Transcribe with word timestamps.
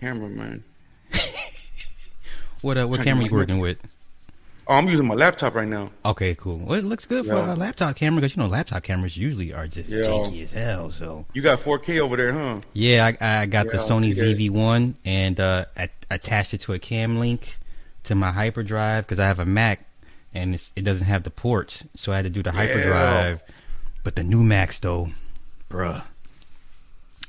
camera, 0.00 0.28
man. 0.28 0.62
What 2.62 2.78
uh, 2.78 2.86
what 2.88 3.02
camera 3.02 3.24
you 3.24 3.30
working 3.32 3.58
with? 3.60 3.78
Oh, 4.66 4.74
I'm 4.74 4.88
using 4.88 5.06
my 5.06 5.14
laptop 5.14 5.54
right 5.54 5.68
now. 5.68 5.90
Okay, 6.04 6.34
cool. 6.34 6.58
Well, 6.58 6.74
it 6.78 6.84
looks 6.84 7.04
good 7.04 7.24
for 7.24 7.34
a 7.34 7.54
laptop 7.54 7.94
camera 7.96 8.20
because 8.20 8.36
you 8.36 8.42
know 8.42 8.48
laptop 8.48 8.82
cameras 8.82 9.16
usually 9.16 9.54
are 9.54 9.66
just 9.68 9.88
Yeah. 9.88 10.00
janky 10.02 10.42
as 10.42 10.52
hell. 10.52 10.90
So 10.90 11.26
You 11.34 11.42
got 11.42 11.60
4K 11.60 12.00
over 12.00 12.16
there, 12.16 12.32
huh? 12.32 12.60
yeah, 12.72 13.12
I, 13.20 13.42
I 13.42 13.46
got 13.46 13.66
the 13.70 13.76
Sony 13.78 14.14
yeah. 14.14 14.24
ZV-1 14.24 14.96
and 15.04 15.38
uh, 15.38 15.66
I 15.76 15.88
attached 16.10 16.52
it 16.54 16.58
to 16.62 16.72
a 16.72 16.78
cam 16.80 17.18
link 17.18 17.56
to 18.04 18.14
my 18.16 18.32
hyperdrive 18.32 19.04
because 19.06 19.20
I 19.20 19.26
have 19.28 19.38
a 19.38 19.46
Mac 19.46 19.86
and 20.34 20.54
it's, 20.54 20.72
it 20.74 20.82
doesn't 20.82 21.06
have 21.06 21.22
the 21.22 21.30
ports, 21.30 21.84
so 21.94 22.10
I 22.12 22.16
had 22.16 22.24
to 22.24 22.30
do 22.30 22.42
the 22.42 22.50
Yeah. 22.50 22.56
hyperdrive. 22.56 23.42
But 24.02 24.16
the 24.16 24.24
new 24.24 24.42
Macs 24.42 24.78
though, 24.80 25.08
bruh, 25.70 26.02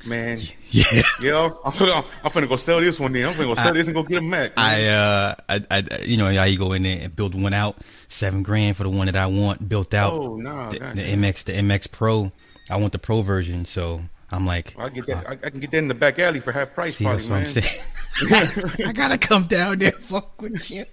Man, 0.07 0.37
yeah. 0.69 1.01
yeah, 1.21 1.49
I'm, 1.65 1.73
I'm, 1.73 2.03
I'm 2.23 2.31
finna 2.31 2.47
go 2.47 2.55
sell 2.55 2.79
this 2.79 2.97
one. 2.97 3.11
Then 3.11 3.27
I'm 3.27 3.33
finna 3.33 3.47
go 3.47 3.55
sell 3.55 3.73
this 3.73 3.87
and 3.87 3.95
go 3.95 4.03
get 4.03 4.19
a 4.19 4.21
Mac. 4.21 4.53
I 4.55 4.85
uh 4.85 5.35
I, 5.49 5.63
I 5.69 5.83
you 6.05 6.15
know 6.15 6.27
I 6.27 6.55
go 6.55 6.71
in 6.71 6.83
there 6.83 6.99
and 7.03 7.13
build 7.13 7.39
one 7.39 7.53
out 7.53 7.75
seven 8.07 8.41
grand 8.41 8.77
for 8.77 8.83
the 8.83 8.89
one 8.89 9.07
that 9.07 9.17
I 9.17 9.27
want 9.27 9.67
built 9.67 9.93
out 9.93 10.13
oh 10.13 10.37
no, 10.37 10.69
the, 10.69 10.79
the. 10.79 11.01
MX 11.01 11.43
the 11.43 11.53
MX 11.53 11.91
Pro 11.91 12.31
I 12.69 12.77
want 12.77 12.93
the 12.93 12.99
Pro 12.99 13.21
version 13.21 13.65
so 13.65 13.99
I'm 14.31 14.45
like 14.45 14.75
I 14.79 14.87
get 14.89 15.07
that. 15.07 15.27
I, 15.27 15.31
I 15.33 15.49
can 15.49 15.59
get 15.59 15.71
that 15.71 15.77
in 15.77 15.89
the 15.89 15.93
back 15.93 16.19
alley 16.19 16.39
for 16.39 16.53
half 16.53 16.73
price, 16.73 16.95
see 16.95 17.03
probably, 17.03 17.25
that's 17.27 18.21
what 18.21 18.31
man. 18.31 18.71
I 18.87 18.93
gotta 18.93 19.17
come 19.17 19.43
down 19.43 19.79
there 19.79 19.91
fuck 19.91 20.41
with 20.41 20.71
you 20.71 20.85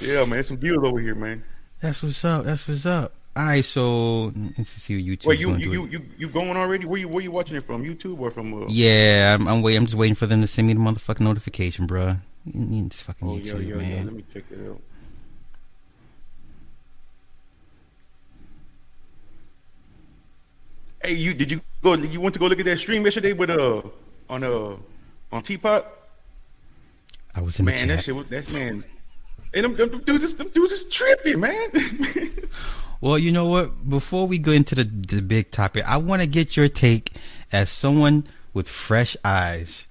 yeah, 0.00 0.24
man, 0.26 0.44
some 0.44 0.58
deals 0.58 0.84
over 0.84 1.00
here, 1.00 1.14
man. 1.14 1.42
that's 1.80 2.02
what's 2.02 2.22
up 2.26 2.44
that's 2.44 2.68
what's 2.68 2.84
up 2.84 3.14
all 3.34 3.44
right 3.44 3.64
so 3.64 4.32
let's 4.58 4.70
see 4.70 4.96
what 4.96 5.04
YouTube 5.04 5.26
Wait, 5.26 5.40
you 5.40 5.56
you, 5.56 5.70
you 5.72 5.86
you 5.86 6.06
you 6.18 6.28
going 6.28 6.56
already? 6.56 6.84
Where 6.86 6.98
you 6.98 7.08
where 7.08 7.22
you 7.22 7.30
watching 7.30 7.56
it 7.56 7.64
from? 7.64 7.82
YouTube 7.82 8.18
or 8.20 8.30
from? 8.30 8.62
Uh, 8.62 8.66
yeah 8.68 9.36
I'm, 9.38 9.48
I'm 9.48 9.62
waiting 9.62 9.78
I'm 9.78 9.86
just 9.86 9.96
waiting 9.96 10.14
for 10.14 10.26
them 10.26 10.40
to 10.42 10.46
send 10.46 10.68
me 10.68 10.74
the 10.74 10.80
motherfucking 10.80 11.20
notification 11.20 11.86
bro. 11.86 12.16
you 12.44 12.66
need 12.66 12.90
this 12.90 13.02
fucking 13.02 13.28
oh, 13.28 13.32
YouTube 13.32 13.66
yeah, 13.66 13.76
yeah. 13.76 13.94
man 13.96 14.04
Let 14.06 14.14
me 14.14 14.24
check 14.32 14.44
it 14.50 14.68
out. 14.68 14.80
Hey, 21.02 21.14
you 21.14 21.34
did 21.34 21.50
you 21.50 21.60
go? 21.82 21.94
You 21.94 22.20
went 22.20 22.34
to 22.34 22.38
go 22.38 22.46
look 22.46 22.60
at 22.60 22.64
that 22.66 22.78
stream 22.78 23.04
yesterday 23.04 23.32
with 23.32 23.50
uh 23.50 23.82
on 24.28 24.44
uh 24.44 24.76
on 25.32 25.42
Teapot? 25.42 25.86
I 27.34 27.40
was 27.40 27.58
in 27.58 27.64
the 27.64 27.72
Man, 27.72 27.88
that 27.88 28.04
shit 28.04 28.14
was 28.14 28.28
that 28.28 28.52
man. 28.52 28.84
And 29.54 29.64
them, 29.64 29.74
them, 29.74 29.90
them 29.90 30.00
dudes, 30.02 30.24
is- 30.24 30.36
them 30.36 30.48
dudes 30.48 30.72
is 30.72 30.84
tripping, 30.84 31.40
man. 31.40 31.70
Well, 33.02 33.18
you 33.18 33.32
know 33.32 33.46
what? 33.46 33.90
Before 33.90 34.28
we 34.28 34.38
go 34.38 34.52
into 34.52 34.76
the, 34.76 34.84
the 34.84 35.20
big 35.22 35.50
topic, 35.50 35.82
I 35.88 35.96
want 35.96 36.22
to 36.22 36.28
get 36.28 36.56
your 36.56 36.68
take 36.68 37.10
as 37.52 37.68
someone 37.68 38.28
with 38.54 38.68
fresh 38.68 39.16
eyes 39.24 39.88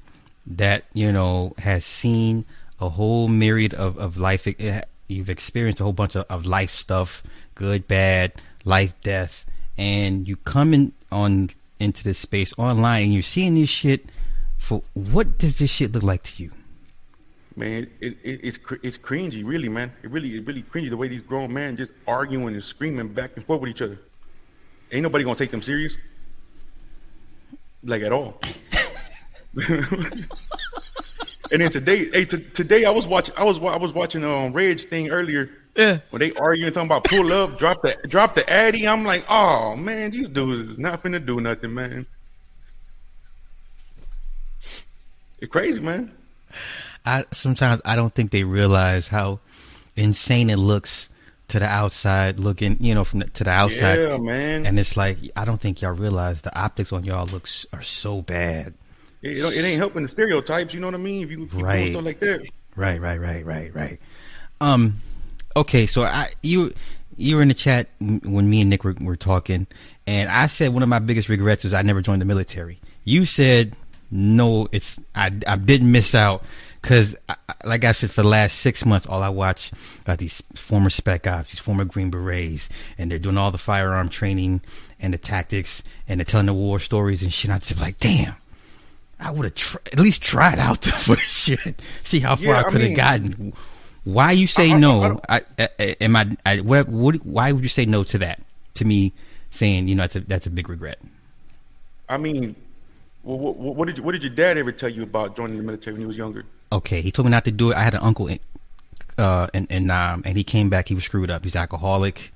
that, 0.48 0.86
you 0.94 1.12
know, 1.12 1.54
has 1.58 1.84
seen 1.84 2.46
a 2.80 2.88
whole 2.88 3.28
myriad 3.28 3.74
of, 3.74 3.98
of 3.98 4.16
life. 4.16 4.48
eh, 4.48 4.82
You've 5.10 5.30
experienced 5.30 5.82
a 5.82 5.84
whole 5.84 5.92
bunch 5.92 6.16
of, 6.16 6.26
of 6.30 6.46
life 6.46 6.72
stuff, 6.72 7.22
good, 7.54 7.86
bad, 7.86 8.32
life, 8.64 8.94
death, 9.04 9.44
and 9.78 10.26
you 10.26 10.38
come 10.38 10.74
in 10.74 10.94
on 11.12 11.50
into 11.82 12.06
this 12.06 12.20
space 12.20 12.54
online 12.58 13.04
and 13.04 13.14
you're 13.14 13.24
seeing 13.24 13.56
this 13.56 13.70
shit 13.70 14.06
for 14.58 14.84
what 14.94 15.38
does 15.38 15.60
this 15.60 15.70
shit 15.70 15.92
look 15.92 16.04
like 16.04 16.24
to 16.24 16.44
you? 16.44 16.52
Man, 17.62 17.88
it, 18.00 18.18
it, 18.24 18.40
it's 18.44 18.60
it's 18.82 18.98
cringy, 18.98 19.46
really, 19.46 19.70
man. 19.70 19.94
It 20.02 20.10
really 20.10 20.36
it 20.36 20.46
really 20.48 20.64
cringy 20.64 20.90
the 20.90 20.98
way 20.98 21.08
these 21.08 21.22
grown 21.22 21.54
men 21.54 21.78
just 21.78 21.92
arguing 22.08 22.56
and 22.56 22.64
screaming 22.64 23.10
back 23.10 23.32
and 23.36 23.46
forth 23.46 23.62
with 23.62 23.70
each 23.70 23.84
other. 23.84 24.00
Ain't 24.92 25.04
nobody 25.04 25.24
gonna 25.24 25.36
take 25.36 25.52
them 25.52 25.62
serious, 25.62 25.96
like 27.84 28.02
at 28.02 28.12
all. 28.12 28.40
and 29.70 30.28
then 31.52 31.72
today, 31.72 32.10
hey, 32.12 32.26
t- 32.26 32.44
today 32.54 32.86
I 32.86 32.90
was 32.90 33.06
watching, 33.08 33.36
I 33.38 33.44
was 33.44 33.60
I 33.60 33.78
was 33.78 33.94
watching 33.94 34.24
um 34.24 34.54
Red's 34.54 34.86
thing 34.86 35.12
earlier. 35.12 35.52
Yeah. 35.78 36.00
When 36.10 36.20
they 36.20 36.34
arguing 36.34 36.74
talking 36.74 36.88
about 36.88 37.04
pull 37.04 37.32
up, 37.32 37.60
drop 37.60 37.82
the 37.84 37.96
drop 38.08 38.34
the 38.34 38.50
addy, 38.52 38.88
I'm 38.88 39.06
like, 39.06 39.24
oh 39.30 39.76
man, 39.76 40.10
these 40.10 40.30
dudes 40.30 40.72
is 40.72 40.78
not 40.80 41.04
finna 41.04 41.24
do 41.24 41.40
nothing, 41.40 41.76
man. 41.76 42.08
It's 45.40 45.52
crazy, 45.52 45.80
man. 45.80 46.12
I 47.06 47.26
sometimes 47.32 47.82
I 47.86 47.96
don't 47.96 48.14
think 48.14 48.32
they 48.32 48.44
realize 48.44 49.08
how 49.08 49.40
insane 49.96 50.50
it 50.50 50.58
looks 50.58 51.10
to 51.50 51.60
the 51.60 51.66
outside 51.66 52.40
looking, 52.40 52.78
you 52.80 52.94
know, 52.96 53.04
from 53.04 53.20
the, 53.20 53.26
to 53.26 53.44
the 53.44 53.50
outside. 53.50 54.00
Yeah, 54.00 54.18
man. 54.18 54.66
And 54.66 54.80
it's 54.80 54.96
like 54.96 55.18
I 55.36 55.46
don't 55.46 55.60
think 55.60 55.82
y'all 55.82 55.92
realize 55.92 56.42
the 56.42 56.58
optics 56.58 56.94
on 56.94 57.04
y'all 57.04 57.26
looks 57.28 57.66
are 57.74 57.82
so 57.82 58.22
bad. 58.22 58.74
It, 59.22 59.38
it, 59.38 59.58
it 59.58 59.66
ain't 59.66 59.78
helping 59.78 60.04
the 60.04 60.10
stereotypes, 60.10 60.74
you 60.74 60.80
know 60.80 60.88
what 60.88 60.96
I 60.96 61.00
mean? 61.00 61.24
If 61.24 61.32
you 61.32 61.46
keep 61.46 61.54
Right. 61.54 61.78
doing 61.78 61.94
stuff 61.94 62.06
like 62.06 62.20
that. 62.22 62.50
Right, 62.76 63.02
right, 63.02 63.20
right, 63.20 63.46
right, 63.46 63.76
right. 63.76 64.00
Um, 64.62 64.96
okay, 65.56 65.86
so 65.86 66.04
I 66.04 66.28
you 66.42 66.74
you 67.18 67.36
were 67.36 67.42
in 67.42 67.50
the 67.50 67.54
chat 67.54 67.90
when 68.00 68.50
me 68.50 68.62
and 68.62 68.70
Nick 68.70 68.84
were, 68.84 68.96
were 69.02 69.18
talking, 69.18 69.68
and 70.08 70.30
I 70.30 70.48
said 70.48 70.74
one 70.74 70.84
of 70.84 70.90
my 70.90 71.00
biggest 71.00 71.28
regrets 71.30 71.66
is 71.66 71.74
I 71.74 71.82
never 71.82 72.02
joined 72.02 72.22
the 72.22 72.26
military. 72.26 72.80
You 73.04 73.26
said 73.26 73.76
no, 74.10 74.68
it's 74.72 75.00
I 75.16 75.32
I 75.48 75.58
didn't 75.58 75.92
miss 75.92 76.16
out 76.16 76.44
because 76.82 77.16
like 77.64 77.84
I 77.84 77.92
said 77.92 78.12
for 78.12 78.24
the 78.24 78.28
last 78.28 78.58
six 78.58 78.86
months, 78.86 79.06
all 79.06 79.22
I 79.22 79.30
watch 79.30 79.72
are 80.08 80.16
these 80.16 80.42
former 80.56 80.90
spec 80.90 81.28
ops, 81.28 81.52
these 81.52 81.60
former 81.60 81.86
Green 81.86 82.10
Berets, 82.10 82.70
and 82.98 83.12
they're 83.12 83.20
doing 83.20 83.38
all 83.38 83.52
the 83.52 83.58
firearm 83.58 84.10
training 84.10 84.62
and 85.00 85.14
the 85.14 85.18
tactics, 85.18 85.84
and 86.08 86.20
they're 86.20 86.26
telling 86.26 86.48
the 86.48 86.54
war 86.54 86.80
stories 86.80 87.22
and 87.24 87.32
shit. 87.32 87.52
I 87.52 87.60
just 87.60 87.80
like, 87.80 88.00
damn. 88.00 88.34
I 89.20 89.30
would 89.30 89.46
have 89.46 89.54
tr- 89.56 89.78
at 89.86 90.00
least 90.00 90.24
tried 90.24 90.58
out 90.58 90.84
for 90.84 91.16
the 91.16 91.22
shit. 91.22 91.80
See 92.04 92.20
how 92.20 92.36
far 92.36 92.46
Yeah, 92.56 92.60
I 92.62 92.64
could 92.64 92.82
have 92.82 92.96
gotten. 92.96 93.54
Why 94.04 94.32
you 94.32 94.48
say 94.48 94.72
I- 94.72 94.80
no? 94.80 95.20
I, 95.30 95.42
I, 95.60 95.70
I, 95.80 95.96
am 96.02 96.16
I? 96.16 96.36
I 96.44 96.62
what, 96.62 96.88
what? 96.90 97.16
Why 97.18 97.52
would 97.52 97.62
you 97.62 97.70
say 97.70 97.86
no 97.86 98.04
to 98.06 98.18
that? 98.20 98.42
To 98.76 98.86
me, 98.86 99.14
saying 99.52 99.88
you 99.88 99.94
know 99.96 100.04
that's 100.04 100.16
a, 100.16 100.20
that's 100.22 100.48
a 100.48 100.50
big 100.50 100.70
regret. 100.70 100.98
I 102.10 102.18
mean, 102.18 102.56
what, 103.22 103.56
what, 103.58 103.76
what 103.76 103.86
did 103.88 104.00
you, 104.00 104.04
what 104.04 104.14
did 104.14 104.24
your 104.24 104.34
dad 104.34 104.58
ever 104.58 104.72
tell 104.72 104.90
you 104.90 105.04
about 105.04 105.36
joining 105.36 105.58
the 105.58 105.64
military 105.64 105.94
when 105.94 106.02
he 106.02 106.08
was 106.08 106.18
younger? 106.18 106.46
Okay, 106.72 107.02
he 107.02 107.12
told 107.12 107.26
me 107.26 107.32
not 107.32 107.46
to 107.46 107.52
do 107.52 107.72
it. 107.72 107.78
I 107.78 107.82
had 107.82 107.94
an 107.94 108.02
uncle, 108.02 108.28
in, 108.28 108.40
uh, 109.18 109.48
and 109.54 109.68
and 109.70 109.92
um, 109.92 110.24
and 110.26 110.38
he 110.38 110.44
came 110.44 110.70
back. 110.70 110.88
He 110.88 110.96
was 110.96 111.04
screwed 111.04 111.30
up. 111.30 111.44
He's 111.44 111.56
alcoholic. 111.56 112.32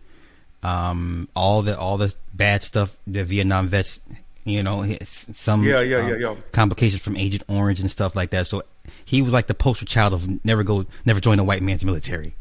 Um, 0.63 1.29
all 1.35 1.61
the 1.61 1.77
all 1.77 1.97
the 1.97 2.13
bad 2.33 2.63
stuff 2.63 2.97
the 3.05 3.23
Vietnam 3.23 3.67
vets, 3.67 3.99
you 4.45 4.63
know, 4.63 4.83
some 5.03 5.63
Yeah, 5.63 5.81
yeah, 5.81 5.97
um, 5.97 6.07
yeah, 6.09 6.15
yeah. 6.15 6.35
complications 6.51 7.01
from 7.01 7.15
Agent 7.17 7.43
Orange 7.47 7.79
and 7.79 7.89
stuff 7.89 8.15
like 8.15 8.31
that. 8.31 8.47
So 8.47 8.63
he 9.05 9.21
was 9.21 9.31
like 9.31 9.47
the 9.47 9.53
poster 9.53 9.85
child 9.85 10.13
of 10.13 10.43
never 10.45 10.63
go, 10.63 10.85
never 11.05 11.19
join 11.19 11.39
a 11.39 11.43
white 11.43 11.61
man's 11.61 11.85
military. 11.85 12.33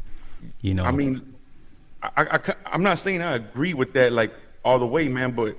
You 0.61 0.73
know, 0.73 0.85
I 0.85 0.91
mean, 0.91 1.35
I, 2.01 2.39
I, 2.39 2.73
am 2.73 2.83
not 2.83 2.99
saying 2.99 3.21
I 3.21 3.35
agree 3.35 3.73
with 3.73 3.93
that 3.93 4.11
like 4.11 4.33
all 4.63 4.79
the 4.79 4.87
way, 4.87 5.07
man, 5.07 5.31
but 5.31 5.55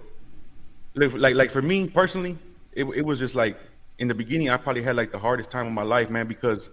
like 0.94 1.12
like, 1.12 1.34
like 1.34 1.50
for 1.50 1.62
me 1.62 1.88
personally, 1.88 2.36
it, 2.72 2.84
it 2.84 3.02
was 3.02 3.18
just 3.18 3.34
like 3.34 3.58
in 3.98 4.08
the 4.08 4.14
beginning, 4.14 4.50
I 4.50 4.56
probably 4.56 4.82
had 4.82 4.96
like 4.96 5.12
the 5.12 5.18
hardest 5.18 5.50
time 5.50 5.66
of 5.66 5.72
my 5.72 5.82
life, 5.82 6.10
man, 6.10 6.26
because 6.26 6.70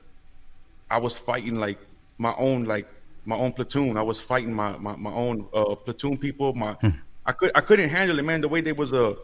I 0.89 0.97
was 0.97 1.17
fighting 1.17 1.55
like 1.55 1.79
my 2.17 2.33
own 2.37 2.65
like 2.65 2.87
my 3.25 3.35
own 3.35 3.53
platoon. 3.53 3.97
I 3.97 4.01
was 4.01 4.19
fighting 4.19 4.53
my 4.53 4.77
my, 4.77 4.95
my 4.95 5.11
own 5.11 5.47
uh, 5.53 5.75
platoon 5.75 6.17
people. 6.17 6.53
My 6.53 6.75
I 7.25 7.31
could 7.31 7.51
I 7.55 7.61
couldn't 7.61 7.89
handle 7.89 8.19
it, 8.19 8.23
man. 8.23 8.41
The 8.41 8.49
way 8.49 8.61
they 8.61 8.73
was 8.73 8.93
uh 8.93 9.15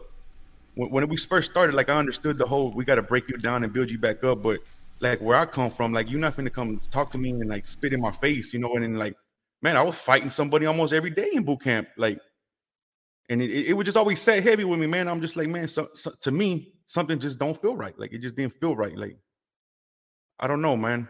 when, 0.74 0.90
when 0.90 1.08
we 1.08 1.16
first 1.16 1.50
started, 1.50 1.74
like 1.74 1.88
I 1.88 1.96
understood 1.96 2.38
the 2.38 2.46
whole 2.46 2.70
we 2.70 2.84
got 2.84 2.96
to 2.96 3.02
break 3.02 3.28
you 3.28 3.36
down 3.36 3.64
and 3.64 3.72
build 3.72 3.90
you 3.90 3.98
back 3.98 4.24
up, 4.24 4.42
but 4.42 4.60
like 5.00 5.20
where 5.20 5.36
I 5.36 5.46
come 5.46 5.70
from, 5.70 5.92
like 5.92 6.10
you're 6.10 6.20
not 6.20 6.36
finna 6.36 6.52
come 6.52 6.78
talk 6.78 7.10
to 7.12 7.18
me 7.18 7.30
and 7.30 7.48
like 7.48 7.66
spit 7.66 7.92
in 7.92 8.00
my 8.00 8.10
face, 8.10 8.52
you 8.52 8.60
know, 8.60 8.74
and 8.74 8.82
then 8.82 8.94
like 8.96 9.16
man, 9.62 9.76
I 9.76 9.82
was 9.82 9.94
fighting 9.94 10.30
somebody 10.30 10.66
almost 10.66 10.92
every 10.92 11.10
day 11.10 11.30
in 11.32 11.42
boot 11.42 11.62
camp, 11.62 11.88
like, 11.96 12.18
and 13.28 13.42
it, 13.42 13.50
it 13.50 13.72
would 13.74 13.86
just 13.86 13.96
always 13.96 14.20
set 14.20 14.42
heavy 14.42 14.64
with 14.64 14.80
me, 14.80 14.86
man. 14.86 15.08
I'm 15.08 15.20
just 15.20 15.36
like, 15.36 15.48
man, 15.48 15.68
so, 15.68 15.88
so, 15.94 16.12
to 16.22 16.30
me, 16.30 16.72
something 16.90 17.20
just 17.20 17.38
don't 17.38 17.60
feel 17.62 17.76
right. 17.76 17.96
Like 17.96 18.12
it 18.12 18.18
just 18.18 18.34
didn't 18.34 18.58
feel 18.58 18.74
right. 18.74 18.96
Like 18.96 19.16
I 20.40 20.48
don't 20.48 20.60
know, 20.60 20.76
man. 20.76 21.08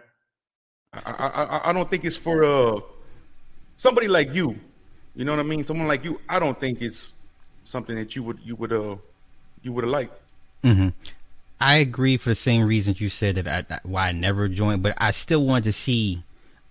I 0.92 1.12
I 1.12 1.70
I, 1.70 1.72
don't 1.72 1.88
think 1.88 2.04
it's 2.04 2.16
for 2.16 2.44
uh 2.44 2.80
somebody 3.76 4.06
like 4.08 4.34
you. 4.34 4.58
You 5.14 5.24
know 5.24 5.32
what 5.32 5.40
I 5.40 5.44
mean? 5.44 5.64
Someone 5.64 5.88
like 5.88 6.04
you. 6.04 6.20
I 6.28 6.38
don't 6.38 6.58
think 6.60 6.82
it's 6.82 7.14
something 7.64 7.96
that 7.96 8.14
you 8.14 8.22
would 8.24 8.38
you 8.44 8.56
would 8.56 8.72
uh 8.72 8.96
you 9.62 9.72
would 9.72 9.84
have 9.84 9.90
liked. 9.92 10.18
hmm 10.62 10.88
I 11.60 11.76
agree 11.76 12.16
for 12.16 12.30
the 12.30 12.34
same 12.34 12.66
reasons 12.66 13.00
you 13.00 13.08
said 13.08 13.36
that 13.36 13.48
I, 13.48 13.74
I- 13.74 13.80
why 13.84 14.08
I 14.08 14.12
never 14.12 14.48
joined, 14.48 14.82
but 14.82 14.94
I 14.98 15.10
still 15.12 15.44
wanted 15.44 15.64
to 15.64 15.72
see. 15.72 16.22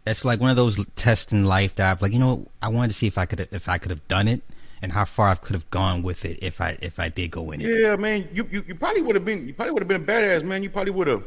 It's 0.06 0.26
like 0.26 0.40
one 0.40 0.50
of 0.50 0.56
those 0.56 0.84
tests 0.96 1.32
in 1.32 1.46
life 1.46 1.76
that 1.76 1.90
I've 1.92 2.02
like, 2.02 2.14
you 2.14 2.20
know, 2.20 2.48
I 2.62 2.70
wanted 2.70 2.90
to 2.90 2.94
see 2.94 3.08
if 3.08 3.18
I 3.18 3.26
could 3.26 3.40
if 3.52 3.70
I 3.70 3.78
could 3.78 3.92
have 3.92 4.08
done 4.08 4.28
it 4.28 4.42
and 4.82 4.92
how 4.92 5.06
far 5.06 5.30
I 5.30 5.36
could 5.36 5.56
have 5.56 5.70
gone 5.70 6.02
with 6.04 6.26
it 6.26 6.40
if 6.42 6.62
I 6.62 6.78
if 6.82 7.00
I 7.00 7.10
did 7.10 7.32
go 7.32 7.52
in 7.52 7.62
it. 7.62 7.68
Yeah, 7.70 7.96
man. 7.96 8.28
You 8.34 8.48
you, 8.50 8.64
you 8.68 8.76
probably 8.76 9.02
would 9.02 9.16
have 9.16 9.26
been 9.26 9.48
you 9.48 9.54
probably 9.54 9.74
would 9.74 9.82
have 9.82 9.88
been 9.88 10.02
a 10.02 10.06
badass, 10.06 10.44
man. 10.44 10.64
You 10.64 10.70
probably 10.70 10.92
would 10.92 11.08
have 11.08 11.24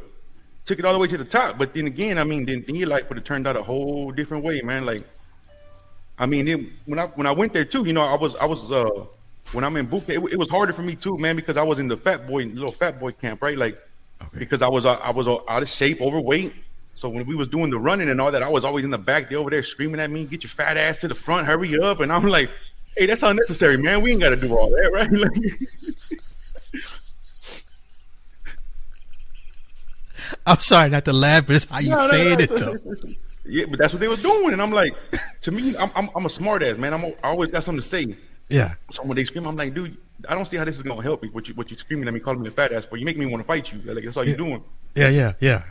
took 0.65 0.79
it 0.79 0.85
all 0.85 0.93
the 0.93 0.99
way 0.99 1.09
to 1.09 1.19
the 1.19 1.25
top. 1.25 1.59
But 1.59 1.75
then 1.75 1.87
again, 1.87 2.19
I 2.19 2.25
mean, 2.25 2.47
then, 2.47 2.63
then 2.67 2.77
your 2.77 2.89
life 2.89 3.09
would 3.09 3.17
have 3.19 3.25
turned 3.25 3.47
out 3.47 3.57
a 3.57 3.63
whole 3.63 4.11
different 4.13 4.45
way, 4.45 4.61
man. 4.63 4.87
Like, 4.87 5.03
I 6.19 6.27
mean, 6.27 6.45
then 6.47 6.73
when 6.87 6.99
I 6.99 7.07
when 7.07 7.27
I 7.27 7.33
went 7.33 7.53
there 7.53 7.65
too, 7.65 7.85
you 7.85 7.93
know, 7.93 8.03
I 8.03 8.15
was 8.17 8.35
I 8.37 8.45
was 8.45 8.71
uh 8.71 8.89
when 9.53 9.65
I'm 9.65 9.77
in 9.77 9.87
boot 9.87 10.07
camp, 10.07 10.25
it, 10.25 10.33
it 10.35 10.39
was 10.39 10.49
harder 10.49 10.73
for 10.73 10.83
me 10.83 10.95
too, 10.95 11.19
man, 11.19 11.37
because 11.37 11.57
I 11.57 11.63
was 11.63 11.79
in 11.79 11.89
the 11.89 11.97
fat 11.97 12.27
boy, 12.27 12.45
little 12.45 12.71
fat 12.73 13.01
boy 13.01 13.13
camp, 13.13 13.43
right? 13.43 13.57
Like, 13.59 13.79
Okay. 14.23 14.39
because 14.39 14.63
I 14.63 14.69
was 14.69 14.85
uh, 14.87 14.93
I 15.03 15.11
was 15.11 15.27
uh, 15.27 15.39
out 15.49 15.63
of 15.63 15.69
shape, 15.69 16.01
overweight. 16.01 16.55
So 16.95 17.09
when 17.09 17.27
we 17.27 17.35
was 17.35 17.49
doing 17.49 17.71
the 17.71 17.79
running 17.79 18.09
and 18.09 18.21
all 18.21 18.31
that, 18.31 18.43
I 18.43 18.49
was 18.49 18.65
always 18.65 18.85
in 18.85 18.91
the 18.91 18.99
back. 18.99 19.29
They 19.29 19.35
over 19.35 19.51
there 19.51 19.65
screaming 19.65 19.99
at 20.01 20.11
me, 20.13 20.25
"Get 20.27 20.45
your 20.45 20.51
fat 20.51 20.77
ass 20.77 20.99
to 20.99 21.09
the 21.09 21.15
front, 21.17 21.47
hurry 21.49 21.77
up!" 21.81 21.99
And 21.99 22.13
I'm 22.13 22.29
like, 22.29 22.49
"Hey, 22.97 23.07
that's 23.07 23.23
unnecessary, 23.23 23.77
man. 23.79 24.03
We 24.03 24.13
ain't 24.13 24.21
got 24.21 24.31
to 24.31 24.37
do 24.37 24.57
all 24.57 24.71
that, 24.71 24.91
right?" 24.93 25.11
Like, 26.73 26.81
I'm 30.47 30.59
sorry 30.59 30.89
not 30.91 31.05
to 31.07 31.13
laugh, 31.13 31.47
but 31.47 31.57
it's 31.57 31.65
how 31.67 31.79
you 31.81 31.91
No, 31.91 31.97
no, 31.97 32.09
saying 32.11 32.39
no, 32.39 32.45
it 32.45 32.57
though. 32.57 32.77
Yeah, 33.45 33.65
but 33.69 33.79
that's 33.79 33.93
what 33.93 34.01
they 34.01 34.09
was 34.09 34.23
doing, 34.23 34.53
and 34.53 34.63
I'm 34.63 34.71
like, 34.71 34.95
to 35.43 35.51
me, 35.51 35.77
I'm 35.77 35.91
I'm, 35.95 36.11
I'm 36.15 36.27
a 36.27 36.31
smart 36.31 36.63
ass 36.63 36.77
man. 36.79 36.95
I'm 36.95 37.05
a, 37.05 37.09
I 37.23 37.29
always 37.29 37.51
got 37.51 37.65
something 37.65 37.83
to 37.83 37.87
say. 37.89 38.17
Yeah. 38.49 38.75
So 38.93 39.03
when 39.03 39.17
they 39.17 39.25
scream, 39.25 39.47
I'm 39.47 39.57
like, 39.57 39.75
dude, 39.75 39.97
I 40.29 40.35
don't 40.35 40.45
see 40.45 40.57
how 40.57 40.65
this 40.65 40.77
is 40.77 40.83
gonna 40.83 41.03
help 41.03 41.23
me. 41.23 41.29
What 41.31 41.49
you 41.49 41.55
what 41.55 41.71
you 41.71 41.77
screaming 41.77 42.07
at 42.07 42.15
me, 42.15 42.21
calling 42.21 42.41
me 42.41 42.49
a 42.49 42.51
fat 42.51 42.73
ass 42.73 42.85
for? 42.85 42.97
You 42.97 43.05
make 43.05 43.19
me 43.19 43.27
want 43.27 43.43
to 43.43 43.47
fight 43.47 43.73
you. 43.73 43.81
Like 43.85 44.05
that's 44.05 44.17
all 44.17 44.25
Yeah. 44.25 44.31
you 44.33 44.37
doing. 44.37 44.65
Yeah, 44.95 45.09
yeah, 45.09 45.33
yeah. 45.41 45.63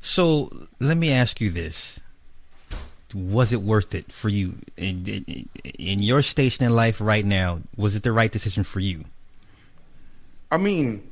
So 0.00 0.50
let 0.80 0.96
me 0.96 1.12
ask 1.12 1.40
you 1.40 1.50
this: 1.50 2.00
Was 3.14 3.52
it 3.52 3.60
worth 3.60 3.94
it 3.94 4.10
for 4.10 4.28
you 4.28 4.54
in, 4.76 5.04
in, 5.06 5.48
in 5.78 6.02
your 6.02 6.22
station 6.22 6.64
in 6.64 6.74
life 6.74 7.00
right 7.00 7.24
now? 7.24 7.60
Was 7.76 7.94
it 7.94 8.02
the 8.02 8.12
right 8.12 8.30
decision 8.30 8.64
for 8.64 8.80
you? 8.80 9.04
I 10.50 10.58
mean, 10.58 11.10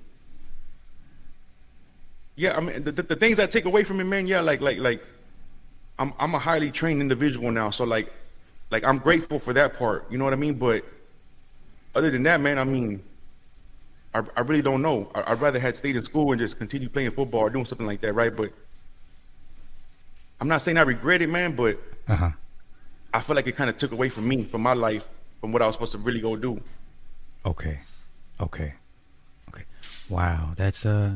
yeah, 2.36 2.56
I 2.56 2.60
mean 2.60 2.84
the, 2.84 2.92
the, 2.92 3.02
the 3.02 3.16
things 3.16 3.38
I 3.38 3.46
take 3.46 3.64
away 3.64 3.84
from 3.84 4.00
it, 4.00 4.04
man. 4.04 4.26
Yeah, 4.26 4.40
like 4.40 4.60
like 4.60 4.78
like, 4.78 5.02
I'm 5.98 6.12
I'm 6.18 6.34
a 6.34 6.38
highly 6.38 6.70
trained 6.70 7.00
individual 7.00 7.50
now, 7.50 7.70
so 7.70 7.84
like 7.84 8.12
like 8.70 8.84
I'm 8.84 8.98
grateful 8.98 9.38
for 9.38 9.52
that 9.52 9.78
part. 9.78 10.10
You 10.10 10.18
know 10.18 10.24
what 10.24 10.32
I 10.32 10.36
mean? 10.36 10.54
But 10.54 10.84
other 11.94 12.10
than 12.10 12.22
that, 12.24 12.40
man, 12.40 12.58
I 12.58 12.64
mean, 12.64 13.02
I 14.14 14.22
I 14.36 14.40
really 14.40 14.62
don't 14.62 14.82
know. 14.82 15.10
I, 15.14 15.32
I'd 15.32 15.40
rather 15.40 15.58
had 15.58 15.76
stayed 15.76 15.96
in 15.96 16.04
school 16.04 16.32
and 16.32 16.40
just 16.40 16.58
continue 16.58 16.88
playing 16.88 17.10
football 17.10 17.40
or 17.40 17.50
doing 17.50 17.66
something 17.66 17.86
like 17.86 18.00
that, 18.00 18.14
right? 18.14 18.34
But 18.34 18.52
I'm 20.40 20.48
not 20.48 20.62
saying 20.62 20.78
I 20.78 20.82
regret 20.82 21.22
it, 21.22 21.28
man, 21.28 21.54
but 21.54 21.78
Uh 22.08 22.16
huh. 22.16 22.30
I 23.12 23.20
feel 23.20 23.36
like 23.36 23.46
it 23.46 23.56
kind 23.56 23.68
of 23.68 23.76
took 23.76 23.92
away 23.92 24.08
from 24.08 24.28
me, 24.28 24.44
from 24.44 24.62
my 24.62 24.72
life, 24.72 25.04
from 25.40 25.52
what 25.52 25.62
I 25.62 25.66
was 25.66 25.74
supposed 25.74 25.92
to 25.92 25.98
really 25.98 26.20
go 26.20 26.36
do. 26.36 26.60
Okay. 27.44 27.80
Okay. 28.40 28.74
Okay. 29.48 29.64
Wow, 30.08 30.52
that's 30.56 30.86
uh. 30.86 31.12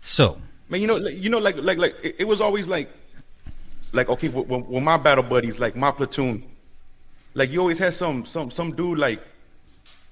So 0.00 0.40
Man, 0.68 0.80
you 0.80 0.86
know, 0.86 0.96
you 0.96 1.30
know, 1.30 1.38
like, 1.38 1.56
like, 1.58 1.78
like, 1.78 1.94
it, 2.02 2.16
it 2.18 2.24
was 2.24 2.40
always 2.40 2.66
like, 2.66 2.90
like, 3.92 4.08
okay, 4.08 4.28
when, 4.28 4.62
when 4.62 4.82
my 4.82 4.96
battle 4.96 5.22
buddies, 5.22 5.60
like 5.60 5.76
my 5.76 5.92
platoon, 5.92 6.42
like 7.34 7.50
you 7.50 7.60
always 7.60 7.78
had 7.78 7.94
some, 7.94 8.26
some, 8.26 8.50
some 8.50 8.74
dude, 8.74 8.98
like, 8.98 9.22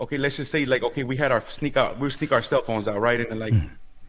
okay, 0.00 0.16
let's 0.16 0.36
just 0.36 0.52
say, 0.52 0.64
like, 0.64 0.84
okay, 0.84 1.02
we 1.02 1.16
had 1.16 1.32
our 1.32 1.40
sneak 1.48 1.76
out, 1.76 1.98
we 1.98 2.08
sneak 2.08 2.30
our 2.30 2.42
cell 2.42 2.62
phones 2.62 2.86
out, 2.86 3.00
right, 3.00 3.20
and 3.20 3.30
then 3.30 3.38
like, 3.40 3.54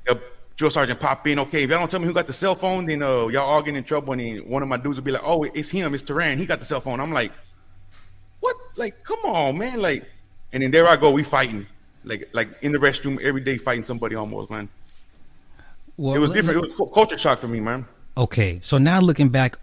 a 0.08 0.20
drill 0.56 0.70
sergeant 0.72 1.00
pop 1.00 1.28
in, 1.28 1.40
okay, 1.40 1.64
if 1.64 1.70
y'all 1.70 1.80
don't 1.80 1.92
tell 1.92 2.00
me 2.00 2.06
who 2.06 2.14
got 2.14 2.28
the 2.28 2.34
cell 2.34 2.56
phone, 2.56 2.86
then 2.86 3.02
uh, 3.02 3.28
y'all 3.28 3.46
all 3.48 3.62
get 3.62 3.76
in 3.76 3.84
trouble, 3.84 4.14
and 4.14 4.22
then 4.22 4.38
one 4.50 4.62
of 4.64 4.70
my 4.70 4.78
dudes 4.78 4.98
will 4.98 5.04
be 5.04 5.12
like, 5.12 5.22
oh, 5.24 5.44
it's 5.44 5.70
him, 5.70 5.94
it's 5.94 6.04
Turan, 6.04 6.38
he 6.38 6.46
got 6.46 6.60
the 6.60 6.66
cell 6.66 6.80
phone. 6.80 7.00
I'm 7.00 7.12
like, 7.12 7.32
what? 8.40 8.56
Like, 8.78 9.04
come 9.04 9.20
on, 9.26 9.58
man, 9.58 9.82
like, 9.82 10.06
and 10.54 10.64
then 10.64 10.72
there 10.72 10.88
I 10.88 10.96
go, 10.96 11.12
we 11.12 11.24
fighting, 11.24 11.66
like, 12.04 12.30
like 12.34 12.48
in 12.62 12.72
the 12.72 12.78
restroom 12.78 13.20
every 13.22 13.42
day, 13.42 13.58
fighting 13.58 13.84
somebody 13.84 14.16
almost, 14.16 14.50
man. 14.50 14.70
well, 15.98 16.14
It 16.16 16.20
was 16.20 16.32
different. 16.32 16.64
It 16.66 16.80
was 16.80 16.90
culture 16.94 17.18
shock 17.18 17.40
for 17.40 17.48
me, 17.48 17.60
man. 17.60 17.86
Okay, 18.18 18.60
so 18.62 18.78
now 18.78 19.02
looking 19.02 19.30
back 19.30 19.58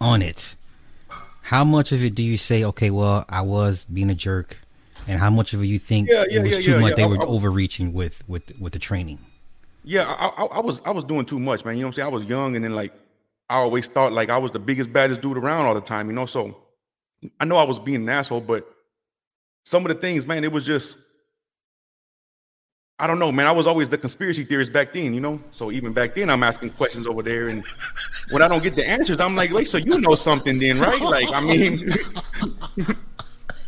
on 0.00 0.22
it, 0.22 0.56
how 1.42 1.62
much 1.62 1.92
of 1.92 2.04
it 2.04 2.14
do 2.16 2.22
you 2.22 2.36
say, 2.36 2.64
okay, 2.64 2.90
well, 2.90 3.24
I 3.28 3.42
was 3.42 3.84
being 3.84 4.10
a 4.10 4.14
jerk, 4.14 4.56
and 5.06 5.20
how 5.20 5.30
much 5.30 5.52
of 5.54 5.62
it 5.62 5.66
you 5.66 5.78
think 5.78 6.08
Yeah, 6.08 6.24
it 6.28 6.42
was 6.42 6.52
yeah, 6.52 6.60
too 6.62 6.70
yeah, 6.72 6.78
much? 6.80 6.90
yeah. 6.90 6.94
They 6.96 7.06
were 7.06 7.22
overreaching 7.24 7.92
with 7.92 8.22
with 8.28 8.58
with 8.60 8.72
the 8.72 8.78
training. 8.80 9.18
Yeah, 9.84 10.04
I, 10.04 10.26
I, 10.26 10.44
I 10.44 10.60
was 10.60 10.80
I 10.84 10.90
was 10.90 11.04
doing 11.04 11.24
too 11.24 11.38
much, 11.38 11.64
man. 11.64 11.76
You 11.76 11.82
know 11.82 11.88
what 11.88 11.90
I'm 11.90 11.94
saying? 11.94 12.08
I 12.08 12.10
was 12.10 12.24
young, 12.24 12.56
and 12.56 12.64
then 12.64 12.74
like 12.74 12.92
I 13.48 13.56
always 13.56 13.88
thought 13.88 14.12
like 14.12 14.30
I 14.30 14.38
was 14.38 14.52
the 14.52 14.58
biggest, 14.58 14.92
baddest 14.92 15.20
dude 15.20 15.36
around 15.36 15.66
all 15.66 15.74
the 15.74 15.80
time. 15.80 16.08
You 16.08 16.14
know, 16.14 16.26
so 16.26 16.56
I 17.40 17.44
know 17.44 17.56
I 17.56 17.64
was 17.64 17.78
being 17.78 18.02
an 18.02 18.08
asshole, 18.08 18.40
but 18.40 18.66
some 19.64 19.84
of 19.84 19.88
the 19.88 20.00
things, 20.00 20.26
man, 20.26 20.44
it 20.44 20.52
was 20.52 20.64
just 20.64 20.98
I 22.98 23.08
don't 23.08 23.18
know, 23.18 23.32
man. 23.32 23.48
I 23.48 23.50
was 23.52 23.66
always 23.66 23.88
the 23.88 23.98
conspiracy 23.98 24.44
theorist 24.44 24.72
back 24.72 24.92
then, 24.92 25.12
you 25.12 25.20
know. 25.20 25.40
So 25.50 25.72
even 25.72 25.92
back 25.92 26.14
then, 26.14 26.30
I'm 26.30 26.44
asking 26.44 26.70
questions 26.70 27.04
over 27.04 27.20
there, 27.20 27.48
and 27.48 27.64
when 28.30 28.42
I 28.42 28.48
don't 28.48 28.62
get 28.62 28.76
the 28.76 28.88
answers, 28.88 29.18
I'm 29.18 29.34
like, 29.34 29.50
wait, 29.50 29.68
so 29.68 29.76
you 29.78 30.00
know 30.00 30.14
something 30.14 30.58
then, 30.60 30.78
right? 30.78 31.00
Like, 31.12 31.32
I 31.32 31.40
mean, 31.40 31.78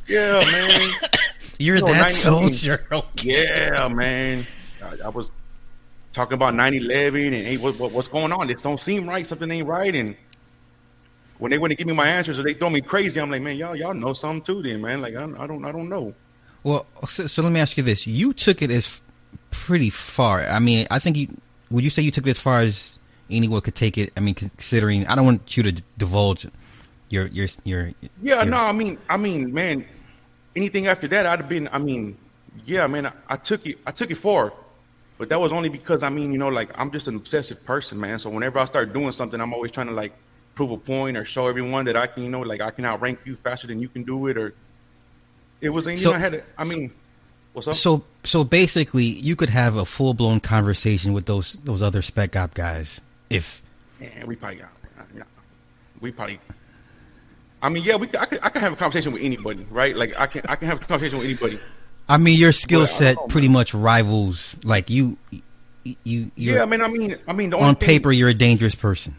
yeah, 0.06 0.34
man. 0.34 0.92
You're 1.58 1.80
No, 1.80 1.86
that 1.86 2.02
90 2.02 2.14
soldier. 2.14 2.86
Okay. 2.92 3.44
Yeah, 3.44 3.88
man. 3.88 4.44
I, 4.82 5.06
I 5.06 5.08
was 5.08 5.32
talking 6.14 6.34
about 6.34 6.54
9-11 6.54 7.26
and 7.26 7.34
hey, 7.34 7.56
what, 7.58 7.78
what, 7.78 7.92
what's 7.92 8.08
going 8.08 8.32
on? 8.32 8.46
This 8.46 8.62
don't 8.62 8.80
seem 8.80 9.06
right. 9.06 9.26
Something 9.26 9.50
ain't 9.50 9.68
right. 9.68 9.94
And 9.94 10.16
when 11.38 11.50
they 11.50 11.58
wouldn't 11.58 11.76
give 11.76 11.86
me 11.86 11.92
my 11.92 12.08
answers 12.08 12.38
or 12.38 12.44
they 12.44 12.54
throw 12.54 12.70
me 12.70 12.80
crazy, 12.80 13.20
I'm 13.20 13.30
like, 13.30 13.42
man, 13.42 13.56
y'all 13.56 13.76
y'all 13.76 13.92
know 13.92 14.12
something 14.14 14.42
too, 14.42 14.62
then, 14.62 14.80
man. 14.80 15.02
Like 15.02 15.14
I, 15.14 15.24
I 15.24 15.46
don't 15.46 15.64
I 15.64 15.72
don't 15.72 15.88
know. 15.88 16.14
Well, 16.62 16.86
so, 17.06 17.26
so 17.26 17.42
let 17.42 17.52
me 17.52 17.60
ask 17.60 17.76
you 17.76 17.82
this: 17.82 18.06
You 18.06 18.32
took 18.32 18.62
it 18.62 18.70
as 18.70 19.02
pretty 19.50 19.90
far. 19.90 20.46
I 20.46 20.60
mean, 20.60 20.86
I 20.90 20.98
think 20.98 21.16
you 21.16 21.28
would 21.70 21.84
you 21.84 21.90
say 21.90 22.02
you 22.02 22.10
took 22.10 22.26
it 22.26 22.30
as 22.30 22.40
far 22.40 22.60
as 22.60 22.98
anyone 23.30 23.60
could 23.60 23.74
take 23.74 23.98
it. 23.98 24.12
I 24.16 24.20
mean, 24.20 24.34
considering 24.34 25.06
I 25.06 25.14
don't 25.16 25.26
want 25.26 25.56
you 25.56 25.64
to 25.64 25.72
d- 25.72 25.82
divulge 25.98 26.46
your 27.10 27.26
your 27.26 27.48
your. 27.64 27.90
Yeah, 28.22 28.36
your- 28.36 28.44
no, 28.46 28.58
I 28.58 28.72
mean, 28.72 28.98
I 29.10 29.16
mean, 29.16 29.52
man, 29.52 29.84
anything 30.54 30.86
after 30.86 31.08
that, 31.08 31.26
I'd 31.26 31.40
have 31.40 31.48
been. 31.48 31.68
I 31.72 31.78
mean, 31.78 32.16
yeah, 32.64 32.86
man, 32.86 33.06
I, 33.06 33.12
I 33.28 33.36
took 33.36 33.66
it. 33.66 33.78
I 33.86 33.90
took 33.90 34.10
it 34.10 34.16
far, 34.16 34.52
but 35.24 35.30
that 35.30 35.40
was 35.40 35.52
only 35.52 35.70
because 35.70 36.02
I 36.02 36.10
mean, 36.10 36.32
you 36.32 36.38
know, 36.38 36.48
like 36.48 36.68
I'm 36.74 36.90
just 36.90 37.08
an 37.08 37.16
obsessive 37.16 37.64
person, 37.64 37.98
man. 37.98 38.18
So 38.18 38.28
whenever 38.28 38.58
I 38.58 38.66
start 38.66 38.92
doing 38.92 39.10
something, 39.12 39.40
I'm 39.40 39.54
always 39.54 39.70
trying 39.72 39.86
to 39.86 39.94
like 39.94 40.12
prove 40.54 40.70
a 40.70 40.76
point 40.76 41.16
or 41.16 41.24
show 41.24 41.46
everyone 41.48 41.86
that 41.86 41.96
I 41.96 42.06
can, 42.06 42.24
you 42.24 42.28
know, 42.28 42.40
like 42.40 42.60
I 42.60 42.70
can 42.70 42.84
outrank 42.84 43.20
you 43.24 43.34
faster 43.36 43.66
than 43.66 43.80
you 43.80 43.88
can 43.88 44.02
do 44.02 44.26
it, 44.26 44.36
or 44.36 44.52
it 45.62 45.70
was. 45.70 45.86
You 45.86 45.96
So- 45.96 46.10
know, 46.10 46.16
I 46.16 46.18
had. 46.18 46.34
A, 46.34 46.42
I 46.58 46.64
mean, 46.64 46.92
what's 47.54 47.68
up? 47.68 47.74
So 47.74 48.04
so 48.24 48.44
basically, 48.44 49.04
you 49.06 49.34
could 49.34 49.48
have 49.48 49.76
a 49.76 49.86
full 49.86 50.12
blown 50.12 50.40
conversation 50.40 51.14
with 51.14 51.24
those 51.24 51.54
those 51.64 51.80
other 51.80 52.02
spec 52.02 52.36
op 52.36 52.52
guys 52.52 53.00
if 53.30 53.62
Yeah, 53.98 54.26
we 54.26 54.36
probably 54.36 54.58
got. 54.58 54.68
Uh, 54.98 55.02
nah, 55.14 55.24
We 56.00 56.12
probably. 56.12 56.38
I 57.62 57.70
mean, 57.70 57.82
yeah, 57.82 57.96
we. 57.96 58.08
could- 58.08 58.20
I 58.20 58.26
could. 58.26 58.40
I 58.42 58.50
can 58.50 58.60
have 58.60 58.74
a 58.74 58.76
conversation 58.76 59.10
with 59.12 59.22
anybody, 59.22 59.66
right? 59.70 59.96
Like 59.96 60.20
I 60.20 60.26
can. 60.26 60.42
I 60.50 60.56
can 60.56 60.68
have 60.68 60.82
a 60.82 60.84
conversation 60.84 61.16
with 61.16 61.26
anybody. 61.26 61.58
I 62.08 62.18
mean 62.18 62.38
your 62.38 62.52
skill 62.52 62.80
Well, 62.80 62.88
I 62.88 62.98
don't 63.14 63.16
set 63.16 63.28
pretty 63.28 63.48
much 63.48 63.74
rivals 63.74 64.56
like 64.64 64.90
you 64.90 65.16
you 65.32 65.42
you 66.04 66.30
Yeah, 66.36 66.62
I 66.62 66.66
mean, 66.66 66.82
I 66.82 66.88
mean, 66.88 67.16
I 67.26 67.32
mean, 67.32 67.52
on 67.54 67.74
paper 67.76 68.12
you're 68.12 68.28
a 68.28 68.34
dangerous 68.34 68.74
person. 68.74 69.16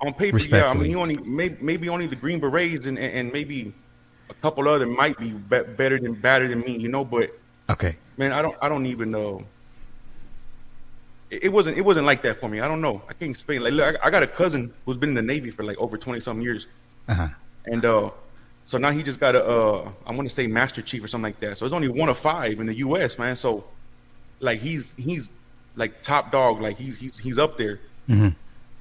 On 0.00 0.12
paper, 0.14 0.38
yeah. 0.38 0.68
I 0.70 0.74
mean, 0.74 0.90
you 0.90 0.98
only 1.00 1.16
maybe, 1.24 1.56
maybe 1.60 1.88
only 1.88 2.06
the 2.06 2.16
Green 2.16 2.40
Berets 2.40 2.86
and, 2.86 2.98
and 2.98 3.12
and 3.14 3.32
maybe 3.32 3.74
a 4.30 4.34
couple 4.34 4.66
other 4.68 4.86
might 4.86 5.18
be, 5.18 5.32
be 5.32 5.62
better 5.62 5.98
than 6.00 6.14
better 6.14 6.48
than 6.48 6.60
me, 6.60 6.76
you 6.78 6.88
know. 6.88 7.04
But 7.04 7.30
Okay. 7.68 7.96
man, 8.16 8.32
I 8.32 8.42
don't 8.42 8.56
I 8.62 8.68
don't 8.68 8.86
even 8.86 9.10
know. 9.10 9.44
It, 11.30 11.44
it 11.44 11.48
wasn't 11.48 11.76
it 11.78 11.82
wasn't 11.82 12.06
like 12.06 12.22
that 12.22 12.40
for 12.40 12.48
me. 12.48 12.60
I 12.60 12.68
don't 12.68 12.80
know. 12.80 13.02
I 13.08 13.12
can't 13.12 13.30
explain. 13.30 13.62
Like, 13.62 13.72
look, 13.74 13.96
I, 14.02 14.06
I 14.06 14.10
got 14.10 14.22
a 14.22 14.26
cousin 14.26 14.72
who's 14.86 14.96
been 14.96 15.10
in 15.10 15.14
the 15.16 15.22
Navy 15.22 15.50
for 15.50 15.64
like 15.64 15.78
over 15.78 15.96
twenty 15.98 16.20
some 16.20 16.40
years, 16.40 16.66
Uh-huh. 17.08 17.28
and 17.66 17.84
uh, 17.84 18.10
so 18.70 18.78
now 18.78 18.92
he 18.92 19.02
just 19.02 19.18
got 19.18 19.34
a 19.34 19.44
uh, 19.44 19.90
I 20.06 20.14
want 20.14 20.28
to 20.28 20.32
say 20.32 20.46
Master 20.46 20.80
Chief 20.80 21.02
or 21.02 21.08
something 21.08 21.24
like 21.32 21.40
that. 21.40 21.58
So 21.58 21.66
it's 21.66 21.72
only 21.72 21.88
one 21.88 22.08
of 22.08 22.16
five 22.16 22.60
in 22.60 22.68
the 22.68 22.74
U.S. 22.74 23.18
Man, 23.18 23.34
so 23.34 23.64
like 24.38 24.60
he's 24.60 24.94
he's 24.96 25.28
like 25.74 26.02
top 26.02 26.30
dog. 26.30 26.60
Like 26.60 26.76
he's 26.76 26.96
he's 26.96 27.18
he's 27.18 27.36
up 27.36 27.58
there. 27.58 27.80
Mhm. 28.08 28.32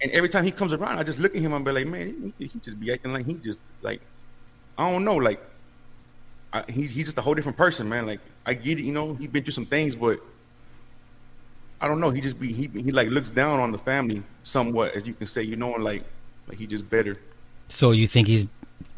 And 0.02 0.12
every 0.12 0.30
time 0.30 0.46
he 0.46 0.52
comes 0.52 0.74
around, 0.74 1.00
I 1.00 1.02
just 1.02 1.18
look 1.18 1.36
at 1.36 1.42
him 1.42 1.54
and 1.54 1.66
be 1.66 1.72
like, 1.72 1.88
man, 1.88 2.32
he, 2.38 2.46
he 2.46 2.60
just 2.60 2.80
be 2.80 2.94
acting 2.94 3.14
like 3.14 3.26
he 3.26 3.34
just 3.34 3.62
like, 3.82 4.00
I 4.78 4.92
don't 4.92 5.04
know, 5.04 5.16
like, 5.16 5.42
I, 6.54 6.64
he, 6.72 6.84
he's 6.84 7.06
just 7.06 7.18
a 7.18 7.22
whole 7.22 7.34
different 7.34 7.58
person, 7.58 7.90
man. 7.90 8.06
Like, 8.06 8.20
I 8.46 8.54
get 8.54 8.78
it, 8.78 8.84
you 8.84 8.92
know, 8.92 9.16
he's 9.16 9.28
been 9.28 9.44
through 9.44 9.54
some 9.54 9.66
things, 9.66 9.96
but 9.96 10.20
I 11.82 11.88
don't 11.88 12.00
know. 12.00 12.12
He 12.12 12.22
just 12.22 12.40
be 12.40 12.54
he 12.54 12.68
he 12.80 12.92
like 12.92 13.08
looks 13.08 13.32
down 13.32 13.60
on 13.60 13.72
the 13.72 13.80
family 13.80 14.22
somewhat, 14.44 14.94
as 14.94 15.08
you 15.08 15.16
can 15.16 15.26
say, 15.26 15.42
you 15.42 15.56
know, 15.56 15.74
and 15.74 15.84
like 15.84 16.04
like 16.48 16.60
he 16.60 16.68
just 16.68 16.88
better. 16.88 17.18
So 17.70 17.90
you 17.90 18.06
think 18.06 18.28
he's 18.28 18.46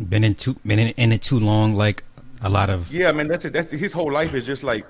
been 0.09 0.23
in 0.23 0.35
too 0.35 0.55
been 0.65 0.79
in, 0.79 0.87
in 0.97 1.11
it 1.11 1.21
too 1.21 1.39
long 1.39 1.75
like 1.75 2.03
a 2.43 2.49
lot 2.49 2.69
of 2.69 2.91
Yeah, 2.91 3.11
man, 3.11 3.27
that's 3.27 3.45
it. 3.45 3.53
That's 3.53 3.71
his 3.71 3.93
whole 3.93 4.11
life 4.11 4.33
is 4.33 4.45
just 4.45 4.63
like, 4.63 4.85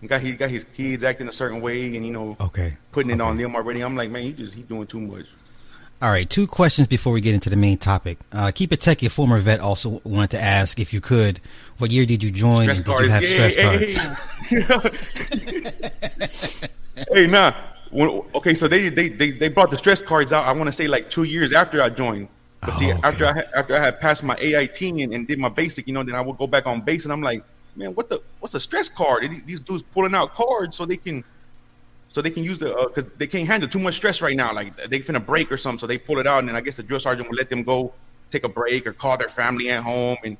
he 0.00 0.06
got 0.06 0.20
he 0.20 0.32
got 0.32 0.50
his 0.50 0.64
kids 0.76 1.02
acting 1.02 1.28
a 1.28 1.32
certain 1.32 1.60
way, 1.62 1.96
and 1.96 2.04
you 2.06 2.12
know, 2.12 2.36
Okay. 2.40 2.76
putting 2.92 3.10
it 3.10 3.14
okay. 3.14 3.22
on 3.22 3.36
them 3.38 3.56
already. 3.56 3.80
I'm 3.80 3.96
like, 3.96 4.10
man, 4.10 4.22
he 4.22 4.32
just 4.32 4.54
he 4.54 4.62
doing 4.62 4.86
too 4.86 5.00
much. 5.00 5.26
All 6.02 6.10
right, 6.10 6.28
two 6.28 6.46
questions 6.46 6.86
before 6.86 7.14
we 7.14 7.22
get 7.22 7.32
into 7.32 7.48
the 7.48 7.56
main 7.56 7.78
topic. 7.78 8.18
Uh, 8.30 8.50
Keep 8.54 8.72
it 8.74 8.80
techie, 8.80 9.06
a 9.06 9.10
former 9.10 9.38
vet, 9.38 9.60
also 9.60 10.02
wanted 10.04 10.32
to 10.32 10.42
ask 10.42 10.78
if 10.78 10.92
you 10.92 11.00
could, 11.00 11.40
what 11.78 11.90
year 11.90 12.04
did 12.04 12.22
you 12.22 12.30
join? 12.30 12.64
Stress 12.64 12.76
did 12.78 12.86
cards, 12.86 13.02
you 13.04 13.10
have 13.10 13.22
yeah, 13.22 13.48
stress 13.48 13.56
cards? 14.50 15.48
hey, 16.94 17.04
hey, 17.14 17.26
nah. 17.26 17.54
When, 17.90 18.22
okay, 18.34 18.54
so 18.54 18.68
they, 18.68 18.88
they 18.90 19.08
they 19.08 19.30
they 19.30 19.48
brought 19.48 19.70
the 19.70 19.78
stress 19.78 20.02
cards 20.02 20.32
out. 20.32 20.44
I 20.46 20.52
want 20.52 20.66
to 20.66 20.72
say 20.72 20.88
like 20.88 21.08
two 21.08 21.22
years 21.22 21.52
after 21.52 21.80
I 21.80 21.88
joined. 21.88 22.28
But 22.64 22.74
see, 22.74 22.92
Oh, 22.92 22.96
okay. 22.96 23.00
after 23.02 23.26
I 23.26 23.32
had, 23.34 23.48
after 23.54 23.76
I 23.76 23.80
had 23.84 24.00
passed 24.00 24.22
my 24.22 24.36
AIT 24.36 24.80
and, 24.80 25.12
and 25.14 25.26
did 25.26 25.38
my 25.38 25.48
basic, 25.48 25.86
you 25.86 25.92
know, 25.92 26.02
then 26.02 26.14
I 26.14 26.20
would 26.20 26.38
go 26.38 26.46
back 26.46 26.66
on 26.66 26.80
base, 26.80 27.04
and 27.04 27.12
I'm 27.12 27.20
like, 27.22 27.44
man, 27.76 27.94
what 27.94 28.08
the 28.08 28.22
what's 28.40 28.54
a 28.54 28.60
stress 28.60 28.88
card? 28.88 29.24
And 29.24 29.46
These 29.46 29.60
dudes 29.60 29.82
pulling 29.92 30.14
out 30.14 30.34
cards 30.34 30.76
so 30.76 30.86
they 30.86 30.96
can 30.96 31.24
so 32.08 32.22
they 32.22 32.30
can 32.30 32.44
use 32.44 32.58
the 32.58 32.74
uh, 32.74 32.86
because 32.88 33.10
they 33.12 33.26
can't 33.26 33.46
handle 33.46 33.68
too 33.68 33.78
much 33.80 33.96
stress 33.96 34.22
right 34.22 34.36
now. 34.36 34.54
Like 34.54 34.76
they 34.88 35.00
finna 35.00 35.24
break 35.24 35.50
or 35.52 35.58
something, 35.58 35.78
so 35.80 35.86
they 35.86 35.98
pull 35.98 36.18
it 36.18 36.26
out, 36.26 36.38
and 36.40 36.48
then 36.48 36.56
I 36.56 36.60
guess 36.60 36.76
the 36.76 36.82
drill 36.82 37.00
sergeant 37.00 37.28
would 37.28 37.36
let 37.38 37.50
them 37.50 37.64
go 37.64 37.92
take 38.30 38.44
a 38.44 38.48
break 38.48 38.86
or 38.86 38.92
call 38.92 39.16
their 39.16 39.28
family 39.28 39.68
at 39.70 39.82
home, 39.82 40.16
and 40.24 40.36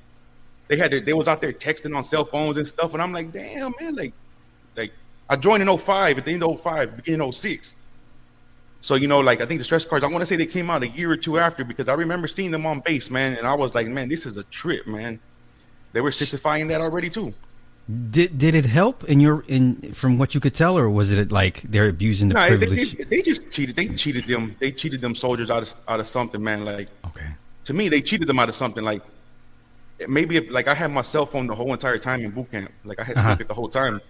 they 0.68 0.76
had 0.76 0.90
to, 0.92 1.00
they 1.00 1.12
was 1.12 1.28
out 1.28 1.40
there 1.42 1.52
texting 1.52 1.94
on 1.94 2.02
cell 2.02 2.24
phones 2.24 2.56
and 2.56 2.66
stuff, 2.66 2.94
and 2.94 3.02
I'm 3.02 3.12
like, 3.12 3.32
damn 3.32 3.74
man, 3.80 3.94
like 3.96 4.12
like 4.76 4.92
I 5.28 5.36
joined 5.36 5.62
in 5.68 5.78
05 5.78 6.18
at 6.18 6.24
the 6.24 6.32
end 6.32 6.42
of 6.42 6.60
05, 6.62 6.96
beginning 6.96 7.20
of 7.28 7.34
06. 7.34 7.76
So 8.84 8.96
you 8.96 9.08
know, 9.08 9.20
like 9.20 9.40
I 9.40 9.46
think 9.46 9.60
the 9.60 9.64
stress 9.64 9.82
cards. 9.86 10.04
I 10.04 10.08
want 10.08 10.20
to 10.20 10.26
say 10.26 10.36
they 10.36 10.44
came 10.44 10.68
out 10.68 10.82
a 10.82 10.88
year 10.88 11.10
or 11.10 11.16
two 11.16 11.38
after 11.38 11.64
because 11.64 11.88
I 11.88 11.94
remember 11.94 12.28
seeing 12.28 12.50
them 12.50 12.66
on 12.66 12.80
base, 12.80 13.08
man, 13.08 13.34
and 13.38 13.46
I 13.46 13.54
was 13.54 13.74
like, 13.74 13.86
man, 13.86 14.10
this 14.10 14.26
is 14.26 14.36
a 14.36 14.42
trip, 14.44 14.86
man. 14.86 15.18
They 15.94 16.02
were 16.02 16.10
sixifying 16.10 16.68
that 16.68 16.82
already 16.82 17.08
too. 17.08 17.32
Did 18.10 18.36
did 18.36 18.54
it 18.54 18.66
help 18.66 19.02
in 19.04 19.20
your 19.20 19.42
in 19.48 19.76
from 19.94 20.18
what 20.18 20.34
you 20.34 20.40
could 20.40 20.52
tell, 20.52 20.76
or 20.76 20.90
was 20.90 21.10
it 21.12 21.32
like 21.32 21.62
they're 21.62 21.88
abusing 21.88 22.28
the 22.28 22.34
No, 22.34 22.46
privilege? 22.46 22.94
they, 22.98 23.04
they 23.04 23.22
just 23.22 23.50
cheated. 23.50 23.74
They 23.74 23.88
cheated 23.88 24.24
them. 24.24 24.54
They 24.58 24.70
cheated 24.70 25.00
them 25.00 25.14
soldiers 25.14 25.50
out 25.50 25.62
of 25.62 25.74
out 25.88 25.98
of 26.00 26.06
something, 26.06 26.44
man. 26.44 26.66
Like 26.66 26.88
okay. 27.06 27.28
to 27.64 27.72
me, 27.72 27.88
they 27.88 28.02
cheated 28.02 28.28
them 28.28 28.38
out 28.38 28.50
of 28.50 28.54
something. 28.54 28.84
Like 28.84 29.00
maybe 30.06 30.36
if 30.36 30.50
like 30.50 30.68
I 30.68 30.74
had 30.74 30.90
my 30.90 31.00
cell 31.02 31.24
phone 31.24 31.46
the 31.46 31.54
whole 31.54 31.72
entire 31.72 31.96
time 31.96 32.22
in 32.22 32.32
boot 32.32 32.50
camp, 32.50 32.70
like 32.84 33.00
I 33.00 33.04
had 33.04 33.16
Uh-huh. 33.16 33.28
Snippet 33.28 33.48
the 33.48 33.54
whole 33.54 33.70
time, 33.70 34.02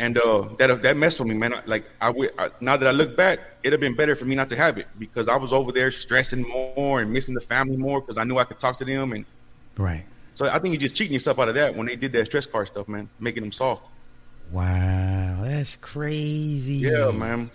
and 0.00 0.18
uh, 0.18 0.48
that 0.58 0.82
that 0.82 0.96
messed 0.96 1.18
with 1.20 1.28
me, 1.28 1.34
man. 1.34 1.54
Like 1.66 1.84
I, 2.00 2.10
would- 2.10 2.32
I 2.38 2.50
now 2.60 2.76
that 2.76 2.88
I 2.88 2.90
look 2.90 3.16
back, 3.16 3.38
it'd 3.62 3.72
have 3.72 3.80
been 3.80 3.94
better 3.94 4.16
for 4.16 4.24
me 4.24 4.34
not 4.34 4.48
to 4.48 4.56
have 4.56 4.78
it 4.78 4.86
because 4.98 5.28
I 5.28 5.36
was 5.36 5.52
over 5.52 5.70
there 5.72 5.90
stressing 5.90 6.42
more 6.48 7.00
and 7.00 7.12
missing 7.12 7.34
the 7.34 7.40
family 7.40 7.76
more 7.76 8.00
because 8.00 8.18
I 8.18 8.24
knew 8.24 8.38
I 8.38 8.44
could 8.44 8.58
talk 8.58 8.76
to 8.78 8.84
them, 8.84 9.12
and 9.12 9.24
Right. 9.76 10.04
so 10.34 10.46
I 10.48 10.58
think 10.58 10.72
you're 10.74 10.80
just 10.80 10.94
cheating 10.96 11.12
yourself 11.14 11.38
out 11.38 11.48
of 11.48 11.54
that 11.54 11.76
when 11.76 11.86
they 11.86 11.96
did 11.96 12.12
that 12.12 12.26
stress 12.26 12.46
card 12.46 12.66
stuff, 12.68 12.88
man, 12.88 13.08
making 13.20 13.42
them 13.42 13.52
soft. 13.52 13.84
Wow, 14.50 15.38
that's 15.42 15.76
crazy. 15.76 16.88
Yeah, 16.88 17.12
man. 17.12 17.50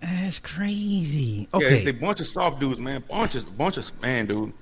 That's 0.00 0.40
crazy. 0.40 1.48
Yeah, 1.52 1.56
Okay. 1.58 1.76
it's 1.78 1.86
a 1.86 1.92
bunch 1.92 2.20
of 2.20 2.26
soft 2.26 2.58
dudes, 2.60 2.78
man. 2.80 3.04
Bunch 3.08 3.34
of 3.34 3.56
bunch 3.58 3.76
of 3.76 3.90
man, 4.02 4.26
dude. 4.26 4.52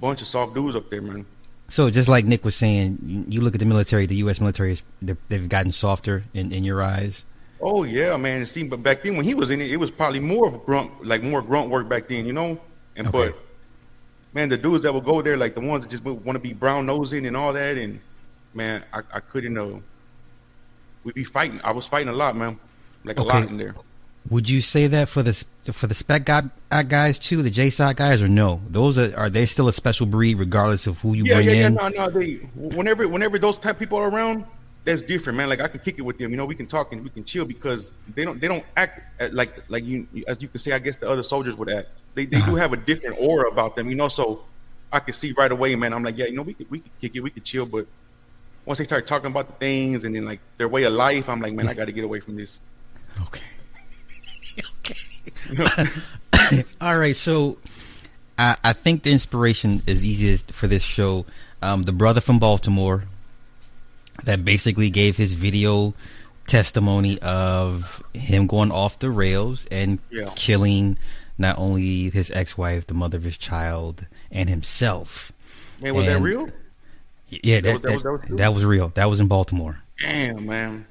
Bunch 0.00 0.20
of 0.20 0.28
soft 0.28 0.54
dudes 0.54 0.76
up 0.76 0.90
there, 0.90 1.00
man. 1.02 1.24
So 1.68 1.90
just 1.90 2.08
like 2.08 2.24
Nick 2.24 2.44
was 2.44 2.54
saying, 2.54 3.26
you, 3.28 3.40
look 3.40 3.54
at 3.54 3.60
the 3.60 3.66
military, 3.66 4.06
the 4.06 4.16
U.S. 4.16 4.40
military, 4.40 4.72
is, 4.72 4.82
they've 5.02 5.16
they've 5.28 5.48
gotten 5.48 5.72
softer 5.72 6.24
in, 6.32 6.52
in 6.52 6.62
your 6.64 6.82
eyes. 6.82 7.24
Oh 7.60 7.82
yeah, 7.84 8.16
man. 8.16 8.44
See, 8.46 8.62
but 8.62 8.82
back 8.82 9.02
then 9.02 9.16
when 9.16 9.24
he 9.24 9.34
was 9.34 9.50
in 9.50 9.60
it, 9.60 9.70
it 9.70 9.76
was 9.76 9.90
probably 9.90 10.20
more 10.20 10.46
of 10.46 10.64
grunt, 10.64 11.04
like 11.04 11.22
more 11.22 11.42
grunt 11.42 11.70
work 11.70 11.88
back 11.88 12.08
then, 12.08 12.26
you 12.26 12.32
know. 12.32 12.60
And 12.94 13.08
Okay. 13.08 13.30
but 13.30 13.38
man, 14.34 14.48
the 14.48 14.56
dudes 14.56 14.84
that 14.84 14.92
would 14.94 15.04
go 15.04 15.22
there, 15.22 15.36
like 15.36 15.54
the 15.54 15.60
ones 15.60 15.84
that 15.84 15.90
just 15.90 16.04
want 16.04 16.36
to 16.36 16.38
be 16.38 16.52
brown 16.52 16.86
nosing 16.86 17.26
and 17.26 17.36
all 17.36 17.52
that, 17.52 17.76
and 17.76 17.98
man, 18.54 18.84
I, 18.92 19.00
I 19.12 19.20
couldn't. 19.20 19.56
Uh, 19.58 19.80
we'd 21.02 21.14
be 21.14 21.24
fighting. 21.24 21.60
I 21.64 21.72
was 21.72 21.86
fighting 21.86 22.08
a 22.08 22.12
lot, 22.16 22.36
man. 22.36 22.58
Like 23.04 23.18
a 23.18 23.22
lot 23.22 23.48
in 23.48 23.56
there. 23.56 23.74
Would 24.30 24.48
you 24.48 24.60
say 24.60 24.86
that 24.88 25.08
for 25.08 25.22
the 25.22 25.32
for 25.72 25.86
the 25.86 25.94
spec 25.94 26.24
guy, 26.24 26.42
uh, 26.70 26.82
guys 26.82 27.18
too, 27.18 27.42
the 27.42 27.50
JSOC 27.50 27.96
guys, 27.96 28.22
or 28.22 28.28
no? 28.28 28.60
Those 28.68 28.98
are 28.98 29.16
are 29.16 29.30
they 29.30 29.46
still 29.46 29.68
a 29.68 29.72
special 29.72 30.06
breed 30.06 30.36
regardless 30.38 30.86
of 30.86 30.98
who 31.00 31.14
you 31.14 31.24
Yeah, 31.24 31.34
bring 31.34 31.46
yeah, 31.46 31.52
yeah. 31.52 31.66
in? 31.68 31.74
No, 31.74 31.88
no. 31.88 32.10
They 32.10 32.34
whenever 32.56 33.06
whenever 33.08 33.38
those 33.38 33.58
type 33.58 33.76
of 33.76 33.78
people 33.78 33.98
are 33.98 34.08
around, 34.08 34.44
that's 34.84 35.02
different, 35.02 35.36
man. 35.36 35.48
Like 35.48 35.60
I 35.60 35.68
can 35.68 35.80
kick 35.80 35.98
it 35.98 36.02
with 36.02 36.18
them. 36.18 36.30
You 36.30 36.36
know, 36.36 36.44
we 36.44 36.54
can 36.54 36.66
talk 36.66 36.92
and 36.92 37.04
we 37.04 37.10
can 37.10 37.24
chill 37.24 37.44
because 37.44 37.92
they 38.14 38.24
don't 38.24 38.40
they 38.40 38.48
don't 38.48 38.64
act 38.76 39.00
like 39.32 39.62
like 39.68 39.84
you 39.84 40.08
as 40.26 40.42
you 40.42 40.48
can 40.48 40.58
say. 40.58 40.72
I 40.72 40.78
guess 40.80 40.96
the 40.96 41.08
other 41.08 41.22
soldiers 41.22 41.56
would 41.56 41.70
act. 41.70 41.88
They 42.14 42.24
they 42.26 42.40
do 42.40 42.56
have 42.56 42.72
a 42.72 42.76
different 42.76 43.16
aura 43.20 43.48
about 43.50 43.76
them. 43.76 43.88
You 43.88 43.94
know, 43.94 44.08
so 44.08 44.42
I 44.92 45.00
could 45.00 45.14
see 45.14 45.32
right 45.32 45.52
away, 45.52 45.74
man. 45.76 45.92
I'm 45.92 46.02
like, 46.02 46.16
yeah, 46.16 46.26
you 46.26 46.36
know, 46.36 46.42
we 46.42 46.54
could 46.54 46.70
we 46.70 46.80
could 46.80 47.00
kick 47.00 47.14
it, 47.14 47.20
we 47.20 47.30
could 47.30 47.44
chill, 47.44 47.66
but 47.66 47.86
once 48.64 48.78
they 48.78 48.84
start 48.84 49.06
talking 49.06 49.26
about 49.30 49.46
the 49.46 49.52
things 49.54 50.04
and 50.04 50.14
then 50.16 50.24
like 50.24 50.40
their 50.56 50.68
way 50.68 50.82
of 50.84 50.92
life, 50.92 51.28
I'm 51.28 51.40
like, 51.40 51.52
man, 51.52 51.68
I 51.68 51.74
got 51.74 51.84
to 51.84 51.92
get 51.92 52.02
away 52.04 52.18
from 52.18 52.34
this. 52.34 52.58
Okay. 53.22 53.40
All 56.80 56.98
right. 56.98 57.16
So, 57.16 57.58
I, 58.38 58.56
I 58.62 58.72
think 58.72 59.02
the 59.02 59.12
inspiration 59.12 59.82
is 59.86 60.04
easiest 60.04 60.52
for 60.52 60.66
this 60.66 60.82
show. 60.82 61.26
Um, 61.62 61.82
the 61.84 61.92
brother 61.92 62.20
from 62.20 62.38
Baltimore 62.38 63.04
that 64.24 64.44
basically 64.44 64.90
gave 64.90 65.16
his 65.16 65.32
video 65.32 65.94
testimony 66.46 67.18
of 67.22 68.02
him 68.14 68.46
going 68.46 68.70
off 68.70 68.98
the 68.98 69.10
rails 69.10 69.66
and 69.70 69.98
Yeah. 70.10 70.30
killing 70.36 70.96
not 71.38 71.58
only 71.58 72.10
his 72.10 72.30
ex-wife, 72.30 72.86
the 72.86 72.94
mother 72.94 73.16
of 73.18 73.24
his 73.24 73.36
child, 73.36 74.06
and 74.30 74.48
himself. 74.48 75.32
Man, 75.82 75.94
was 75.94 76.06
that 76.06 76.20
real? 76.20 76.48
Yeah, 77.28 77.60
That 77.60 77.82
that, 77.82 77.92
was- 77.94 78.02
that 78.02 78.12
was- 78.12 78.20
that 78.22 78.30
was 78.30 78.38
that 78.38 78.54
was 78.54 78.64
real. 78.64 78.88
That 78.90 79.10
was 79.10 79.20
in 79.20 79.28
Baltimore. 79.28 79.80
Damn, 80.00 80.46
man. 80.46 80.86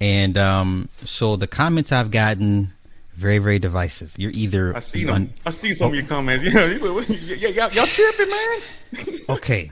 And 0.00 0.36
um, 0.38 0.88
so 1.04 1.36
the 1.36 1.46
comments 1.46 1.92
I've 1.92 2.10
gotten 2.10 2.72
very, 3.20 3.38
very 3.38 3.58
divisive. 3.58 4.14
You're 4.16 4.32
either 4.34 4.74
I 4.74 4.80
see 4.80 5.08
un- 5.08 5.32
I 5.44 5.50
see 5.50 5.74
some 5.74 5.88
of 5.88 5.94
your 5.94 6.04
comments. 6.04 6.44
Yeah, 6.50 7.48
y'all, 7.48 7.70
y'all 7.72 7.86
tripping, 7.86 8.30
man. 8.30 9.20
okay. 9.28 9.70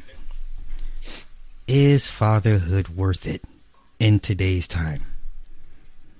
Is 1.66 2.08
fatherhood 2.10 2.88
worth 2.90 3.26
it 3.26 3.42
in 3.98 4.18
today's 4.20 4.68
time? 4.68 5.00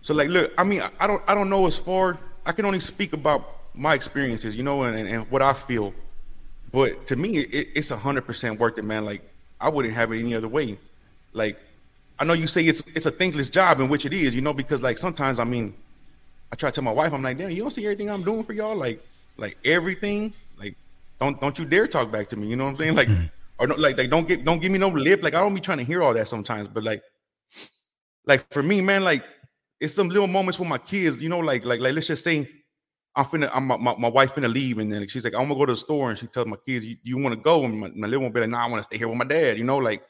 So 0.02 0.14
like, 0.14 0.28
look, 0.30 0.52
I 0.56 0.64
mean, 0.64 0.82
I- 0.98 1.06
don't, 1.06 1.22
I 1.28 1.34
don't 1.34 1.50
know 1.50 1.66
as 1.66 1.76
far. 1.76 2.18
I 2.46 2.52
can 2.52 2.64
only 2.64 2.80
speak 2.80 3.12
about 3.12 3.46
my 3.74 3.92
experiences, 3.94 4.56
you 4.56 4.62
know, 4.62 4.82
and, 4.84 4.96
and, 4.96 5.08
and 5.08 5.30
what 5.30 5.42
I 5.42 5.52
feel. 5.52 5.92
But 6.72 7.06
to 7.08 7.16
me, 7.16 7.38
it, 7.38 7.68
it's 7.74 7.90
hundred 7.90 8.22
percent 8.22 8.58
worth 8.58 8.78
it, 8.78 8.84
man. 8.84 9.04
Like, 9.04 9.22
I 9.60 9.68
wouldn't 9.68 9.94
have 9.94 10.12
it 10.12 10.18
any 10.20 10.34
other 10.34 10.48
way. 10.48 10.78
Like, 11.34 11.58
I 12.18 12.24
know 12.24 12.32
you 12.32 12.46
say 12.46 12.62
it's 12.64 12.82
it's 12.94 13.06
a 13.06 13.10
thankless 13.10 13.50
job, 13.50 13.80
in 13.80 13.88
which 13.88 14.04
it 14.06 14.12
is, 14.14 14.34
you 14.34 14.40
know, 14.40 14.52
because 14.54 14.82
like 14.82 14.98
sometimes, 14.98 15.38
I 15.38 15.44
mean, 15.44 15.74
I 16.52 16.56
try 16.56 16.70
to 16.70 16.74
tell 16.74 16.84
my 16.84 16.92
wife, 16.92 17.12
I'm 17.12 17.22
like, 17.22 17.38
damn, 17.38 17.50
you 17.50 17.62
don't 17.62 17.70
see 17.70 17.84
everything 17.84 18.10
I'm 18.10 18.22
doing 18.22 18.44
for 18.44 18.52
y'all, 18.52 18.76
like, 18.76 19.04
like 19.36 19.58
everything, 19.64 20.32
like, 20.58 20.76
don't 21.20 21.40
don't 21.40 21.58
you 21.58 21.64
dare 21.64 21.86
talk 21.86 22.10
back 22.10 22.28
to 22.28 22.36
me, 22.36 22.46
you 22.46 22.56
know 22.56 22.64
what 22.64 22.70
I'm 22.70 22.76
saying, 22.76 22.94
like, 22.94 23.08
mm. 23.08 23.30
or 23.58 23.66
no, 23.66 23.74
like, 23.74 23.98
like 23.98 24.10
don't 24.10 24.26
get 24.26 24.44
don't 24.44 24.60
give 24.60 24.72
me 24.72 24.78
no 24.78 24.88
lip, 24.88 25.22
like 25.22 25.34
I 25.34 25.40
don't 25.40 25.54
be 25.54 25.60
trying 25.60 25.78
to 25.78 25.84
hear 25.84 26.02
all 26.02 26.14
that 26.14 26.28
sometimes, 26.28 26.68
but 26.68 26.84
like, 26.84 27.02
like 28.26 28.50
for 28.52 28.62
me, 28.62 28.80
man, 28.80 29.04
like 29.04 29.24
it's 29.80 29.94
some 29.94 30.08
little 30.08 30.26
moments 30.26 30.58
with 30.58 30.68
my 30.68 30.78
kids, 30.78 31.18
you 31.18 31.28
know, 31.28 31.38
like 31.38 31.64
like 31.64 31.80
like 31.80 31.94
let's 31.94 32.06
just 32.06 32.24
say 32.24 32.48
I'm 33.14 33.24
finna 33.24 33.50
I'm 33.52 33.66
my, 33.66 33.76
my, 33.76 33.96
my 33.96 34.08
wife 34.08 34.34
finna 34.34 34.52
leave 34.52 34.78
and 34.78 34.92
then 34.92 35.06
she's 35.08 35.24
like, 35.24 35.34
I'm 35.34 35.48
gonna 35.48 35.56
go 35.56 35.66
to 35.66 35.72
the 35.72 35.76
store 35.76 36.10
and 36.10 36.18
she 36.18 36.26
tells 36.26 36.46
my 36.46 36.56
kids, 36.66 36.84
You, 36.84 36.96
you 37.02 37.18
wanna 37.18 37.36
go? 37.36 37.64
And 37.64 37.78
my, 37.80 37.88
my 37.88 38.06
little 38.06 38.22
one 38.22 38.32
be 38.32 38.40
like, 38.40 38.50
nah, 38.50 38.64
I 38.64 38.68
wanna 38.68 38.82
stay 38.82 38.98
here 38.98 39.08
with 39.08 39.18
my 39.18 39.24
dad, 39.24 39.58
you 39.58 39.64
know, 39.64 39.78
like 39.78 40.02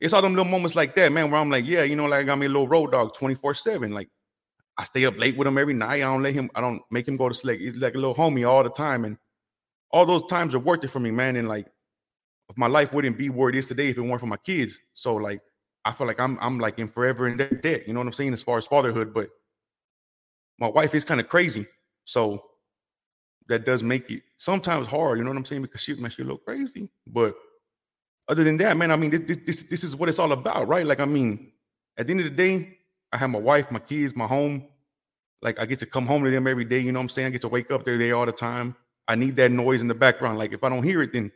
it's 0.00 0.12
all 0.12 0.22
them 0.22 0.32
little 0.32 0.44
moments 0.44 0.76
like 0.76 0.94
that, 0.94 1.10
man, 1.12 1.30
where 1.30 1.40
I'm 1.40 1.50
like, 1.50 1.66
yeah, 1.66 1.82
you 1.82 1.96
know, 1.96 2.06
like 2.06 2.20
I 2.20 2.22
got 2.22 2.38
me 2.38 2.46
a 2.46 2.48
little 2.48 2.68
road 2.68 2.92
dog 2.92 3.14
24-7. 3.14 3.92
Like 3.92 4.08
I 4.78 4.84
stay 4.84 5.04
up 5.04 5.18
late 5.18 5.36
with 5.36 5.48
him 5.48 5.58
every 5.58 5.74
night. 5.74 5.96
I 5.96 6.00
don't 6.00 6.22
let 6.22 6.34
him, 6.34 6.50
I 6.54 6.60
don't 6.60 6.80
make 6.90 7.06
him 7.06 7.16
go 7.16 7.28
to 7.28 7.34
sleep. 7.34 7.60
He's 7.60 7.76
like 7.76 7.94
a 7.94 7.98
little 7.98 8.14
homie 8.14 8.48
all 8.48 8.62
the 8.62 8.70
time. 8.70 9.04
And 9.04 9.18
all 9.90 10.06
those 10.06 10.24
times 10.26 10.54
are 10.54 10.60
worth 10.60 10.84
it 10.84 10.88
for 10.88 11.00
me, 11.00 11.10
man. 11.10 11.36
And 11.36 11.48
like 11.48 11.66
if 12.48 12.56
my 12.56 12.68
life 12.68 12.92
wouldn't 12.92 13.18
be 13.18 13.28
where 13.28 13.50
it 13.50 13.56
is 13.56 13.66
today 13.66 13.88
if 13.88 13.98
it 13.98 14.02
weren't 14.02 14.20
for 14.20 14.26
my 14.26 14.36
kids. 14.36 14.78
So 14.94 15.16
like 15.16 15.40
I 15.84 15.92
feel 15.92 16.06
like 16.06 16.20
I'm 16.20 16.38
I'm 16.40 16.58
like 16.58 16.78
in 16.78 16.88
forever 16.88 17.28
in 17.28 17.36
their 17.36 17.50
debt. 17.50 17.86
You 17.86 17.92
know 17.92 18.00
what 18.00 18.06
I'm 18.06 18.12
saying? 18.12 18.32
As 18.32 18.42
far 18.42 18.58
as 18.58 18.66
fatherhood, 18.66 19.12
but 19.12 19.28
my 20.58 20.68
wife 20.68 20.94
is 20.94 21.04
kind 21.04 21.20
of 21.20 21.28
crazy. 21.28 21.66
So 22.04 22.44
that 23.48 23.64
does 23.64 23.82
make 23.82 24.10
it 24.10 24.22
sometimes 24.38 24.86
hard, 24.86 25.18
you 25.18 25.24
know 25.24 25.30
what 25.30 25.38
I'm 25.38 25.44
saying? 25.44 25.62
Because 25.62 25.80
she 25.80 25.94
she 25.94 26.22
a 26.22 26.24
little 26.24 26.38
crazy. 26.38 26.88
But 27.06 27.34
other 28.28 28.44
than 28.44 28.58
that, 28.58 28.76
man, 28.76 28.90
I 28.90 28.96
mean, 28.96 29.10
this, 29.10 29.38
this 29.46 29.62
this 29.64 29.84
is 29.84 29.96
what 29.96 30.08
it's 30.08 30.18
all 30.18 30.32
about, 30.32 30.68
right? 30.68 30.86
Like, 30.86 31.00
I 31.00 31.06
mean, 31.06 31.52
at 31.96 32.06
the 32.06 32.10
end 32.12 32.20
of 32.20 32.26
the 32.26 32.30
day, 32.36 32.77
I 33.12 33.16
have 33.16 33.30
my 33.30 33.38
wife, 33.38 33.70
my 33.70 33.78
kids, 33.78 34.14
my 34.14 34.26
home. 34.26 34.66
Like, 35.40 35.58
I 35.58 35.66
get 35.66 35.78
to 35.80 35.86
come 35.86 36.06
home 36.06 36.24
to 36.24 36.30
them 36.30 36.46
every 36.46 36.64
day. 36.64 36.80
You 36.80 36.92
know 36.92 36.98
what 36.98 37.04
I'm 37.04 37.08
saying? 37.08 37.28
I 37.28 37.30
get 37.30 37.42
to 37.42 37.48
wake 37.48 37.70
up 37.70 37.84
there, 37.84 37.96
there 37.96 38.14
all 38.14 38.26
the 38.26 38.32
time. 38.32 38.74
I 39.06 39.14
need 39.14 39.36
that 39.36 39.50
noise 39.50 39.80
in 39.80 39.88
the 39.88 39.94
background. 39.94 40.38
Like, 40.38 40.52
if 40.52 40.64
I 40.64 40.68
don't 40.68 40.82
hear 40.82 41.00
it, 41.02 41.12
then 41.12 41.30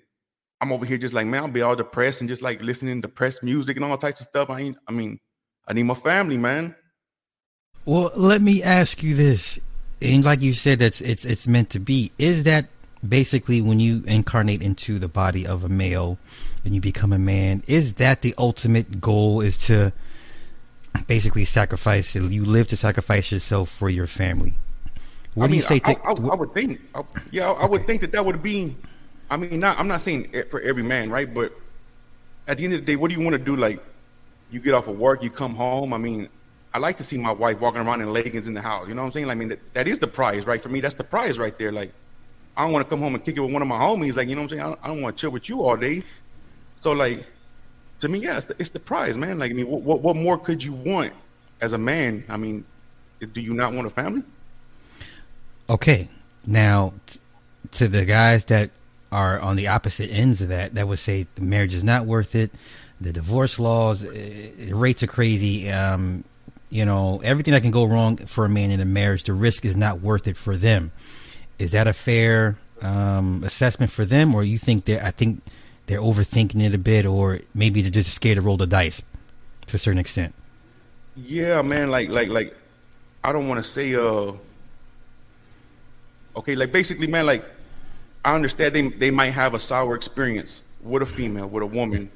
I'm 0.60 0.72
over 0.72 0.84
here 0.84 0.98
just 0.98 1.14
like, 1.14 1.26
man, 1.26 1.42
I'll 1.42 1.50
be 1.50 1.62
all 1.62 1.74
depressed 1.74 2.20
and 2.20 2.28
just 2.28 2.40
like 2.40 2.60
listening 2.62 3.02
to 3.02 3.08
depressed 3.08 3.42
music 3.42 3.76
and 3.76 3.84
all 3.84 3.96
types 3.96 4.20
of 4.20 4.28
stuff. 4.28 4.50
I 4.50 4.60
ain't, 4.60 4.76
I 4.86 4.92
mean, 4.92 5.18
I 5.66 5.72
need 5.72 5.84
my 5.84 5.94
family, 5.94 6.36
man. 6.36 6.76
Well, 7.84 8.12
let 8.16 8.42
me 8.42 8.62
ask 8.62 9.02
you 9.02 9.14
this. 9.14 9.58
And 10.00 10.24
like 10.24 10.42
you 10.42 10.52
said, 10.52 10.78
that's 10.78 11.00
it's 11.00 11.24
it's 11.24 11.48
meant 11.48 11.70
to 11.70 11.80
be. 11.80 12.12
Is 12.18 12.44
that 12.44 12.66
basically 13.06 13.60
when 13.60 13.80
you 13.80 14.04
incarnate 14.06 14.62
into 14.62 14.98
the 14.98 15.08
body 15.08 15.46
of 15.46 15.64
a 15.64 15.68
male 15.68 16.18
and 16.64 16.74
you 16.74 16.80
become 16.80 17.12
a 17.12 17.18
man? 17.18 17.64
Is 17.66 17.94
that 17.94 18.22
the 18.22 18.34
ultimate 18.38 19.00
goal? 19.00 19.40
Is 19.40 19.56
to 19.66 19.92
basically 21.06 21.44
sacrifice? 21.44 22.14
You 22.14 22.44
live 22.44 22.68
to 22.68 22.76
sacrifice 22.76 23.32
yourself 23.32 23.68
for 23.68 23.90
your 23.90 24.06
family. 24.06 24.54
What 25.34 25.44
I 25.44 25.46
do 25.46 25.50
mean, 25.52 25.56
you 25.60 25.62
say? 25.62 25.80
I, 25.84 25.94
to- 25.94 26.00
I, 26.04 26.12
I, 26.12 26.34
would 26.34 26.52
think, 26.52 26.80
yeah, 27.30 27.50
I, 27.50 27.62
I 27.62 27.66
would 27.66 27.86
think 27.86 28.00
that 28.02 28.12
that 28.12 28.24
would 28.24 28.42
be. 28.42 28.76
I 29.30 29.36
mean, 29.36 29.60
not, 29.60 29.78
I'm 29.78 29.88
not 29.88 30.02
saying 30.02 30.28
it 30.32 30.50
for 30.50 30.60
every 30.60 30.82
man, 30.82 31.08
right? 31.10 31.32
But 31.32 31.52
at 32.46 32.58
the 32.58 32.64
end 32.64 32.74
of 32.74 32.80
the 32.80 32.86
day, 32.86 32.96
what 32.96 33.10
do 33.10 33.16
you 33.16 33.22
want 33.22 33.32
to 33.32 33.38
do? 33.38 33.56
Like, 33.56 33.82
you 34.50 34.60
get 34.60 34.74
off 34.74 34.88
of 34.88 34.98
work, 34.98 35.22
you 35.22 35.30
come 35.30 35.54
home. 35.54 35.94
I 35.94 35.98
mean, 35.98 36.28
I 36.74 36.78
like 36.78 36.98
to 36.98 37.04
see 37.04 37.16
my 37.16 37.32
wife 37.32 37.58
walking 37.60 37.80
around 37.80 38.02
in 38.02 38.12
leggings 38.12 38.46
in 38.46 38.52
the 38.52 38.60
house. 38.60 38.88
You 38.88 38.94
know 38.94 39.02
what 39.02 39.06
I'm 39.06 39.12
saying? 39.12 39.30
I 39.30 39.34
mean, 39.34 39.48
that, 39.48 39.74
that 39.74 39.88
is 39.88 39.98
the 39.98 40.06
prize, 40.06 40.46
right? 40.46 40.60
For 40.60 40.68
me, 40.68 40.80
that's 40.80 40.94
the 40.94 41.04
prize 41.04 41.38
right 41.38 41.56
there. 41.56 41.72
Like, 41.72 41.92
I 42.56 42.64
don't 42.64 42.72
want 42.72 42.84
to 42.84 42.90
come 42.90 43.00
home 43.00 43.14
and 43.14 43.24
kick 43.24 43.36
it 43.36 43.40
with 43.40 43.52
one 43.52 43.62
of 43.62 43.68
my 43.68 43.78
homies. 43.78 44.16
Like, 44.16 44.28
you 44.28 44.34
know 44.34 44.42
what 44.42 44.52
I'm 44.52 44.58
saying? 44.58 44.60
I 44.60 44.64
don't, 44.66 44.78
I 44.82 44.86
don't 44.88 45.00
want 45.00 45.16
to 45.16 45.20
chill 45.20 45.30
with 45.30 45.48
you 45.48 45.62
all 45.62 45.76
day. 45.76 46.02
So 46.82 46.92
like, 46.92 47.24
to 48.02 48.08
me, 48.08 48.18
yeah, 48.18 48.36
it's 48.36 48.46
the, 48.46 48.56
it's 48.58 48.70
the 48.70 48.80
prize, 48.80 49.16
man. 49.16 49.38
Like, 49.38 49.52
I 49.52 49.54
mean, 49.54 49.68
what, 49.68 49.82
what 49.82 50.00
what 50.02 50.16
more 50.16 50.36
could 50.36 50.62
you 50.62 50.72
want 50.72 51.12
as 51.60 51.72
a 51.72 51.78
man? 51.78 52.24
I 52.28 52.36
mean, 52.36 52.64
do 53.20 53.40
you 53.40 53.54
not 53.54 53.72
want 53.72 53.86
a 53.86 53.90
family? 53.90 54.24
Okay, 55.70 56.08
now 56.44 56.94
t- 57.06 57.20
to 57.72 57.86
the 57.86 58.04
guys 58.04 58.44
that 58.46 58.70
are 59.12 59.38
on 59.38 59.54
the 59.54 59.68
opposite 59.68 60.10
ends 60.12 60.42
of 60.42 60.48
that, 60.48 60.74
that 60.74 60.88
would 60.88 60.98
say 60.98 61.28
the 61.36 61.42
marriage 61.42 61.74
is 61.74 61.84
not 61.84 62.04
worth 62.04 62.34
it. 62.34 62.50
The 63.00 63.12
divorce 63.12 63.60
laws, 63.60 64.04
uh, 64.04 64.74
rates 64.74 65.04
are 65.04 65.08
crazy. 65.08 65.70
Um, 65.70 66.24
you 66.70 66.84
know, 66.84 67.20
everything 67.22 67.52
that 67.52 67.62
can 67.62 67.70
go 67.70 67.84
wrong 67.84 68.16
for 68.16 68.44
a 68.44 68.48
man 68.48 68.72
in 68.72 68.80
a 68.80 68.84
marriage, 68.84 69.24
the 69.24 69.32
risk 69.32 69.64
is 69.64 69.76
not 69.76 70.00
worth 70.00 70.26
it 70.26 70.36
for 70.36 70.56
them. 70.56 70.90
Is 71.60 71.70
that 71.70 71.86
a 71.86 71.92
fair 71.92 72.56
um, 72.80 73.44
assessment 73.44 73.92
for 73.92 74.04
them, 74.04 74.34
or 74.34 74.42
you 74.42 74.58
think 74.58 74.86
that 74.86 75.04
I 75.04 75.12
think 75.12 75.42
they're 75.86 76.00
overthinking 76.00 76.62
it 76.62 76.74
a 76.74 76.78
bit, 76.78 77.06
or 77.06 77.40
maybe 77.54 77.82
they're 77.82 77.90
just 77.90 78.14
scared 78.14 78.36
to 78.36 78.42
roll 78.42 78.56
the 78.56 78.66
dice 78.66 79.02
to 79.66 79.76
a 79.76 79.78
certain 79.78 79.98
extent? 79.98 80.34
Yeah, 81.16 81.62
man. 81.62 81.90
Like, 81.90 82.08
like, 82.08 82.28
like, 82.28 82.56
I 83.22 83.32
don't 83.32 83.48
want 83.48 83.62
to 83.62 83.68
say, 83.68 83.94
uh, 83.94 84.32
okay, 86.36 86.54
like 86.54 86.72
basically, 86.72 87.06
man, 87.06 87.26
like, 87.26 87.44
I 88.24 88.34
understand 88.34 88.74
they 88.74 88.88
they 88.88 89.10
might 89.10 89.30
have 89.30 89.54
a 89.54 89.58
sour 89.58 89.94
experience 89.94 90.62
with 90.82 91.02
a 91.02 91.06
female, 91.06 91.48
with 91.48 91.62
a 91.62 91.66
woman, 91.66 92.10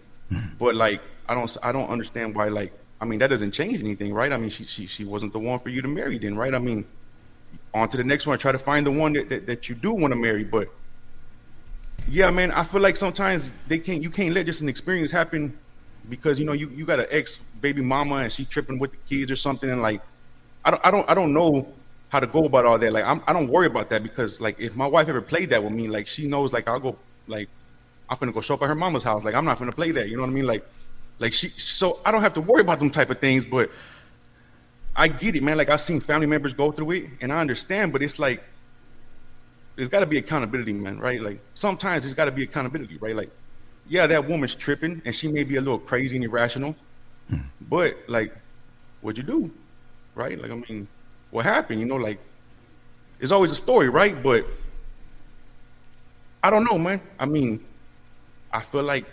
but 0.59 0.75
like, 0.75 1.01
I 1.29 1.35
don't, 1.35 1.57
I 1.63 1.73
don't 1.73 1.91
understand 1.91 2.35
why, 2.35 2.49
like, 2.49 2.73
I 3.01 3.05
mean, 3.05 3.19
that 3.19 3.29
doesn't 3.29 3.53
change 3.53 3.81
anything, 3.81 4.15
right? 4.15 4.33
I 4.33 4.37
mean, 4.37 4.51
she 4.51 4.65
she 4.65 4.87
she 4.87 5.05
wasn't 5.05 5.33
the 5.33 5.39
one 5.39 5.59
for 5.59 5.69
you 5.69 5.83
to 5.83 5.89
marry, 5.89 6.19
then, 6.19 6.37
right? 6.37 6.55
I 6.55 6.59
mean, 6.59 6.85
on 7.75 7.89
to 7.91 7.97
the 7.97 8.05
next 8.05 8.27
one. 8.27 8.39
Try 8.39 8.53
to 8.53 8.59
find 8.59 8.87
the 8.87 8.91
one 8.91 9.13
that 9.15 9.29
that, 9.29 9.47
that 9.47 9.69
you 9.69 9.75
do 9.75 9.93
want 9.93 10.13
to 10.13 10.17
marry, 10.17 10.45
but 10.45 10.69
yeah, 12.09 12.31
man, 12.31 12.53
I 12.53 12.63
feel 12.63 12.81
like 12.81 12.97
sometimes 12.97 13.51
they 13.67 13.79
can't. 13.79 14.03
You 14.03 14.11
can't 14.11 14.35
let 14.35 14.47
just 14.47 14.61
an 14.61 14.69
experience 14.69 15.11
happen 15.11 15.57
because 16.09 16.39
you 16.39 16.45
know 16.45 16.53
you, 16.53 16.69
you 16.71 16.85
got 16.85 17.01
an 17.01 17.07
ex 17.11 17.39
baby 17.61 17.83
mama 17.83 18.17
and 18.17 18.33
she 18.33 18.45
tripping 18.45 18.79
with 18.79 18.93
the 18.93 18.99
kids 19.09 19.31
or 19.31 19.37
something, 19.37 19.69
and 19.71 19.83
like, 19.83 20.01
I 20.65 20.71
don't 20.71 20.85
I 20.85 20.91
don't 20.91 21.11
I 21.11 21.15
don't 21.15 21.33
know 21.33 21.67
how 22.09 22.21
to 22.21 22.27
go 22.27 22.45
about 22.45 22.65
all 22.65 22.79
that. 22.79 22.93
Like, 22.93 23.05
I'm, 23.05 23.23
I 23.27 23.33
don't 23.33 23.49
worry 23.49 23.67
about 23.67 23.91
that 23.91 24.03
because 24.03 24.41
like 24.41 24.61
if 24.61 24.77
my 24.77 24.87
wife 24.87 25.09
ever 25.09 25.21
played 25.21 25.51
that 25.51 25.63
with 25.63 25.73
me, 25.73 25.89
like 25.89 26.07
she 26.07 26.27
knows 26.27 26.53
like 26.53 26.69
I'll 26.69 26.81
go 26.81 26.97
like 27.27 27.49
I'm 28.09 28.17
gonna 28.19 28.33
go 28.33 28.41
show 28.41 28.55
up 28.55 28.63
at 28.63 28.69
her 28.69 28.75
mama's 28.75 29.03
house. 29.03 29.25
Like 29.25 29.35
I'm 29.35 29.45
not 29.45 29.59
gonna 29.59 29.73
play 29.73 29.91
that. 29.91 30.09
You 30.09 30.17
know 30.17 30.23
what 30.23 30.31
I 30.31 30.35
mean? 30.35 30.47
Like 30.47 30.67
like 31.19 31.33
she, 31.33 31.49
so 31.51 32.01
I 32.05 32.13
don't 32.13 32.23
have 32.23 32.35
to 32.35 32.41
worry 32.41 32.61
about 32.61 32.79
them 32.79 32.91
type 32.91 33.11
of 33.11 33.19
things, 33.19 33.45
but 33.45 33.71
I 34.95 35.09
get 35.09 35.35
it, 35.35 35.43
man. 35.43 35.57
Like 35.57 35.71
I've 35.71 35.81
seen 35.81 36.01
family 36.01 36.27
members 36.27 36.55
go 36.55 36.71
through 36.71 36.91
it, 36.93 37.07
and 37.21 37.33
I 37.33 37.41
understand, 37.41 37.93
but 37.93 38.03
it's 38.03 38.19
like 38.19 38.45
there's 39.77 39.89
got 39.89 40.01
to 40.01 40.07
be 40.07 40.19
accountability, 40.19 40.73
man. 40.73 40.99
Right? 40.99 41.21
Like 41.21 41.41
sometimes 41.55 42.03
there's 42.03 42.15
got 42.15 42.27
to 42.27 42.31
be 42.31 42.43
accountability, 42.43 42.97
right? 42.99 43.15
Like, 43.15 43.31
yeah, 43.89 44.07
that 44.07 44.29
woman's 44.29 44.55
tripping, 44.55 45.01
and 45.05 45.15
she 45.15 45.29
may 45.29 45.45
be 45.45 45.57
a 45.57 45.61
little 45.61 45.79
crazy 45.79 46.17
and 46.17 46.25
irrational, 46.25 46.75
hmm. 47.29 47.37
but 47.61 47.97
like, 48.09 48.37
what'd 49.01 49.19
you 49.19 49.25
do, 49.25 49.51
right? 50.15 50.41
Like, 50.41 50.51
I 50.51 50.55
mean, 50.55 50.89
what 51.31 51.45
happened? 51.45 51.81
You 51.81 51.87
know, 51.87 51.97
like, 51.97 52.19
it's 53.21 53.33
always 53.33 53.53
a 53.53 53.57
story, 53.57 53.89
right? 53.89 54.21
But 54.21 54.45
I 56.43 56.51
don't 56.51 56.65
know, 56.65 56.79
man. 56.79 57.01
I 57.19 57.27
mean, 57.27 57.65
I 58.53 58.61
feel 58.61 58.83
like 58.83 59.05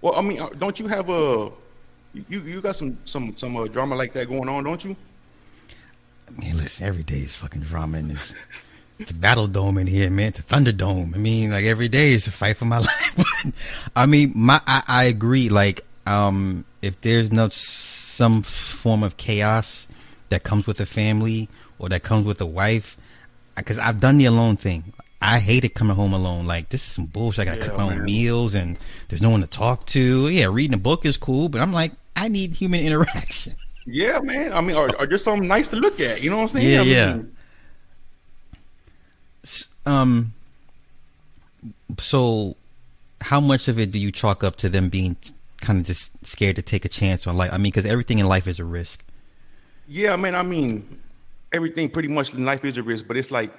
well, 0.00 0.14
I 0.16 0.22
mean, 0.22 0.40
uh, 0.40 0.48
don't 0.50 0.78
you 0.78 0.88
have 0.88 1.10
a 1.10 1.50
you 2.14 2.40
you 2.40 2.60
got 2.60 2.76
some 2.76 2.98
some 3.04 3.36
some 3.36 3.56
uh, 3.56 3.66
drama 3.66 3.94
like 3.94 4.12
that 4.14 4.28
going 4.28 4.48
on, 4.48 4.64
don't 4.64 4.82
you? 4.84 4.96
I 6.28 6.40
mean, 6.40 6.56
listen, 6.56 6.86
every 6.86 7.02
day 7.02 7.18
is 7.18 7.36
fucking 7.36 7.62
drama 7.62 7.98
in 7.98 8.08
this. 8.08 8.34
It's 9.00 9.12
battle 9.12 9.46
dome 9.46 9.78
in 9.78 9.86
here, 9.86 10.10
man. 10.10 10.28
It's 10.28 10.40
a 10.40 10.42
thunderdome. 10.42 11.14
I 11.14 11.18
mean, 11.18 11.50
like 11.50 11.64
every 11.64 11.88
day 11.88 12.12
is 12.12 12.26
a 12.26 12.30
fight 12.30 12.58
for 12.58 12.66
my 12.66 12.78
life. 12.90 13.52
I 13.96 14.04
mean, 14.04 14.34
my 14.36 14.60
I, 14.66 14.82
I 14.86 15.04
agree. 15.04 15.48
Like, 15.48 15.86
um, 16.06 16.66
if 16.82 17.00
there's 17.00 17.32
no 17.32 17.48
some 17.48 18.42
form 18.42 19.02
of 19.02 19.16
chaos 19.16 19.88
that 20.28 20.42
comes 20.42 20.66
with 20.66 20.80
a 20.80 20.86
family 20.86 21.48
or 21.78 21.88
that 21.88 22.02
comes 22.02 22.26
with 22.26 22.42
a 22.42 22.46
wife, 22.46 22.98
because 23.56 23.78
I've 23.78 24.00
done 24.00 24.18
the 24.18 24.26
alone 24.26 24.56
thing. 24.56 24.92
I 25.22 25.38
hated 25.38 25.70
coming 25.70 25.96
home 25.96 26.12
alone. 26.12 26.46
Like 26.46 26.68
this 26.68 26.86
is 26.86 26.92
some 26.92 27.06
bullshit. 27.06 27.48
I 27.48 27.52
gotta 27.52 27.60
yeah, 27.60 27.68
cook 27.68 27.78
my 27.78 27.88
man. 27.88 28.00
own 28.00 28.04
meals 28.04 28.54
and 28.54 28.76
there's 29.08 29.22
no 29.22 29.30
one 29.30 29.40
to 29.40 29.46
talk 29.46 29.86
to. 29.86 30.28
Yeah, 30.28 30.48
reading 30.50 30.74
a 30.74 30.80
book 30.80 31.06
is 31.06 31.16
cool, 31.16 31.48
but 31.48 31.62
I'm 31.62 31.72
like, 31.72 31.92
I 32.16 32.28
need 32.28 32.54
human 32.54 32.80
interaction. 32.86 33.54
Yeah, 33.86 34.20
man. 34.20 34.52
I 34.52 34.60
mean, 34.60 34.76
or, 34.76 34.94
or 34.98 35.06
just 35.06 35.24
something 35.24 35.48
nice 35.48 35.68
to 35.68 35.76
look 35.76 36.00
at. 36.00 36.22
You 36.22 36.28
know 36.28 36.36
what 36.36 36.42
I'm 36.42 36.48
saying? 36.48 36.70
Yeah, 36.70 36.80
I 36.80 36.84
mean, 36.84 36.92
yeah. 36.92 37.39
Um. 39.86 40.32
So, 41.98 42.56
how 43.20 43.40
much 43.40 43.68
of 43.68 43.78
it 43.78 43.90
do 43.90 43.98
you 43.98 44.12
chalk 44.12 44.44
up 44.44 44.56
to 44.56 44.68
them 44.68 44.88
being 44.88 45.16
kind 45.60 45.80
of 45.80 45.84
just 45.84 46.10
scared 46.26 46.56
to 46.56 46.62
take 46.62 46.84
a 46.84 46.88
chance 46.88 47.26
on 47.26 47.36
life? 47.36 47.52
I 47.52 47.56
mean, 47.56 47.72
because 47.72 47.86
everything 47.86 48.18
in 48.18 48.26
life 48.26 48.46
is 48.46 48.58
a 48.58 48.64
risk. 48.64 49.04
Yeah, 49.88 50.16
man. 50.16 50.34
I 50.34 50.42
mean, 50.42 51.00
everything 51.52 51.90
pretty 51.90 52.08
much 52.08 52.32
in 52.32 52.44
life 52.44 52.64
is 52.64 52.76
a 52.76 52.82
risk, 52.82 53.06
but 53.06 53.16
it's 53.16 53.30
like 53.30 53.52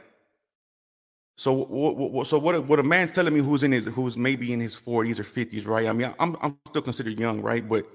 so 1.41 1.53
what, 1.53 2.27
so 2.27 2.37
what 2.37 2.67
what 2.67 2.79
a 2.79 2.83
man's 2.83 3.11
telling 3.11 3.33
me 3.33 3.39
who's 3.39 3.63
in 3.63 3.71
his 3.71 3.87
who's 3.87 4.15
maybe 4.15 4.53
in 4.53 4.59
his 4.59 4.75
40s 4.75 5.17
or 5.17 5.23
50s, 5.23 5.65
right? 5.65 5.87
I 5.87 5.93
mean, 5.93 6.13
I'm 6.19 6.37
I'm 6.41 6.57
still 6.67 6.83
considered 6.83 7.19
young, 7.19 7.41
right? 7.41 7.67
But 7.67 7.85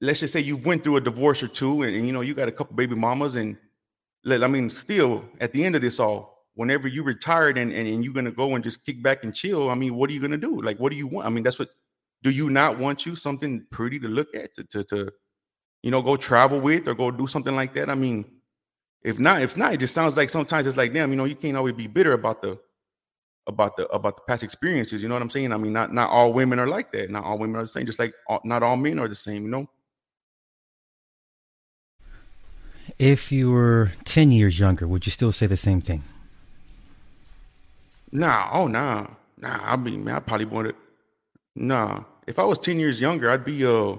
let's 0.00 0.18
just 0.18 0.32
say 0.32 0.40
you 0.40 0.56
went 0.56 0.82
through 0.82 0.96
a 0.96 1.00
divorce 1.00 1.40
or 1.40 1.46
two 1.48 1.82
and, 1.82 1.94
and 1.94 2.04
you 2.06 2.12
know 2.12 2.20
you 2.20 2.34
got 2.34 2.48
a 2.48 2.52
couple 2.52 2.74
baby 2.74 2.96
mamas 2.96 3.36
and 3.36 3.56
let, 4.24 4.42
I 4.42 4.48
mean, 4.48 4.70
still 4.70 5.24
at 5.40 5.52
the 5.52 5.64
end 5.64 5.76
of 5.76 5.82
this 5.82 6.00
all, 6.00 6.37
whenever 6.58 6.88
you 6.88 7.04
retired 7.04 7.56
and, 7.56 7.72
and, 7.72 7.86
and 7.86 8.04
you're 8.04 8.12
gonna 8.12 8.32
go 8.32 8.56
and 8.56 8.64
just 8.64 8.84
kick 8.84 9.00
back 9.00 9.22
and 9.22 9.32
chill, 9.32 9.70
I 9.70 9.76
mean, 9.76 9.94
what 9.94 10.10
are 10.10 10.12
you 10.12 10.20
gonna 10.20 10.36
do? 10.36 10.60
Like, 10.60 10.76
what 10.80 10.90
do 10.90 10.98
you 10.98 11.06
want? 11.06 11.24
I 11.24 11.30
mean, 11.30 11.44
that's 11.44 11.56
what 11.56 11.68
do 12.24 12.30
you 12.30 12.50
not 12.50 12.80
want 12.80 13.06
you 13.06 13.14
something 13.14 13.64
pretty 13.70 14.00
to 14.00 14.08
look 14.08 14.34
at 14.34 14.56
to 14.56 14.64
to, 14.64 14.82
to 14.84 15.12
you 15.84 15.92
know 15.92 16.02
go 16.02 16.16
travel 16.16 16.58
with 16.58 16.88
or 16.88 16.96
go 16.96 17.12
do 17.12 17.28
something 17.28 17.54
like 17.54 17.74
that? 17.74 17.88
I 17.88 17.94
mean, 17.94 18.24
if 19.04 19.20
not, 19.20 19.40
if 19.40 19.56
not, 19.56 19.72
it 19.72 19.76
just 19.76 19.94
sounds 19.94 20.16
like 20.16 20.30
sometimes 20.30 20.66
it's 20.66 20.76
like, 20.76 20.92
damn, 20.92 21.10
you 21.10 21.16
know, 21.16 21.26
you 21.26 21.36
can't 21.36 21.56
always 21.56 21.74
be 21.74 21.86
bitter 21.86 22.12
about 22.12 22.42
the 22.42 22.58
about 23.46 23.76
the 23.76 23.86
about 23.90 24.16
the 24.16 24.22
past 24.26 24.42
experiences. 24.42 25.00
You 25.00 25.06
know 25.06 25.14
what 25.14 25.22
I'm 25.22 25.30
saying? 25.30 25.52
I 25.52 25.58
mean, 25.58 25.72
not 25.72 25.94
not 25.94 26.10
all 26.10 26.32
women 26.32 26.58
are 26.58 26.66
like 26.66 26.90
that. 26.90 27.08
Not 27.08 27.22
all 27.22 27.38
women 27.38 27.54
are 27.54 27.62
the 27.62 27.68
same. 27.68 27.86
Just 27.86 28.00
like 28.00 28.14
all, 28.26 28.40
not 28.42 28.64
all 28.64 28.76
men 28.76 28.98
are 28.98 29.06
the 29.06 29.14
same. 29.14 29.44
You 29.44 29.50
know. 29.50 29.70
If 32.98 33.30
you 33.30 33.52
were 33.52 33.92
ten 34.04 34.32
years 34.32 34.58
younger, 34.58 34.88
would 34.88 35.06
you 35.06 35.12
still 35.12 35.30
say 35.30 35.46
the 35.46 35.56
same 35.56 35.80
thing? 35.80 36.02
Nah. 38.12 38.50
Oh, 38.52 38.66
nah. 38.66 39.06
Nah. 39.38 39.60
I 39.62 39.76
mean, 39.76 40.04
man, 40.04 40.16
I 40.16 40.20
probably 40.20 40.46
wanted. 40.46 40.74
Nah. 41.56 42.04
If 42.26 42.38
I 42.38 42.44
was 42.44 42.58
ten 42.58 42.78
years 42.78 43.00
younger, 43.00 43.30
I'd 43.30 43.44
be 43.44 43.66
uh 43.66 43.96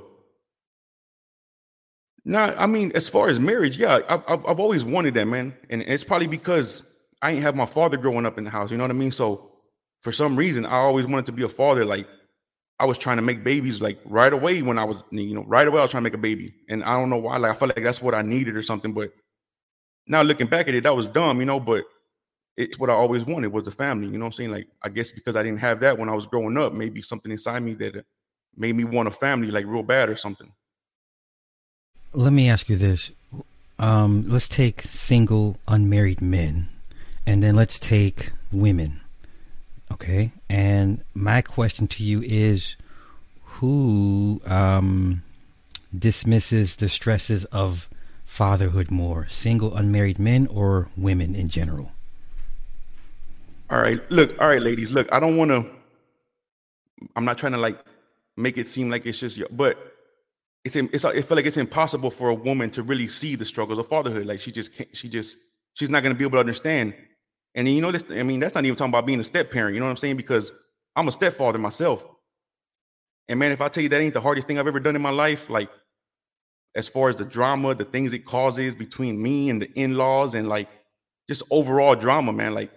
Nah, 2.25 2.53
I 2.57 2.67
mean, 2.67 2.91
as 2.95 3.09
far 3.09 3.29
as 3.29 3.39
marriage, 3.39 3.77
yeah, 3.77 4.01
I've, 4.07 4.23
I've 4.27 4.59
always 4.59 4.85
wanted 4.85 5.15
that, 5.15 5.25
man. 5.25 5.55
And 5.69 5.81
it's 5.83 6.03
probably 6.03 6.27
because 6.27 6.83
I 7.21 7.31
ain't 7.31 7.41
have 7.41 7.55
my 7.55 7.65
father 7.65 7.97
growing 7.97 8.25
up 8.25 8.37
in 8.37 8.43
the 8.43 8.49
house. 8.49 8.71
You 8.71 8.77
know 8.77 8.83
what 8.83 8.91
I 8.91 8.95
mean? 8.95 9.11
So 9.11 9.51
for 10.01 10.11
some 10.11 10.35
reason, 10.35 10.65
I 10.65 10.77
always 10.77 11.07
wanted 11.07 11.25
to 11.27 11.31
be 11.31 11.43
a 11.43 11.49
father. 11.49 11.85
Like 11.85 12.07
I 12.79 12.85
was 12.85 12.97
trying 12.97 13.17
to 13.17 13.23
make 13.23 13.43
babies 13.43 13.81
like 13.81 13.99
right 14.05 14.31
away 14.31 14.61
when 14.61 14.77
I 14.77 14.83
was, 14.83 15.03
you 15.11 15.33
know, 15.33 15.43
right 15.45 15.67
away 15.67 15.79
I 15.79 15.81
was 15.83 15.91
trying 15.91 16.03
to 16.03 16.05
make 16.09 16.13
a 16.13 16.19
baby. 16.19 16.53
And 16.69 16.83
I 16.83 16.99
don't 16.99 17.09
know 17.09 17.17
why. 17.17 17.37
Like 17.37 17.51
I 17.51 17.55
felt 17.55 17.75
like 17.75 17.83
that's 17.83 18.01
what 18.01 18.13
I 18.13 18.21
needed 18.21 18.55
or 18.55 18.63
something. 18.63 18.93
But 18.93 19.11
now 20.07 20.21
looking 20.21 20.47
back 20.47 20.67
at 20.67 20.75
it, 20.75 20.83
that 20.83 20.95
was 20.95 21.07
dumb, 21.07 21.39
you 21.39 21.45
know. 21.45 21.59
But 21.59 21.85
it's 22.59 22.77
what 22.77 22.89
I 22.89 22.93
always 22.93 23.23
wanted 23.25 23.53
was 23.53 23.63
the 23.63 23.71
family. 23.71 24.07
You 24.09 24.17
know 24.17 24.25
I'm 24.25 24.31
saying? 24.33 24.51
Like 24.51 24.67
I 24.83 24.89
guess 24.89 25.11
because 25.11 25.37
I 25.37 25.43
didn't 25.43 25.59
have 25.59 25.79
that 25.79 25.97
when 25.97 26.09
I 26.09 26.13
was 26.13 26.25
growing 26.25 26.57
up, 26.57 26.73
maybe 26.73 27.01
something 27.01 27.31
inside 27.31 27.63
me 27.63 27.73
that 27.75 28.05
made 28.57 28.75
me 28.75 28.83
want 28.83 29.07
a 29.07 29.11
family 29.11 29.49
like 29.49 29.65
real 29.65 29.81
bad 29.81 30.09
or 30.09 30.17
something. 30.17 30.51
Let 32.11 32.33
me 32.33 32.49
ask 32.49 32.67
you 32.67 32.75
this. 32.75 33.11
Um, 33.79 34.25
let's 34.27 34.49
take 34.49 34.81
single 34.81 35.57
unmarried 35.67 36.21
men 36.21 36.67
and 37.25 37.41
then 37.41 37.55
let's 37.55 37.79
take 37.79 38.31
women. 38.51 38.99
Okay. 39.91 40.31
And 40.49 41.01
my 41.13 41.41
question 41.41 41.87
to 41.87 42.03
you 42.03 42.21
is 42.21 42.75
who 43.43 44.41
um, 44.45 45.23
dismisses 45.97 46.75
the 46.75 46.89
stresses 46.89 47.45
of 47.45 47.87
fatherhood 48.25 48.91
more 48.91 49.27
single 49.29 49.75
unmarried 49.75 50.19
men 50.19 50.45
or 50.47 50.89
women 50.97 51.35
in 51.35 51.47
general? 51.47 51.93
All 53.69 53.79
right. 53.79 53.99
Look, 54.11 54.31
all 54.39 54.47
right, 54.47 54.61
ladies. 54.61 54.91
Look, 54.91 55.07
I 55.11 55.19
don't 55.19 55.37
want 55.37 55.51
to, 55.51 55.65
I'm 57.15 57.25
not 57.25 57.37
trying 57.37 57.51
to 57.51 57.59
like 57.59 57.77
make 58.35 58.57
it 58.57 58.67
seem 58.67 58.89
like 58.89 59.05
it's 59.05 59.19
just, 59.19 59.39
but 59.55 59.77
it's 60.65 60.75
it's 60.75 61.05
it 61.05 61.27
feel 61.27 61.37
like 61.37 61.45
it's 61.45 61.57
impossible 61.57 62.11
for 62.11 62.29
a 62.29 62.33
woman 62.33 62.69
to 62.71 62.83
really 62.83 63.07
see 63.07 63.35
the 63.35 63.45
struggles 63.45 63.77
of 63.77 63.87
fatherhood. 63.87 64.25
Like 64.25 64.39
she 64.39 64.51
just 64.51 64.75
can't, 64.75 64.95
she 64.95 65.07
just 65.07 65.37
she's 65.73 65.89
not 65.89 66.01
going 66.03 66.13
to 66.13 66.17
be 66.17 66.25
able 66.25 66.37
to 66.37 66.39
understand. 66.39 66.95
And 67.55 67.67
you 67.67 67.81
know 67.81 67.91
this. 67.91 68.03
I 68.09 68.23
mean, 68.23 68.39
that's 68.39 68.55
not 68.55 68.65
even 68.65 68.75
talking 68.75 68.91
about 68.91 69.05
being 69.05 69.19
a 69.19 69.23
step 69.23 69.51
parent. 69.51 69.75
You 69.75 69.79
know 69.79 69.85
what 69.85 69.91
I'm 69.91 69.97
saying? 69.97 70.17
Because 70.17 70.51
I'm 70.95 71.07
a 71.07 71.11
stepfather 71.11 71.59
myself. 71.59 72.03
And 73.27 73.39
man, 73.39 73.51
if 73.51 73.61
I 73.61 73.69
tell 73.69 73.83
you 73.83 73.89
that 73.89 74.01
ain't 74.01 74.15
the 74.15 74.21
hardest 74.21 74.47
thing 74.47 74.57
I've 74.57 74.67
ever 74.67 74.79
done 74.79 74.95
in 74.95 75.01
my 75.01 75.11
life, 75.11 75.49
like 75.49 75.69
as 76.75 76.87
far 76.87 77.09
as 77.09 77.15
the 77.15 77.25
drama, 77.25 77.75
the 77.75 77.85
things 77.85 78.13
it 78.13 78.25
causes 78.25 78.73
between 78.73 79.21
me 79.21 79.49
and 79.49 79.61
the 79.61 79.71
in-laws, 79.79 80.33
and 80.33 80.47
like 80.47 80.69
just 81.29 81.43
overall 81.51 81.95
drama, 81.95 82.33
man. 82.33 82.55
Like 82.55 82.71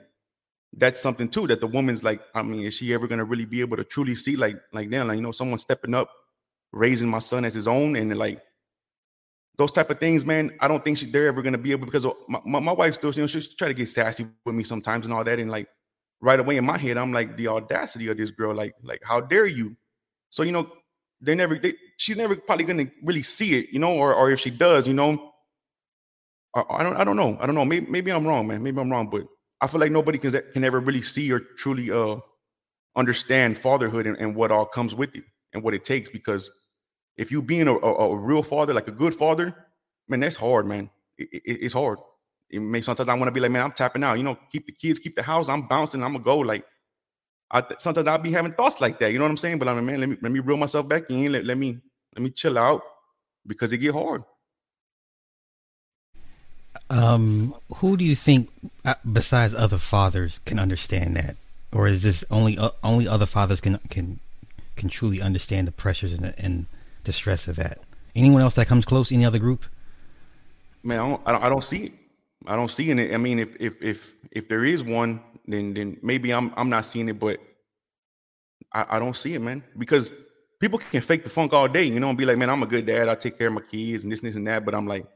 that's 0.77 1.01
something 1.01 1.29
too 1.29 1.47
that 1.49 1.61
the 1.61 1.67
woman's 1.67 2.03
like, 2.03 2.23
I 2.35 2.43
mean, 2.43 2.65
is 2.65 2.75
she 2.75 2.95
ever 2.95 3.07
gonna 3.07 3.25
really 3.25 3.45
be 3.45 3.61
able 3.61 3.77
to 3.77 3.85
truly 3.85 4.15
see 4.15 4.37
like 4.37 4.57
like 4.73 4.91
damn, 4.91 5.09
like 5.09 5.17
you 5.17 5.23
know, 5.23 5.33
someone 5.33 5.59
stepping 5.59 5.95
up, 5.95 6.11
raising 6.73 7.09
my 7.09 7.19
son 7.19 7.45
as 7.45 7.55
his 7.55 7.69
own, 7.69 7.97
and 7.97 8.17
like 8.17 8.43
those 9.59 9.73
type 9.73 9.91
of 9.91 10.01
things, 10.01 10.25
man. 10.25 10.51
I 10.61 10.69
don't 10.69 10.83
think 10.83 10.99
she, 10.99 11.07
they're 11.07 11.27
ever 11.27 11.43
gonna 11.43 11.59
be 11.59 11.73
able 11.73 11.87
because 11.87 12.07
my, 12.29 12.41
my, 12.45 12.61
my 12.61 12.73
wife 12.73 12.95
still, 12.95 13.13
you 13.13 13.23
know, 13.23 13.27
she 13.27 13.43
try 13.59 13.69
to 13.69 13.75
get 13.75 13.89
sassy 13.89 14.27
with 14.45 14.55
me 14.55 14.65
sometimes 14.65 15.05
and 15.05 15.13
all 15.13 15.25
that, 15.25 15.39
and 15.39 15.51
like 15.51 15.69
right 16.21 16.41
away 16.41 16.57
in 16.57 16.65
my 16.65 16.79
head, 16.79 16.97
I'm 16.97 17.13
like 17.13 17.37
the 17.37 17.49
audacity 17.49 18.09
of 18.09 18.17
this 18.17 18.31
girl, 18.31 18.55
like 18.55 18.75
like 18.83 19.03
how 19.05 19.21
dare 19.21 19.47
you? 19.47 19.77
So 20.31 20.43
you 20.43 20.53
know, 20.53 20.71
they 21.21 21.35
never, 21.35 21.59
they, 21.59 21.75
she's 21.99 22.17
never 22.17 22.35
probably 22.35 22.65
gonna 22.65 22.91
really 23.03 23.23
see 23.23 23.59
it, 23.59 23.69
you 23.71 23.79
know, 23.79 23.95
or 23.95 24.15
or 24.15 24.31
if 24.31 24.41
she 24.41 24.51
does, 24.51 24.89
you 24.89 24.95
know, 24.95 25.33
I, 26.55 26.65
I 26.71 26.83
don't 26.83 26.97
I 26.97 27.05
don't 27.05 27.17
know, 27.17 27.37
I 27.39 27.45
don't 27.45 27.55
know. 27.55 27.67
Maybe 27.67 27.87
maybe 27.91 28.11
I'm 28.11 28.27
wrong, 28.27 28.47
man. 28.47 28.63
Maybe 28.63 28.81
I'm 28.81 28.91
wrong, 28.91 29.11
but 29.11 29.27
I 29.62 29.66
feel 29.68 29.81
like 29.81 29.92
nobody 29.92 30.18
can 30.18 30.38
can 30.53 30.64
ever 30.64 30.81
really 30.81 31.03
see 31.03 31.33
or 31.33 31.40
truly 31.40 31.90
uh 31.90 32.16
understand 32.96 33.57
fatherhood 33.57 34.07
and, 34.07 34.18
and 34.18 34.37
what 34.37 34.53
all 34.53 34.66
comes 34.66 34.94
with 34.94 35.14
it 35.16 35.25
and 35.55 35.62
what 35.62 35.72
it 35.72 35.85
takes 35.85 36.11
because 36.11 36.51
if 37.16 37.31
you 37.31 37.42
being 37.42 37.68
a, 37.68 37.75
a, 37.75 38.11
a, 38.11 38.16
real 38.16 38.42
father, 38.42 38.72
like 38.75 38.88
a 38.88 38.92
good 38.92 39.14
father, 39.14 39.55
man, 40.09 40.20
that's 40.20 40.37
hard, 40.37 40.66
man. 40.66 40.90
It, 41.18 41.29
it, 41.33 41.42
it's 41.44 41.75
hard. 41.75 41.98
It 42.51 42.61
makes 42.61 42.87
sometimes 42.87 43.09
I 43.09 43.14
want 43.14 43.29
to 43.29 43.33
be 43.33 43.40
like, 43.40 43.51
man, 43.51 43.62
I'm 43.62 43.72
tapping 43.72 44.03
out. 44.03 44.18
You 44.18 44.25
know, 44.25 44.38
keep 44.51 44.66
the 44.66 44.72
kids, 44.72 44.98
keep 44.98 45.14
the 45.14 45.22
house. 45.22 45.48
I'm 45.48 45.68
bouncing. 45.68 46.03
I'm 46.03 46.12
gonna 46.12 46.25
go. 46.25 46.38
Like, 46.38 46.64
I 47.51 47.62
sometimes 47.79 48.09
I'll 48.09 48.18
be 48.18 48.33
having 48.33 48.53
thoughts 48.53 48.81
like 48.81 48.98
that. 48.98 49.12
You 49.12 49.18
know 49.18 49.25
what 49.25 49.31
I'm 49.31 49.37
saying? 49.37 49.59
But 49.59 49.68
I'm 49.68 49.77
like, 49.77 49.85
man, 49.85 50.01
let 50.01 50.09
me 50.09 50.16
let 50.20 50.33
me 50.33 50.40
reel 50.40 50.57
myself 50.57 50.88
back 50.88 51.05
in. 51.11 51.33
Let, 51.33 51.44
let 51.44 51.57
me 51.57 51.79
let 52.14 52.22
me 52.22 52.31
chill 52.31 52.59
out 52.59 52.83
because 53.46 53.72
it 53.72 53.79
get 53.79 53.94
hard. 53.94 54.22
Um, 56.90 57.55
who 57.77 57.97
do 57.97 58.05
you 58.05 58.14
think, 58.14 58.51
uh, 58.85 58.95
besides 59.11 59.55
other 59.55 59.79
fathers, 59.79 60.38
can 60.45 60.59
understand 60.59 61.16
that, 61.16 61.37
or 61.73 61.87
is 61.87 62.03
this 62.03 62.25
only 62.31 62.59
uh, 62.59 62.71
only 62.85 63.09
other 63.09 63.27
fathers 63.27 63.61
can 63.61 63.79
can 63.88 64.21
can 64.77 64.88
truly 64.88 65.21
understand 65.23 65.66
the 65.66 65.73
pressures 65.73 66.12
and 66.12 66.23
the, 66.23 66.38
and 66.38 66.66
the 67.05 67.12
stress 67.12 67.49
of 67.49 67.57
that? 67.57 67.79
Anyone 68.14 68.42
else 68.42 68.57
that 68.57 68.66
comes 68.66 68.85
close? 68.85 69.11
Any 69.11 69.25
other 69.25 69.38
group? 69.38 69.64
Man, 70.83 70.99
I 70.99 71.09
don't, 71.09 71.23
I 71.25 71.33
don't, 71.33 71.45
I 71.45 71.49
don't 71.49 71.64
see 71.64 71.85
it. 71.85 71.92
I 72.47 72.57
don't 72.57 72.71
see 72.71 72.90
it. 72.90 73.14
I 73.14 73.16
mean, 73.16 73.38
if 73.38 73.57
if 73.61 73.81
if 73.81 74.14
if 74.31 74.49
there 74.49 74.64
is 74.64 74.83
one, 74.83 75.21
then 75.47 75.75
then 75.75 75.97
maybe 76.03 76.33
I'm 76.33 76.53
I'm 76.57 76.68
not 76.68 76.85
seeing 76.85 77.09
it, 77.09 77.18
but 77.18 77.40
I, 78.73 78.97
I 78.97 78.99
don't 78.99 79.16
see 79.16 79.35
it, 79.35 79.40
man. 79.40 79.62
Because 79.79 80.12
people 80.61 80.79
can 80.79 81.01
fake 81.01 81.25
the 81.25 81.31
funk 81.31 81.53
all 81.53 81.68
day, 81.68 81.85
you 81.85 82.01
know, 82.01 82.09
and 82.09 82.18
be 82.18 82.25
like, 82.25 82.38
man, 82.38 82.51
I'm 82.51 82.62
a 82.62 82.66
good 82.66 82.87
dad. 82.87 83.09
I 83.09 83.14
take 83.14 83.38
care 83.38 83.49
of 83.49 83.55
my 83.55 83.62
kids 83.62 84.03
and 84.03 84.12
this, 84.12 84.21
and 84.21 84.29
this, 84.29 84.37
and 84.37 84.47
that. 84.47 84.64
But 84.64 84.75
I'm 84.75 84.87
like, 84.87 85.07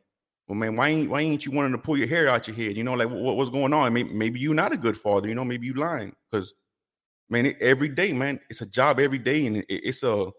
well, 0.49 0.57
man, 0.57 0.77
why 0.77 0.89
ain't 0.91 1.11
why 1.11 1.21
ain't 1.21 1.45
you 1.45 1.53
wanting 1.53 1.73
to 1.73 1.79
pull 1.79 1.97
your 1.97 2.07
hair 2.07 2.29
out 2.29 2.47
your 2.47 2.57
head? 2.57 2.77
You 2.77 2.85
know, 2.85 2.95
like 2.95 3.11
what, 3.11 3.37
what's 3.37 3.51
going 3.51 3.73
on? 3.73 3.93
Maybe 3.93 4.13
maybe 4.13 4.41
you're 4.41 4.55
not 4.55 4.73
a 4.73 4.77
good 4.77 4.97
father. 4.97 5.29
You 5.29 5.35
know, 5.35 5.45
maybe 5.45 5.67
you 5.67 5.75
lying 5.75 6.15
because 6.31 6.55
man, 7.29 7.47
it, 7.47 7.57
every 7.61 7.89
day, 7.89 8.13
man, 8.13 8.41
it's 8.49 8.61
a 8.61 8.67
job 8.67 9.01
every 9.01 9.19
day, 9.19 9.47
and 9.47 9.57
it, 9.57 9.67
it's 9.69 10.03
a 10.03 10.31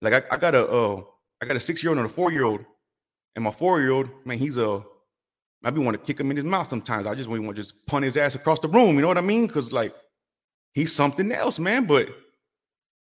like 0.00 0.14
I, 0.14 0.22
I 0.34 0.36
got 0.38 0.54
a 0.54 0.66
uh, 0.66 1.02
I 1.42 1.46
got 1.46 1.56
a 1.56 1.60
six 1.60 1.82
year 1.82 1.90
old 1.90 1.98
and 1.98 2.06
a 2.06 2.08
four 2.08 2.32
year 2.32 2.44
old, 2.44 2.64
and 3.34 3.44
my 3.44 3.50
four 3.50 3.80
year 3.80 3.90
old, 3.90 4.08
man, 4.24 4.38
he's 4.38 4.56
a 4.56 4.82
I 5.64 5.70
be 5.70 5.80
want 5.80 5.98
to 5.98 6.06
kick 6.06 6.20
him 6.20 6.30
in 6.30 6.36
his 6.36 6.44
mouth 6.44 6.68
sometimes. 6.68 7.06
I 7.06 7.14
just 7.14 7.28
want 7.28 7.44
to 7.44 7.52
just 7.54 7.74
punt 7.86 8.04
his 8.04 8.16
ass 8.16 8.36
across 8.36 8.60
the 8.60 8.68
room. 8.68 8.94
You 8.94 9.02
know 9.02 9.08
what 9.08 9.18
I 9.18 9.22
mean? 9.22 9.46
Because 9.48 9.72
like 9.72 9.94
he's 10.74 10.94
something 10.94 11.32
else, 11.32 11.58
man. 11.58 11.86
But 11.86 12.08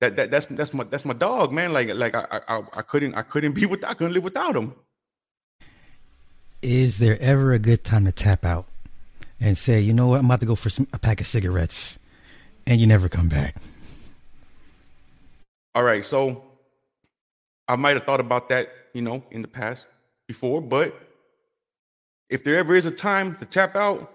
that, 0.01 0.15
that 0.15 0.32
that's 0.32 0.47
that's 0.47 0.73
my 0.73 0.84
that's 0.86 1.05
my 1.05 1.13
dog, 1.13 1.53
man. 1.53 1.73
Like 1.73 1.93
like 1.93 2.15
I 2.15 2.41
I, 2.47 2.63
I 2.73 2.82
couldn't 2.82 3.15
I 3.15 3.21
couldn't 3.21 3.53
be 3.53 3.65
without 3.65 3.91
I 3.91 3.93
couldn't 3.93 4.13
live 4.13 4.23
without 4.23 4.55
him. 4.55 4.73
Is 6.62 7.00
there 7.00 7.17
ever 7.22 7.54
a 7.54 7.60
good 7.60 7.84
time 7.84 8.06
to 8.06 8.12
tap 8.12 8.43
out 8.43 8.67
and 9.39 9.58
say, 9.58 9.80
you 9.80 9.93
know 9.93 10.08
what, 10.08 10.19
I'm 10.19 10.26
about 10.26 10.41
to 10.41 10.45
go 10.45 10.56
for 10.56 10.69
some, 10.69 10.88
a 10.91 11.00
pack 11.00 11.22
of 11.22 11.28
cigarettes, 11.28 11.98
and 12.67 12.82
you 12.82 12.88
never 12.88 13.08
come 13.08 13.30
back? 13.30 13.56
All 15.74 15.84
right, 15.84 16.06
so 16.06 16.43
I 17.67 17.76
might 17.76 17.95
have 17.95 18.06
thought 18.06 18.19
about 18.19 18.50
that, 18.50 18.69
you 18.93 19.02
know, 19.02 19.24
in 19.32 19.41
the 19.41 19.48
past 19.48 19.88
before, 20.28 20.62
but 20.62 20.93
if 22.30 22.43
there 22.43 22.58
ever 22.58 22.76
is 22.76 22.86
a 22.86 22.91
time 22.91 23.36
to 23.38 23.45
tap 23.45 23.76
out, 23.76 24.13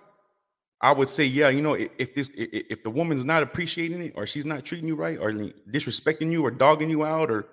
I 0.81 0.93
would 0.93 1.09
say, 1.09 1.25
yeah, 1.25 1.49
you 1.49 1.63
know, 1.63 1.75
if 1.75 2.15
this 2.15 2.31
if 2.35 2.83
the 2.83 2.91
woman's 2.91 3.25
not 3.25 3.43
appreciating 3.43 4.03
it 4.03 4.13
or 4.17 4.27
she's 4.27 4.45
not 4.45 4.67
treating 4.67 4.87
you 4.87 4.97
right 4.97 5.19
or 5.19 5.33
disrespecting 5.33 6.31
you 6.31 6.45
or 6.45 6.51
dogging 6.51 6.91
you 6.91 7.05
out 7.05 7.31
or 7.31 7.47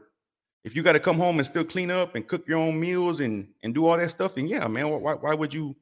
if 0.63 0.75
you 0.75 0.83
got 0.83 0.93
to 0.93 0.99
come 0.99 1.17
home 1.17 1.37
and 1.37 1.45
still 1.45 1.63
clean 1.63 1.89
up 1.89 2.15
and 2.15 2.27
cook 2.27 2.47
your 2.47 2.59
own 2.59 2.79
meals 2.79 3.19
and 3.19 3.47
and 3.63 3.73
do 3.73 3.87
all 3.87 3.97
that 3.97 4.11
stuff, 4.11 4.35
then 4.35 4.47
yeah, 4.47 4.67
man, 4.67 4.89
why 4.89 5.13
why 5.13 5.33
would 5.33 5.53
you? 5.53 5.75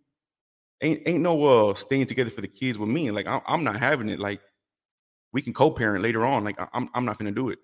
Ain't 0.82 1.02
ain't 1.06 1.20
no 1.20 1.46
uh 1.46 1.74
staying 1.74 2.06
together 2.06 2.30
for 2.30 2.42
the 2.42 2.48
kids 2.48 2.78
with 2.78 2.90
me. 2.90 3.12
Like 3.12 3.28
I'm 3.28 3.42
I'm 3.46 3.64
not 3.64 3.76
having 3.76 4.08
it. 4.08 4.20
Like 4.20 4.40
we 5.34 5.42
can 5.42 5.54
co-parent 5.54 6.02
later 6.04 6.26
on. 6.26 6.44
Like 6.44 6.58
I'm 6.74 6.90
I'm 6.94 7.04
not 7.04 7.18
gonna 7.18 7.32
do 7.32 7.50
it. 7.50 7.60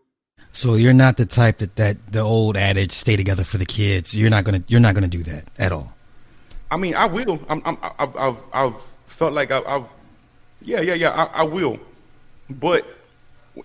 So 0.52 0.76
you're 0.76 0.94
not 0.94 1.16
the 1.16 1.26
type 1.26 1.60
that 1.60 1.78
that 1.78 2.12
the 2.12 2.20
old 2.20 2.58
adage 2.58 2.92
"stay 2.92 3.16
together 3.16 3.46
for 3.46 3.58
the 3.58 3.66
kids." 3.66 4.14
You're 4.14 4.30
not 4.30 4.44
gonna 4.44 4.64
you're 4.68 4.82
not 4.82 4.96
gonna 4.96 5.08
do 5.08 5.24
that 5.24 5.50
at 5.58 5.72
all. 5.72 5.94
I 6.70 6.78
mean, 6.78 6.96
I 6.96 7.06
will. 7.06 7.40
I'm, 7.48 7.62
I'm 7.64 7.78
I've, 7.82 8.16
I've 8.18 8.44
I've 8.52 8.82
felt 9.06 9.32
like 9.32 9.52
I've, 9.52 9.66
I've 9.66 9.86
yeah 10.62 10.82
yeah 10.82 10.94
yeah 10.96 11.12
I, 11.12 11.42
I 11.42 11.44
will, 11.44 11.80
but 12.50 12.86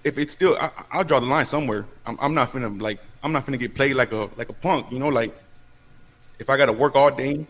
if 0.05 0.17
it's 0.17 0.33
still 0.33 0.57
I, 0.57 0.71
will 0.97 1.05
draw 1.05 1.19
the 1.19 1.27
line 1.27 1.47
somewhere. 1.47 1.87
I'm, 2.07 2.17
I'm 2.21 2.35
not 2.35 2.53
gonna 2.53 2.69
like 2.69 3.01
I'm 3.23 3.33
not 3.33 3.45
gonna 3.47 3.59
get 3.59 3.75
played 3.75 3.97
like 3.97 4.13
a 4.13 4.29
like 4.37 4.49
a 4.49 4.53
punk, 4.53 4.91
you 4.91 4.99
know. 4.99 5.09
Like 5.09 5.35
if 6.39 6.49
I 6.49 6.57
got 6.57 6.67
to 6.67 6.73
work 6.73 6.97
all 6.97 7.11
day, 7.11 7.47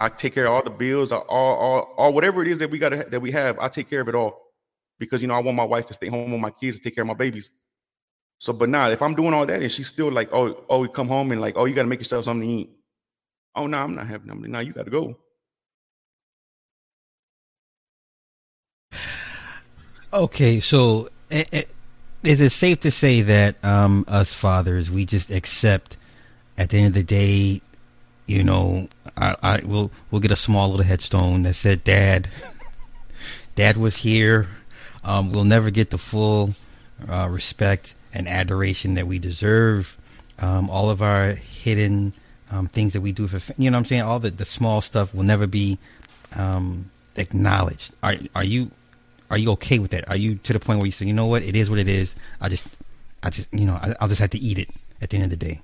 I 0.00 0.08
take 0.08 0.34
care 0.34 0.46
of 0.46 0.52
all 0.52 0.62
the 0.62 0.70
bills, 0.70 1.12
all 1.12 1.24
all 1.28 1.94
all 1.96 2.12
whatever 2.12 2.42
it 2.42 2.48
is 2.48 2.58
that 2.58 2.70
we 2.70 2.78
gotta 2.78 3.06
that 3.08 3.20
we 3.20 3.30
have. 3.30 3.58
I 3.58 3.68
take 3.68 3.88
care 3.88 4.00
of 4.00 4.08
it 4.08 4.14
all 4.14 4.40
because 4.98 5.22
you 5.22 5.28
know 5.28 5.34
I 5.34 5.38
want 5.38 5.56
my 5.56 5.64
wife 5.64 5.86
to 5.86 5.94
stay 5.94 6.08
home 6.08 6.32
with 6.32 6.40
my 6.40 6.50
kids 6.50 6.78
to 6.78 6.82
take 6.82 6.94
care 6.94 7.02
of 7.02 7.08
my 7.08 7.14
babies. 7.14 7.50
So, 8.38 8.52
but 8.52 8.68
now 8.68 8.90
if 8.90 9.00
I'm 9.00 9.14
doing 9.14 9.34
all 9.34 9.46
that 9.46 9.62
and 9.62 9.70
she's 9.70 9.86
still 9.86 10.10
like, 10.10 10.32
oh, 10.32 10.64
oh, 10.68 10.80
we 10.80 10.88
come 10.88 11.06
home 11.06 11.30
and 11.30 11.40
like, 11.40 11.56
oh, 11.56 11.64
you 11.64 11.74
got 11.74 11.82
to 11.82 11.88
make 11.88 12.00
yourself 12.00 12.24
something 12.24 12.48
to 12.48 12.54
eat. 12.54 12.70
Oh 13.54 13.68
no, 13.68 13.78
I'm 13.78 13.94
not 13.94 14.08
having 14.08 14.26
them. 14.26 14.42
Now 14.50 14.58
you 14.58 14.72
got 14.72 14.86
to 14.86 14.90
go. 14.90 15.16
Okay, 20.12 20.60
so 20.60 21.08
eh, 21.30 21.44
eh, 21.52 21.62
is 22.24 22.40
it 22.40 22.50
safe 22.50 22.80
to 22.80 22.90
say 22.90 23.22
that 23.22 23.62
um, 23.64 24.04
us 24.08 24.32
fathers 24.32 24.90
we 24.90 25.04
just 25.04 25.30
accept 25.30 25.96
at 26.56 26.70
the 26.70 26.78
end 26.78 26.88
of 26.88 26.94
the 26.94 27.02
day 27.02 27.60
you 28.26 28.42
know 28.44 28.88
I, 29.16 29.36
I 29.42 29.60
will 29.64 29.90
we'll 30.10 30.20
get 30.20 30.30
a 30.30 30.36
small 30.36 30.70
little 30.70 30.86
headstone 30.86 31.42
that 31.42 31.54
said 31.54 31.84
dad 31.84 32.28
dad 33.54 33.76
was 33.76 33.96
here. 33.96 34.48
Um, 35.04 35.32
we'll 35.32 35.44
never 35.44 35.70
get 35.70 35.90
the 35.90 35.98
full 35.98 36.54
uh, 37.08 37.28
respect 37.30 37.94
and 38.14 38.28
adoration 38.28 38.94
that 38.94 39.06
we 39.06 39.18
deserve. 39.18 39.96
Um, 40.38 40.70
all 40.70 40.90
of 40.90 41.02
our 41.02 41.32
hidden 41.32 42.12
um, 42.50 42.66
things 42.66 42.92
that 42.94 43.00
we 43.00 43.12
do 43.12 43.28
for 43.28 43.52
you 43.58 43.70
know 43.70 43.76
what 43.76 43.80
I'm 43.80 43.84
saying? 43.84 44.02
All 44.02 44.18
the, 44.18 44.30
the 44.30 44.44
small 44.44 44.80
stuff 44.80 45.14
will 45.14 45.22
never 45.24 45.46
be 45.46 45.78
um, 46.36 46.90
acknowledged. 47.16 47.94
Are, 48.02 48.14
are 48.34 48.44
you 48.44 48.70
are 49.32 49.38
you 49.38 49.50
okay 49.52 49.78
with 49.78 49.90
that? 49.92 50.08
Are 50.10 50.16
you 50.16 50.36
to 50.36 50.52
the 50.52 50.60
point 50.60 50.78
where 50.78 50.86
you 50.86 50.92
say, 50.92 51.06
you 51.06 51.14
know 51.14 51.26
what, 51.26 51.42
it 51.42 51.56
is 51.56 51.70
what 51.70 51.78
it 51.78 51.88
is. 51.88 52.14
I 52.40 52.50
just, 52.50 52.68
I 53.22 53.30
just, 53.30 53.52
you 53.52 53.64
know, 53.64 53.78
I, 53.80 53.96
will 54.00 54.08
just 54.08 54.20
have 54.20 54.30
to 54.30 54.38
eat 54.38 54.58
it 54.58 54.68
at 55.00 55.08
the 55.08 55.16
end 55.16 55.24
of 55.24 55.30
the 55.30 55.36
day. 55.36 55.60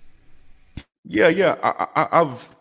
Yeah, 1.04 1.28
yeah. 1.28 1.56
I, 1.62 1.86
I, 1.94 2.20
I've, 2.20 2.56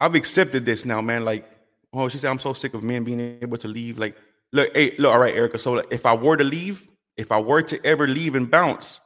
I've 0.00 0.14
accepted 0.16 0.66
this 0.66 0.84
now, 0.84 1.00
man. 1.00 1.24
Like, 1.24 1.48
oh, 1.92 2.08
she 2.08 2.18
said, 2.18 2.30
I'm 2.30 2.40
so 2.40 2.52
sick 2.52 2.74
of 2.74 2.82
men 2.82 3.04
being 3.04 3.20
able 3.40 3.56
to 3.56 3.68
leave. 3.68 3.98
Like, 3.98 4.16
look, 4.52 4.70
hey, 4.74 4.96
look, 4.98 5.12
all 5.12 5.20
right, 5.20 5.34
Erica. 5.34 5.60
So 5.60 5.74
like, 5.74 5.86
if 5.92 6.04
I 6.04 6.12
were 6.12 6.36
to 6.36 6.44
leave, 6.44 6.88
if 7.16 7.30
I 7.30 7.38
were 7.38 7.62
to 7.62 7.86
ever 7.86 8.08
leave 8.08 8.34
and 8.34 8.50
bounce, 8.50 9.00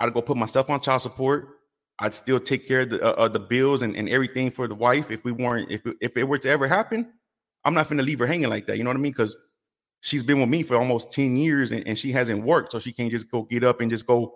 I'd 0.00 0.14
go 0.14 0.22
put 0.22 0.38
myself 0.38 0.70
on 0.70 0.80
child 0.80 1.02
support. 1.02 1.58
I'd 1.98 2.14
still 2.14 2.40
take 2.40 2.66
care 2.66 2.80
of 2.80 2.90
the, 2.90 3.16
uh, 3.16 3.28
the 3.28 3.38
bills 3.38 3.82
and, 3.82 3.94
and 3.94 4.08
everything 4.08 4.50
for 4.50 4.66
the 4.66 4.74
wife. 4.74 5.10
If 5.10 5.22
we 5.22 5.32
weren't, 5.32 5.70
if 5.70 5.82
if 6.00 6.16
it 6.16 6.24
were 6.24 6.38
to 6.38 6.48
ever 6.48 6.66
happen, 6.66 7.12
I'm 7.64 7.74
not 7.74 7.88
to 7.88 7.94
leave 7.94 8.18
her 8.18 8.26
hanging 8.26 8.48
like 8.48 8.66
that. 8.66 8.78
You 8.78 8.84
know 8.84 8.90
what 8.90 8.96
I 8.96 9.00
mean? 9.00 9.12
Because 9.12 9.36
she's 10.04 10.22
been 10.22 10.38
with 10.38 10.50
me 10.50 10.62
for 10.62 10.76
almost 10.76 11.10
10 11.12 11.34
years 11.36 11.72
and, 11.72 11.86
and, 11.88 11.98
she 11.98 12.12
hasn't 12.12 12.44
worked. 12.44 12.72
So 12.72 12.78
she 12.78 12.92
can't 12.92 13.10
just 13.10 13.30
go 13.30 13.42
get 13.42 13.64
up 13.64 13.80
and 13.80 13.90
just 13.90 14.06
go 14.06 14.34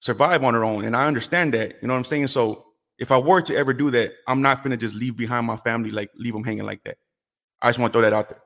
survive 0.00 0.42
on 0.42 0.52
her 0.52 0.64
own. 0.64 0.84
And 0.84 0.96
I 0.96 1.06
understand 1.06 1.54
that. 1.54 1.76
You 1.80 1.86
know 1.86 1.94
what 1.94 1.98
I'm 1.98 2.04
saying? 2.04 2.26
So 2.26 2.66
if 2.98 3.12
I 3.12 3.18
were 3.18 3.40
to 3.42 3.56
ever 3.56 3.72
do 3.72 3.90
that, 3.92 4.14
I'm 4.26 4.42
not 4.42 4.64
gonna 4.64 4.76
just 4.76 4.96
leave 4.96 5.16
behind 5.16 5.46
my 5.46 5.56
family, 5.58 5.90
like 5.90 6.10
leave 6.16 6.32
them 6.32 6.42
hanging 6.42 6.64
like 6.64 6.82
that. 6.84 6.98
I 7.62 7.68
just 7.68 7.78
want 7.78 7.92
to 7.92 7.96
throw 7.96 8.02
that 8.02 8.12
out 8.12 8.28
there. 8.28 8.42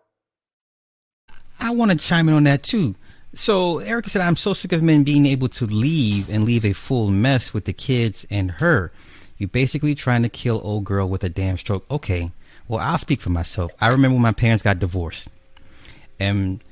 I 1.58 1.70
want 1.70 1.90
to 1.92 1.96
chime 1.96 2.28
in 2.28 2.34
on 2.34 2.44
that 2.44 2.62
too. 2.62 2.94
So 3.34 3.78
Erica 3.78 4.10
said, 4.10 4.22
I'm 4.22 4.36
so 4.36 4.52
sick 4.52 4.72
of 4.72 4.82
men 4.82 5.02
being 5.02 5.24
able 5.24 5.48
to 5.48 5.66
leave 5.66 6.28
and 6.28 6.44
leave 6.44 6.64
a 6.64 6.72
full 6.72 7.10
mess 7.10 7.54
with 7.54 7.64
the 7.64 7.72
kids 7.72 8.26
and 8.30 8.50
her. 8.52 8.92
You're 9.38 9.48
basically 9.48 9.94
trying 9.94 10.22
to 10.24 10.28
kill 10.28 10.60
old 10.62 10.84
girl 10.84 11.08
with 11.08 11.24
a 11.24 11.28
damn 11.28 11.56
stroke. 11.56 11.90
Okay. 11.90 12.32
Well, 12.68 12.80
I'll 12.80 12.98
speak 12.98 13.20
for 13.20 13.30
myself. 13.30 13.72
I 13.80 13.88
remember 13.88 14.14
when 14.14 14.22
my 14.22 14.32
parents 14.32 14.62
got 14.62 14.78
divorced 14.78 15.30
and 16.20 16.62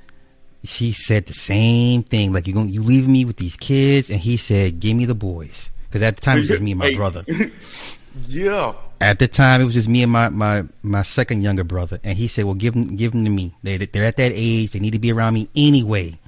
she 0.64 0.92
said 0.92 1.26
the 1.26 1.32
same 1.34 2.02
thing. 2.02 2.32
Like 2.32 2.46
you 2.46 2.54
going 2.54 2.68
you 2.68 2.82
leave 2.82 3.08
me 3.08 3.24
with 3.24 3.36
these 3.38 3.56
kids, 3.56 4.10
and 4.10 4.20
he 4.20 4.36
said, 4.36 4.78
"Give 4.80 4.96
me 4.96 5.04
the 5.06 5.14
boys," 5.14 5.70
because 5.88 6.02
at 6.02 6.16
the 6.16 6.20
time 6.22 6.38
it 6.38 6.40
was 6.42 6.48
just 6.48 6.62
me 6.62 6.72
and 6.72 6.78
my 6.78 6.94
brother. 6.94 7.24
yeah, 8.28 8.74
At 9.00 9.18
the 9.18 9.28
time, 9.28 9.60
it 9.60 9.64
was 9.64 9.74
just 9.74 9.88
me 9.88 10.02
and 10.02 10.10
my, 10.10 10.28
my, 10.28 10.62
my 10.82 11.02
second 11.02 11.42
younger 11.42 11.62
brother, 11.64 11.98
and 12.04 12.16
he 12.18 12.26
said, 12.26 12.44
"Well, 12.44 12.54
give 12.54 12.74
them 12.74 12.96
give 12.96 13.12
them 13.12 13.24
to 13.24 13.30
me. 13.30 13.54
They 13.62 13.76
they're 13.78 14.04
at 14.04 14.16
that 14.16 14.32
age. 14.34 14.72
They 14.72 14.80
need 14.80 14.92
to 14.94 14.98
be 14.98 15.12
around 15.12 15.34
me 15.34 15.48
anyway." 15.56 16.18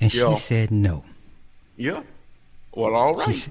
And 0.00 0.10
she 0.10 0.36
said, 0.36 0.70
"No." 0.70 1.04
Yeah. 1.76 2.02
Well, 2.72 2.94
all 2.94 3.14
right. 3.14 3.48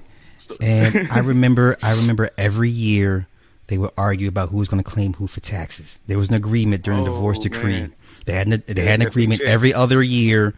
And 0.60 1.08
I 1.10 1.20
remember, 1.20 1.76
I 1.82 1.94
remember 1.94 2.28
every 2.36 2.68
year 2.68 3.26
they 3.68 3.78
would 3.78 3.90
argue 3.96 4.28
about 4.28 4.50
who 4.50 4.58
was 4.58 4.68
going 4.68 4.82
to 4.82 4.88
claim 4.90 5.14
who 5.14 5.26
for 5.26 5.40
taxes. 5.40 6.00
There 6.06 6.18
was 6.18 6.28
an 6.28 6.34
agreement 6.34 6.82
during 6.82 7.02
the 7.04 7.10
divorce 7.10 7.38
Oh, 7.38 7.42
decree. 7.44 7.72
man. 7.80 7.94
They 8.24 8.32
had 8.34 8.46
an, 8.46 8.62
they 8.66 8.84
had 8.84 9.00
an 9.00 9.06
agreement 9.06 9.42
every 9.42 9.72
other 9.74 10.02
year. 10.02 10.54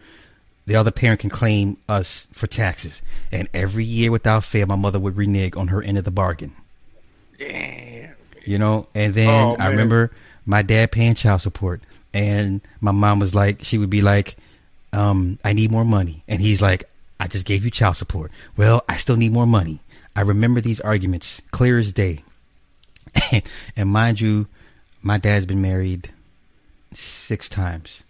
The 0.65 0.75
other 0.75 0.91
parent 0.91 1.21
can 1.21 1.29
claim 1.29 1.77
us 1.87 2.27
for 2.33 2.45
taxes, 2.47 3.01
and 3.31 3.47
every 3.53 3.85
year 3.85 4.11
without 4.11 4.43
fail, 4.43 4.67
my 4.67 4.75
mother 4.75 4.99
would 4.99 5.15
renege 5.15 5.55
on 5.55 5.69
her 5.69 5.81
end 5.81 5.97
of 5.97 6.03
the 6.03 6.11
bargain. 6.11 6.53
Damn. 7.39 8.09
You 8.45 8.57
know, 8.57 8.87
and 8.95 9.13
then 9.13 9.29
Oh, 9.29 9.55
I 9.59 9.67
remember 9.67 10.11
my 10.45 10.61
dad 10.61 10.91
paying 10.91 11.15
child 11.15 11.41
support, 11.41 11.81
and 12.13 12.61
my 12.81 12.91
mom 12.91 13.19
was 13.19 13.33
like, 13.35 13.63
she 13.63 13.77
would 13.77 13.89
be 13.89 14.01
like, 14.01 14.35
um, 14.93 15.37
"I 15.43 15.53
need 15.53 15.71
more 15.71 15.85
money," 15.85 16.23
and 16.27 16.41
he's 16.41 16.61
like, 16.61 16.83
"I 17.19 17.27
just 17.27 17.45
gave 17.45 17.63
you 17.63 17.71
child 17.71 17.97
support." 17.97 18.31
Well, 18.57 18.83
I 18.89 18.97
still 18.97 19.17
need 19.17 19.31
more 19.31 19.47
money. 19.47 19.79
I 20.15 20.21
remember 20.21 20.61
these 20.61 20.79
arguments 20.81 21.41
clear 21.51 21.77
as 21.77 21.93
day, 21.93 22.23
and 23.75 23.89
mind 23.89 24.19
you, 24.21 24.47
my 25.01 25.17
dad's 25.17 25.45
been 25.45 25.61
married 25.61 26.09
six 26.97 27.47
times, 27.49 28.03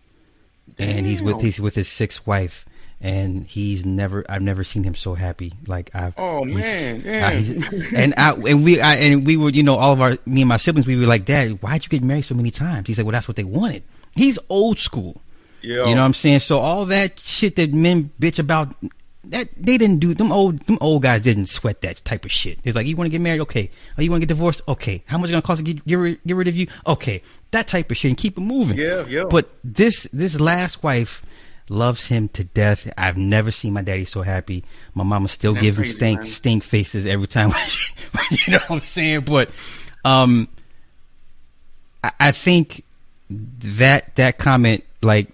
and 0.79 1.05
he's 1.05 1.21
with 1.21 1.41
he's 1.41 1.59
with 1.59 1.75
his 1.75 1.87
sixth 1.87 2.25
wife. 2.27 2.65
And 2.99 3.43
he's 3.45 3.85
never, 3.85 4.25
I've 4.27 4.41
never 4.41 4.63
seen 4.63 4.83
him 4.83 4.95
so 4.95 5.13
happy. 5.13 5.53
Like 5.67 5.91
I've, 5.93 6.15
Oh, 6.17 6.43
he's- 6.45 6.57
man, 6.57 7.01
he's- 7.43 7.93
and 7.93 8.11
I 8.17 8.31
and 8.31 8.63
we 8.63 8.81
I, 8.81 8.95
and 8.95 9.23
we 9.23 9.37
were 9.37 9.51
you 9.51 9.61
know 9.61 9.75
all 9.75 9.93
of 9.93 10.01
our 10.01 10.13
me 10.25 10.41
and 10.41 10.49
my 10.49 10.57
siblings 10.57 10.87
we 10.87 10.95
were 10.95 11.05
like 11.05 11.23
dad 11.23 11.61
why'd 11.61 11.83
you 11.83 11.89
get 11.89 12.03
married 12.03 12.23
so 12.25 12.33
many 12.33 12.49
times? 12.49 12.87
He 12.87 12.95
said 12.95 13.05
well 13.05 13.11
that's 13.11 13.27
what 13.27 13.37
they 13.37 13.43
wanted. 13.43 13.83
He's 14.15 14.39
old 14.49 14.79
school. 14.79 15.21
Yeah. 15.61 15.85
you 15.85 15.93
know 15.93 16.01
what 16.01 16.07
I'm 16.07 16.13
saying? 16.15 16.39
So 16.39 16.57
all 16.57 16.85
that 16.85 17.19
shit 17.19 17.55
that 17.57 17.71
men 17.71 18.09
bitch 18.19 18.39
about 18.39 18.73
that 19.31 19.49
they 19.57 19.77
didn't 19.77 19.99
do 19.99 20.13
them 20.13 20.31
old 20.31 20.59
them 20.61 20.77
old 20.81 21.01
guys 21.01 21.21
didn't 21.21 21.47
sweat 21.47 21.81
that 21.81 22.03
type 22.05 22.25
of 22.25 22.31
shit 22.31 22.59
it's 22.63 22.75
like 22.75 22.85
you 22.87 22.95
want 22.95 23.05
to 23.07 23.11
get 23.11 23.21
married 23.21 23.41
okay 23.41 23.69
oh 23.97 24.01
you 24.01 24.09
want 24.09 24.21
to 24.21 24.25
get 24.25 24.33
divorced 24.33 24.61
okay 24.67 25.03
how 25.07 25.17
much 25.17 25.29
it 25.29 25.33
gonna 25.33 25.41
cost 25.41 25.65
to 25.65 25.73
get, 25.73 25.85
get, 25.85 25.95
rid, 25.95 26.19
get 26.25 26.35
rid 26.35 26.47
of 26.47 26.55
you 26.55 26.67
okay 26.85 27.21
that 27.51 27.67
type 27.67 27.89
of 27.91 27.97
shit 27.97 28.09
and 28.09 28.17
keep 28.17 28.37
it 28.37 28.41
moving 28.41 28.77
Yeah, 28.77 29.05
yeah. 29.07 29.25
but 29.29 29.49
this 29.63 30.03
this 30.13 30.39
last 30.39 30.83
wife 30.83 31.23
loves 31.69 32.05
him 32.05 32.29
to 32.29 32.45
death. 32.45 32.89
I've 32.97 33.17
never 33.17 33.51
seen 33.51 33.73
my 33.73 33.81
daddy 33.81 34.05
so 34.05 34.21
happy. 34.21 34.63
My 34.93 35.03
mama 35.03 35.27
still 35.27 35.53
That's 35.53 35.65
gives 35.65 35.77
him 35.77 35.83
crazy, 35.83 35.97
stink 35.97 36.17
man. 36.19 36.27
stink 36.27 36.63
faces 36.63 37.05
every 37.05 37.27
time. 37.27 37.51
she- 37.65 37.93
you 38.31 38.53
know 38.53 38.59
what 38.67 38.71
I'm 38.77 38.79
saying? 38.81 39.21
But 39.25 39.51
um, 40.05 40.47
I, 42.01 42.11
I 42.21 42.31
think 42.31 42.83
that 43.29 44.15
that 44.15 44.37
comment 44.37 44.85
like 45.01 45.27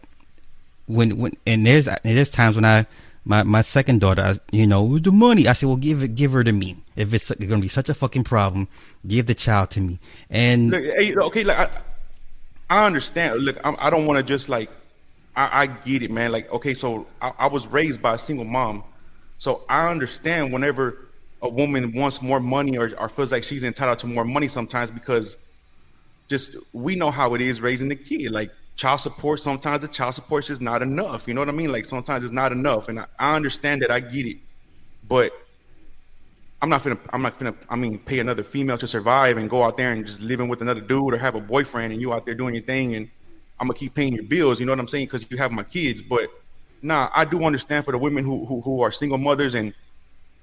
when 0.88 1.18
when 1.18 1.34
and 1.46 1.66
there's 1.66 1.88
and 1.88 2.00
there's 2.04 2.30
times 2.30 2.56
when 2.56 2.66
I 2.66 2.86
my 3.26 3.44
my 3.44 3.62
second 3.62 4.02
daughter, 4.02 4.36
you 4.52 4.68
know, 4.68 4.84
with 4.84 5.04
the 5.04 5.12
money. 5.12 5.48
I 5.48 5.54
said, 5.54 5.68
well, 5.68 5.78
give 5.78 6.04
it, 6.04 6.16
give 6.16 6.34
her 6.34 6.44
to 6.44 6.52
me. 6.52 6.76
If 6.96 7.14
it's 7.14 7.34
going 7.34 7.50
to 7.50 7.62
be 7.62 7.68
such 7.68 7.90
a 7.90 7.94
fucking 7.94 8.24
problem, 8.24 8.68
give 9.08 9.26
the 9.26 9.36
child 9.36 9.72
to 9.72 9.82
me. 9.82 10.00
And 10.30 10.70
Look, 10.70 10.86
okay, 11.28 11.44
like 11.44 11.58
I, 11.58 11.70
I 12.70 12.86
understand. 12.86 13.40
Look, 13.42 13.58
I'm, 13.64 13.76
I 13.80 13.90
don't 13.90 14.06
want 14.06 14.18
to 14.18 14.24
just 14.24 14.50
like, 14.50 14.70
I, 15.36 15.64
I 15.64 15.66
get 15.68 16.04
it, 16.04 16.12
man. 16.12 16.32
Like, 16.32 16.52
okay, 16.52 16.74
so 16.74 17.08
I, 17.22 17.32
I 17.40 17.48
was 17.48 17.66
raised 17.68 18.02
by 18.02 18.16
a 18.16 18.18
single 18.18 18.46
mom, 18.46 18.84
so 19.38 19.62
I 19.70 19.90
understand 19.90 20.54
whenever 20.54 21.08
a 21.42 21.50
woman 21.50 21.94
wants 21.94 22.22
more 22.22 22.40
money 22.40 22.78
or, 22.78 22.94
or 22.98 23.10
feels 23.10 23.32
like 23.32 23.44
she's 23.44 23.64
entitled 23.64 24.00
to 24.00 24.08
more 24.08 24.24
money 24.24 24.48
sometimes 24.48 24.90
because 24.90 25.36
just 26.30 26.56
we 26.72 26.96
know 26.96 27.12
how 27.12 27.34
it 27.34 27.42
is 27.42 27.60
raising 27.60 27.90
the 27.90 27.96
kid. 27.96 28.32
Like 28.32 28.52
child 28.76 29.00
support, 29.00 29.42
sometimes 29.42 29.82
the 29.82 29.88
child 29.88 30.16
support 30.16 30.44
is 30.44 30.48
just 30.48 30.62
not 30.62 30.82
enough. 30.82 31.28
You 31.28 31.34
know 31.34 31.42
what 31.42 31.50
I 31.50 31.54
mean? 31.54 31.72
Like 31.72 31.86
sometimes 31.86 32.24
it's 32.24 32.34
not 32.34 32.52
enough, 32.52 32.90
and 32.90 33.00
I, 33.00 33.06
I 33.20 33.36
understand 33.36 33.82
that. 33.82 33.92
I 33.92 34.00
get 34.00 34.26
it, 34.26 34.38
but 35.08 35.32
I'm 36.62 36.70
not 36.70 36.84
gonna. 36.84 37.00
I'm 37.12 37.22
not 37.22 37.38
gonna. 37.40 37.56
I 37.70 37.76
mean, 37.76 38.00
pay 38.00 38.20
another 38.20 38.44
female 38.44 38.78
to 38.78 38.88
survive 38.88 39.38
and 39.38 39.50
go 39.50 39.64
out 39.64 39.78
there 39.78 39.92
and 39.92 40.06
just 40.06 40.22
living 40.22 40.48
with 40.48 40.62
another 40.62 40.82
dude 40.82 41.14
or 41.14 41.18
have 41.18 41.36
a 41.36 41.42
boyfriend 41.42 41.94
and 41.94 42.02
you 42.02 42.14
out 42.14 42.26
there 42.26 42.36
doing 42.36 42.56
your 42.56 42.64
thing 42.64 42.96
and 42.96 43.10
I'm 43.60 43.68
gonna 43.68 43.78
keep 43.78 43.94
paying 43.94 44.14
your 44.14 44.24
bills. 44.24 44.60
You 44.60 44.66
know 44.66 44.72
what 44.72 44.80
I'm 44.80 44.88
saying? 44.88 45.06
Because 45.06 45.26
you 45.30 45.38
have 45.38 45.52
my 45.52 45.64
kids. 45.64 46.02
But 46.02 46.30
nah, 46.82 47.10
I 47.16 47.26
do 47.26 47.44
understand 47.44 47.86
for 47.86 47.92
the 47.92 47.98
women 47.98 48.24
who 48.24 48.46
who, 48.46 48.62
who 48.62 48.82
are 48.82 48.92
single 48.92 49.18
mothers 49.18 49.56
and 49.56 49.74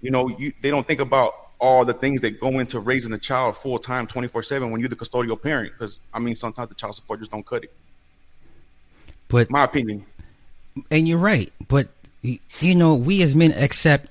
you 0.01 0.11
know 0.11 0.29
you 0.29 0.53
they 0.63 0.71
don't 0.71 0.87
think 0.87 1.01
about 1.01 1.35
all 1.59 1.85
the 1.85 1.93
things 1.93 2.23
that 2.23 2.41
go 2.41 2.59
into 2.59 2.81
raising 2.81 3.13
a 3.13 3.19
child 3.19 3.57
full 3.57 3.79
time, 3.79 4.07
24 4.07 4.43
seven 4.43 4.71
when 4.71 4.81
you're 4.81 4.89
the 4.89 4.97
custodial 4.97 5.41
parent. 5.41 5.73
Because 5.73 5.99
I 6.15 6.19
mean, 6.19 6.35
sometimes 6.37 6.69
the 6.71 6.75
child 6.75 6.95
support 6.95 7.21
just 7.21 7.31
don't 7.31 7.45
cut 7.45 7.65
it. 7.65 7.73
But 9.31 9.51
My 9.51 9.65
opinion. 9.65 10.05
and 10.91 11.09
you're 11.09 11.19
right. 11.19 11.51
But 11.69 11.89
you 12.23 12.75
know, 12.75 12.95
we 12.97 13.23
as 13.23 13.35
men 13.35 13.53
accept 13.53 14.09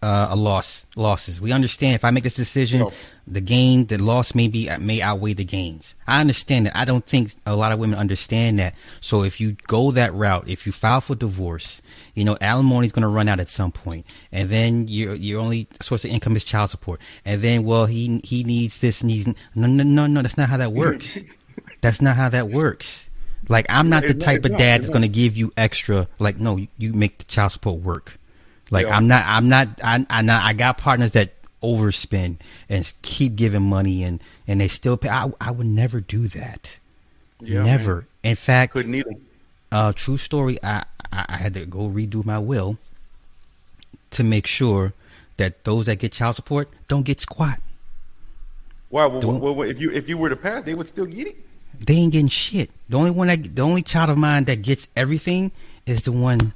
uh, 0.00 0.28
a 0.30 0.36
loss, 0.36 0.86
losses. 0.94 1.40
We 1.40 1.50
understand 1.52 1.96
if 1.96 2.04
I 2.04 2.10
make 2.12 2.22
this 2.22 2.34
decision, 2.34 2.82
Oh. 2.82 2.92
the 3.26 3.40
gain, 3.40 3.86
the 3.86 3.98
loss 3.98 4.32
may 4.34 4.46
be 4.48 4.68
may 4.80 5.02
outweigh 5.02 5.32
the 5.34 5.44
gains. 5.44 5.94
I 6.06 6.20
understand 6.20 6.66
that. 6.66 6.76
I 6.76 6.84
don't 6.84 7.04
think 7.04 7.32
a 7.46 7.56
lot 7.56 7.72
of 7.72 7.80
women 7.80 7.98
understand 7.98 8.60
that. 8.60 8.74
So 9.00 9.24
if 9.24 9.40
you 9.40 9.56
go 9.66 9.90
that 9.92 10.14
route, 10.14 10.48
if 10.48 10.66
you 10.66 10.72
file 10.72 11.00
for 11.00 11.16
divorce, 11.16 11.82
you 12.14 12.24
know 12.24 12.36
alimony 12.40 12.86
is 12.86 12.92
going 12.92 13.02
to 13.02 13.08
run 13.08 13.26
out 13.28 13.40
at 13.40 13.48
some 13.48 13.72
point, 13.72 14.06
and 14.32 14.48
then 14.48 14.86
your 14.88 15.14
your 15.14 15.40
only 15.40 15.66
source 15.80 16.04
of 16.04 16.10
income 16.12 16.36
is 16.36 16.44
child 16.44 16.70
support, 16.70 17.00
and 17.24 17.42
then 17.42 17.64
well 17.64 17.86
he 17.86 18.20
he 18.24 18.44
needs 18.44 18.80
this 18.80 19.02
needs 19.02 19.26
no 19.56 19.66
no 19.66 19.82
no 19.82 20.06
no 20.06 20.22
that's 20.22 20.36
not 20.38 20.48
how 20.48 20.56
that 20.58 20.72
works. 20.72 21.18
that's 21.80 22.00
not 22.00 22.14
how 22.16 22.28
that 22.28 22.48
works. 22.48 23.07
Like 23.48 23.66
I'm 23.68 23.88
not 23.88 24.02
the 24.02 24.10
It's 24.10 24.24
type 24.24 24.38
it's 24.38 24.46
of 24.46 24.52
not, 24.52 24.58
dad 24.58 24.80
that's 24.82 24.90
going 24.90 25.02
to 25.02 25.08
give 25.08 25.36
you 25.36 25.52
extra. 25.56 26.06
Like 26.18 26.38
no, 26.38 26.56
you, 26.56 26.68
you 26.76 26.92
make 26.92 27.18
the 27.18 27.24
child 27.24 27.52
support 27.52 27.80
work. 27.80 28.18
Like 28.70 28.86
Yeah. 28.86 28.96
I'm 28.96 29.08
not, 29.08 29.24
I'm 29.26 29.48
not, 29.48 29.80
I, 29.82 30.04
I, 30.10 30.22
not, 30.22 30.42
I 30.44 30.52
got 30.52 30.76
partners 30.78 31.12
that 31.12 31.32
overspend 31.62 32.38
and 32.68 32.92
keep 33.02 33.34
giving 33.36 33.62
money 33.62 34.02
and 34.04 34.20
and 34.46 34.60
they 34.60 34.68
still 34.68 34.96
pay. 34.96 35.08
I, 35.08 35.30
I 35.40 35.50
would 35.50 35.66
never 35.66 36.00
do 36.00 36.26
that. 36.28 36.78
Yeah, 37.40 37.62
never. 37.64 38.06
In 38.22 38.36
fact, 38.36 38.72
Couldn't 38.74 38.94
either. 38.94 39.12
uh, 39.72 39.92
true 39.94 40.18
story. 40.18 40.58
I, 40.62 40.84
I 41.12 41.24
I 41.28 41.36
had 41.36 41.54
to 41.54 41.64
go 41.66 41.88
redo 41.88 42.24
my 42.26 42.38
will 42.38 42.76
to 44.10 44.24
make 44.24 44.46
sure 44.46 44.92
that 45.38 45.64
those 45.64 45.86
that 45.86 45.98
get 46.00 46.12
child 46.12 46.36
support 46.36 46.68
don't 46.88 47.06
get 47.06 47.20
squat. 47.20 47.60
Why? 48.90 49.06
Well, 49.06 49.20
well, 49.40 49.54
well, 49.54 49.68
if 49.68 49.80
you 49.80 49.90
if 49.92 50.08
you 50.08 50.18
were 50.18 50.28
to 50.28 50.36
pass, 50.36 50.64
they 50.64 50.74
would 50.74 50.88
still 50.88 51.06
get 51.06 51.28
it. 51.28 51.36
They 51.78 51.94
ain't 51.94 52.12
getting 52.12 52.28
shit. 52.28 52.70
The 52.88 52.96
only 52.96 53.10
one 53.10 53.28
that, 53.28 53.54
the 53.54 53.62
only 53.62 53.82
child 53.82 54.10
of 54.10 54.18
mine 54.18 54.44
that 54.44 54.62
gets 54.62 54.88
everything 54.96 55.52
is 55.86 56.02
the 56.02 56.12
one 56.12 56.52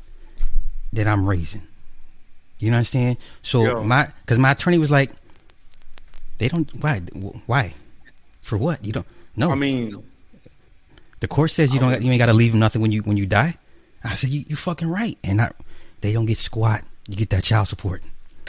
that 0.93 1.07
I'm 1.07 1.29
raising. 1.29 1.63
You 2.59 2.71
know 2.71 2.77
what 2.77 2.81
I'm 2.81 2.85
saying? 2.85 3.17
So 3.43 3.65
Yeah. 3.65 3.87
my, 3.87 4.09
because 4.23 4.39
my 4.39 4.53
attorney 4.53 4.79
was 4.79 4.91
like, 4.91 5.11
they 6.39 6.49
don't. 6.49 6.69
Why? 6.83 6.99
Why? 7.47 7.75
For 8.41 8.59
what? 8.59 8.85
You 8.85 8.93
don't. 8.93 9.07
No. 9.37 9.53
I 9.53 9.55
mean, 9.55 10.03
the 11.21 11.29
court 11.29 11.53
says 11.53 11.73
you 11.73 11.79
don't. 11.79 12.03
You 12.03 12.11
ain't 12.11 12.19
got 12.19 12.27
to 12.27 12.33
leave 12.33 12.51
them 12.51 12.59
nothing 12.61 12.83
when 12.83 12.91
you 12.91 13.03
when 13.03 13.17
you 13.17 13.27
die. 13.27 13.55
I 14.03 14.15
said 14.15 14.31
you 14.31 14.45
you 14.49 14.57
fucking 14.57 14.89
right. 14.89 15.17
And 15.23 15.41
I, 15.41 15.51
they 16.01 16.13
don't 16.13 16.27
get 16.27 16.39
squat. 16.39 16.83
You 17.07 17.17
get 17.17 17.31
that 17.31 17.45
child 17.45 17.69
support. 17.69 18.03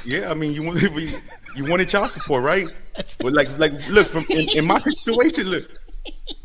Yeah, 0.06 0.32
I 0.32 0.34
mean, 0.34 0.54
you 0.54 0.63
want 0.63 0.82
you 1.56 1.65
wanted 1.65 1.88
child 1.88 2.12
support, 2.12 2.43
right? 2.43 2.67
But 3.19 3.34
like, 3.34 3.58
like, 3.60 3.73
look 3.89 4.08
from 4.08 4.23
in, 4.30 4.47
in 4.58 4.65
my 4.65 4.80
situation, 4.80 5.47
look, 5.49 5.69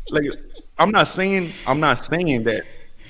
like, 0.09 0.25
I'm 0.77 0.91
not 0.91 1.07
saying 1.07 1.51
I'm 1.67 1.79
not 1.79 2.05
saying 2.05 2.43
that. 2.43 2.63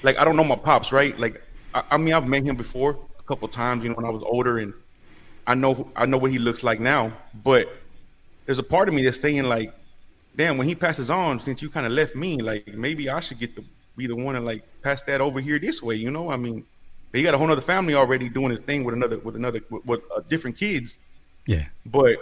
Like, 0.04 0.18
I 0.18 0.24
don't 0.24 0.36
know 0.36 0.44
my 0.44 0.56
pops, 0.56 0.92
right? 0.92 1.18
Like, 1.20 1.42
I, 1.74 1.84
I 1.92 1.98
mean, 1.98 2.14
I've 2.14 2.28
met 2.28 2.44
him 2.44 2.56
before 2.56 2.98
a 3.20 3.24
couple 3.24 3.48
times, 3.48 3.84
you 3.84 3.90
know, 3.90 3.96
when 3.96 4.06
I 4.06 4.10
was 4.10 4.24
older, 4.24 4.60
and 4.60 4.74
I 5.46 5.56
know 5.56 5.92
I 5.96 6.06
know 6.06 6.18
what 6.18 6.32
he 6.32 6.40
looks 6.40 6.64
like 6.64 6.80
now. 6.80 7.12
But 7.44 7.70
there's 8.46 8.60
a 8.60 8.64
part 8.64 8.88
of 8.88 8.96
me 8.96 9.04
that's 9.04 9.20
saying 9.20 9.44
like, 9.44 9.74
damn, 10.36 10.58
when 10.58 10.68
he 10.68 10.76
passes 10.76 11.10
on, 11.10 11.40
since 11.40 11.62
you 11.62 11.70
kind 11.70 11.86
of 11.86 11.92
left 11.92 12.16
me, 12.16 12.38
like 12.42 12.68
maybe 12.68 13.10
I 13.10 13.20
should 13.20 13.40
get 13.40 13.56
to 13.56 13.64
be 13.98 14.08
the 14.08 14.16
one 14.16 14.36
to 14.36 14.42
like 14.42 14.64
pass 14.82 15.02
that 15.04 15.20
over 15.22 15.42
here 15.42 15.60
this 15.60 15.84
way, 15.84 15.96
you 15.96 16.10
know? 16.10 16.32
I 16.32 16.38
mean, 16.38 16.66
he 17.12 17.22
got 17.24 17.34
a 17.34 17.38
whole 17.38 17.52
other 17.52 17.62
family 17.62 17.94
already 17.96 18.30
doing 18.30 18.52
his 18.52 18.62
thing 18.62 18.84
with 18.84 18.96
another 18.96 19.18
with 19.20 19.36
another 19.36 19.62
with, 19.70 19.86
with 19.86 20.02
uh, 20.16 20.22
different 20.30 20.58
kids, 20.58 20.98
Yeah. 21.46 21.66
but 21.86 22.16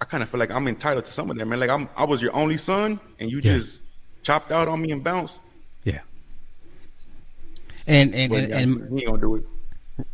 I 0.00 0.04
kind 0.06 0.22
of 0.22 0.28
feel 0.30 0.40
like 0.40 0.50
I'm 0.50 0.66
entitled 0.66 1.04
to 1.06 1.12
some 1.12 1.30
of 1.30 1.36
that, 1.36 1.46
man. 1.46 1.60
Like 1.60 1.70
I'm 1.70 1.88
I 1.96 2.04
was 2.04 2.22
your 2.22 2.34
only 2.34 2.56
son, 2.56 2.98
and 3.18 3.30
you 3.30 3.38
Yeah. 3.42 3.56
just 3.58 3.82
chopped 4.22 4.50
out 4.52 4.68
on 4.68 4.80
me 4.80 4.90
and 4.92 5.02
bounced. 5.04 5.38
Yeah. 5.84 6.00
And 7.86 8.14
and 8.14 8.30
But 8.30 8.40
and, 8.40 8.48
yeah, 8.50 8.58
and 8.58 8.98
he 8.98 9.04
gonna 9.06 9.18
do 9.20 9.36
it. 9.36 9.44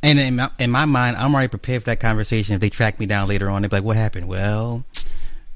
And 0.03 0.19
in 0.19 0.37
my, 0.37 0.51
in 0.59 0.71
my 0.71 0.85
mind, 0.85 1.17
I'm 1.17 1.33
already 1.35 1.49
prepared 1.49 1.83
for 1.83 1.87
that 1.87 2.01
conversation. 2.01 2.55
If 2.57 2.61
they 2.61 2.71
track 2.71 2.99
me 2.99 3.07
down 3.07 3.29
later 3.29 3.49
on, 3.49 3.63
they're 3.63 3.69
like, 3.71 3.85
"What 3.85 3.97
happened?" 3.97 4.27
Well, 4.27 4.85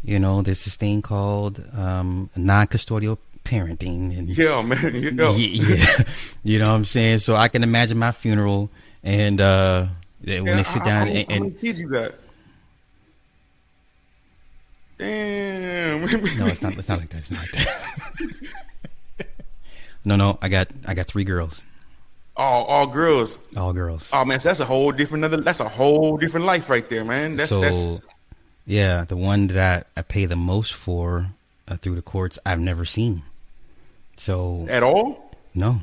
you 0.04 0.18
know, 0.20 0.42
there's 0.42 0.64
this 0.64 0.76
thing 0.76 1.02
called 1.02 1.60
um, 1.76 2.30
non-custodial 2.36 3.18
parenting, 3.44 4.16
and 4.16 4.28
Yeah, 4.28 4.62
man. 4.62 4.94
You 4.94 5.10
know. 5.20 5.34
yeah. 5.34 5.84
you 6.44 6.58
know 6.60 6.66
what 6.66 6.74
I'm 6.74 6.84
saying. 6.84 7.18
So 7.20 7.34
I 7.34 7.48
can 7.48 7.64
imagine 7.64 7.98
my 7.98 8.12
funeral, 8.12 8.70
and 9.02 9.40
uh, 9.40 9.86
when 10.22 10.46
Yeah, 10.46 10.56
they 10.56 10.64
sit 10.64 10.84
down 10.84 11.08
and, 11.08 11.18
how 11.28 11.38
many 11.38 11.46
and 11.48 11.60
kids 11.60 11.80
you 11.80 11.88
got? 11.88 12.12
Damn, 15.00 16.00
no, 16.38 16.46
it's 16.46 16.60
not. 16.60 16.76
It's 16.76 16.88
not 16.88 16.98
like 16.98 17.08
that. 17.08 17.18
It's 17.18 17.30
not 17.30 17.40
like 17.40 17.52
that. 17.52 19.26
no, 20.04 20.16
no. 20.16 20.38
I 20.42 20.50
got 20.50 20.68
I 20.86 20.92
got 20.92 21.06
three 21.06 21.24
girls. 21.24 21.64
All 22.36 22.64
all 22.64 22.86
girls. 22.86 23.38
All 23.56 23.72
girls. 23.72 24.10
Oh 24.12 24.26
man, 24.26 24.40
so 24.40 24.50
that's 24.50 24.60
a 24.60 24.66
whole 24.66 24.92
different 24.92 25.24
other. 25.24 25.38
That's 25.38 25.60
a 25.60 25.68
whole 25.70 26.18
different 26.18 26.44
life 26.44 26.68
right 26.68 26.86
there, 26.90 27.02
man. 27.02 27.36
That's 27.36 27.48
so, 27.48 27.62
that's 27.62 28.04
yeah, 28.66 29.04
the 29.04 29.16
one 29.16 29.46
that 29.46 29.86
I, 29.96 30.00
I 30.00 30.02
pay 30.02 30.26
the 30.26 30.36
most 30.36 30.74
for 30.74 31.28
uh, 31.66 31.76
through 31.76 31.94
the 31.94 32.02
courts, 32.02 32.38
I've 32.44 32.60
never 32.60 32.84
seen. 32.84 33.22
So 34.18 34.66
at 34.68 34.82
all. 34.82 35.34
No, 35.54 35.80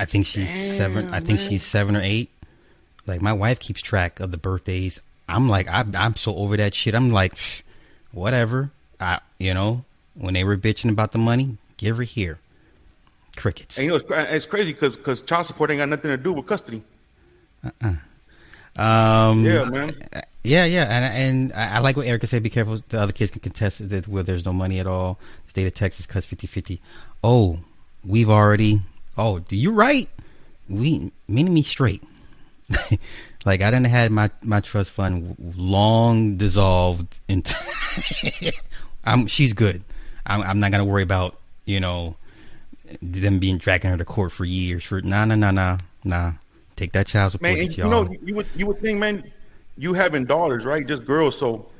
I 0.00 0.06
think 0.06 0.24
she's 0.24 0.48
Damn, 0.48 0.76
seven. 0.78 1.12
I 1.12 1.20
think 1.20 1.38
man. 1.38 1.48
she's 1.50 1.66
seven 1.66 1.96
or 1.96 2.02
eight. 2.02 2.30
Like 3.06 3.20
my 3.20 3.34
wife 3.34 3.60
keeps 3.60 3.82
track 3.82 4.20
of 4.20 4.30
the 4.30 4.38
birthdays. 4.38 5.02
I'm 5.28 5.50
like, 5.50 5.68
I, 5.68 5.84
I'm 5.98 6.16
so 6.16 6.34
over 6.34 6.56
that 6.56 6.74
shit. 6.74 6.94
I'm 6.94 7.10
like, 7.10 7.34
psh, 7.34 7.62
whatever. 8.16 8.70
I, 8.98 9.20
you 9.38 9.52
know, 9.54 9.84
when 10.14 10.34
they 10.34 10.42
were 10.42 10.56
bitching 10.56 10.90
about 10.90 11.12
the 11.12 11.18
money, 11.18 11.58
give 11.76 11.98
her 11.98 12.02
here. 12.02 12.40
Crickets. 13.36 13.76
And 13.76 13.84
you 13.84 13.90
know, 13.90 13.96
it's, 13.96 14.06
it's 14.08 14.46
crazy 14.46 14.72
because 14.72 14.96
because 14.96 15.20
child 15.20 15.46
support 15.46 15.70
ain't 15.70 15.78
got 15.78 15.90
nothing 15.90 16.10
to 16.10 16.16
do 16.16 16.32
with 16.32 16.46
custody. 16.46 16.82
Uh 17.62 17.94
Um, 18.78 19.44
Yeah, 19.44 19.64
man. 19.64 19.90
Yeah, 20.42 20.64
yeah, 20.64 20.84
and 20.84 21.04
and 21.04 21.52
I 21.52 21.76
I 21.76 21.78
like 21.80 21.96
what 21.96 22.06
Erica 22.06 22.26
said. 22.26 22.42
Be 22.42 22.50
careful; 22.50 22.78
the 22.88 23.00
other 23.00 23.12
kids 23.12 23.30
can 23.30 23.40
contest 23.40 23.86
that 23.90 24.08
where 24.08 24.22
there's 24.22 24.46
no 24.46 24.52
money 24.52 24.78
at 24.78 24.86
all. 24.86 25.18
The 25.46 25.50
state 25.50 25.66
of 25.66 25.74
Texas 25.74 26.06
cuts 26.06 26.24
50-50. 26.24 26.78
Oh, 27.22 27.60
we've 28.04 28.30
already. 28.30 28.80
Oh, 29.18 29.40
do 29.40 29.56
you 29.56 29.72
right? 29.72 30.08
We 30.68 31.10
meaning 31.28 31.52
me 31.52 31.62
straight. 31.62 32.02
like 33.46 33.62
I 33.62 33.70
didn't 33.70 33.86
had 33.86 34.10
my 34.10 34.28
my 34.42 34.60
trust 34.60 34.90
fund 34.90 35.36
long 35.56 36.36
dissolved 36.36 37.20
into. 37.28 37.54
I'm 39.04 39.28
she's 39.28 39.52
good. 39.52 39.82
I'm 40.26 40.42
I'm 40.42 40.60
not 40.60 40.72
gonna 40.72 40.84
worry 40.84 41.04
about 41.04 41.38
you 41.64 41.78
know 41.78 42.16
them 43.00 43.38
being 43.38 43.56
dragging 43.58 43.90
her 43.90 43.96
to 43.96 44.04
court 44.04 44.32
for 44.32 44.44
years 44.44 44.84
for 44.84 45.00
nah 45.00 45.24
nah 45.24 45.36
nah 45.36 45.52
nah 45.52 45.78
nah. 46.04 46.32
Take 46.74 46.92
that 46.92 47.06
child 47.06 47.32
support, 47.32 47.52
Man, 47.52 47.62
and 47.62 47.76
you 47.76 47.84
y'all. 47.84 48.04
know, 48.04 48.14
you 48.22 48.34
would 48.34 48.46
you 48.54 48.66
would 48.66 48.80
think, 48.80 48.98
man, 48.98 49.32
you 49.78 49.94
having 49.94 50.26
daughters, 50.26 50.66
right? 50.66 50.86
Just 50.86 51.06
girls. 51.06 51.38
So 51.38 51.70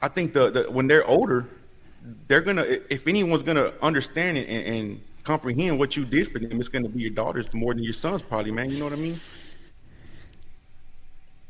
I 0.00 0.08
think 0.08 0.32
the, 0.32 0.50
the 0.50 0.62
when 0.70 0.86
they're 0.86 1.06
older, 1.06 1.46
they're 2.28 2.40
gonna 2.40 2.62
if 2.88 3.06
anyone's 3.06 3.42
gonna 3.42 3.72
understand 3.82 4.38
it 4.38 4.48
and, 4.48 4.76
and 4.76 5.00
comprehend 5.24 5.78
what 5.78 5.96
you 5.96 6.04
did 6.04 6.30
for 6.30 6.38
them, 6.38 6.58
it's 6.58 6.68
gonna 6.68 6.88
be 6.88 7.02
your 7.02 7.10
daughters 7.10 7.52
more 7.52 7.74
than 7.74 7.82
your 7.82 7.92
sons, 7.92 8.22
probably, 8.22 8.52
man. 8.52 8.70
You 8.70 8.78
know 8.78 8.84
what 8.84 8.94
I 8.94 8.96
mean? 8.96 9.20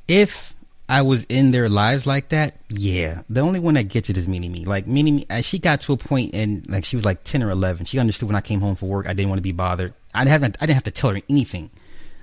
If 0.08 0.54
I 0.88 1.02
was 1.02 1.24
in 1.24 1.50
their 1.50 1.68
lives 1.68 2.06
like 2.06 2.28
that, 2.28 2.56
yeah. 2.68 3.22
The 3.28 3.40
only 3.40 3.58
one 3.58 3.74
that 3.74 3.88
gets 3.88 4.08
it 4.08 4.16
is 4.16 4.28
Mini 4.28 4.48
Me. 4.48 4.64
Like 4.64 4.86
Mini 4.86 5.10
Me, 5.12 5.26
uh, 5.28 5.40
she 5.40 5.58
got 5.58 5.80
to 5.82 5.92
a 5.92 5.96
point 5.96 6.34
and 6.34 6.68
like 6.70 6.84
she 6.84 6.96
was 6.96 7.04
like 7.04 7.24
ten 7.24 7.42
or 7.42 7.50
eleven. 7.50 7.86
She 7.86 7.98
understood 7.98 8.28
when 8.28 8.36
I 8.36 8.40
came 8.40 8.60
home 8.60 8.76
from 8.76 8.88
work, 8.88 9.06
I 9.08 9.12
didn't 9.12 9.28
want 9.30 9.38
to 9.38 9.42
be 9.42 9.52
bothered. 9.52 9.94
I 10.14 10.26
haven't. 10.26 10.56
I 10.60 10.66
didn't 10.66 10.76
have 10.76 10.84
to 10.84 10.90
tell 10.92 11.10
her 11.14 11.20
anything. 11.28 11.70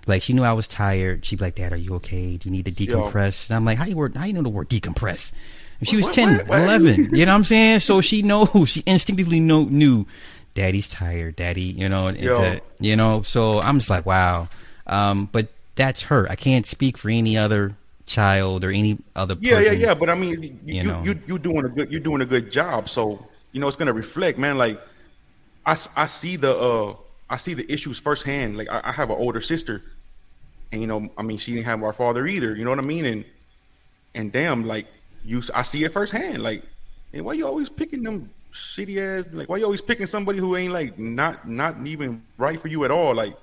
Like 0.08 0.24
she 0.24 0.34
knew 0.34 0.44
I 0.44 0.54
was 0.54 0.68
tired. 0.68 1.26
She'd 1.26 1.40
be 1.40 1.46
like, 1.46 1.56
"Dad, 1.56 1.74
are 1.74 1.78
you 1.78 1.96
okay? 1.96 2.38
Do 2.38 2.50
you 2.50 2.52
need 2.52 2.66
to 2.66 2.72
decompress?" 2.72 3.50
And 3.50 3.56
I'm 3.56 3.66
like, 3.66 3.78
"How 3.78 3.86
you 3.86 3.96
work? 3.98 4.16
How 4.16 4.26
you 4.26 4.34
know 4.34 4.42
the 4.42 4.50
word 4.50 4.70
decompress?" 4.70 5.32
And 5.80 5.88
she 5.90 5.96
was 5.98 6.06
What- 6.06 6.14
10, 6.16 6.36
what- 6.38 6.48
what? 6.48 6.62
11. 6.62 7.10
You 7.16 7.26
know 7.26 7.32
what 7.34 7.38
I'm 7.40 7.44
saying? 7.44 7.80
So 7.82 8.00
she 8.02 8.22
knows. 8.22 8.50
She 8.70 8.84
instinctively 8.86 9.40
know, 9.42 9.64
knew, 9.66 10.06
Daddy's 10.54 10.88
tired. 10.88 11.36
Daddy, 11.36 11.62
you 11.64 11.90
know, 11.90 12.10
Yo. 12.10 12.60
you 12.80 12.96
know. 12.96 13.22
So 13.24 13.60
I'm 13.60 13.80
just 13.80 13.90
like, 13.90 14.06
wow. 14.06 14.48
Um, 14.88 15.28
but 15.32 15.48
that's 15.76 16.04
her. 16.04 16.30
I 16.30 16.36
can't 16.36 16.66
speak 16.66 16.98
for 16.98 17.10
any 17.10 17.38
other 17.38 17.76
child 18.06 18.64
or 18.64 18.70
any 18.72 19.00
other 19.16 19.36
Yeah, 19.40 19.56
person. 19.58 19.74
yeah, 19.80 19.88
yeah. 19.88 19.94
But 19.94 20.10
I 20.10 20.16
mean, 20.16 20.42
you, 20.44 20.60
you 20.66 20.84
you, 20.84 20.84
know. 20.84 21.04
you 21.04 21.20
you 21.26 21.40
doing 21.40 21.66
a 21.66 21.70
good 21.70 21.92
you're 21.92 22.02
doing 22.02 22.22
a 22.22 22.26
good 22.26 22.52
job. 22.52 22.90
So 22.90 23.26
you 23.52 23.60
know 23.62 23.68
it's 23.68 23.78
gonna 23.78 23.94
reflect, 23.94 24.38
man. 24.38 24.58
Like 24.58 24.80
I, 25.66 25.72
I 25.96 26.06
see 26.06 26.36
the 26.36 26.56
uh 26.56 26.96
I 27.30 27.38
see 27.38 27.54
the 27.54 27.72
issues 27.72 27.98
firsthand. 28.00 28.58
Like 28.58 28.70
I, 28.70 28.82
I 28.86 28.92
have 28.92 29.10
an 29.10 29.18
older 29.18 29.42
sister, 29.42 29.82
and 30.72 30.82
you 30.82 30.88
know 30.88 31.10
I 31.18 31.22
mean 31.24 31.38
she 31.38 31.54
didn't 31.54 31.66
have 31.66 31.84
our 31.84 31.94
father 31.94 32.28
either. 32.28 32.56
You 32.56 32.64
know 32.64 32.70
what 32.72 32.80
I 32.80 32.84
mean? 32.84 33.06
And 33.06 33.26
and 34.16 34.32
damn, 34.32 34.66
like 34.66 34.88
you, 35.24 35.42
I 35.54 35.62
see 35.64 35.84
it 35.84 35.92
firsthand. 35.94 36.44
Like, 36.44 36.64
hey, 37.12 37.22
why 37.22 37.34
you 37.34 37.48
always 37.48 37.70
picking 37.70 38.04
them 38.04 38.30
shitty 38.54 38.98
ass? 38.98 39.26
Like, 39.34 39.50
why 39.50 39.58
you 39.58 39.66
always 39.66 39.82
picking 39.82 40.06
somebody 40.08 40.40
who 40.40 40.56
ain't 40.56 40.74
like 40.74 40.98
not 41.00 41.48
not 41.48 41.86
even 41.88 42.24
right 42.38 42.60
for 42.60 42.68
you 42.68 42.84
at 42.86 42.92
all? 42.92 43.16
Like, 43.16 43.36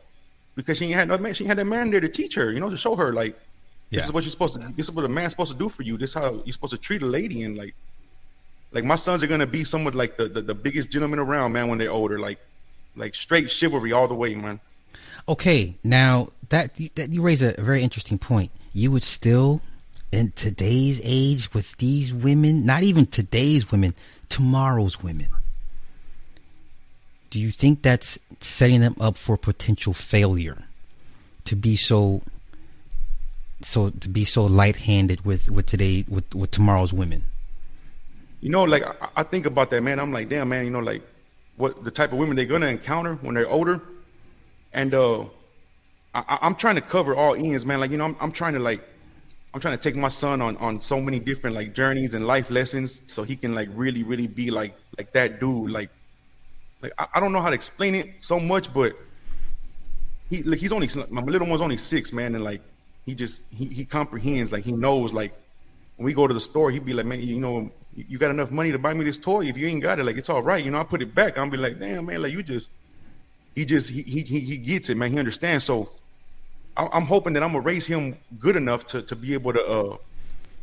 because 0.63 0.79
she 0.79 0.91
had 0.91 1.09
no 1.09 1.19
man, 1.19 1.35
she 1.35 1.45
had 1.45 1.59
that 1.59 1.65
man 1.65 1.91
there 1.91 2.01
to 2.01 2.09
teach 2.09 2.35
her, 2.35 2.53
you 2.53 2.61
know, 2.61 2.71
to 2.71 2.77
show 2.77 2.95
her 2.97 3.13
like 3.13 3.35
this 3.91 3.99
Yeah. 3.99 4.05
is 4.05 4.13
what 4.13 4.25
you're 4.25 4.31
supposed 4.31 4.55
to. 4.61 4.67
This 4.77 4.89
is 4.89 4.93
what 4.93 5.05
a 5.05 5.09
man's 5.09 5.33
supposed 5.33 5.53
to 5.53 5.59
do 5.59 5.69
for 5.69 5.83
you. 5.83 5.97
This 5.97 6.11
is 6.11 6.15
how 6.15 6.43
you're 6.45 6.53
supposed 6.53 6.73
to 6.73 6.79
treat 6.79 7.03
a 7.03 7.07
lady. 7.07 7.43
And 7.43 7.57
like, 7.57 7.75
like 8.73 8.85
my 8.85 8.95
sons 8.95 9.23
are 9.23 9.27
gonna 9.27 9.47
be 9.47 9.65
somewhat 9.65 9.95
like 9.95 10.17
the, 10.17 10.29
the 10.29 10.43
the 10.43 10.55
biggest 10.55 10.91
gentleman 10.91 11.19
around, 11.19 11.53
man, 11.53 11.69
when 11.69 11.79
they're 11.79 11.91
older. 11.91 12.19
Like, 12.21 12.39
like 12.97 13.15
straight 13.15 13.51
chivalry 13.51 13.93
all 13.93 14.07
the 14.09 14.15
way, 14.15 14.35
man. 14.35 14.61
Okay, 15.29 15.77
now 15.85 16.29
that 16.51 16.75
that 16.95 17.11
you 17.13 17.23
raise 17.23 17.43
a 17.43 17.53
very 17.61 17.83
interesting 17.83 18.19
point. 18.19 18.51
You 18.73 18.91
would 18.93 19.03
still, 19.03 19.61
in 20.13 20.33
today's 20.37 21.01
age, 21.03 21.53
with 21.53 21.77
these 21.79 22.15
women, 22.15 22.65
not 22.65 22.83
even 22.85 23.07
today's 23.07 23.71
women, 23.73 23.95
tomorrow's 24.29 25.03
women. 25.03 25.27
Do 27.31 27.39
you 27.39 27.51
think 27.51 27.83
that's 27.83 28.19
setting 28.41 28.81
them 28.81 28.95
up 29.01 29.17
for 29.17 29.37
potential 29.37 29.93
failure? 29.93 30.65
To 31.45 31.57
be 31.57 31.77
so, 31.77 32.23
so 33.63 33.91
to 33.91 34.09
be 34.09 34.25
so 34.25 34.45
light-handed 34.45 35.25
with 35.25 35.51
with 35.51 35.67
today 35.67 36.05
with 36.09 36.35
with 36.35 36.51
tomorrow's 36.51 36.93
women. 36.93 37.25
You 38.41 38.51
know, 38.51 38.65
like 38.65 38.85
I, 38.85 39.09
I 39.17 39.23
think 39.23 39.47
about 39.47 39.71
that, 39.71 39.83
man. 39.83 39.99
I'm 39.99 40.13
like, 40.13 40.29
damn, 40.29 40.49
man. 40.49 40.65
You 40.65 40.71
know, 40.71 40.81
like 40.81 41.03
what 41.57 41.83
the 41.83 41.91
type 41.91 42.13
of 42.13 42.19
women 42.19 42.37
they're 42.37 42.45
gonna 42.47 42.67
encounter 42.67 43.15
when 43.17 43.35
they're 43.35 43.49
older, 43.49 43.81
and 44.73 44.95
uh, 44.95 45.25
I, 46.15 46.39
I'm 46.43 46.55
trying 46.55 46.77
to 46.77 46.81
cover 46.81 47.15
all 47.15 47.35
ends, 47.35 47.65
man. 47.65 47.81
Like 47.81 47.91
you 47.91 47.99
know, 47.99 48.07
I'm, 48.07 48.17
I'm 48.21 48.33
trying 48.33 48.55
to 48.55 48.61
like, 48.61 48.81
I'm 49.55 49.61
trying 49.61 49.77
to 49.77 49.83
take 49.83 49.97
my 49.97 50.09
son 50.09 50.41
on 50.41 50.57
on 50.59 50.81
so 50.81 51.01
many 51.01 51.19
different 51.19 51.57
like 51.57 51.75
journeys 51.75 52.15
and 52.15 52.27
life 52.27 52.51
lessons, 52.51 53.03
so 53.07 53.23
he 53.23 53.37
can 53.37 53.55
like 53.55 53.69
really, 53.75 54.03
really 54.03 54.27
be 54.27 54.51
like 54.51 54.75
like 54.99 55.13
that 55.13 55.41
dude. 55.41 55.71
Like, 55.71 55.91
like 56.83 56.93
I, 56.99 57.07
I 57.15 57.21
don't 57.21 57.33
know 57.33 57.41
how 57.41 57.51
to 57.51 57.55
explain 57.55 57.95
it 57.95 58.09
so 58.21 58.41
much, 58.41 58.73
but 58.73 58.97
he 60.29 60.43
like 60.43 60.59
he's 60.59 60.73
only 60.73 60.89
my 61.11 61.23
little 61.23 61.47
one's 61.47 61.61
only 61.61 61.77
six, 61.77 62.13
man, 62.13 62.35
and 62.35 62.45
like 62.45 62.63
he 63.07 63.15
just 63.15 63.43
he 63.51 63.67
he 63.67 63.85
comprehends, 63.85 64.53
like 64.53 64.65
he 64.65 64.73
knows, 64.73 65.13
like 65.13 65.33
when 65.97 66.07
we 66.07 66.15
go 66.15 66.27
to 66.27 66.33
the 66.33 66.41
store, 66.41 66.71
he'd 66.71 66.85
be 66.85 66.93
like, 66.93 67.05
man, 67.05 67.21
you 67.21 67.39
know, 67.39 67.71
you 67.95 68.17
got 68.17 68.31
enough 68.31 68.51
money 68.51 68.73
to 68.73 68.79
buy 68.79 68.95
me 68.95 69.05
this 69.05 69.19
toy. 69.19 69.45
If 69.45 69.57
you 69.57 69.67
ain't 69.67 69.83
got 69.83 69.99
it, 69.99 70.05
like 70.05 70.17
it's 70.17 70.31
all 70.31 70.43
right, 70.43 70.65
you 70.65 70.71
know. 70.71 70.81
I 70.81 70.85
put 70.85 71.03
it 71.03 71.15
back. 71.15 71.37
I'll 71.37 71.51
be 71.51 71.57
like, 71.57 71.79
damn, 71.79 72.07
man, 72.07 72.23
like 72.23 72.33
you 72.33 72.43
just, 72.43 72.71
he 73.55 73.65
just 73.65 73.91
he 73.91 74.03
he 74.03 74.23
he, 74.23 74.57
gets 74.57 74.89
it, 74.89 74.97
man. 74.97 75.13
He 75.13 75.19
understands. 75.19 75.65
So 75.65 75.91
I'm 76.77 77.05
hoping 77.05 77.35
that 77.35 77.43
I'm 77.43 77.53
gonna 77.53 77.61
raise 77.61 77.87
him 77.87 78.17
good 78.39 78.57
enough 78.57 78.87
to 78.87 79.03
to 79.03 79.17
be 79.17 79.35
able 79.35 79.53
to, 79.53 79.63
uh, 79.63 79.97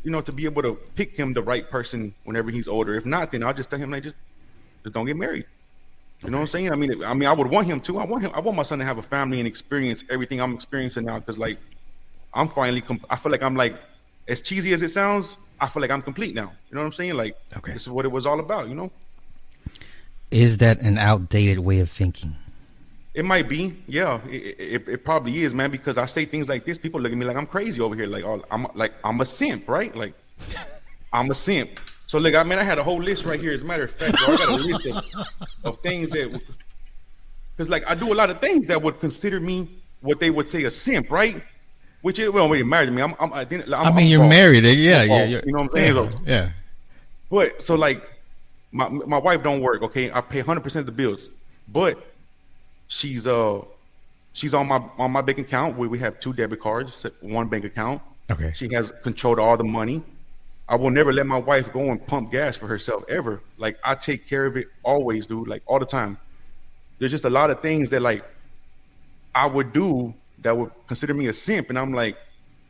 you 0.04 0.12
know, 0.12 0.22
to 0.22 0.32
be 0.32 0.46
able 0.46 0.64
to 0.64 0.74
pick 0.96 1.16
him 1.16 1.34
the 1.34 1.44
right 1.44 1.70
person 1.70 2.14
whenever 2.24 2.50
he's 2.50 2.68
older. 2.68 2.96
If 2.96 3.06
not, 3.06 3.32
then 3.32 3.44
I'll 3.44 3.54
just 3.54 3.70
tell 3.70 3.80
him 3.80 3.92
like 3.92 4.04
just 4.04 4.16
just 4.84 4.94
don't 4.94 5.06
get 5.06 5.18
married. 5.18 5.46
You 6.24 6.32
know 6.32 6.38
what 6.38 6.42
I'm 6.42 6.48
saying? 6.48 6.72
I 6.72 6.76
mean, 6.76 7.04
I 7.04 7.14
mean, 7.14 7.30
I 7.30 7.34
would 7.34 7.48
want 7.48 7.68
him 7.68 7.80
to. 7.82 8.00
I 8.00 8.06
want 8.06 8.24
him. 8.24 8.32
I 8.34 8.40
want 8.40 8.58
my 8.58 8.64
son 8.64 8.80
to 8.80 8.86
have 8.86 8.98
a 8.98 9.04
family 9.04 9.40
and 9.40 9.48
experience 9.48 10.04
everything 10.10 10.42
I'm 10.42 10.54
experiencing 10.54 11.06
now. 11.06 11.20
Because 11.20 11.38
like, 11.38 11.58
I'm 12.34 12.50
finally. 12.50 12.82
Com- 12.82 13.06
I 13.10 13.16
feel 13.16 13.32
like 13.32 13.44
I'm 13.44 13.56
like, 13.56 13.76
as 14.28 14.42
cheesy 14.42 14.74
as 14.74 14.82
it 14.82 14.90
sounds, 14.90 15.38
I 15.62 15.68
feel 15.68 15.82
like 15.82 15.92
I'm 15.92 16.02
complete 16.02 16.34
now. 16.34 16.52
You 16.70 16.76
know 16.76 16.82
what 16.82 16.88
I'm 16.88 16.94
saying? 16.94 17.14
Like, 17.14 17.38
Okay. 17.58 17.74
this 17.74 17.84
is 17.84 17.90
what 17.90 18.04
it 18.04 18.12
was 18.12 18.26
all 18.26 18.40
about. 18.40 18.68
You 18.68 18.76
know, 18.76 18.92
Is 20.32 20.58
that 20.58 20.82
an 20.82 20.98
outdated 20.98 21.60
way 21.60 21.80
of 21.80 21.90
thinking? 21.90 22.36
it 23.14 23.26
might 23.26 23.50
be. 23.50 23.76
Yeah, 23.88 24.20
it, 24.30 24.56
it, 24.60 24.90
it 24.90 25.04
probably 25.06 25.44
is, 25.44 25.54
man. 25.54 25.72
Because 25.72 25.98
I 25.98 26.06
say 26.06 26.26
things 26.26 26.48
like 26.50 26.66
this, 26.66 26.78
people 26.78 27.00
look 27.02 27.12
at 27.12 27.18
me 27.18 27.26
like 27.26 27.38
I'm 27.38 27.48
crazy 27.48 27.80
over 27.82 27.96
here. 27.96 28.08
Like, 28.08 28.24
oh, 28.24 28.44
I'm 28.52 28.68
like 28.76 28.94
I'm 29.04 29.22
a 29.22 29.26
simp, 29.26 29.68
right? 29.70 29.96
Like, 29.96 30.14
I'm 31.14 31.30
a 31.30 31.34
simp. 31.36 31.80
So 32.08 32.18
look, 32.20 32.34
I 32.36 32.44
mean, 32.44 32.58
I 32.58 32.64
had 32.64 32.78
a 32.78 32.84
whole 32.84 33.02
list 33.02 33.26
right 33.26 33.40
here. 33.40 33.52
As 33.52 33.62
a 33.62 33.66
matter 33.66 33.84
of 33.84 33.92
fact, 33.92 34.18
bro, 34.26 34.34
I 34.34 34.38
got 34.38 34.50
a 34.50 34.64
list 34.64 34.88
of, 34.88 35.46
of 35.66 35.80
things 35.82 36.10
that, 36.12 36.32
because 37.56 37.70
like 37.70 37.84
I 37.86 37.96
do 37.96 38.12
a 38.14 38.16
lot 38.16 38.30
of 38.30 38.40
things 38.40 38.66
that 38.68 38.82
would 38.82 39.00
consider 39.00 39.40
me 39.40 39.70
what 40.02 40.20
they 40.20 40.30
would 40.30 40.48
say 40.48 40.64
a 40.64 40.72
simp, 40.72 41.12
right? 41.12 41.44
Which 42.02 42.20
is 42.20 42.30
well, 42.30 42.48
when 42.48 42.60
you 42.60 42.66
married 42.66 42.86
to 42.88 42.92
me, 42.92 43.02
I'm, 43.02 43.14
I'm, 43.20 43.34
I, 43.34 43.44
didn't, 43.44 43.74
I'm 43.74 43.88
I 43.88 43.90
mean, 43.90 44.06
I'm 44.06 44.12
you're 44.12 44.30
married. 44.30 44.64
Yeah, 44.64 45.02
I'm 45.02 45.10
yeah, 45.10 45.26
yeah. 45.26 45.42
You 45.46 45.52
know 45.52 45.58
what 45.58 45.62
I'm 45.64 45.70
saying? 45.72 45.96
Yeah, 45.96 46.10
So- 46.10 46.20
yeah. 46.26 46.50
but 47.30 47.62
so 47.62 47.76
like 47.76 48.02
my 48.72 48.88
my 48.88 49.18
wife 49.18 49.44
don't 49.44 49.62
work, 49.62 49.82
okay? 49.84 50.10
I 50.12 50.22
pay 50.22 50.42
100% 50.42 50.76
of 50.76 50.86
the 50.86 50.92
bills. 50.92 51.30
But 51.68 52.02
she's 52.88 53.28
uh 53.28 53.62
she's 54.32 54.54
on 54.54 54.68
my 54.68 54.82
on 54.98 55.12
my 55.12 55.20
bank 55.22 55.40
account 55.40 55.78
where 55.78 55.90
we 55.90 56.00
have 56.00 56.20
two 56.22 56.32
debit 56.32 56.62
cards, 56.62 57.06
one 57.20 57.48
bank 57.50 57.66
account. 57.66 58.02
Okay. 58.32 58.52
She 58.56 58.72
has 58.74 58.92
control 59.04 59.36
to 59.36 59.42
all 59.42 59.58
the 59.58 59.64
money. 59.66 60.02
I 60.70 60.76
will 60.76 60.90
never 60.90 61.14
let 61.14 61.26
my 61.26 61.38
wife 61.38 61.72
go 61.72 61.92
and 61.92 62.06
pump 62.06 62.32
gas 62.32 62.58
for 62.58 62.68
herself 62.68 63.04
ever. 63.08 63.42
Like 63.58 63.78
I 63.84 63.96
take 63.96 64.28
care 64.28 64.46
of 64.46 64.58
it 64.58 64.68
always, 64.84 65.26
dude, 65.26 65.48
like 65.48 65.64
all 65.66 65.80
the 65.80 65.86
time. 65.86 66.18
There's 67.00 67.12
just 67.12 67.26
a 67.26 67.30
lot 67.30 67.50
of 67.50 67.62
things 67.62 67.90
that 67.92 68.02
like 68.02 68.26
I 69.34 69.46
would 69.46 69.72
do 69.72 70.14
that 70.40 70.56
would 70.58 70.72
consider 70.88 71.14
me 71.14 71.28
a 71.28 71.34
simp 71.34 71.70
and 71.70 71.80
I'm 71.80 71.94
like 71.94 72.18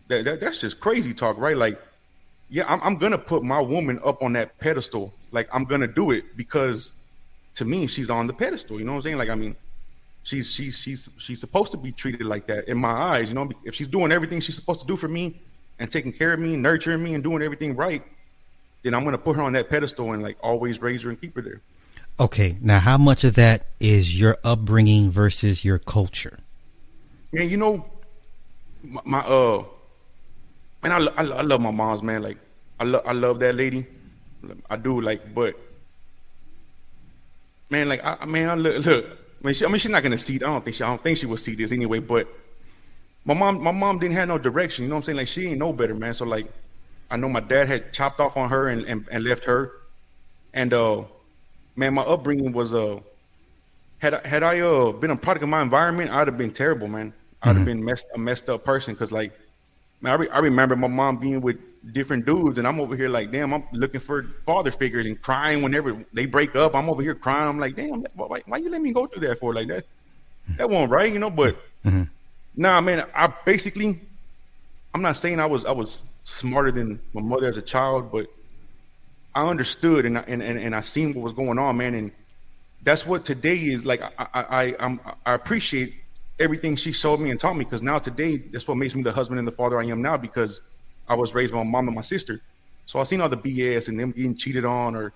that, 0.09 0.25
that 0.25 0.39
that's 0.39 0.59
just 0.59 0.79
crazy 0.79 1.13
talk, 1.13 1.37
right? 1.37 1.57
Like 1.57 1.81
yeah, 2.49 2.65
I'm, 2.67 2.81
I'm 2.81 2.97
gonna 2.97 3.17
put 3.17 3.43
my 3.43 3.59
woman 3.59 3.99
up 4.05 4.21
on 4.21 4.33
that 4.33 4.57
pedestal 4.59 5.11
like 5.31 5.49
I'm 5.51 5.65
gonna 5.65 5.87
do 5.87 6.11
it 6.11 6.37
because 6.37 6.93
to 7.55 7.65
me 7.65 7.87
she's 7.87 8.09
on 8.09 8.27
the 8.27 8.33
pedestal. 8.33 8.77
You 8.79 8.85
know 8.85 8.91
what 8.91 8.97
I'm 8.97 9.01
saying? 9.03 9.17
Like 9.17 9.29
I 9.29 9.35
mean, 9.35 9.55
she's 10.23 10.51
she's 10.51 10.77
she's 10.77 11.09
she's 11.17 11.39
supposed 11.39 11.71
to 11.71 11.77
be 11.77 11.91
treated 11.91 12.27
like 12.27 12.45
that 12.47 12.67
in 12.67 12.77
my 12.77 12.91
eyes. 12.91 13.29
You 13.29 13.35
know, 13.35 13.49
if 13.63 13.73
she's 13.73 13.87
doing 13.87 14.11
everything 14.11 14.39
she's 14.39 14.55
supposed 14.55 14.81
to 14.81 14.87
do 14.87 14.95
for 14.95 15.07
me 15.07 15.41
and 15.79 15.91
taking 15.91 16.11
care 16.11 16.33
of 16.33 16.39
me, 16.39 16.55
nurturing 16.55 17.03
me, 17.03 17.13
and 17.13 17.23
doing 17.23 17.41
everything 17.41 17.75
right, 17.75 18.03
then 18.83 18.93
I'm 18.93 19.03
gonna 19.03 19.17
put 19.17 19.35
her 19.35 19.41
on 19.41 19.53
that 19.53 19.69
pedestal 19.69 20.13
and 20.13 20.23
like 20.23 20.37
always 20.41 20.81
raise 20.81 21.03
her 21.03 21.09
and 21.09 21.19
keep 21.19 21.35
her 21.35 21.41
there. 21.41 21.61
Okay, 22.19 22.57
now 22.61 22.79
how 22.79 22.97
much 22.97 23.23
of 23.23 23.35
that 23.35 23.67
is 23.79 24.19
your 24.19 24.37
upbringing 24.43 25.11
versus 25.11 25.63
your 25.63 25.77
culture? 25.77 26.39
Yeah, 27.31 27.43
you 27.43 27.57
know, 27.57 27.85
my, 28.83 29.01
my 29.05 29.19
uh, 29.19 29.63
man, 30.81 30.91
I, 30.91 30.97
I, 30.97 31.23
I 31.23 31.41
love 31.41 31.61
my 31.61 31.71
mom's 31.71 32.01
man. 32.01 32.23
Like 32.23 32.37
I 32.79 32.85
love 32.85 33.03
I 33.05 33.11
love 33.11 33.39
that 33.39 33.55
lady. 33.55 33.85
I 34.69 34.75
do 34.77 35.01
like, 35.01 35.33
but 35.33 35.59
man, 37.69 37.89
like 37.89 38.03
I 38.03 38.25
man, 38.25 38.49
I 38.49 38.55
look, 38.55 38.85
look 38.85 39.05
I 39.43 39.47
mean, 39.47 39.53
she, 39.53 39.65
I 39.65 39.67
mean, 39.67 39.79
she's 39.79 39.91
not 39.91 40.03
gonna 40.03 40.17
see. 40.17 40.35
I 40.35 40.39
don't 40.39 40.63
think 40.63 40.75
she. 40.75 40.83
I 40.83 40.87
don't 40.87 41.01
think 41.01 41.17
she 41.17 41.25
will 41.25 41.37
see 41.37 41.55
this 41.55 41.71
anyway. 41.71 41.99
But 41.99 42.27
my 43.27 43.33
mom, 43.33 43.61
my 43.61 43.71
mom 43.71 43.99
didn't 43.99 44.15
have 44.15 44.29
no 44.29 44.37
direction. 44.37 44.83
You 44.83 44.89
know 44.89 44.95
what 44.95 44.99
I'm 44.99 45.03
saying? 45.03 45.17
Like 45.17 45.27
she 45.27 45.47
ain't 45.47 45.59
no 45.59 45.73
better, 45.73 45.93
man. 45.93 46.13
So 46.13 46.25
like, 46.25 46.47
I 47.11 47.17
know 47.17 47.27
my 47.27 47.41
dad 47.41 47.67
had 47.67 47.93
chopped 47.93 48.19
off 48.19 48.37
on 48.37 48.49
her 48.49 48.69
and 48.69 48.85
and, 48.85 49.05
and 49.11 49.23
left 49.23 49.43
her, 49.43 49.73
and 50.53 50.73
uh, 50.73 51.03
man, 51.75 51.93
my 51.93 52.03
upbringing 52.03 52.53
was 52.53 52.73
uh, 52.73 52.99
had 53.99 54.13
I, 54.13 54.27
had 54.27 54.43
I 54.43 54.61
uh 54.61 54.93
been 54.93 55.11
a 55.11 55.17
product 55.17 55.43
of 55.43 55.49
my 55.49 55.61
environment, 55.61 56.09
I'd 56.09 56.27
have 56.27 56.37
been 56.37 56.51
terrible, 56.51 56.87
man. 56.87 57.13
I'd 57.43 57.49
have 57.49 57.57
mm-hmm. 57.57 57.65
been 57.65 57.85
messed 57.85 58.07
a 58.15 58.17
messed 58.17 58.49
up 58.49 58.63
person 58.63 58.93
because 58.93 59.11
like, 59.11 59.37
man, 60.01 60.13
I, 60.13 60.15
re- 60.15 60.29
I 60.29 60.39
remember 60.39 60.77
my 60.77 60.87
mom 60.87 61.17
being 61.17 61.41
with 61.41 61.57
different 61.93 62.25
dudes, 62.25 62.57
and 62.57 62.65
I'm 62.65 62.79
over 62.79 62.95
here 62.95 63.09
like, 63.09 63.31
damn, 63.31 63.53
I'm 63.53 63.63
looking 63.73 63.99
for 63.99 64.23
father 64.45 64.71
figures 64.71 65.05
and 65.05 65.21
crying 65.21 65.61
whenever 65.61 66.01
they 66.13 66.25
break 66.25 66.55
up. 66.55 66.75
I'm 66.75 66.89
over 66.89 67.01
here 67.01 67.15
crying. 67.15 67.49
I'm 67.49 67.59
like, 67.59 67.75
damn, 67.75 68.05
why, 68.15 68.41
why 68.45 68.57
you 68.57 68.69
let 68.69 68.81
me 68.81 68.93
go 68.93 69.05
through 69.05 69.27
that 69.27 69.37
for 69.39 69.53
like 69.53 69.67
that? 69.67 69.85
That 70.55 70.69
won't 70.69 70.89
right, 70.89 71.11
you 71.11 71.19
know. 71.19 71.29
But 71.29 71.57
mm-hmm. 71.83 72.03
Nah, 72.57 72.81
man, 72.81 73.05
I 73.15 73.27
basically, 73.45 73.99
I'm 74.93 75.01
not 75.01 75.15
saying 75.15 75.39
I 75.39 75.45
was 75.45 75.63
I 75.63 75.71
was 75.71 76.01
smarter 76.23 76.71
than 76.71 76.99
my 77.13 77.21
mother 77.21 77.47
as 77.47 77.55
a 77.55 77.61
child, 77.61 78.11
but 78.11 78.27
I 79.33 79.47
understood 79.47 80.05
and 80.05 80.17
I, 80.17 80.21
and, 80.27 80.41
and, 80.41 80.59
and 80.59 80.75
I 80.75 80.81
seen 80.81 81.13
what 81.13 81.23
was 81.23 81.33
going 81.33 81.59
on, 81.59 81.77
man, 81.77 81.93
and 81.93 82.11
that's 82.83 83.05
what 83.05 83.23
today 83.23 83.57
is 83.57 83.85
like. 83.85 84.01
I 84.01 84.27
I 84.33 84.75
I'm, 84.79 84.99
I 85.25 85.33
appreciate 85.33 85.95
everything 86.39 86.75
she 86.75 86.91
showed 86.91 87.19
me 87.19 87.31
and 87.31 87.39
taught 87.39 87.55
me 87.55 87.63
because 87.63 87.81
now 87.81 87.99
today 87.99 88.37
that's 88.37 88.67
what 88.67 88.77
makes 88.77 88.93
me 88.93 89.03
the 89.03 89.11
husband 89.11 89.39
and 89.39 89.47
the 89.47 89.51
father 89.51 89.79
I 89.79 89.85
am 89.85 90.01
now 90.01 90.17
because 90.17 90.61
I 91.07 91.15
was 91.15 91.33
raised 91.33 91.53
by 91.53 91.59
my 91.59 91.69
mom 91.69 91.87
and 91.87 91.95
my 91.95 92.01
sister. 92.01 92.41
So 92.85 92.99
I 92.99 93.03
seen 93.03 93.21
all 93.21 93.29
the 93.29 93.37
BS 93.37 93.87
and 93.87 93.99
them 93.99 94.11
getting 94.11 94.35
cheated 94.35 94.65
on 94.65 94.95
or 94.95 95.13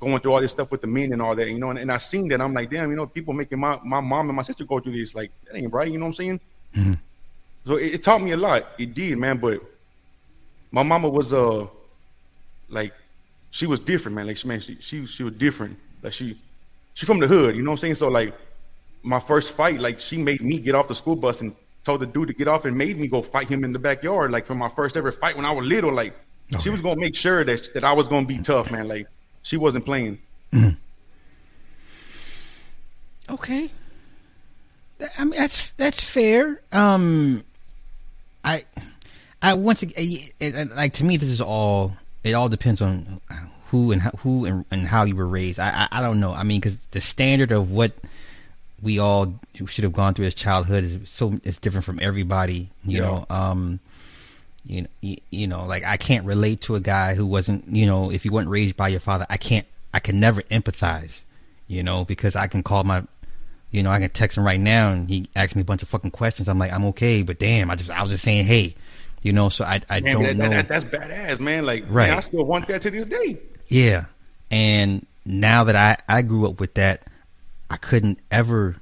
going 0.00 0.18
through 0.20 0.32
all 0.32 0.40
this 0.40 0.52
stuff 0.52 0.70
with 0.70 0.80
the 0.80 0.86
men 0.86 1.12
and 1.12 1.20
all 1.20 1.36
that, 1.36 1.48
you 1.48 1.58
know, 1.58 1.70
and, 1.70 1.78
and 1.78 1.92
I 1.92 1.98
seen 1.98 2.28
that. 2.28 2.40
I'm 2.40 2.54
like, 2.54 2.70
damn, 2.70 2.88
you 2.90 2.96
know, 2.96 3.06
people 3.06 3.34
making 3.34 3.60
my, 3.60 3.78
my 3.84 4.00
mom 4.00 4.30
and 4.30 4.36
my 4.36 4.42
sister 4.42 4.64
go 4.64 4.80
through 4.80 4.98
this. 4.98 5.14
Like, 5.14 5.30
that 5.44 5.56
ain't 5.56 5.72
right. 5.72 5.90
You 5.90 5.98
know 5.98 6.06
what 6.06 6.10
I'm 6.10 6.14
saying? 6.14 6.40
Mm-hmm. 6.74 6.92
So 7.66 7.76
it, 7.76 7.94
it, 7.94 8.02
taught 8.02 8.22
me 8.22 8.32
a 8.32 8.36
lot. 8.36 8.66
It 8.78 8.94
did, 8.94 9.18
man. 9.18 9.38
But 9.38 9.60
my 10.70 10.82
mama 10.82 11.08
was, 11.08 11.32
uh, 11.32 11.66
like, 12.68 12.92
she 13.50 13.66
was 13.66 13.80
different, 13.80 14.16
man. 14.16 14.26
Like, 14.26 14.36
she, 14.36 14.48
man, 14.48 14.60
she, 14.60 14.76
she, 14.80 15.06
she 15.06 15.22
was 15.22 15.34
different. 15.34 15.76
Like, 16.02 16.12
she, 16.12 16.38
she 16.94 17.06
from 17.06 17.18
the 17.18 17.26
hood, 17.26 17.56
you 17.56 17.62
know 17.62 17.70
what 17.70 17.74
I'm 17.74 17.78
saying? 17.78 17.94
So, 17.96 18.08
like, 18.08 18.34
my 19.02 19.20
first 19.20 19.52
fight, 19.52 19.80
like, 19.80 20.00
she 20.00 20.18
made 20.18 20.40
me 20.40 20.58
get 20.58 20.74
off 20.74 20.88
the 20.88 20.94
school 20.94 21.16
bus 21.16 21.40
and 21.40 21.54
told 21.84 22.00
the 22.00 22.06
dude 22.06 22.28
to 22.28 22.34
get 22.34 22.48
off 22.48 22.64
and 22.64 22.76
made 22.76 22.98
me 22.98 23.08
go 23.08 23.22
fight 23.22 23.48
him 23.48 23.64
in 23.64 23.72
the 23.72 23.78
backyard. 23.78 24.30
Like 24.30 24.46
for 24.46 24.54
my 24.54 24.68
first 24.68 24.96
ever 24.96 25.12
fight 25.12 25.36
when 25.36 25.46
I 25.46 25.52
was 25.52 25.66
little, 25.66 25.92
like 25.92 26.14
okay. 26.52 26.62
she 26.62 26.70
was 26.70 26.80
gonna 26.80 27.00
make 27.00 27.14
sure 27.14 27.44
that 27.44 27.72
that 27.74 27.84
I 27.84 27.92
was 27.92 28.08
gonna 28.08 28.26
be 28.26 28.38
tough, 28.38 28.70
man. 28.70 28.88
Like 28.88 29.06
she 29.42 29.56
wasn't 29.56 29.84
playing. 29.84 30.18
Mm. 30.52 30.76
Okay, 33.30 33.70
I 35.18 35.24
mean 35.24 35.38
that's 35.38 35.70
that's 35.70 36.02
fair. 36.02 36.60
Um, 36.72 37.44
I 38.44 38.64
I 39.42 39.54
once 39.54 39.82
again, 39.82 40.70
like 40.74 40.94
to 40.94 41.04
me, 41.04 41.16
this 41.16 41.30
is 41.30 41.40
all. 41.40 41.96
It 42.22 42.34
all 42.34 42.50
depends 42.50 42.82
on 42.82 43.20
who 43.68 43.92
and 43.92 44.02
how, 44.02 44.10
who 44.18 44.44
and, 44.44 44.64
and 44.70 44.86
how 44.86 45.04
you 45.04 45.16
were 45.16 45.26
raised. 45.26 45.58
I, 45.58 45.70
I 45.90 45.98
I 45.98 46.02
don't 46.02 46.20
know. 46.20 46.32
I 46.32 46.42
mean, 46.42 46.60
because 46.60 46.84
the 46.86 47.00
standard 47.00 47.50
of 47.52 47.70
what 47.70 47.92
we 48.82 48.98
all 48.98 49.34
should 49.66 49.84
have 49.84 49.92
gone 49.92 50.14
through 50.14 50.26
as 50.26 50.34
childhood 50.34 50.84
is 50.84 50.98
so 51.04 51.34
it's 51.44 51.58
different 51.58 51.84
from 51.84 51.98
everybody 52.00 52.68
you 52.84 52.98
yeah. 52.98 53.02
know 53.02 53.26
um 53.28 53.80
you 54.64 54.82
know 54.82 54.88
you, 55.00 55.16
you, 55.30 55.46
know 55.46 55.64
like 55.66 55.84
i 55.84 55.96
can't 55.96 56.24
relate 56.24 56.60
to 56.60 56.74
a 56.74 56.80
guy 56.80 57.14
who 57.14 57.26
wasn't 57.26 57.66
you 57.68 57.86
know 57.86 58.10
if 58.10 58.22
he 58.22 58.30
wasn't 58.30 58.50
raised 58.50 58.76
by 58.76 58.88
your 58.88 59.00
father 59.00 59.26
i 59.28 59.36
can't 59.36 59.66
i 59.92 59.98
can 59.98 60.18
never 60.18 60.42
empathize 60.42 61.22
you 61.66 61.82
know 61.82 62.04
because 62.04 62.36
i 62.36 62.46
can 62.46 62.62
call 62.62 62.84
my 62.84 63.02
you 63.70 63.82
know 63.82 63.90
i 63.90 63.98
can 63.98 64.10
text 64.10 64.36
him 64.36 64.44
right 64.44 64.60
now 64.60 64.90
and 64.90 65.08
he 65.08 65.28
asks 65.36 65.54
me 65.54 65.62
a 65.62 65.64
bunch 65.64 65.82
of 65.82 65.88
fucking 65.88 66.10
questions. 66.10 66.48
I'm 66.48 66.58
like 66.58 66.72
i'm 66.72 66.84
okay 66.86 67.22
but 67.22 67.38
damn 67.38 67.70
i 67.70 67.74
just 67.74 67.90
i 67.90 68.02
was 68.02 68.12
just 68.12 68.24
saying 68.24 68.44
hey 68.44 68.74
you 69.22 69.32
know 69.32 69.48
so 69.48 69.64
i 69.64 69.80
i 69.88 70.00
man, 70.00 70.14
don't 70.14 70.22
that, 70.24 70.36
know. 70.36 70.48
that, 70.48 70.68
that's 70.68 70.84
badass 70.84 71.40
man. 71.40 71.64
Like 71.64 71.84
right 71.88 72.08
man, 72.08 72.16
i 72.16 72.20
still 72.20 72.44
want 72.44 72.66
that 72.68 72.82
to 72.82 72.90
this 72.90 73.06
day. 73.06 73.38
Yeah. 73.68 74.06
And 74.50 75.06
now 75.24 75.64
that 75.64 75.76
i 75.76 75.96
i 76.08 76.22
grew 76.22 76.48
up 76.48 76.60
with 76.60 76.74
that 76.74 77.04
I 77.70 77.76
couldn't 77.76 78.18
ever 78.30 78.76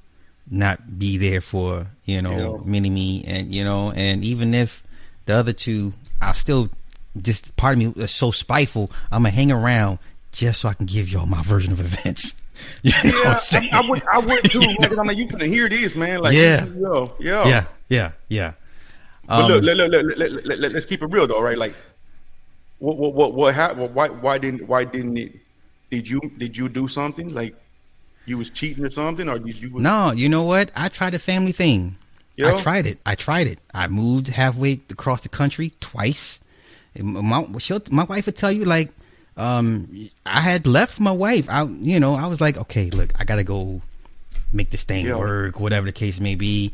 not 0.50 0.98
be 0.98 1.18
there 1.18 1.40
for 1.40 1.86
you 2.04 2.22
know 2.22 2.56
yeah. 2.56 2.70
mini 2.70 2.88
me 2.88 3.24
and 3.26 3.54
you 3.54 3.64
know 3.64 3.92
and 3.94 4.24
even 4.24 4.54
if 4.54 4.82
the 5.26 5.34
other 5.34 5.52
two 5.52 5.92
I 6.22 6.32
still 6.32 6.70
just 7.20 7.54
part 7.56 7.74
of 7.74 7.78
me 7.78 8.02
is 8.02 8.10
so 8.10 8.30
spiteful 8.30 8.90
I'm 9.12 9.24
gonna 9.24 9.34
hang 9.34 9.52
around 9.52 9.98
just 10.32 10.60
so 10.60 10.68
I 10.68 10.74
can 10.74 10.86
give 10.86 11.08
y'all 11.08 11.26
my 11.26 11.42
version 11.42 11.72
of 11.72 11.80
events. 11.80 12.46
You 12.82 13.12
know 13.12 13.22
yeah, 13.24 13.40
I, 13.52 13.68
I, 13.72 13.90
would 13.90 14.02
I 14.12 14.18
would 14.18 14.44
too. 14.44 14.60
like, 14.78 14.96
I'm 14.96 15.06
like 15.06 15.18
you 15.18 15.26
can 15.26 15.40
hear 15.40 15.68
this 15.68 15.96
man 15.96 16.20
like 16.20 16.34
yeah 16.34 16.64
yo, 16.64 17.12
yo. 17.18 17.44
yeah 17.44 17.64
yeah 17.88 18.12
yeah. 18.28 18.52
Um, 19.28 19.42
but 19.42 19.62
look, 19.62 19.62
look, 19.62 19.90
look, 19.90 20.04
look, 20.04 20.16
let, 20.16 20.32
let, 20.46 20.58
let, 20.58 20.72
let's 20.72 20.86
keep 20.86 21.02
it 21.02 21.06
real 21.06 21.26
though, 21.26 21.42
right? 21.42 21.58
Like, 21.58 21.74
what, 22.78 22.96
what, 22.96 23.12
what, 23.12 23.34
what 23.34 23.54
happened? 23.54 23.94
Why, 23.94 24.08
why 24.08 24.38
didn't, 24.38 24.66
why 24.66 24.84
didn't 24.84 25.18
it? 25.18 25.34
Did 25.90 26.08
you, 26.08 26.20
did 26.38 26.56
you 26.56 26.70
do 26.70 26.88
something 26.88 27.34
like? 27.34 27.54
you 28.28 28.38
was 28.38 28.50
cheating 28.50 28.84
or 28.84 28.90
something, 28.90 29.28
or 29.28 29.38
did 29.38 29.60
you? 29.60 29.70
No, 29.70 30.12
you 30.12 30.28
know 30.28 30.44
what? 30.44 30.70
I 30.76 30.88
tried 30.88 31.14
a 31.14 31.18
family 31.18 31.52
thing. 31.52 31.96
I 32.44 32.56
tried 32.56 32.86
it. 32.86 32.98
I 33.04 33.16
tried 33.16 33.48
it. 33.48 33.58
I 33.74 33.88
moved 33.88 34.28
halfway 34.28 34.80
across 34.90 35.22
the 35.22 35.28
country 35.28 35.72
twice. 35.80 36.38
My 36.96 37.44
my 37.90 38.04
wife 38.04 38.26
would 38.26 38.36
tell 38.36 38.52
you 38.52 38.64
like, 38.64 38.90
um, 39.38 40.10
I 40.26 40.40
had 40.40 40.66
left 40.66 41.00
my 41.00 41.12
wife. 41.12 41.48
I 41.48 41.62
you 41.62 42.00
know 42.00 42.14
I 42.14 42.26
was 42.26 42.40
like, 42.40 42.58
okay, 42.58 42.90
look, 42.90 43.12
I 43.18 43.24
gotta 43.24 43.44
go 43.44 43.80
make 44.52 44.70
this 44.70 44.82
thing 44.82 45.08
work, 45.16 45.60
whatever 45.60 45.86
the 45.86 45.92
case 45.92 46.20
may 46.20 46.34
be. 46.34 46.72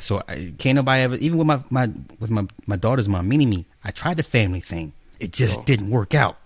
So 0.00 0.22
I, 0.28 0.52
can't 0.58 0.76
nobody 0.76 1.02
ever 1.02 1.16
even 1.16 1.38
with 1.38 1.46
my, 1.46 1.60
my 1.70 1.90
with 2.20 2.30
my 2.30 2.46
my 2.66 2.76
daughter's 2.76 3.08
mom, 3.08 3.28
meaning 3.28 3.50
me. 3.50 3.66
I 3.84 3.90
tried 3.90 4.16
the 4.16 4.22
family 4.22 4.60
thing. 4.60 4.92
It 5.20 5.32
just 5.32 5.66
didn't 5.66 5.90
work 5.90 6.14
out. 6.14 6.38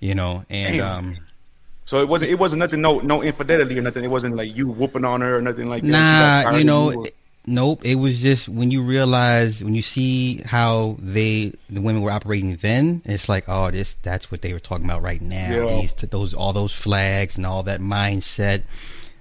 You 0.00 0.14
know, 0.14 0.44
and 0.50 0.76
Damn. 0.76 0.98
um 0.98 1.16
so 1.86 2.00
it 2.00 2.08
wasn't 2.08 2.30
it 2.30 2.38
wasn't 2.38 2.60
nothing 2.60 2.80
no 2.80 3.00
no 3.00 3.22
infidelity 3.22 3.78
or 3.78 3.82
nothing. 3.82 4.04
It 4.04 4.08
wasn't 4.08 4.36
like 4.36 4.54
you 4.54 4.68
whooping 4.68 5.04
on 5.04 5.22
her 5.22 5.36
or 5.36 5.40
nothing 5.40 5.68
like 5.68 5.82
that. 5.82 6.44
Nah, 6.46 6.56
you 6.56 6.64
know, 6.64 6.90
you 6.90 7.06
nope. 7.46 7.84
It 7.84 7.96
was 7.96 8.20
just 8.20 8.48
when 8.48 8.70
you 8.70 8.82
realize 8.82 9.62
when 9.62 9.74
you 9.74 9.82
see 9.82 10.40
how 10.44 10.96
they 10.98 11.52
the 11.68 11.80
women 11.80 12.02
were 12.02 12.10
operating 12.10 12.56
then, 12.56 13.02
it's 13.04 13.28
like 13.28 13.44
oh 13.48 13.70
this 13.70 13.94
that's 13.96 14.30
what 14.30 14.42
they 14.42 14.52
were 14.52 14.60
talking 14.60 14.84
about 14.84 15.02
right 15.02 15.20
now. 15.20 15.50
Yeah. 15.50 15.76
These 15.76 15.94
those 15.94 16.34
all 16.34 16.52
those 16.52 16.72
flags 16.72 17.36
and 17.36 17.46
all 17.46 17.62
that 17.64 17.80
mindset. 17.80 18.62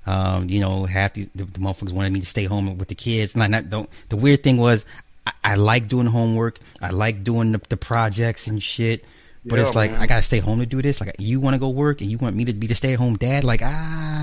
Um, 0.06 0.50
you 0.50 0.60
know, 0.60 0.86
half 0.86 1.14
the, 1.14 1.30
the, 1.34 1.46
the 1.46 1.60
motherfuckers 1.60 1.94
wanted 1.94 2.12
me 2.12 2.20
to 2.20 2.26
stay 2.26 2.44
home 2.44 2.78
with 2.78 2.90
the 2.90 2.96
kids. 2.96 3.38
Not, 3.38 3.50
not 3.50 3.70
don't. 3.70 3.90
The 4.10 4.18
weird 4.18 4.44
thing 4.44 4.58
was, 4.58 4.84
I, 5.26 5.32
I 5.46 5.56
like 5.56 5.88
doing 5.88 6.08
homework. 6.08 6.60
I 6.82 6.90
like 6.90 7.24
doing 7.24 7.54
the, 7.54 7.62
the 7.70 7.78
projects 7.78 8.48
and 8.48 8.62
shit. 8.62 9.06
But 9.46 9.60
yeah, 9.60 9.66
it's 9.66 9.76
like 9.76 9.92
man. 9.92 10.02
I 10.02 10.08
gotta 10.08 10.22
stay 10.22 10.40
home 10.40 10.60
to 10.60 10.66
do 10.66 10.82
this. 10.82 11.02
Like 11.02 11.16
you 11.20 11.40
want 11.40 11.56
to 11.56 11.60
go 11.60 11.70
work 11.70 12.02
and 12.02 12.10
you 12.10 12.18
want 12.18 12.36
me 12.36 12.46
to 12.46 12.54
be 12.54 12.68
the 12.68 12.76
stay 12.76 12.94
at 12.94 13.00
home 13.00 13.16
dad. 13.16 13.44
Like 13.44 13.62
ah, 13.64 14.23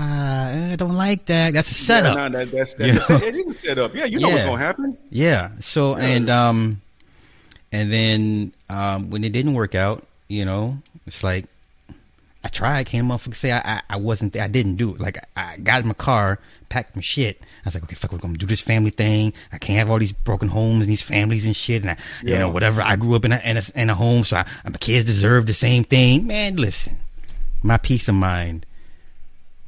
I 0.51 0.75
don't 0.75 0.95
like 0.95 1.25
that. 1.25 1.53
That's 1.53 1.71
a 1.71 1.73
setup. 1.73 2.15
Yeah, 2.15 2.27
no, 2.27 2.39
that, 2.39 2.51
that's 2.51 2.73
that's 2.75 3.09
you 3.09 3.15
know? 3.15 3.25
it 3.25 3.35
is 3.35 3.47
a 3.47 3.59
setup. 3.59 3.95
Yeah, 3.95 4.05
you 4.05 4.19
know 4.19 4.27
yeah. 4.27 4.33
what's 4.33 4.45
gonna 4.45 4.57
happen. 4.57 4.97
Yeah. 5.09 5.51
So 5.59 5.97
yeah. 5.97 6.05
and 6.05 6.29
um, 6.29 6.81
and 7.71 7.91
then 7.91 8.53
um, 8.69 9.09
when 9.09 9.23
it 9.23 9.31
didn't 9.31 9.53
work 9.53 9.75
out, 9.75 10.03
you 10.27 10.45
know, 10.45 10.77
it's 11.07 11.23
like 11.23 11.45
I 12.43 12.49
tried. 12.49 12.85
Can't 12.87 13.07
motherfucker 13.07 13.35
say 13.35 13.51
I, 13.51 13.59
I, 13.59 13.81
I 13.91 13.97
wasn't 13.97 14.33
there. 14.33 14.43
I 14.43 14.47
didn't 14.47 14.75
do 14.75 14.95
it. 14.95 14.99
Like 14.99 15.17
I, 15.35 15.53
I 15.53 15.57
got 15.57 15.81
in 15.81 15.87
my 15.87 15.93
car, 15.93 16.39
packed 16.69 16.95
my 16.95 17.01
shit. 17.01 17.39
I 17.41 17.45
was 17.65 17.75
like, 17.75 17.83
okay, 17.83 17.95
fuck, 17.95 18.11
we're 18.11 18.17
gonna 18.17 18.37
do 18.37 18.45
this 18.45 18.61
family 18.61 18.89
thing. 18.89 19.33
I 19.51 19.57
can't 19.57 19.79
have 19.79 19.89
all 19.89 19.99
these 19.99 20.13
broken 20.13 20.49
homes 20.49 20.81
and 20.81 20.89
these 20.89 21.01
families 21.01 21.45
and 21.45 21.55
shit. 21.55 21.81
And 21.83 21.91
I, 21.91 21.97
yeah. 22.23 22.33
you 22.33 22.39
know, 22.39 22.49
whatever. 22.49 22.81
I 22.81 22.95
grew 22.95 23.15
up 23.15 23.25
in 23.25 23.31
a 23.31 23.41
in 23.43 23.57
a, 23.57 23.63
in 23.75 23.89
a 23.89 23.95
home, 23.95 24.23
so 24.23 24.37
I, 24.37 24.45
my 24.65 24.77
kids 24.77 25.05
deserve 25.05 25.45
the 25.45 25.53
same 25.53 25.83
thing. 25.83 26.27
Man, 26.27 26.55
listen, 26.55 26.97
my 27.63 27.77
peace 27.77 28.07
of 28.07 28.15
mind 28.15 28.65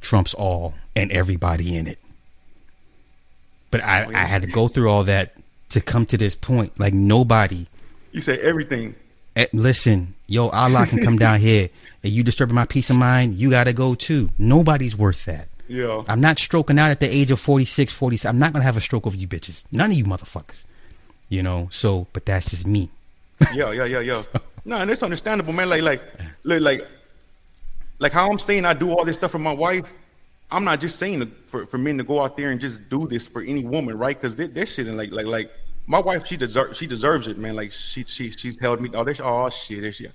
trumps 0.04 0.34
all 0.34 0.74
and 0.94 1.10
everybody 1.10 1.76
in 1.76 1.86
it. 1.86 1.98
But 3.70 3.82
I. 3.82 4.06
I 4.14 4.24
had 4.24 4.42
to 4.42 4.48
go 4.48 4.68
through 4.68 4.88
all 4.88 5.04
that 5.04 5.34
to 5.70 5.80
come 5.80 6.06
to 6.06 6.16
this 6.16 6.36
point. 6.36 6.78
Like 6.78 6.94
nobody. 6.94 7.66
You 8.12 8.20
say 8.20 8.38
everything. 8.38 8.94
Eh, 9.34 9.46
listen, 9.52 10.14
yo, 10.28 10.48
Allah 10.48 10.86
can 10.86 11.02
come 11.02 11.16
down 11.18 11.40
here 11.40 11.68
and 12.04 12.12
you 12.12 12.22
disturbing 12.22 12.54
my 12.54 12.66
peace 12.66 12.88
of 12.90 12.96
mind. 12.96 13.34
You 13.34 13.50
got 13.50 13.64
to 13.64 13.72
go 13.72 13.96
too. 13.96 14.30
Nobody's 14.38 14.96
worth 14.96 15.24
that. 15.24 15.48
Yeah. 15.66 16.04
I'm 16.08 16.20
not 16.20 16.38
stroking 16.38 16.78
out 16.78 16.90
at 16.90 17.00
the 17.00 17.12
age 17.12 17.32
of 17.32 17.40
46, 17.40 17.92
47. 17.92 18.32
I'm 18.32 18.38
not 18.38 18.52
gonna 18.52 18.64
have 18.64 18.76
a 18.76 18.80
stroke 18.80 19.06
over 19.06 19.16
you 19.16 19.26
bitches. 19.26 19.64
None 19.72 19.90
of 19.90 19.96
you 19.96 20.04
motherfuckers. 20.04 20.64
You 21.28 21.42
know. 21.42 21.68
So, 21.72 22.06
but 22.12 22.26
that's 22.26 22.50
just 22.50 22.66
me. 22.66 22.90
yeah, 23.52 23.72
yeah, 23.72 23.84
yeah, 23.84 24.00
yeah. 24.00 24.22
No, 24.66 24.78
and 24.78 24.90
it's 24.90 25.02
understandable, 25.02 25.52
man. 25.52 25.68
Like, 25.68 25.82
like, 25.82 26.00
like, 26.42 26.88
like, 28.04 28.12
how 28.12 28.30
I'm 28.30 28.38
saying 28.38 28.66
I 28.66 28.74
do 28.74 28.92
all 28.92 29.06
this 29.06 29.16
stuff 29.16 29.30
for 29.30 29.38
my 29.38 29.54
wife. 29.54 29.94
I'm 30.50 30.62
not 30.62 30.78
just 30.78 30.98
saying 30.98 31.26
for, 31.46 31.64
for 31.64 31.78
men 31.78 31.96
to 31.96 32.04
go 32.04 32.22
out 32.22 32.36
there 32.36 32.50
and 32.50 32.60
just 32.60 32.86
do 32.90 33.08
this 33.08 33.26
for 33.26 33.40
any 33.40 33.64
woman, 33.64 33.96
right? 33.96 34.14
Because 34.14 34.36
that 34.36 34.52
this 34.52 34.74
shit 34.74 34.88
and 34.88 34.98
like, 34.98 35.10
like, 35.10 35.24
like, 35.24 35.50
my 35.86 36.00
wife, 36.00 36.26
she 36.26 36.36
deserves, 36.36 36.76
she 36.76 36.86
deserves 36.86 37.28
it, 37.28 37.38
man. 37.38 37.56
Like, 37.56 37.72
she, 37.72 38.04
she, 38.04 38.30
she's 38.30 38.60
held 38.60 38.82
me. 38.82 38.90
Oh, 38.92 39.04
this, 39.04 39.22
oh 39.24 39.48
shit, 39.48 39.80
this 39.80 39.96
shit. 39.96 40.12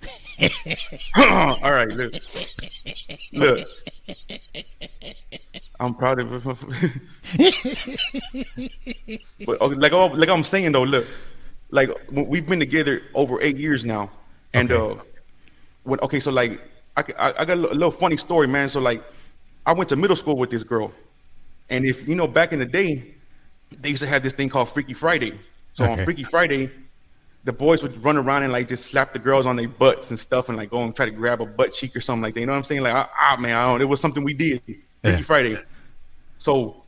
all 1.64 1.72
right, 1.72 1.90
look, 1.90 2.14
look. 3.34 3.68
I'm 5.80 5.96
proud 5.96 6.20
of 6.20 6.32
it. 6.32 6.44
but 9.48 9.62
okay, 9.62 9.76
like, 9.76 9.94
like 9.94 10.30
I'm 10.30 10.44
saying 10.44 10.74
though, 10.74 10.84
look, 10.84 11.08
like 11.72 11.90
we've 12.12 12.46
been 12.46 12.60
together 12.60 13.02
over 13.16 13.42
eight 13.42 13.58
years 13.58 13.84
now, 13.84 14.12
and 14.54 14.72
okay. 14.72 15.00
uh, 15.00 15.04
when 15.86 16.00
okay, 16.02 16.20
so 16.20 16.30
like 16.32 16.62
I, 17.00 17.30
I, 17.30 17.42
I 17.42 17.46
got 17.46 17.58
a 17.58 17.62
little 17.62 17.92
funny 17.92 18.18
story, 18.18 18.48
man. 18.48 18.70
So 18.70 18.80
like 18.80 19.04
I 19.66 19.74
went 19.74 19.90
to 19.90 19.96
middle 19.96 20.16
school 20.16 20.38
with 20.38 20.50
this 20.50 20.64
girl, 20.64 20.92
and 21.70 21.86
if 21.86 22.08
you 22.08 22.16
know 22.16 22.28
back 22.28 22.54
in 22.54 22.60
the 22.60 22.66
day, 22.66 23.14
they 23.80 23.90
used 23.90 24.02
to 24.02 24.08
have 24.08 24.24
this 24.24 24.34
thing 24.34 24.50
called 24.50 24.70
Freaky 24.70 24.94
Friday. 24.94 25.40
So 25.74 25.84
okay. 25.84 26.00
on 26.00 26.06
Freaky 26.06 26.24
Friday, 26.24 26.72
the 27.44 27.54
boys 27.54 27.82
would 27.84 28.04
run 28.04 28.18
around 28.18 28.44
and 28.44 28.52
like 28.52 28.68
just 28.68 28.86
slap 28.86 29.14
the 29.14 29.20
girls 29.20 29.46
on 29.46 29.56
their 29.56 29.68
butts 29.68 30.10
and 30.10 30.20
stuff, 30.20 30.50
and 30.50 30.58
like 30.58 30.70
go 30.70 30.82
and 30.82 30.96
try 30.96 31.06
to 31.06 31.12
grab 31.12 31.42
a 31.42 31.46
butt 31.46 31.74
cheek 31.74 31.96
or 31.96 32.02
something 32.02 32.24
like 32.24 32.34
that. 32.34 32.40
You 32.42 32.46
know 32.46 32.54
what 32.54 32.58
I'm 32.58 32.64
saying? 32.64 32.82
Like, 32.82 32.96
ah, 32.96 33.10
ah 33.16 33.38
man, 33.40 33.56
I 33.56 33.66
don't. 33.66 33.82
It 33.82 33.86
was 33.86 34.02
something 34.02 34.24
we 34.24 34.34
did 34.34 34.62
Freaky 34.64 34.84
yeah. 35.04 35.22
Friday. 35.22 35.58
So 36.38 36.84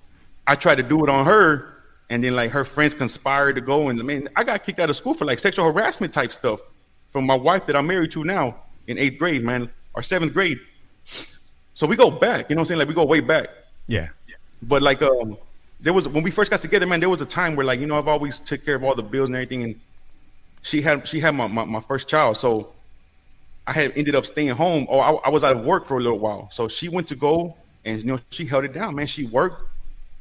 I 0.47 0.55
tried 0.55 0.75
to 0.75 0.83
do 0.83 1.03
it 1.03 1.09
on 1.09 1.25
her, 1.25 1.77
and 2.09 2.23
then 2.23 2.35
like 2.35 2.51
her 2.51 2.63
friends 2.63 2.93
conspired 2.93 3.55
to 3.55 3.61
go, 3.61 3.89
and 3.89 4.03
man, 4.03 4.27
I 4.35 4.43
got 4.43 4.63
kicked 4.63 4.79
out 4.79 4.89
of 4.89 4.95
school 4.95 5.13
for 5.13 5.25
like 5.25 5.39
sexual 5.39 5.65
harassment 5.71 6.13
type 6.13 6.31
stuff 6.31 6.59
from 7.11 7.25
my 7.25 7.35
wife 7.35 7.65
that 7.67 7.75
I'm 7.75 7.87
married 7.87 8.11
to 8.11 8.23
now 8.23 8.55
in 8.87 8.97
eighth 8.97 9.17
grade, 9.17 9.43
man, 9.43 9.69
or 9.93 10.01
seventh 10.01 10.33
grade. 10.33 10.59
So 11.73 11.87
we 11.87 11.95
go 11.95 12.11
back, 12.11 12.49
you 12.49 12.55
know 12.55 12.61
what 12.61 12.63
I'm 12.63 12.67
saying? 12.67 12.79
Like 12.79 12.87
we 12.87 12.93
go 12.93 13.05
way 13.05 13.19
back. 13.19 13.49
Yeah. 13.87 14.09
But 14.61 14.81
like 14.81 15.01
um 15.01 15.37
there 15.79 15.93
was 15.93 16.07
when 16.07 16.23
we 16.23 16.31
first 16.31 16.51
got 16.51 16.59
together, 16.59 16.85
man, 16.85 16.99
there 16.99 17.09
was 17.09 17.21
a 17.21 17.25
time 17.25 17.55
where 17.55 17.65
like, 17.65 17.79
you 17.79 17.87
know, 17.87 17.97
I've 17.97 18.07
always 18.07 18.39
took 18.39 18.63
care 18.63 18.75
of 18.75 18.83
all 18.83 18.95
the 18.95 19.03
bills 19.03 19.29
and 19.29 19.35
everything 19.35 19.63
and 19.63 19.79
she 20.61 20.81
had 20.81 21.07
she 21.07 21.19
had 21.19 21.33
my, 21.35 21.47
my, 21.47 21.65
my 21.65 21.79
first 21.79 22.07
child. 22.07 22.37
So 22.37 22.71
I 23.65 23.73
had 23.73 23.93
ended 23.95 24.15
up 24.15 24.25
staying 24.25 24.49
home. 24.49 24.85
Oh, 24.89 24.99
I, 24.99 25.11
I, 25.11 25.29
was 25.29 25.43
out 25.43 25.55
of 25.55 25.63
work 25.63 25.85
for 25.85 25.97
a 25.97 26.01
little 26.01 26.19
while. 26.19 26.49
So 26.51 26.67
she 26.67 26.87
went 26.89 27.07
to 27.07 27.15
go 27.15 27.55
and 27.85 27.99
you 27.99 28.05
know, 28.05 28.19
she 28.29 28.45
held 28.45 28.65
it 28.65 28.73
down, 28.73 28.95
man. 28.95 29.07
She 29.07 29.25
worked 29.25 29.69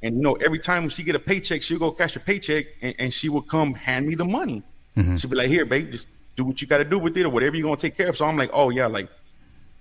and 0.03 0.17
you 0.17 0.23
know, 0.23 0.35
every 0.37 0.59
time 0.59 0.89
she 0.89 1.03
get 1.03 1.15
a 1.15 1.19
paycheck, 1.19 1.63
she'll 1.63 1.79
go 1.79 1.91
cash 1.91 2.17
a 2.17 2.21
paycheck 2.21 2.67
and, 2.81 2.95
and 2.99 3.13
she 3.13 3.29
would 3.29 3.47
come 3.49 3.75
hand 3.75 4.07
me 4.07 4.15
the 4.15 4.25
money. 4.25 4.63
Mm-hmm. 4.97 5.17
She'd 5.17 5.31
be 5.31 5.37
like, 5.37 5.49
Here, 5.49 5.65
babe, 5.67 5.93
just 5.93 6.09
do 6.37 6.45
what 6.45 6.61
you 6.61 6.67
gotta 6.67 6.85
do 6.85 6.99
with 6.99 7.17
it 7.17 7.25
or 7.25 7.29
whatever 7.29 7.57
you're 7.57 7.65
gonna 7.65 7.77
take 7.77 7.97
care 7.97 8.09
of. 8.09 8.17
So 8.17 8.25
I'm 8.25 8.37
like, 8.37 8.51
Oh 8.53 8.71
yeah, 8.71 8.87
like 8.87 9.09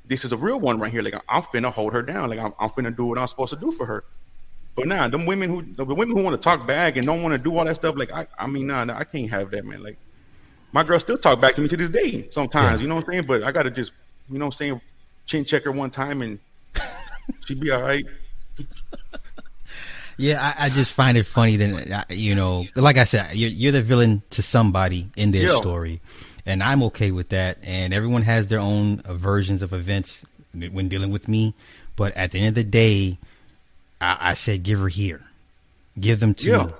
this 0.09 0.25
is 0.25 0.31
a 0.31 0.37
real 0.37 0.59
one 0.59 0.79
right 0.79 0.91
here. 0.91 1.01
Like 1.01 1.15
I'm 1.29 1.43
finna 1.43 1.71
hold 1.71 1.93
her 1.93 2.01
down. 2.01 2.29
Like 2.29 2.39
I'm, 2.39 2.53
I'm 2.59 2.69
finna 2.69 2.93
do 2.93 3.05
what 3.05 3.17
I'm 3.17 3.27
supposed 3.27 3.53
to 3.53 3.59
do 3.59 3.71
for 3.71 3.85
her. 3.85 4.03
But 4.75 4.87
nah, 4.87 5.07
them 5.07 5.25
women 5.25 5.49
who 5.49 5.61
the 5.61 5.85
women 5.85 6.17
who 6.17 6.23
want 6.23 6.33
to 6.35 6.43
talk 6.43 6.67
back 6.67 6.95
and 6.97 7.05
don't 7.05 7.21
want 7.21 7.35
to 7.35 7.41
do 7.41 7.57
all 7.57 7.63
that 7.65 7.75
stuff, 7.75 7.95
like 7.95 8.11
I, 8.11 8.27
I 8.37 8.47
mean, 8.47 8.67
nah, 8.67 8.83
nah, 8.83 8.97
I 8.97 9.03
can't 9.03 9.29
have 9.29 9.51
that, 9.51 9.63
man. 9.63 9.83
Like 9.83 9.97
my 10.71 10.83
girl 10.83 10.99
still 10.99 11.17
talk 11.17 11.39
back 11.39 11.55
to 11.55 11.61
me 11.61 11.67
to 11.67 11.77
this 11.77 11.89
day 11.89 12.27
sometimes, 12.29 12.79
yeah. 12.79 12.83
you 12.83 12.87
know 12.87 12.95
what 12.95 13.05
I'm 13.05 13.11
saying? 13.11 13.25
But 13.27 13.43
I 13.43 13.51
gotta 13.51 13.71
just, 13.71 13.91
you 14.29 14.39
know 14.39 14.45
what 14.45 14.55
I'm 14.55 14.57
saying, 14.57 14.81
chin 15.25 15.45
check 15.45 15.63
her 15.63 15.71
one 15.71 15.91
time 15.91 16.21
and 16.21 16.39
she'd 17.45 17.59
be 17.59 17.71
all 17.71 17.81
right. 17.81 18.05
Yeah, 20.19 20.53
I, 20.57 20.65
I, 20.65 20.69
just 20.69 20.91
find 20.91 21.17
it 21.17 21.25
funny 21.25 21.55
that 21.55 21.91
uh, 21.91 22.03
you 22.09 22.35
know, 22.35 22.65
like 22.75 22.97
I 22.97 23.05
said, 23.05 23.35
you're, 23.35 23.49
you're 23.49 23.71
the 23.71 23.81
villain 23.81 24.21
to 24.31 24.41
somebody 24.41 25.09
in 25.15 25.31
their 25.31 25.49
story, 25.55 26.01
and 26.45 26.61
I'm 26.61 26.83
okay 26.83 27.11
with 27.11 27.29
that. 27.29 27.57
And 27.65 27.93
everyone 27.93 28.23
has 28.23 28.49
their 28.49 28.59
own 28.59 28.99
uh, 29.05 29.13
versions 29.13 29.61
of 29.61 29.71
events 29.71 30.25
when 30.53 30.89
dealing 30.89 31.11
with 31.11 31.29
me, 31.29 31.53
but 31.95 32.15
at 32.17 32.31
the 32.31 32.39
end 32.39 32.49
of 32.49 32.55
the 32.55 32.63
day, 32.65 33.17
I, 34.01 34.17
I 34.19 34.33
said 34.33 34.63
give 34.63 34.79
her 34.79 34.89
here, 34.89 35.21
give 35.97 36.19
them 36.19 36.33
to 36.35 36.49
yeah. 36.49 36.63
me. 36.65 36.73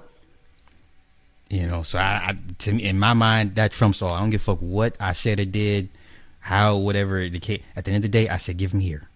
You 1.50 1.68
know, 1.68 1.84
so 1.84 1.98
I, 1.98 2.02
I, 2.28 2.38
to 2.60 2.74
me 2.74 2.84
in 2.84 3.00
my 3.00 3.14
mind 3.14 3.56
that 3.56 3.72
trumps 3.72 4.02
all. 4.02 4.12
I 4.12 4.20
don't 4.20 4.32
give 4.32 4.42
a 4.42 4.44
fuck 4.44 4.60
what 4.60 4.98
I 5.00 5.14
said 5.14 5.40
or 5.40 5.46
did, 5.46 5.88
how 6.42 6.76
whatever 6.76 7.28
the 7.30 7.40
case. 7.40 7.62
At 7.78 7.86
the 7.86 7.92
end 7.92 8.04
of 8.04 8.12
the 8.12 8.18
day, 8.18 8.28
I 8.28 8.38
said 8.38 8.58
give 8.58 8.72
them 8.72 8.82
here. 8.82 9.08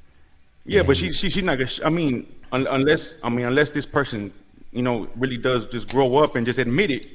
Yeah, 0.65 0.79
and, 0.79 0.87
but 0.87 0.95
she 0.95 1.11
she 1.11 1.29
she's 1.29 1.43
not. 1.43 1.57
Gonna, 1.57 1.69
I 1.83 1.89
mean, 1.89 2.25
un, 2.53 2.67
unless 2.67 3.15
I 3.23 3.29
mean 3.29 3.45
unless 3.45 3.69
this 3.71 3.85
person 3.85 4.31
you 4.71 4.81
know 4.81 5.07
really 5.17 5.37
does 5.37 5.67
just 5.67 5.89
grow 5.89 6.17
up 6.17 6.35
and 6.35 6.45
just 6.45 6.59
admit 6.59 6.91
it, 6.91 7.07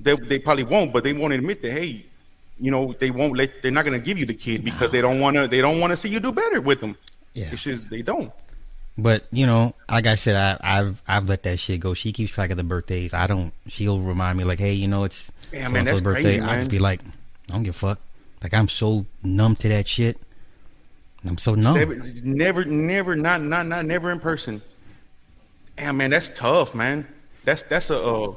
they 0.00 0.16
they 0.16 0.38
probably 0.38 0.64
won't. 0.64 0.92
But 0.92 1.04
they 1.04 1.12
won't 1.12 1.32
admit 1.34 1.60
that. 1.62 1.72
Hey, 1.72 2.06
you 2.58 2.70
know 2.70 2.94
they 2.98 3.10
won't 3.10 3.36
let. 3.36 3.62
They're 3.62 3.70
not 3.70 3.84
going 3.84 4.00
to 4.00 4.04
give 4.04 4.18
you 4.18 4.26
the 4.26 4.34
kid 4.34 4.64
because 4.64 4.82
no. 4.82 4.88
they 4.88 5.00
don't 5.00 5.20
want 5.20 5.36
to. 5.36 5.48
They 5.48 5.60
don't 5.60 5.80
want 5.80 5.90
to 5.90 5.96
see 5.96 6.08
you 6.08 6.20
do 6.20 6.32
better 6.32 6.60
with 6.60 6.80
them. 6.80 6.96
Yeah, 7.34 7.48
it's 7.52 7.62
just 7.62 7.88
they 7.90 8.02
don't. 8.02 8.32
But 8.98 9.24
you 9.30 9.46
know, 9.46 9.74
like 9.90 10.06
I 10.06 10.14
said, 10.14 10.58
I, 10.62 10.76
have 10.76 11.02
I've 11.06 11.28
let 11.28 11.42
that 11.44 11.58
shit 11.58 11.80
go. 11.80 11.94
She 11.94 12.12
keeps 12.12 12.32
track 12.32 12.50
of 12.50 12.56
the 12.56 12.64
birthdays. 12.64 13.14
I 13.14 13.26
don't. 13.26 13.52
She'll 13.68 14.00
remind 14.00 14.36
me 14.36 14.44
like, 14.44 14.58
hey, 14.58 14.72
you 14.72 14.88
know, 14.88 15.04
it's 15.04 15.32
yeah, 15.52 15.68
man, 15.68 15.84
birthday. 15.84 16.38
Crazy, 16.38 16.40
I 16.40 16.56
just 16.56 16.70
be 16.70 16.78
like, 16.78 17.00
I 17.04 17.52
don't 17.54 17.62
give 17.62 17.74
a 17.74 17.78
fuck. 17.78 18.00
Like 18.42 18.54
I'm 18.54 18.68
so 18.68 19.06
numb 19.22 19.56
to 19.56 19.68
that 19.68 19.86
shit. 19.86 20.18
I'm 21.26 21.38
so 21.38 21.54
numb. 21.54 21.74
Never, 22.24 22.64
never, 22.64 23.14
not, 23.14 23.42
not, 23.42 23.66
not, 23.66 23.84
never 23.84 24.10
in 24.10 24.20
person. 24.20 24.62
Damn, 25.76 25.96
man, 25.96 26.10
that's 26.10 26.30
tough, 26.30 26.74
man. 26.74 27.06
That's 27.44 27.62
that's 27.64 27.90
a, 27.90 27.98
uh, 27.98 28.34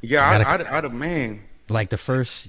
yeah, 0.00 0.26
I, 0.26 0.56
I, 0.56 0.62
I, 0.62 0.78
I, 0.78 0.88
man. 0.88 1.42
Like 1.68 1.90
the 1.90 1.96
first 1.96 2.48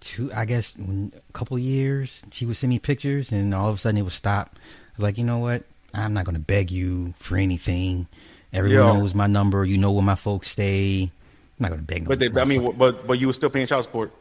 two, 0.00 0.32
I 0.34 0.44
guess, 0.44 0.76
a 0.76 1.32
couple 1.32 1.58
years, 1.58 2.22
she 2.32 2.46
would 2.46 2.56
send 2.56 2.70
me 2.70 2.78
pictures, 2.78 3.32
and 3.32 3.54
all 3.54 3.68
of 3.68 3.76
a 3.76 3.78
sudden 3.78 3.98
it 3.98 4.02
would 4.02 4.12
stop. 4.12 4.50
I 4.54 4.58
was 4.96 5.02
like, 5.02 5.18
you 5.18 5.24
know 5.24 5.38
what? 5.38 5.64
I'm 5.94 6.12
not 6.12 6.24
gonna 6.24 6.38
beg 6.38 6.70
you 6.70 7.14
for 7.18 7.36
anything. 7.36 8.06
Everyone 8.52 8.86
yeah. 8.86 9.00
knows 9.00 9.14
my 9.14 9.26
number. 9.26 9.64
You 9.64 9.78
know 9.78 9.92
where 9.92 10.02
my 10.02 10.14
folks 10.14 10.50
stay. 10.50 11.04
I'm 11.04 11.62
not 11.62 11.70
gonna 11.70 11.82
beg. 11.82 12.06
But 12.06 12.18
they, 12.18 12.30
I 12.40 12.44
mean, 12.44 12.76
but 12.76 13.06
but 13.06 13.18
you 13.18 13.26
were 13.26 13.32
still 13.32 13.50
paying 13.50 13.66
child 13.66 13.84
support. 13.84 14.12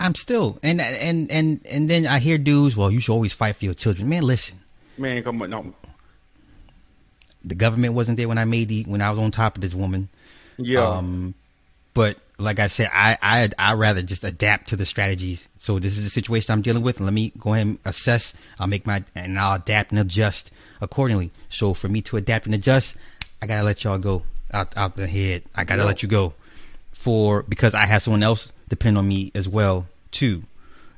I'm 0.00 0.14
still 0.14 0.58
and 0.62 0.80
and 0.80 1.30
and 1.30 1.60
and 1.70 1.88
then 1.88 2.06
I 2.06 2.18
hear 2.18 2.38
dudes. 2.38 2.76
Well, 2.76 2.90
you 2.90 3.00
should 3.00 3.12
always 3.12 3.32
fight 3.32 3.56
for 3.56 3.64
your 3.64 3.74
children. 3.74 4.08
Man, 4.08 4.22
listen. 4.22 4.58
Man, 4.98 5.22
come 5.22 5.42
on, 5.42 5.50
no. 5.50 5.74
The 7.44 7.54
government 7.54 7.94
wasn't 7.94 8.16
there 8.16 8.28
when 8.28 8.38
I 8.38 8.44
made 8.44 8.68
the 8.68 8.84
when 8.84 9.02
I 9.02 9.10
was 9.10 9.18
on 9.18 9.30
top 9.30 9.56
of 9.56 9.60
this 9.62 9.74
woman. 9.74 10.08
Yeah. 10.56 10.80
Um, 10.80 11.34
but 11.94 12.18
like 12.38 12.58
I 12.58 12.66
said, 12.66 12.90
I 12.92 13.16
I 13.22 13.48
I 13.58 13.74
rather 13.74 14.02
just 14.02 14.24
adapt 14.24 14.68
to 14.70 14.76
the 14.76 14.86
strategies. 14.86 15.48
So 15.58 15.78
this 15.78 15.96
is 15.96 16.04
the 16.04 16.10
situation 16.10 16.52
I'm 16.52 16.62
dealing 16.62 16.82
with, 16.82 16.96
and 16.96 17.06
let 17.06 17.14
me 17.14 17.32
go 17.38 17.54
ahead 17.54 17.66
and 17.66 17.78
assess. 17.84 18.34
I'll 18.58 18.66
make 18.66 18.86
my 18.86 19.04
and 19.14 19.38
I'll 19.38 19.54
adapt 19.54 19.92
and 19.92 20.00
adjust 20.00 20.50
accordingly. 20.80 21.30
So 21.48 21.74
for 21.74 21.88
me 21.88 22.02
to 22.02 22.16
adapt 22.16 22.46
and 22.46 22.54
adjust, 22.54 22.96
I 23.40 23.46
gotta 23.46 23.62
let 23.62 23.84
y'all 23.84 23.98
go 23.98 24.24
out 24.52 24.76
out 24.76 24.96
the 24.96 25.06
head. 25.06 25.44
I 25.54 25.64
gotta 25.64 25.84
let 25.84 26.02
you 26.02 26.08
go 26.08 26.34
for 26.92 27.42
because 27.44 27.74
I 27.74 27.86
have 27.86 28.02
someone 28.02 28.22
else 28.22 28.50
depend 28.74 28.98
on 28.98 29.06
me 29.06 29.30
as 29.34 29.48
well 29.48 29.86
too, 30.10 30.42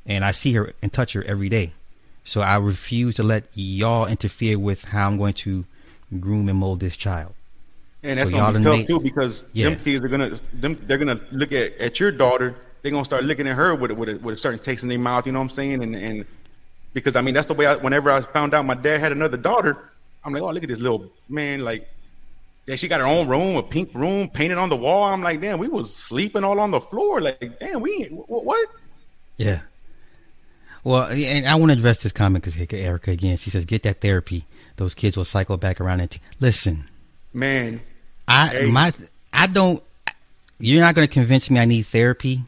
and 0.06 0.24
I 0.24 0.32
see 0.32 0.52
her 0.54 0.72
and 0.82 0.92
touch 0.92 1.12
her 1.12 1.22
every 1.26 1.48
day. 1.48 1.72
So 2.24 2.40
I 2.40 2.56
refuse 2.56 3.16
to 3.16 3.22
let 3.22 3.44
y'all 3.54 4.06
interfere 4.06 4.58
with 4.58 4.84
how 4.84 5.06
I'm 5.06 5.16
going 5.16 5.34
to 5.34 5.64
groom 6.18 6.48
and 6.48 6.58
mold 6.58 6.80
this 6.80 6.96
child. 6.96 7.34
And 8.02 8.18
that's 8.18 8.30
so 8.30 8.36
gonna 8.36 8.58
be 8.58 8.64
tough 8.64 8.86
too 8.86 9.00
because 9.00 9.44
yeah. 9.52 9.70
them 9.70 9.78
kids 9.80 10.04
are 10.04 10.08
gonna 10.08 10.38
them 10.52 10.78
they're 10.86 10.98
gonna 10.98 11.20
look 11.32 11.52
at, 11.52 11.76
at 11.78 12.00
your 12.00 12.10
daughter. 12.10 12.54
They're 12.82 12.92
gonna 12.92 13.04
start 13.04 13.24
looking 13.24 13.46
at 13.48 13.56
her 13.56 13.74
with 13.74 13.90
with 13.92 14.08
a, 14.08 14.16
with 14.16 14.34
a 14.34 14.38
certain 14.38 14.60
taste 14.60 14.82
in 14.82 14.88
their 14.88 14.98
mouth. 14.98 15.26
You 15.26 15.32
know 15.32 15.38
what 15.38 15.44
I'm 15.44 15.50
saying? 15.50 15.82
And 15.82 15.94
and 15.94 16.24
because 16.94 17.16
I 17.16 17.20
mean 17.20 17.34
that's 17.34 17.46
the 17.46 17.54
way. 17.54 17.66
I, 17.66 17.76
whenever 17.76 18.10
I 18.10 18.20
found 18.20 18.54
out 18.54 18.64
my 18.64 18.74
dad 18.74 19.00
had 19.00 19.12
another 19.12 19.36
daughter, 19.36 19.76
I'm 20.24 20.32
like, 20.32 20.42
oh 20.42 20.50
look 20.50 20.62
at 20.62 20.68
this 20.68 20.80
little 20.80 21.10
man. 21.28 21.60
Like, 21.60 21.88
yeah, 22.66 22.76
she 22.76 22.88
got 22.88 23.00
her 23.00 23.06
own 23.06 23.28
room, 23.28 23.56
a 23.56 23.62
pink 23.62 23.94
room, 23.94 24.28
painted 24.28 24.58
on 24.58 24.68
the 24.68 24.76
wall. 24.76 25.04
I'm 25.04 25.22
like, 25.22 25.40
damn, 25.40 25.58
we 25.58 25.68
was 25.68 25.94
sleeping 25.94 26.42
all 26.42 26.58
on 26.58 26.72
the 26.72 26.80
floor. 26.80 27.20
Like, 27.20 27.58
damn, 27.60 27.80
we 27.80 28.04
what? 28.06 28.68
Yeah. 29.36 29.60
Well, 30.82 31.10
and 31.10 31.46
I 31.46 31.56
want 31.56 31.72
to 31.72 31.78
address 31.78 32.02
this 32.02 32.12
comment 32.12 32.44
because 32.44 32.60
Erica 32.72 33.10
again. 33.10 33.36
She 33.36 33.50
says, 33.50 33.64
"Get 33.64 33.82
that 33.82 34.00
therapy. 34.00 34.44
Those 34.76 34.94
kids 34.94 35.16
will 35.16 35.24
cycle 35.24 35.56
back 35.56 35.80
around 35.80 36.00
and 36.00 36.10
t- 36.10 36.20
listen." 36.38 36.88
Man, 37.32 37.80
I 38.28 38.48
hey. 38.48 38.70
my 38.70 38.92
I 39.32 39.48
don't. 39.48 39.82
You're 40.58 40.82
not 40.82 40.94
going 40.94 41.06
to 41.06 41.12
convince 41.12 41.50
me 41.50 41.58
I 41.58 41.64
need 41.64 41.82
therapy 41.82 42.42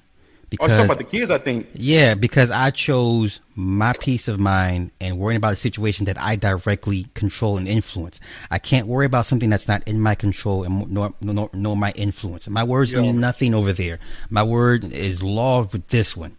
because 0.51 0.73
oh, 0.73 0.85
about 0.85 0.99
the 0.99 1.05
kids, 1.05 1.31
I 1.31 1.39
think. 1.39 1.69
Yeah, 1.75 2.15
because 2.15 2.51
I 2.51 2.71
chose 2.71 3.41
my 3.55 3.93
peace 3.93 4.29
of 4.29 4.41
mind 4.41 4.93
and 5.01 5.19
worrying 5.19 5.37
about 5.37 5.53
a 5.53 5.57
situation 5.57 6.07
that 6.07 6.19
I 6.21 6.37
directly 6.37 7.07
control 7.15 7.59
and 7.59 7.69
influence. 7.69 8.21
I 8.51 8.59
can't 8.59 8.87
worry 8.87 9.07
about 9.07 9.27
something 9.27 9.51
that's 9.51 9.69
not 9.69 9.87
in 9.87 10.01
my 10.01 10.15
control 10.15 10.65
and 10.65 10.91
nor 10.91 11.13
nor, 11.21 11.51
nor 11.53 11.77
my 11.77 11.93
influence. 11.97 12.49
My 12.49 12.65
words 12.65 12.93
Yo. 12.93 13.03
mean 13.03 13.21
nothing 13.21 13.55
over 13.55 13.73
there. 13.73 13.99
My 14.31 14.43
word 14.43 14.85
is 14.85 15.23
law 15.23 15.63
with 15.71 15.89
this 15.89 16.17
one. 16.17 16.37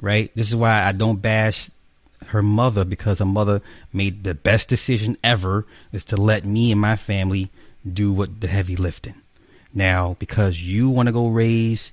right? 0.00 0.30
This 0.34 0.48
is 0.48 0.56
why 0.56 0.82
I 0.84 0.92
don't 0.92 1.20
bash 1.22 1.70
her 2.26 2.42
mother 2.42 2.84
because 2.84 3.18
her 3.18 3.24
mother 3.24 3.60
made 3.92 4.24
the 4.24 4.34
best 4.34 4.68
decision 4.68 5.16
ever 5.22 5.66
is 5.92 6.04
to 6.04 6.16
let 6.16 6.44
me 6.44 6.72
and 6.72 6.80
my 6.80 6.96
family 6.96 7.50
do 7.90 8.12
what 8.12 8.40
the 8.40 8.48
heavy 8.48 8.76
lifting. 8.76 9.14
Now, 9.72 10.16
because 10.18 10.62
you 10.62 10.88
want 10.90 11.08
to 11.08 11.12
go 11.12 11.28
raise 11.28 11.92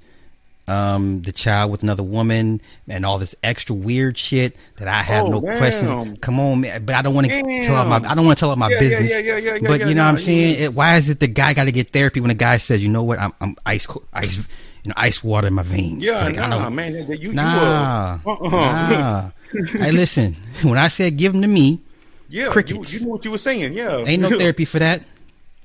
um, 0.67 1.21
the 1.23 1.31
child 1.33 1.71
with 1.71 1.83
another 1.83 2.03
woman 2.03 2.61
and 2.87 3.05
all 3.05 3.17
this 3.19 3.35
extra 3.43 3.75
weird 3.75 4.17
shit 4.17 4.55
that 4.77 4.87
I 4.87 5.01
have 5.01 5.25
Oh, 5.25 5.31
no 5.31 5.41
damn. 5.41 5.57
question. 5.57 6.17
Come 6.17 6.39
on, 6.39 6.61
man. 6.61 6.85
But 6.85 6.95
I 6.95 7.01
don't 7.01 7.13
want 7.13 7.27
to 7.27 7.61
tell 7.63 7.83
my 7.85 7.97
I 7.97 8.15
don't 8.15 8.25
want 8.25 8.37
to 8.37 8.39
tell 8.39 8.51
out 8.51 8.57
my 8.57 8.69
Yeah, 8.69 8.79
business. 8.79 9.11
yeah, 9.11 9.17
yeah, 9.19 9.37
yeah, 9.37 9.55
yeah, 9.55 9.67
but 9.67 9.81
you 9.81 9.93
know 9.93 10.03
what 10.03 10.09
I'm 10.11 10.17
saying? 10.17 10.61
It, 10.63 10.73
why 10.73 10.95
is 10.95 11.09
it 11.09 11.19
the 11.19 11.27
guy 11.27 11.53
got 11.53 11.65
to 11.65 11.71
get 11.73 11.89
therapy 11.89 12.21
when 12.21 12.29
the 12.29 12.35
guy 12.35 12.57
says, 12.57 12.81
you 12.83 12.89
know 12.89 13.03
what, 13.03 13.19
I'm, 13.19 13.33
I'm 13.41 13.55
ice, 13.65 13.87
ice, 14.13 14.37
you 14.83 14.89
know, 14.89 14.93
ice 14.95 15.23
water 15.23 15.47
in 15.47 15.53
my 15.53 15.63
veins. 15.63 16.03
Yeah, 16.03 16.23
Like, 16.23 16.37
I 16.37 16.47
nah, 16.47 16.69
man. 16.69 16.93
You, 16.93 17.15
you, 17.15 17.33
Nah, 17.33 18.19
you, 18.25 18.29
uh, 18.31 18.33
uh-uh. 18.33 18.49
nah. 18.49 19.31
hey, 19.83 19.91
listen. 19.91 20.35
When 20.63 20.77
I 20.77 20.87
said 20.87 21.17
give 21.17 21.33
them 21.33 21.41
to 21.41 21.47
me, 21.49 21.81
yeah, 22.29 22.47
crickets. 22.47 22.93
you 22.93 23.01
know 23.01 23.07
what 23.09 23.25
you 23.25 23.31
were 23.31 23.37
saying. 23.37 23.73
Yeah, 23.73 23.97
ain't 24.07 24.21
no 24.21 24.29
therapy 24.37 24.63
for 24.65 24.79
that. 24.79 25.03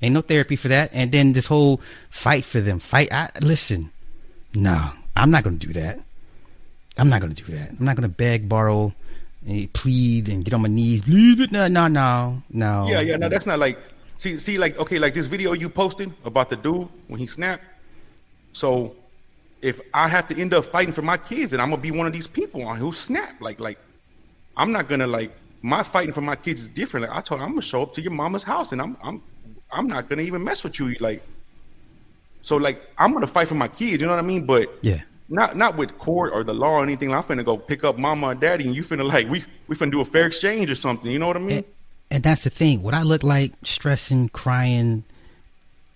Ain't 0.01 0.13
no 0.13 0.21
therapy 0.21 0.55
for 0.57 0.67
that. 0.69 0.91
And 0.93 1.11
then 1.11 1.33
this 1.33 1.45
whole 1.45 1.77
fight 2.09 2.43
for 2.45 2.59
them, 2.59 2.79
fight. 2.79 3.11
I 3.13 3.29
listen. 3.41 3.91
No, 4.53 4.89
I'm 5.15 5.31
not 5.31 5.43
going 5.43 5.59
to 5.59 5.67
do 5.67 5.73
that. 5.73 5.99
I'm 6.97 7.09
not 7.09 7.21
going 7.21 7.33
to 7.33 7.43
do 7.43 7.51
that. 7.53 7.71
I'm 7.71 7.85
not 7.85 7.95
going 7.95 8.09
to 8.09 8.13
beg, 8.13 8.49
borrow, 8.49 8.93
eh, 9.47 9.67
plead, 9.73 10.27
and 10.27 10.43
get 10.43 10.53
on 10.53 10.61
my 10.61 10.67
knees. 10.67 11.07
No, 11.07 11.67
no, 11.67 11.87
no, 11.87 12.43
no. 12.49 12.87
Yeah, 12.89 13.01
yeah. 13.01 13.15
No, 13.17 13.29
that's 13.29 13.45
not 13.45 13.59
like. 13.59 13.77
See, 14.17 14.37
see, 14.37 14.57
like 14.57 14.77
okay, 14.77 14.99
like 14.99 15.13
this 15.13 15.27
video 15.27 15.53
you 15.53 15.69
posted 15.69 16.11
about 16.25 16.49
the 16.49 16.57
dude 16.57 16.89
when 17.07 17.19
he 17.19 17.27
snapped. 17.27 17.63
So, 18.51 18.95
if 19.61 19.79
I 19.93 20.09
have 20.09 20.27
to 20.27 20.39
end 20.39 20.53
up 20.53 20.65
fighting 20.65 20.93
for 20.93 21.01
my 21.01 21.15
kids, 21.15 21.53
and 21.53 21.61
I'm 21.61 21.69
gonna 21.69 21.81
be 21.81 21.91
one 21.91 22.05
of 22.05 22.11
these 22.11 22.27
people 22.27 22.63
on 22.65 22.75
who 22.75 22.91
snap, 22.91 23.39
like, 23.39 23.61
like, 23.61 23.79
I'm 24.57 24.73
not 24.73 24.89
gonna 24.89 25.07
like 25.07 25.31
my 25.61 25.83
fighting 25.83 26.11
for 26.11 26.19
my 26.21 26.35
kids 26.35 26.59
is 26.59 26.67
different. 26.67 27.07
Like 27.07 27.17
I 27.17 27.21
told, 27.21 27.39
her, 27.39 27.45
I'm 27.45 27.53
gonna 27.53 27.61
show 27.61 27.83
up 27.83 27.93
to 27.93 28.01
your 28.01 28.11
mama's 28.11 28.43
house, 28.43 28.73
and 28.73 28.81
I'm, 28.81 28.97
I'm, 29.01 29.21
I'm 29.71 29.87
not 29.87 30.09
gonna 30.09 30.23
even 30.23 30.43
mess 30.43 30.63
with 30.63 30.79
you, 30.79 30.95
like. 30.99 31.23
So 32.49 32.57
like 32.57 32.81
I'm 32.97 33.13
gonna 33.13 33.27
fight 33.27 33.47
for 33.47 33.53
my 33.53 33.67
kids, 33.67 34.01
you 34.01 34.07
know 34.07 34.13
what 34.13 34.23
I 34.23 34.27
mean? 34.27 34.47
But 34.47 34.73
Yeah. 34.81 35.01
not 35.29 35.55
not 35.55 35.77
with 35.77 35.95
court 35.99 36.33
or 36.33 36.43
the 36.43 36.53
law 36.53 36.79
or 36.79 36.83
anything. 36.83 37.13
I'm 37.13 37.21
finna 37.21 37.45
go 37.45 37.57
pick 37.57 37.83
up 37.83 37.99
mama 37.99 38.29
and 38.29 38.39
daddy, 38.39 38.65
and 38.65 38.75
you 38.75 38.83
finna 38.83 39.07
like 39.07 39.29
we 39.29 39.43
we 39.67 39.75
finna 39.75 39.91
do 39.91 40.01
a 40.01 40.05
fair 40.05 40.25
exchange 40.25 40.71
or 40.71 40.75
something. 40.75 41.11
You 41.11 41.19
know 41.19 41.27
what 41.27 41.37
I 41.37 41.41
mean? 41.41 41.57
And, 41.57 41.65
and 42.09 42.23
that's 42.23 42.43
the 42.43 42.49
thing. 42.49 42.81
What 42.81 42.95
I 42.95 43.03
look 43.03 43.21
like 43.21 43.51
stressing, 43.63 44.29
crying 44.29 45.03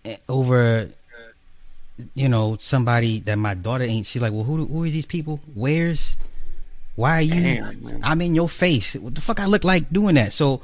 eh, 0.05 0.17
over, 0.29 0.89
you 2.13 2.29
know, 2.29 2.57
somebody 2.59 3.17
that 3.21 3.39
my 3.39 3.55
daughter 3.55 3.85
ain't. 3.85 4.05
She's 4.05 4.21
like, 4.21 4.31
well, 4.31 4.43
who 4.43 4.63
who 4.67 4.83
are 4.83 4.89
these 4.89 5.07
people? 5.07 5.39
Where's? 5.55 6.15
Why 6.95 7.17
are 7.17 7.21
you? 7.21 7.41
Damn. 7.41 7.99
I'm 8.03 8.21
in 8.21 8.35
your 8.35 8.47
face. 8.47 8.93
What 8.93 9.15
the 9.15 9.21
fuck 9.21 9.39
I 9.39 9.47
look 9.47 9.63
like 9.63 9.89
doing 9.89 10.13
that? 10.21 10.33
So 10.33 10.61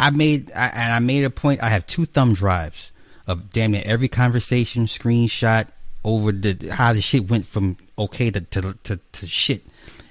I 0.00 0.10
made 0.10 0.50
I, 0.56 0.66
and 0.74 0.92
I 0.94 0.98
made 0.98 1.22
a 1.22 1.30
point. 1.30 1.62
I 1.62 1.68
have 1.68 1.86
two 1.86 2.06
thumb 2.06 2.34
drives 2.34 2.90
of 3.28 3.52
damn 3.52 3.70
near 3.70 3.82
every 3.84 4.08
conversation 4.08 4.86
screenshot 4.86 5.68
over 6.04 6.32
the 6.32 6.70
how 6.72 6.92
the 6.92 7.00
shit 7.00 7.28
went 7.30 7.46
from 7.46 7.76
okay 7.96 8.30
to 8.32 8.40
to 8.40 8.74
to, 8.82 8.98
to 9.12 9.26
shit. 9.26 9.62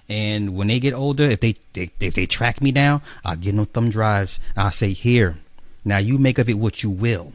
And 0.10 0.56
when 0.56 0.68
they 0.68 0.80
get 0.80 0.94
older, 0.94 1.24
if 1.26 1.42
they, 1.42 1.56
they 1.74 1.92
if 2.00 2.14
they 2.16 2.26
track 2.26 2.62
me 2.62 2.72
down, 2.72 3.02
I'll 3.26 3.36
give 3.36 3.56
them 3.58 3.66
thumb 3.66 3.90
drives. 3.90 4.40
I'll 4.56 4.72
say, 4.72 4.94
"Here, 4.94 5.38
now 5.84 5.98
you 5.98 6.18
make 6.18 6.38
of 6.40 6.48
it 6.48 6.54
what 6.58 6.82
you 6.82 6.90
will." 6.90 7.34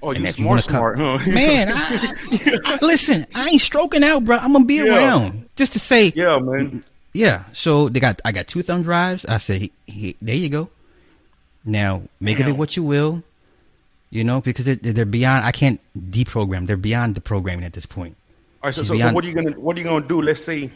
Oh, 0.00 0.10
you 0.12 0.18
And 0.18 0.26
if 0.28 0.38
you 0.38 0.44
smart, 0.44 0.66
come- 0.68 0.96
huh? 0.96 1.18
Man, 1.32 1.68
I, 1.72 2.18
I- 2.66 2.78
listen, 2.82 3.26
I 3.34 3.48
ain't 3.48 3.60
stroking 3.60 4.04
out, 4.04 4.24
bro. 4.24 4.36
I'm 4.36 4.52
gonna 4.52 4.64
be 4.64 4.76
Yeah. 4.76 4.94
around 4.94 5.48
just 5.56 5.72
to 5.72 5.80
say, 5.80 6.12
yeah, 6.14 6.38
man. 6.38 6.84
yeah. 7.14 7.44
So 7.52 7.88
they 7.88 7.98
got 8.00 8.20
I 8.24 8.30
got 8.30 8.46
two 8.46 8.62
thumb 8.62 8.82
drives. 8.84 9.24
I 9.26 9.38
say, 9.38 9.58
he, 9.58 9.72
he, 9.86 10.16
there 10.22 10.36
you 10.36 10.50
go. 10.50 10.68
Now 11.64 12.02
make 12.20 12.38
of 12.38 12.46
it 12.46 12.52
what 12.56 12.76
you 12.76 12.84
will, 12.84 13.22
you 14.14 14.22
know, 14.22 14.40
because 14.40 14.64
they're, 14.64 14.76
they're 14.76 15.04
beyond. 15.04 15.44
I 15.44 15.50
can't 15.50 15.80
deprogram. 15.96 16.68
They're 16.68 16.76
beyond 16.76 17.16
the 17.16 17.20
programming 17.20 17.64
at 17.64 17.72
this 17.72 17.84
point. 17.84 18.16
All 18.62 18.68
right, 18.68 18.74
so, 18.74 18.84
so, 18.84 18.96
so 18.96 19.12
what 19.12 19.24
are 19.24 19.26
you 19.26 19.34
gonna 19.34 19.50
what 19.50 19.76
are 19.76 19.80
you 19.80 19.84
gonna 19.84 20.06
do? 20.06 20.22
Let's 20.22 20.42
say 20.42 20.70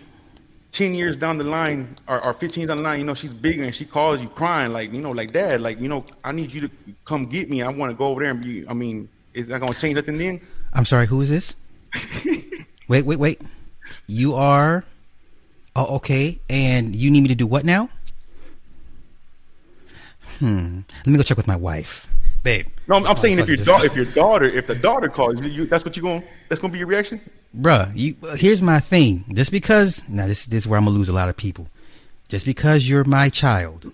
ten 0.72 0.92
years 0.92 1.16
down 1.16 1.38
the 1.38 1.44
line 1.44 1.96
or, 2.08 2.22
or 2.22 2.32
fifteen 2.34 2.66
down 2.66 2.78
the 2.78 2.82
line, 2.82 2.98
you 2.98 3.06
know, 3.06 3.14
she's 3.14 3.32
bigger 3.32 3.62
and 3.62 3.72
she 3.72 3.84
calls 3.84 4.20
you 4.20 4.28
crying, 4.28 4.72
like, 4.72 4.92
you 4.92 5.00
know, 5.00 5.12
like 5.12 5.32
dad, 5.32 5.60
like, 5.60 5.80
you 5.80 5.88
know, 5.88 6.04
I 6.24 6.32
need 6.32 6.52
you 6.52 6.62
to 6.62 6.70
come 7.04 7.26
get 7.26 7.48
me. 7.48 7.62
I 7.62 7.68
wanna 7.68 7.94
go 7.94 8.06
over 8.06 8.22
there 8.22 8.32
and 8.32 8.42
be 8.42 8.68
I 8.68 8.74
mean, 8.74 9.08
is 9.34 9.46
that 9.46 9.60
gonna 9.60 9.72
change 9.72 9.94
nothing 9.94 10.18
then? 10.18 10.40
I'm 10.72 10.84
sorry. 10.84 11.06
Who 11.06 11.20
is 11.20 11.30
this? 11.30 11.54
wait, 12.88 13.06
wait, 13.06 13.20
wait. 13.20 13.40
You 14.08 14.34
are. 14.34 14.84
Oh, 15.76 15.96
okay. 15.96 16.40
And 16.50 16.94
you 16.94 17.12
need 17.12 17.20
me 17.20 17.28
to 17.28 17.36
do 17.36 17.46
what 17.46 17.64
now? 17.64 17.88
Hmm. 20.40 20.80
Let 20.98 21.06
me 21.06 21.16
go 21.16 21.22
check 21.22 21.36
with 21.36 21.46
my 21.46 21.56
wife, 21.56 22.12
babe. 22.42 22.66
No, 22.88 22.96
I'm, 22.96 23.06
I'm 23.06 23.12
oh, 23.16 23.20
saying 23.20 23.38
if 23.38 23.48
your 23.48 23.56
daughter 23.58 23.86
if 23.86 23.94
your 23.94 24.06
daughter 24.06 24.44
if 24.46 24.66
the 24.66 24.74
daughter 24.74 25.08
calls 25.08 25.40
you, 25.40 25.48
you 25.48 25.66
that's 25.66 25.84
what 25.84 25.94
you 25.96 26.02
going 26.02 26.22
that's 26.48 26.60
gonna 26.60 26.72
be 26.72 26.78
your 26.78 26.88
reaction? 26.88 27.20
bruh, 27.56 27.90
you 27.94 28.16
here's 28.36 28.62
my 28.62 28.80
thing. 28.80 29.24
Just 29.34 29.50
because 29.52 30.08
now 30.08 30.26
this 30.26 30.46
this 30.46 30.64
is 30.64 30.68
where 30.68 30.78
I'm 30.78 30.84
gonna 30.86 30.96
lose 30.96 31.08
a 31.08 31.14
lot 31.14 31.28
of 31.28 31.36
people. 31.36 31.68
Just 32.28 32.44
because 32.46 32.88
you're 32.88 33.04
my 33.04 33.28
child 33.28 33.90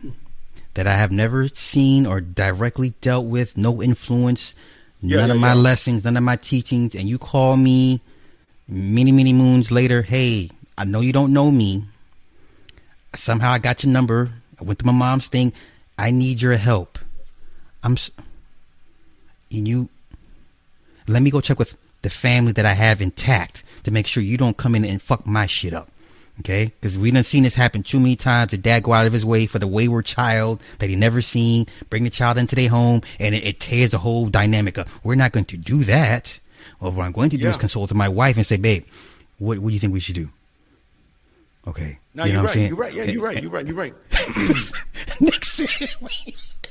that 0.75 0.87
I 0.87 0.95
have 0.95 1.13
never 1.13 1.49
seen 1.49 2.07
or 2.07 2.21
directly 2.21 2.95
dealt 3.01 3.27
with, 3.27 3.57
no 3.57 3.81
influence, 3.83 4.55
Yeah, 5.01 5.19
none 5.19 5.29
yeah, 5.29 5.35
of 5.35 5.41
my 5.41 5.49
yeah. 5.55 5.55
lessons, 5.55 6.05
none 6.05 6.17
of 6.17 6.23
my 6.25 6.37
teachings, 6.37 6.95
and 6.97 7.09
you 7.09 7.17
call 7.19 7.57
me 7.57 8.01
many, 8.67 9.13
many 9.13 9.33
moons 9.33 9.71
later, 9.71 10.03
hey, 10.03 10.51
I 10.77 10.85
know 10.85 10.99
you 11.01 11.13
don't 11.13 11.33
know 11.33 11.51
me. 11.53 11.85
Somehow 13.15 13.53
I 13.53 13.59
got 13.61 13.85
your 13.85 13.93
number. 13.93 14.31
I 14.61 14.65
went 14.65 14.81
to 14.81 14.87
my 14.87 14.93
mom's 14.93 15.29
thing. 15.29 15.53
I 15.97 16.11
need 16.11 16.43
your 16.43 16.57
help. 16.57 16.99
I'm 17.85 17.93
s- 17.93 18.11
and 19.57 19.67
you 19.69 19.89
let 21.09 21.23
me 21.23 21.31
go 21.31 21.41
check 21.41 21.59
with 21.59 21.77
the 22.03 22.11
family 22.11 22.53
that 22.53 22.67
I 22.67 22.75
have 22.75 23.01
intact 23.03 23.63
to 23.85 23.91
make 23.91 24.07
sure 24.07 24.23
you 24.23 24.37
don't 24.37 24.57
come 24.57 24.75
in 24.75 24.85
and 24.85 25.01
fuck 25.01 25.27
my 25.27 25.47
shit 25.47 25.73
up. 25.75 25.91
Okay? 26.41 26.67
Because 26.81 26.99
we 26.99 27.11
done 27.11 27.23
seen 27.25 27.45
this 27.45 27.55
happen 27.55 27.83
too 27.83 28.01
many 28.01 28.17
times. 28.17 28.51
The 28.51 28.59
dad 28.59 28.83
go 28.83 28.93
out 28.93 29.07
of 29.07 29.13
his 29.13 29.25
way 29.25 29.47
for 29.47 29.59
the 29.59 29.67
wayward 29.69 30.05
child 30.05 30.61
that 30.81 30.91
he 30.91 30.97
never 30.97 31.21
seen, 31.21 31.67
bring 31.91 32.03
the 32.05 32.11
child 32.11 32.39
into 32.39 32.57
their 32.57 32.69
home, 32.69 33.03
and 33.21 33.35
it, 33.35 33.47
it 33.47 33.61
tears 33.61 33.91
the 33.93 33.99
whole 33.99 34.27
dynamic 34.29 34.77
up. 34.79 34.89
We're 35.05 35.15
not 35.15 35.33
going 35.33 35.45
to 35.47 35.57
do 35.57 35.85
that. 35.85 36.41
Well, 36.81 36.91
what 36.93 37.05
I'm 37.07 37.13
going 37.13 37.31
to 37.31 37.37
do 37.37 37.47
is 37.49 37.55
Yeah. 37.55 37.61
consult 37.61 37.91
with 37.91 37.97
my 37.97 38.09
wife 38.09 38.37
and 38.37 38.45
say, 38.45 38.57
babe, 38.57 38.85
what, 39.39 39.59
what 39.61 39.69
do 39.69 39.75
you 39.75 39.81
think 39.81 39.93
we 39.93 40.01
should 40.01 40.17
do? 40.17 40.29
Okay. 41.67 41.99
No, 42.15 42.25
you 42.25 42.33
know 42.33 42.41
I'm 42.41 42.45
right, 42.47 42.55
saying? 42.55 42.69
you're 42.69 42.77
right, 42.77 42.93
yeah, 42.95 43.05
you're 43.05 43.23
right, 43.23 43.41
you're 43.43 43.51
right, 43.51 43.67
you're 43.67 43.77
right. 43.77 43.95
Wait. 46.01 46.64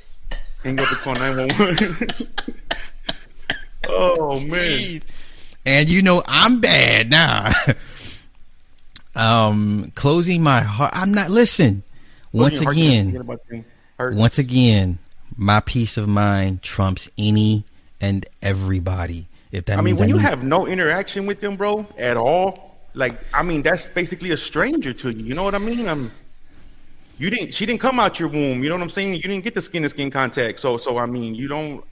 Hang 0.63 0.79
up 0.79 0.89
the 0.89 0.95
call 0.95 1.13
nine 1.15 1.37
one 1.37 1.49
one. 1.57 2.27
Oh 3.89 4.41
man. 4.47 5.01
and 5.65 5.89
you 5.89 6.01
know 6.01 6.23
I'm 6.25 6.61
bad 6.61 7.09
now. 7.09 7.51
um, 9.15 9.91
closing 9.95 10.41
my 10.41 10.61
heart. 10.61 10.91
I'm 10.95 11.13
not. 11.13 11.29
Listen. 11.29 11.83
Once 12.31 12.61
again, 12.61 13.05
thinking 13.11 13.17
about 13.21 13.41
things 13.49 13.65
hurts. 13.99 14.17
once 14.17 14.37
again, 14.39 14.97
my 15.37 15.59
peace 15.59 15.97
of 15.97 16.07
mind 16.07 16.63
trumps 16.63 17.11
any 17.17 17.65
and 18.01 18.25
everybody. 18.41 19.27
If 19.51 19.65
that 19.65 19.73
I 19.73 19.81
mean, 19.81 19.85
means 19.95 19.99
when 19.99 20.09
you 20.09 20.15
need- 20.15 20.21
have 20.21 20.43
no 20.43 20.65
interaction 20.65 21.25
with 21.27 21.41
them, 21.41 21.57
bro, 21.57 21.85
at 21.97 22.17
all, 22.17 22.77
like 22.95 23.19
I 23.33 23.43
mean, 23.43 23.61
that's 23.63 23.87
basically 23.89 24.31
a 24.31 24.37
stranger 24.37 24.93
to 24.93 25.11
you. 25.11 25.23
You 25.25 25.35
know 25.35 25.43
what 25.43 25.55
I 25.55 25.59
mean? 25.59 25.87
I'm. 25.89 26.09
You 27.17 27.29
didn't. 27.29 27.53
She 27.53 27.65
didn't 27.65 27.79
come 27.81 27.99
out 27.99 28.19
your 28.19 28.29
womb. 28.29 28.63
You 28.63 28.69
know 28.69 28.75
what 28.75 28.81
I'm 28.81 28.89
saying? 28.89 29.13
You 29.15 29.21
didn't 29.21 29.43
get 29.43 29.53
the 29.53 29.61
skin 29.61 29.83
to 29.83 29.89
skin 29.89 30.09
contact. 30.11 30.59
So, 30.59 30.77
so 30.77 30.97
I 30.97 31.05
mean, 31.05 31.35
you 31.35 31.47
don't. 31.47 31.83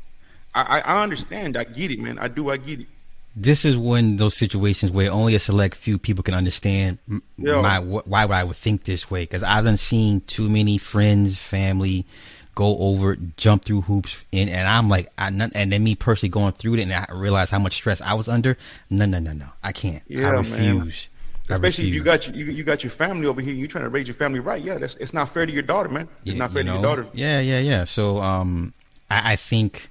I, 0.53 0.61
I, 0.61 0.79
I 0.79 1.03
understand. 1.03 1.55
I 1.57 1.63
get 1.63 1.91
it, 1.91 1.99
man. 1.99 2.17
I 2.19 2.27
do. 2.27 2.49
I 2.49 2.57
get 2.57 2.81
it. 2.81 2.87
this 3.35 3.63
is 3.63 3.77
one 3.77 4.13
of 4.13 4.17
those 4.17 4.35
situations 4.35 4.91
where 4.91 5.09
only 5.11 5.35
a 5.35 5.39
select 5.39 5.75
few 5.75 5.97
people 5.97 6.23
can 6.23 6.33
understand 6.33 6.97
my 7.37 7.79
wh- 7.79 8.05
why 8.07 8.25
I 8.25 8.43
would 8.43 8.57
think 8.57 8.83
this 8.83 9.09
way 9.09 9.23
because 9.23 9.43
I've 9.43 9.63
done 9.63 9.77
seen 9.77 10.21
too 10.21 10.49
many 10.49 10.77
friends, 10.77 11.37
family 11.39 12.05
go 12.53 12.77
over, 12.79 13.15
jump 13.37 13.63
through 13.63 13.81
hoops, 13.81 14.25
and, 14.33 14.49
and 14.49 14.67
I'm 14.67 14.89
like, 14.89 15.07
I, 15.17 15.29
none- 15.29 15.51
and 15.55 15.71
then 15.71 15.81
me 15.85 15.95
personally 15.95 16.29
going 16.31 16.51
through 16.51 16.73
it, 16.73 16.79
and 16.81 16.91
I 16.91 17.05
realize 17.13 17.49
how 17.49 17.59
much 17.59 17.73
stress 17.75 18.01
I 18.01 18.13
was 18.15 18.27
under. 18.27 18.57
No, 18.89 19.05
no, 19.05 19.19
no, 19.19 19.31
no, 19.31 19.45
I 19.63 19.71
can't. 19.71 20.03
I 20.09 20.13
Yeah, 20.13 20.31
man. 20.31 20.37
refuse. 20.41 21.07
Especially 21.53 21.87
if 21.87 21.93
you 21.93 22.03
got 22.03 22.27
you, 22.27 22.45
you 22.45 22.63
got 22.63 22.83
your 22.83 22.91
family 22.91 23.27
over 23.27 23.41
here. 23.41 23.53
You're 23.53 23.67
trying 23.67 23.83
to 23.83 23.89
raise 23.89 24.07
your 24.07 24.15
family 24.15 24.39
right. 24.39 24.61
Yeah, 24.61 24.77
that's 24.77 24.95
it's 24.97 25.13
not 25.13 25.29
fair 25.29 25.45
to 25.45 25.51
your 25.51 25.63
daughter, 25.63 25.89
man. 25.89 26.07
It's 26.19 26.27
Yeah, 26.27 26.33
not 26.35 26.51
fair 26.51 26.61
you 26.61 26.67
to 26.69 26.73
your 26.73 26.81
daughter. 26.81 27.07
Yeah, 27.13 27.39
yeah, 27.39 27.59
yeah. 27.59 27.83
So 27.85 28.19
um 28.21 28.73
I, 29.09 29.33
I 29.33 29.35
think 29.35 29.89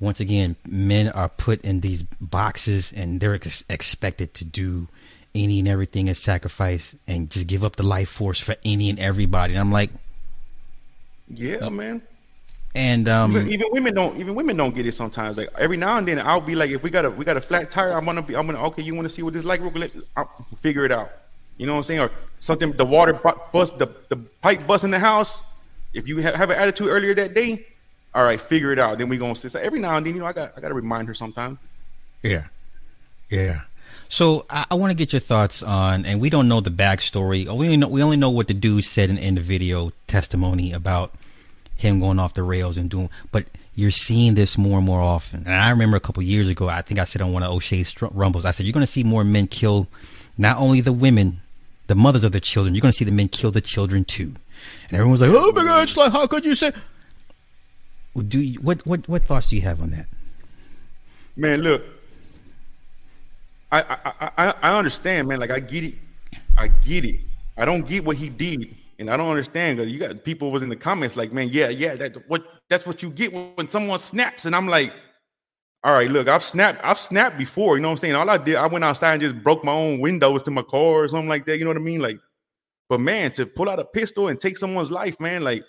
once 0.00 0.20
again, 0.20 0.56
men 0.68 1.08
are 1.08 1.28
put 1.28 1.60
in 1.62 1.80
these 1.80 2.04
boxes 2.20 2.92
and 2.92 3.20
they're 3.20 3.34
ex- 3.34 3.64
expected 3.68 4.32
to 4.34 4.44
do 4.44 4.86
any 5.34 5.58
and 5.58 5.68
everything 5.68 6.08
as 6.08 6.18
sacrifice 6.18 6.94
and 7.06 7.30
just 7.30 7.46
give 7.46 7.64
up 7.64 7.76
the 7.76 7.82
life 7.82 8.08
force 8.08 8.40
for 8.40 8.54
any 8.64 8.90
and 8.90 8.98
everybody. 8.98 9.54
And 9.54 9.60
I'm 9.60 9.72
like, 9.72 9.90
Yeah, 11.28 11.68
man. 11.68 12.02
And 12.74 13.08
um 13.08 13.36
even, 13.36 13.50
even 13.50 13.66
women 13.70 13.94
don't 13.94 14.20
even 14.20 14.34
women 14.34 14.56
don't 14.56 14.74
get 14.74 14.86
it 14.86 14.94
sometimes. 14.94 15.36
Like 15.36 15.50
every 15.58 15.76
now 15.76 15.98
and 15.98 16.06
then, 16.06 16.18
I'll 16.18 16.40
be 16.40 16.54
like, 16.54 16.70
if 16.70 16.82
we 16.82 16.90
got 16.90 17.04
a 17.04 17.10
we 17.10 17.24
got 17.24 17.36
a 17.36 17.40
flat 17.40 17.70
tire, 17.70 17.92
I'm 17.92 18.04
gonna 18.04 18.22
be 18.22 18.36
I'm 18.36 18.46
gonna 18.46 18.62
okay. 18.66 18.82
You 18.82 18.94
want 18.94 19.06
to 19.06 19.10
see 19.10 19.22
what 19.22 19.34
this 19.34 19.44
like? 19.44 19.60
Quick? 19.60 19.92
I'll 20.16 20.30
figure 20.60 20.84
it 20.84 20.92
out. 20.92 21.10
You 21.58 21.66
know 21.66 21.72
what 21.72 21.78
I'm 21.78 21.84
saying? 21.84 22.00
Or 22.00 22.10
something, 22.40 22.72
the 22.72 22.84
water 22.84 23.12
bust, 23.52 23.78
the, 23.78 23.88
the 24.08 24.16
pipe 24.16 24.66
bust 24.66 24.84
in 24.84 24.90
the 24.90 24.98
house. 24.98 25.42
If 25.92 26.06
you 26.06 26.18
have, 26.18 26.36
have 26.36 26.50
an 26.50 26.58
attitude 26.58 26.88
earlier 26.88 27.14
that 27.14 27.34
day, 27.34 27.66
all 28.14 28.24
right, 28.24 28.40
figure 28.40 28.72
it 28.72 28.78
out. 28.78 28.98
Then 28.98 29.08
we 29.08 29.18
gonna 29.18 29.34
say 29.34 29.48
so 29.48 29.58
every 29.58 29.80
now 29.80 29.96
and 29.96 30.06
then, 30.06 30.14
you 30.14 30.20
know, 30.20 30.26
I 30.26 30.32
got 30.32 30.52
I 30.56 30.60
got 30.60 30.68
to 30.68 30.74
remind 30.74 31.08
her 31.08 31.14
sometimes. 31.14 31.58
Yeah, 32.22 32.44
yeah. 33.28 33.62
So 34.08 34.46
I, 34.48 34.66
I 34.70 34.74
want 34.76 34.90
to 34.90 34.94
get 34.94 35.12
your 35.12 35.20
thoughts 35.20 35.62
on, 35.62 36.06
and 36.06 36.20
we 36.20 36.30
don't 36.30 36.48
know 36.48 36.60
the 36.60 36.70
backstory. 36.70 37.46
We 37.46 37.48
only 37.48 37.76
know 37.76 37.88
we 37.88 38.02
only 38.02 38.16
know 38.16 38.30
what 38.30 38.46
the 38.46 38.54
dude 38.54 38.84
said 38.84 39.10
in, 39.10 39.18
in 39.18 39.34
the 39.34 39.40
video 39.40 39.92
testimony 40.06 40.72
about 40.72 41.12
him 41.78 42.00
going 42.00 42.18
off 42.18 42.34
the 42.34 42.42
rails 42.42 42.76
and 42.76 42.90
doing. 42.90 43.08
But 43.32 43.46
you're 43.74 43.90
seeing 43.90 44.34
this 44.34 44.58
more 44.58 44.78
and 44.78 44.86
more 44.86 45.00
often. 45.00 45.44
And 45.46 45.54
I 45.54 45.70
remember 45.70 45.96
a 45.96 46.00
couple 46.00 46.22
years 46.22 46.48
ago, 46.48 46.68
I 46.68 46.82
think 46.82 47.00
I 47.00 47.04
said 47.04 47.22
on 47.22 47.32
one 47.32 47.42
of 47.42 47.50
O'Shea's 47.50 47.94
rumbles, 48.02 48.44
I 48.44 48.50
said 48.50 48.66
you're 48.66 48.72
going 48.72 48.86
to 48.86 48.92
see 48.92 49.04
more 49.04 49.24
men 49.24 49.46
kill 49.46 49.86
not 50.36 50.58
only 50.58 50.80
the 50.80 50.92
women, 50.92 51.40
the 51.86 51.94
mothers 51.94 52.24
of 52.24 52.32
the 52.32 52.40
children. 52.40 52.74
You're 52.74 52.82
going 52.82 52.92
to 52.92 52.98
see 52.98 53.04
the 53.04 53.12
men 53.12 53.28
kill 53.28 53.50
the 53.50 53.60
children 53.60 54.04
too. 54.04 54.34
And 54.88 54.98
everyone's 54.98 55.20
like, 55.20 55.30
"Oh 55.32 55.52
my 55.52 55.62
God, 55.62 55.84
it's 55.84 55.96
like 55.96 56.12
how 56.12 56.26
could 56.26 56.44
you 56.44 56.54
say?" 56.54 56.72
Do 58.16 58.40
you, 58.40 58.58
what 58.60 58.84
what 58.84 59.08
what 59.08 59.22
thoughts 59.22 59.50
do 59.50 59.56
you 59.56 59.62
have 59.62 59.80
on 59.80 59.90
that? 59.90 60.06
Man, 61.36 61.62
look, 61.62 61.82
I, 63.70 63.82
I, 63.82 64.30
I, 64.36 64.54
I 64.62 64.78
understand, 64.78 65.28
man. 65.28 65.38
Like 65.38 65.50
I 65.50 65.60
get 65.60 65.84
it. 65.84 65.94
I 66.56 66.68
get 66.68 67.04
it. 67.04 67.20
I 67.56 67.64
don't 67.64 67.86
get 67.86 68.04
what 68.04 68.16
he 68.16 68.28
did, 68.28 68.74
and 68.98 69.10
I 69.10 69.16
don't 69.16 69.30
understand 69.30 69.78
because 69.78 69.92
you 69.92 69.98
got 69.98 70.24
people 70.24 70.50
was 70.50 70.62
in 70.62 70.68
the 70.68 70.76
comments 70.76 71.16
like, 71.16 71.32
man, 71.32 71.48
yeah, 71.50 71.68
yeah, 71.68 71.94
that 71.96 72.28
what 72.28 72.44
that's 72.68 72.86
what 72.86 73.02
you 73.02 73.10
get 73.10 73.32
when 73.32 73.68
someone 73.68 73.98
snaps, 73.98 74.44
and 74.44 74.54
I'm 74.54 74.68
like, 74.68 74.92
all 75.84 75.92
right, 75.92 76.10
look, 76.10 76.26
I've 76.28 76.42
snapped, 76.42 76.80
I've 76.82 76.98
snapped 76.98 77.38
before. 77.38 77.76
You 77.76 77.82
know 77.82 77.88
what 77.88 77.92
I'm 77.92 77.98
saying? 77.98 78.14
All 78.14 78.28
I 78.28 78.36
did, 78.36 78.56
I 78.56 78.66
went 78.66 78.84
outside 78.84 79.14
and 79.14 79.22
just 79.22 79.42
broke 79.42 79.62
my 79.64 79.72
own 79.72 80.00
windows 80.00 80.42
to 80.42 80.50
my 80.50 80.62
car 80.62 81.04
or 81.04 81.08
something 81.08 81.28
like 81.28 81.46
that. 81.46 81.58
You 81.58 81.64
know 81.64 81.70
what 81.70 81.76
I 81.76 81.80
mean? 81.80 82.00
Like, 82.00 82.18
but 82.88 83.00
man, 83.00 83.32
to 83.32 83.46
pull 83.46 83.68
out 83.68 83.78
a 83.78 83.84
pistol 83.84 84.28
and 84.28 84.40
take 84.40 84.58
someone's 84.58 84.90
life, 84.90 85.20
man, 85.20 85.42
like 85.42 85.64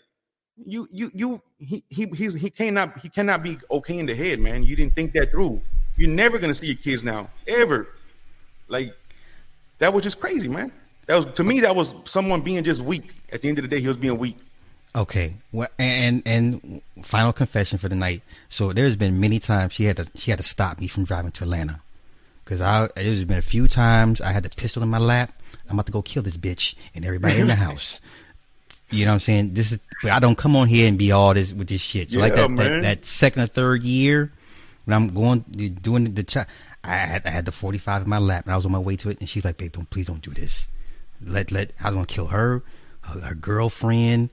you, 0.65 0.87
you, 0.91 1.11
you, 1.13 1.41
he, 1.59 1.83
he, 1.89 2.05
he's, 2.07 2.33
he 2.33 2.49
cannot, 2.49 2.99
he 3.01 3.09
cannot 3.09 3.43
be 3.43 3.59
okay 3.69 3.99
in 3.99 4.05
the 4.05 4.15
head, 4.15 4.39
man. 4.39 4.63
You 4.63 4.75
didn't 4.75 4.95
think 4.95 5.13
that 5.13 5.31
through. 5.31 5.61
You're 5.95 6.09
never 6.09 6.39
gonna 6.39 6.55
see 6.55 6.67
your 6.67 6.77
kids 6.77 7.03
now, 7.03 7.29
ever. 7.47 7.89
Like 8.67 8.95
that 9.79 9.93
was 9.93 10.03
just 10.03 10.19
crazy, 10.19 10.47
man. 10.47 10.71
That 11.09 11.15
was 11.15 11.25
to 11.33 11.43
me. 11.43 11.59
That 11.61 11.75
was 11.75 11.95
someone 12.05 12.41
being 12.41 12.63
just 12.63 12.81
weak. 12.81 13.15
At 13.31 13.41
the 13.41 13.49
end 13.49 13.57
of 13.57 13.63
the 13.63 13.67
day, 13.67 13.81
he 13.81 13.87
was 13.87 13.97
being 13.97 14.19
weak. 14.19 14.37
Okay. 14.95 15.33
Well, 15.51 15.67
and 15.79 16.21
and 16.23 16.83
final 17.01 17.33
confession 17.33 17.79
for 17.79 17.89
the 17.89 17.95
night. 17.95 18.21
So 18.47 18.73
there's 18.73 18.95
been 18.95 19.19
many 19.19 19.39
times 19.39 19.73
she 19.73 19.85
had 19.85 19.97
to 19.97 20.07
she 20.13 20.29
had 20.29 20.37
to 20.37 20.43
stop 20.43 20.79
me 20.79 20.87
from 20.87 21.05
driving 21.05 21.31
to 21.31 21.45
Atlanta 21.45 21.81
because 22.45 22.61
I 22.61 22.89
there's 22.95 23.23
been 23.23 23.39
a 23.39 23.41
few 23.41 23.67
times 23.67 24.21
I 24.21 24.31
had 24.31 24.43
the 24.43 24.49
pistol 24.55 24.83
in 24.83 24.89
my 24.89 24.99
lap. 24.99 25.33
I'm 25.67 25.77
about 25.77 25.87
to 25.87 25.91
go 25.91 26.03
kill 26.03 26.21
this 26.21 26.37
bitch 26.37 26.75
and 26.93 27.03
everybody 27.03 27.39
in 27.39 27.47
the 27.47 27.55
house. 27.67 28.01
You 28.91 29.05
know 29.05 29.11
what 29.11 29.15
I'm 29.15 29.19
saying? 29.21 29.53
This 29.55 29.71
is 29.71 29.79
I 30.03 30.19
don't 30.19 30.37
come 30.37 30.55
on 30.55 30.67
here 30.67 30.87
and 30.87 30.95
be 30.95 31.11
all 31.11 31.33
this 31.33 31.51
with 31.53 31.69
this 31.69 31.81
shit. 31.81 32.11
So 32.11 32.19
yeah, 32.19 32.25
like 32.25 32.35
that, 32.35 32.55
that, 32.57 32.81
that 32.83 33.05
second 33.05 33.41
or 33.41 33.47
third 33.47 33.81
year 33.81 34.31
when 34.85 34.95
I'm 34.95 35.11
going 35.11 35.39
doing 35.81 36.13
the 36.13 36.21
child, 36.23 36.45
I 36.83 36.97
had 36.97 37.25
I 37.25 37.31
had 37.31 37.45
the 37.45 37.51
45 37.51 38.03
in 38.03 38.09
my 38.09 38.19
lap 38.19 38.45
and 38.45 38.53
I 38.53 38.55
was 38.55 38.67
on 38.67 38.71
my 38.71 38.77
way 38.77 38.95
to 38.97 39.09
it, 39.09 39.19
and 39.19 39.27
she's 39.27 39.43
like, 39.43 39.57
"Babe, 39.57 39.71
don't 39.71 39.89
please 39.89 40.05
don't 40.05 40.21
do 40.21 40.29
this. 40.29 40.67
Let 41.23 41.51
let 41.51 41.73
I 41.83 41.87
was 41.87 41.95
gonna 41.95 42.05
kill 42.05 42.27
her, 42.27 42.63
her, 43.01 43.19
her 43.19 43.35
girlfriend, 43.35 44.29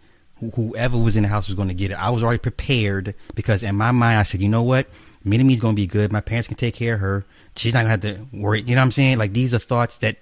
whoever 0.55 0.97
was 0.99 1.17
in 1.17 1.23
the 1.23 1.29
house 1.29 1.49
was 1.49 1.57
gonna 1.57 1.75
get 1.75 1.91
it. 1.91 1.95
I 1.95 2.11
was 2.11 2.23
already 2.23 2.39
prepared 2.39 3.15
because 3.35 3.63
in 3.63 3.75
my 3.77 3.93
mind 3.93 4.19
I 4.19 4.23
said, 4.23 4.43
you 4.43 4.49
know 4.49 4.63
what, 4.63 4.87
Mini's 5.25 5.61
gonna 5.61 5.75
be 5.75 5.87
good. 5.87 6.13
My 6.13 6.21
parents 6.21 6.49
can 6.49 6.57
take 6.57 6.75
care 6.75 6.95
of 6.95 7.01
her. 7.01 7.25
She's 7.57 7.75
not 7.75 7.81
gonna 7.81 7.91
have 7.91 8.01
to 8.03 8.27
worry. 8.33 8.61
You 8.61 8.75
know 8.75 8.81
what 8.81 8.87
I'm 8.87 8.91
saying? 8.93 9.19
Like 9.19 9.33
these 9.33 9.53
are 9.55 9.59
thoughts 9.59 9.99
that. 9.99 10.17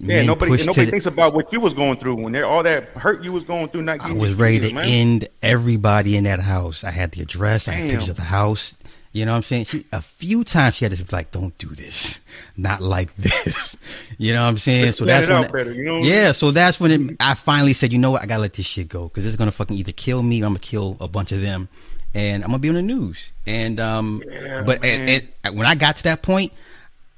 Yeah, 0.00 0.24
nobody 0.24 0.52
nobody 0.52 0.84
the, 0.84 0.90
thinks 0.90 1.06
about 1.06 1.34
what 1.34 1.52
you 1.52 1.58
was 1.58 1.74
going 1.74 1.98
through 1.98 2.22
when 2.22 2.36
all 2.44 2.62
that 2.62 2.84
hurt 2.90 3.24
you 3.24 3.32
was 3.32 3.42
going 3.42 3.68
through. 3.68 3.82
Not 3.82 4.00
I 4.00 4.12
was 4.12 4.34
ready 4.34 4.60
to 4.60 4.72
man. 4.72 4.84
end 4.86 5.28
everybody 5.42 6.16
in 6.16 6.24
that 6.24 6.38
house. 6.38 6.84
I 6.84 6.90
had 6.90 7.12
the 7.12 7.22
address. 7.22 7.64
Damn. 7.64 7.74
I 7.74 7.76
had 7.78 7.90
pictures 7.90 8.08
of 8.10 8.16
the 8.16 8.22
house. 8.22 8.74
You 9.12 9.24
know 9.24 9.32
what 9.32 9.38
I'm 9.38 9.42
saying? 9.42 9.64
She 9.64 9.86
a 9.90 10.02
few 10.02 10.44
times 10.44 10.76
she 10.76 10.84
had 10.84 10.94
to 10.94 11.02
be 11.02 11.10
like, 11.10 11.30
"Don't 11.30 11.56
do 11.56 11.68
this, 11.68 12.20
not 12.56 12.80
like 12.80 13.14
this." 13.16 13.76
You 14.20 14.32
know 14.32 14.42
what 14.42 14.48
I'm 14.48 14.58
saying? 14.58 14.92
so 14.92 15.04
that's 15.04 15.28
when, 15.28 15.48
better, 15.48 15.72
you 15.72 15.84
know 15.84 15.98
yeah. 15.98 16.32
So 16.32 16.50
that's 16.50 16.80
when 16.80 16.90
it, 16.90 17.16
I 17.20 17.34
finally 17.34 17.72
said, 17.72 17.92
"You 17.92 18.00
know 18.00 18.10
what? 18.10 18.22
I 18.22 18.26
gotta 18.26 18.42
let 18.42 18.54
this 18.54 18.66
shit 18.66 18.88
go 18.88 19.04
because 19.04 19.24
it's 19.24 19.36
gonna 19.36 19.52
fucking 19.52 19.76
either 19.76 19.92
kill 19.92 20.24
me 20.24 20.42
or 20.42 20.46
I'm 20.46 20.52
gonna 20.54 20.58
kill 20.58 20.96
a 21.00 21.06
bunch 21.06 21.30
of 21.30 21.40
them, 21.40 21.68
and 22.14 22.42
I'm 22.42 22.48
gonna 22.48 22.58
be 22.58 22.68
on 22.68 22.74
the 22.74 22.82
news." 22.82 23.30
And 23.46 23.78
um, 23.78 24.20
yeah, 24.28 24.62
but 24.62 24.84
and, 24.84 25.28
and 25.44 25.56
when 25.56 25.68
I 25.68 25.76
got 25.76 25.98
to 25.98 26.02
that 26.04 26.22
point, 26.22 26.52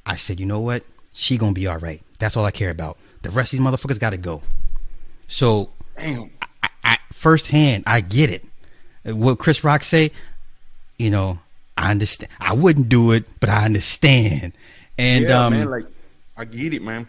I 0.05 0.16
said, 0.16 0.41
"You 0.41 0.45
know 0.45 0.61
what? 0.61 0.84
She 1.14 1.38
gonna 1.38 1.55
be 1.55 1.66
all 1.66 1.78
right. 1.78 2.03
That's 2.18 2.36
all 2.36 2.45
I 2.45 2.51
care 2.51 2.70
about. 2.70 2.99
The 3.22 3.30
rest 3.30 3.55
of 3.55 3.59
these 3.59 3.66
motherfuckers 3.66 3.99
gotta 3.99 4.18
go." 4.18 4.43
So, 5.26 5.70
I, 5.97 6.28
I, 6.84 6.99
firsthand, 7.12 7.84
I 7.86 8.03
get 8.03 8.28
it. 8.28 8.45
What 9.05 9.38
Chris 9.38 9.64
Rock 9.64 9.82
say, 9.84 10.11
you 10.99 11.09
know 11.09 11.38
I 11.81 11.91
understand. 11.91 12.31
I 12.39 12.53
wouldn't 12.53 12.91
do 12.91 13.12
it, 13.12 13.24
but 13.41 13.49
I 13.49 13.64
understand. 13.64 14.53
And 14.99 15.24
yeah, 15.24 15.47
um, 15.47 15.53
man, 15.55 15.70
like 15.70 15.87
I 16.37 16.45
get 16.45 16.74
it, 16.74 16.83
man. 16.83 17.09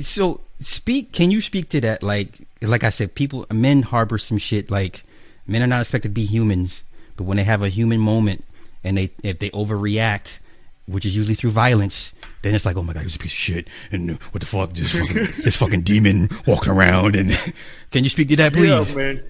So 0.00 0.42
speak. 0.60 1.12
Can 1.12 1.30
you 1.30 1.40
speak 1.40 1.70
to 1.70 1.80
that? 1.80 2.02
Like, 2.02 2.46
like 2.60 2.84
I 2.84 2.90
said, 2.90 3.14
people, 3.14 3.46
men 3.50 3.80
harbor 3.80 4.18
some 4.18 4.36
shit. 4.36 4.70
Like, 4.70 5.02
men 5.46 5.62
are 5.62 5.66
not 5.66 5.80
expected 5.80 6.08
to 6.08 6.14
be 6.14 6.26
humans, 6.26 6.84
but 7.16 7.24
when 7.24 7.38
they 7.38 7.44
have 7.44 7.62
a 7.62 7.70
human 7.70 8.00
moment 8.00 8.44
and 8.84 8.98
they 8.98 9.10
if 9.22 9.38
they 9.38 9.48
overreact, 9.50 10.40
which 10.86 11.06
is 11.06 11.16
usually 11.16 11.34
through 11.34 11.52
violence, 11.52 12.12
then 12.42 12.54
it's 12.54 12.66
like, 12.66 12.76
oh 12.76 12.82
my 12.82 12.92
god, 12.92 13.04
he's 13.04 13.16
a 13.16 13.18
piece 13.18 13.32
of 13.32 13.38
shit, 13.38 13.68
and 13.92 14.10
what 14.10 14.40
the 14.40 14.46
fuck, 14.46 14.74
this 14.74 14.98
fucking 14.98 15.14
this 15.42 15.56
fucking 15.56 15.82
demon 15.82 16.28
walking 16.46 16.70
around. 16.70 17.16
And 17.16 17.30
can 17.90 18.04
you 18.04 18.10
speak 18.10 18.28
to 18.28 18.36
that, 18.36 18.52
please? 18.52 18.94
Yeah, 18.94 19.02
man. 19.02 19.22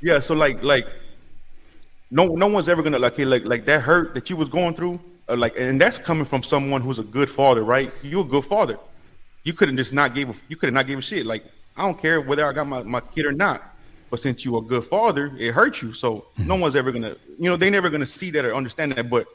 Yeah. 0.00 0.20
So 0.20 0.34
like, 0.34 0.62
like 0.62 0.86
no 2.10 2.26
no 2.26 2.46
one's 2.46 2.68
ever 2.68 2.82
gonna 2.82 2.98
like 2.98 3.16
hey, 3.16 3.24
like 3.24 3.44
like 3.44 3.64
that 3.66 3.82
hurt 3.82 4.14
that 4.14 4.30
you 4.30 4.36
was 4.36 4.48
going 4.48 4.74
through 4.74 4.98
uh, 5.28 5.36
like 5.36 5.54
and 5.58 5.80
that's 5.80 5.98
coming 5.98 6.24
from 6.24 6.42
someone 6.42 6.80
who's 6.80 6.98
a 6.98 7.02
good 7.02 7.30
father 7.30 7.62
right? 7.62 7.92
You're 8.02 8.22
a 8.22 8.28
good 8.28 8.44
father. 8.44 8.78
You 9.44 9.52
couldn't 9.52 9.76
just 9.76 9.92
not 9.92 10.14
give 10.14 10.40
you 10.48 10.56
could 10.56 10.72
not 10.72 10.86
give 10.86 10.98
a 10.98 11.02
shit. 11.02 11.26
Like 11.26 11.44
i 11.76 11.82
don't 11.82 11.98
care 11.98 12.20
whether 12.20 12.44
i 12.44 12.52
got 12.52 12.66
my, 12.66 12.82
my 12.82 13.00
kid 13.00 13.24
or 13.24 13.32
not 13.32 13.62
but 14.10 14.18
since 14.18 14.44
you're 14.44 14.58
a 14.58 14.62
good 14.62 14.84
father 14.84 15.32
it 15.38 15.52
hurts 15.52 15.82
you. 15.82 15.92
So 15.92 16.26
no 16.46 16.56
one's 16.56 16.76
ever 16.76 16.92
gonna 16.92 17.16
you 17.38 17.50
know 17.50 17.56
they 17.56 17.70
never 17.70 17.90
gonna 17.90 18.06
see 18.06 18.30
that 18.30 18.44
or 18.44 18.54
understand 18.54 18.92
that. 18.92 19.10
But 19.10 19.26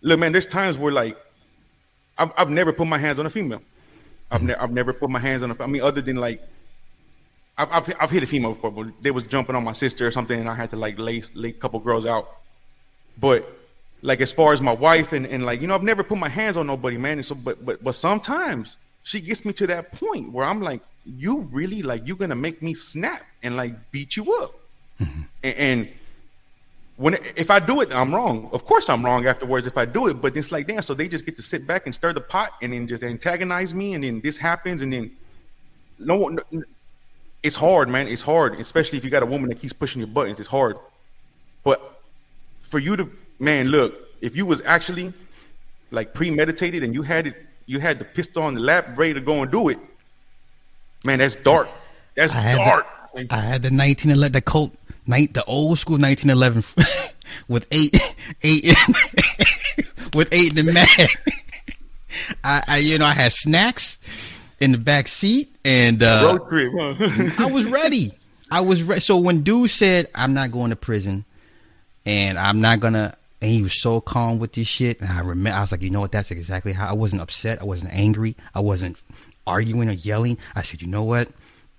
look 0.00 0.18
man 0.18 0.32
there's 0.32 0.46
times 0.46 0.76
where 0.76 0.92
like 0.92 1.16
i've, 2.18 2.32
I've 2.36 2.50
never 2.50 2.72
put 2.72 2.86
my 2.86 2.98
hands 2.98 3.18
on 3.18 3.26
a 3.26 3.30
female. 3.30 3.62
I've, 4.30 4.42
ne- 4.42 4.54
I've 4.54 4.72
never 4.72 4.94
put 4.94 5.10
my 5.10 5.18
hands 5.18 5.42
on 5.42 5.50
a 5.50 5.62
i 5.62 5.66
mean 5.66 5.82
other 5.82 6.00
than 6.00 6.16
like 6.16 6.42
I've, 7.58 7.70
I've, 7.70 7.94
I've 8.00 8.10
hit 8.10 8.22
a 8.22 8.26
female 8.26 8.54
before, 8.54 8.70
but 8.70 8.86
they 9.02 9.10
was 9.10 9.24
jumping 9.24 9.56
on 9.56 9.64
my 9.64 9.72
sister 9.72 10.06
or 10.06 10.10
something, 10.10 10.38
and 10.38 10.48
I 10.48 10.54
had 10.54 10.70
to 10.70 10.76
like 10.76 10.98
lay 10.98 11.22
lay 11.34 11.50
a 11.50 11.52
couple 11.52 11.80
girls 11.80 12.06
out. 12.06 12.38
But 13.18 13.46
like 14.00 14.20
as 14.20 14.32
far 14.32 14.52
as 14.52 14.60
my 14.60 14.72
wife 14.72 15.12
and, 15.12 15.26
and 15.26 15.44
like 15.44 15.60
you 15.60 15.66
know, 15.66 15.74
I've 15.74 15.82
never 15.82 16.02
put 16.02 16.18
my 16.18 16.28
hands 16.28 16.56
on 16.56 16.66
nobody, 16.66 16.96
man. 16.96 17.18
And 17.18 17.26
so, 17.26 17.34
but 17.34 17.64
but 17.64 17.82
but 17.84 17.94
sometimes 17.94 18.78
she 19.02 19.20
gets 19.20 19.44
me 19.44 19.52
to 19.54 19.66
that 19.68 19.92
point 19.92 20.32
where 20.32 20.46
I'm 20.46 20.60
like, 20.60 20.80
you 21.04 21.48
really 21.52 21.82
like 21.82 22.06
you're 22.06 22.16
gonna 22.16 22.34
make 22.34 22.62
me 22.62 22.74
snap 22.74 23.24
and 23.42 23.56
like 23.56 23.74
beat 23.90 24.16
you 24.16 24.34
up, 24.34 24.54
mm-hmm. 24.98 25.22
and, 25.42 25.56
and 25.56 25.88
when 26.96 27.14
if 27.36 27.50
I 27.50 27.58
do 27.58 27.80
it, 27.80 27.94
I'm 27.94 28.14
wrong. 28.14 28.48
Of 28.52 28.64
course, 28.64 28.88
I'm 28.88 29.04
wrong 29.04 29.26
afterwards 29.26 29.66
if 29.66 29.76
I 29.76 29.84
do 29.84 30.06
it. 30.06 30.20
But 30.22 30.36
it's 30.36 30.52
like, 30.52 30.66
damn. 30.66 30.82
So 30.82 30.94
they 30.94 31.08
just 31.08 31.24
get 31.24 31.36
to 31.36 31.42
sit 31.42 31.66
back 31.66 31.86
and 31.86 31.94
stir 31.94 32.12
the 32.12 32.20
pot, 32.20 32.52
and 32.62 32.72
then 32.72 32.86
just 32.86 33.04
antagonize 33.04 33.74
me, 33.74 33.94
and 33.94 34.04
then 34.04 34.20
this 34.20 34.36
happens, 34.36 34.82
and 34.82 34.92
then 34.92 35.10
no 35.98 36.16
one 36.16 36.38
it's 37.42 37.56
hard, 37.56 37.88
man. 37.88 38.08
It's 38.08 38.22
hard, 38.22 38.58
especially 38.60 38.98
if 38.98 39.04
you 39.04 39.10
got 39.10 39.22
a 39.22 39.26
woman 39.26 39.48
that 39.48 39.60
keeps 39.60 39.72
pushing 39.72 40.00
your 40.00 40.08
buttons. 40.08 40.38
It's 40.38 40.48
hard. 40.48 40.76
But 41.64 42.00
for 42.62 42.78
you 42.78 42.96
to, 42.96 43.10
man, 43.38 43.68
look, 43.68 43.94
if 44.20 44.36
you 44.36 44.46
was 44.46 44.62
actually 44.64 45.12
like 45.90 46.14
premeditated 46.14 46.82
and 46.82 46.94
you 46.94 47.02
had 47.02 47.26
it, 47.26 47.36
you 47.66 47.80
had 47.80 47.98
the 47.98 48.04
pistol 48.04 48.42
on 48.42 48.54
the 48.54 48.60
lap, 48.60 48.96
ready 48.96 49.14
to 49.14 49.20
go 49.20 49.42
and 49.42 49.50
do 49.50 49.68
it. 49.68 49.78
Man, 51.04 51.18
that's 51.18 51.36
dark. 51.36 51.68
That's 52.14 52.34
I 52.34 52.54
dark. 52.54 52.86
The, 53.14 53.26
I 53.30 53.36
had 53.36 53.62
the 53.62 53.70
1911, 53.70 54.32
the 54.32 54.40
Colt, 54.40 54.74
night, 55.06 55.34
the 55.34 55.44
old 55.44 55.78
school 55.78 55.98
1911 55.98 56.62
with 57.48 57.66
eight, 57.72 57.94
eight, 58.42 58.64
with 60.14 60.32
eight 60.32 60.56
in 60.56 60.66
the 60.66 60.72
mag. 60.72 61.08
I, 62.44 62.62
I, 62.68 62.78
you 62.78 62.98
know, 62.98 63.06
I 63.06 63.12
had 63.12 63.32
snacks 63.32 63.98
in 64.62 64.70
the 64.70 64.78
back 64.78 65.08
seat, 65.08 65.52
and 65.64 66.00
uh, 66.02 66.38
road 66.38 66.48
trip. 66.48 66.72
Huh? 66.78 67.44
I 67.44 67.50
was 67.50 67.66
ready. 67.66 68.12
I 68.50 68.60
was 68.60 68.84
ready. 68.84 69.00
So 69.00 69.18
when 69.18 69.42
dude 69.42 69.70
said, 69.70 70.08
"I'm 70.14 70.34
not 70.34 70.52
going 70.52 70.70
to 70.70 70.76
prison," 70.76 71.24
and 72.06 72.38
I'm 72.38 72.60
not 72.60 72.78
gonna, 72.78 73.16
and 73.42 73.50
he 73.50 73.60
was 73.60 73.80
so 73.82 74.00
calm 74.00 74.38
with 74.38 74.52
this 74.52 74.68
shit, 74.68 75.00
and 75.00 75.10
I 75.10 75.20
remember, 75.20 75.58
I 75.58 75.62
was 75.62 75.72
like, 75.72 75.82
you 75.82 75.90
know 75.90 76.00
what? 76.00 76.12
That's 76.12 76.30
exactly 76.30 76.72
how 76.72 76.88
I 76.88 76.92
wasn't 76.92 77.22
upset. 77.22 77.60
I 77.60 77.64
wasn't 77.64 77.92
angry. 77.92 78.36
I 78.54 78.60
wasn't 78.60 79.02
arguing 79.48 79.88
or 79.88 79.92
yelling. 79.92 80.38
I 80.54 80.62
said, 80.62 80.80
you 80.80 80.86
know 80.86 81.02
what? 81.02 81.28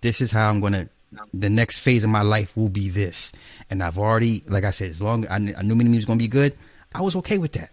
This 0.01 0.19
is 0.19 0.29
how 0.29 0.49
I'm 0.49 0.59
gonna. 0.59 0.89
The 1.33 1.49
next 1.49 1.77
phase 1.77 2.03
of 2.03 2.09
my 2.09 2.23
life 2.23 2.57
will 2.57 2.69
be 2.69 2.89
this, 2.89 3.31
and 3.69 3.81
I've 3.81 3.97
already, 3.97 4.43
like 4.47 4.65
I 4.65 4.71
said, 4.71 4.89
as 4.89 5.01
long 5.01 5.25
I, 5.27 5.35
I 5.35 5.61
knew 5.61 5.75
Mini 5.75 5.95
was 5.95 6.05
gonna 6.05 6.17
be 6.17 6.27
good, 6.27 6.53
I 6.93 7.01
was 7.01 7.15
okay 7.17 7.37
with 7.37 7.53
that. 7.53 7.69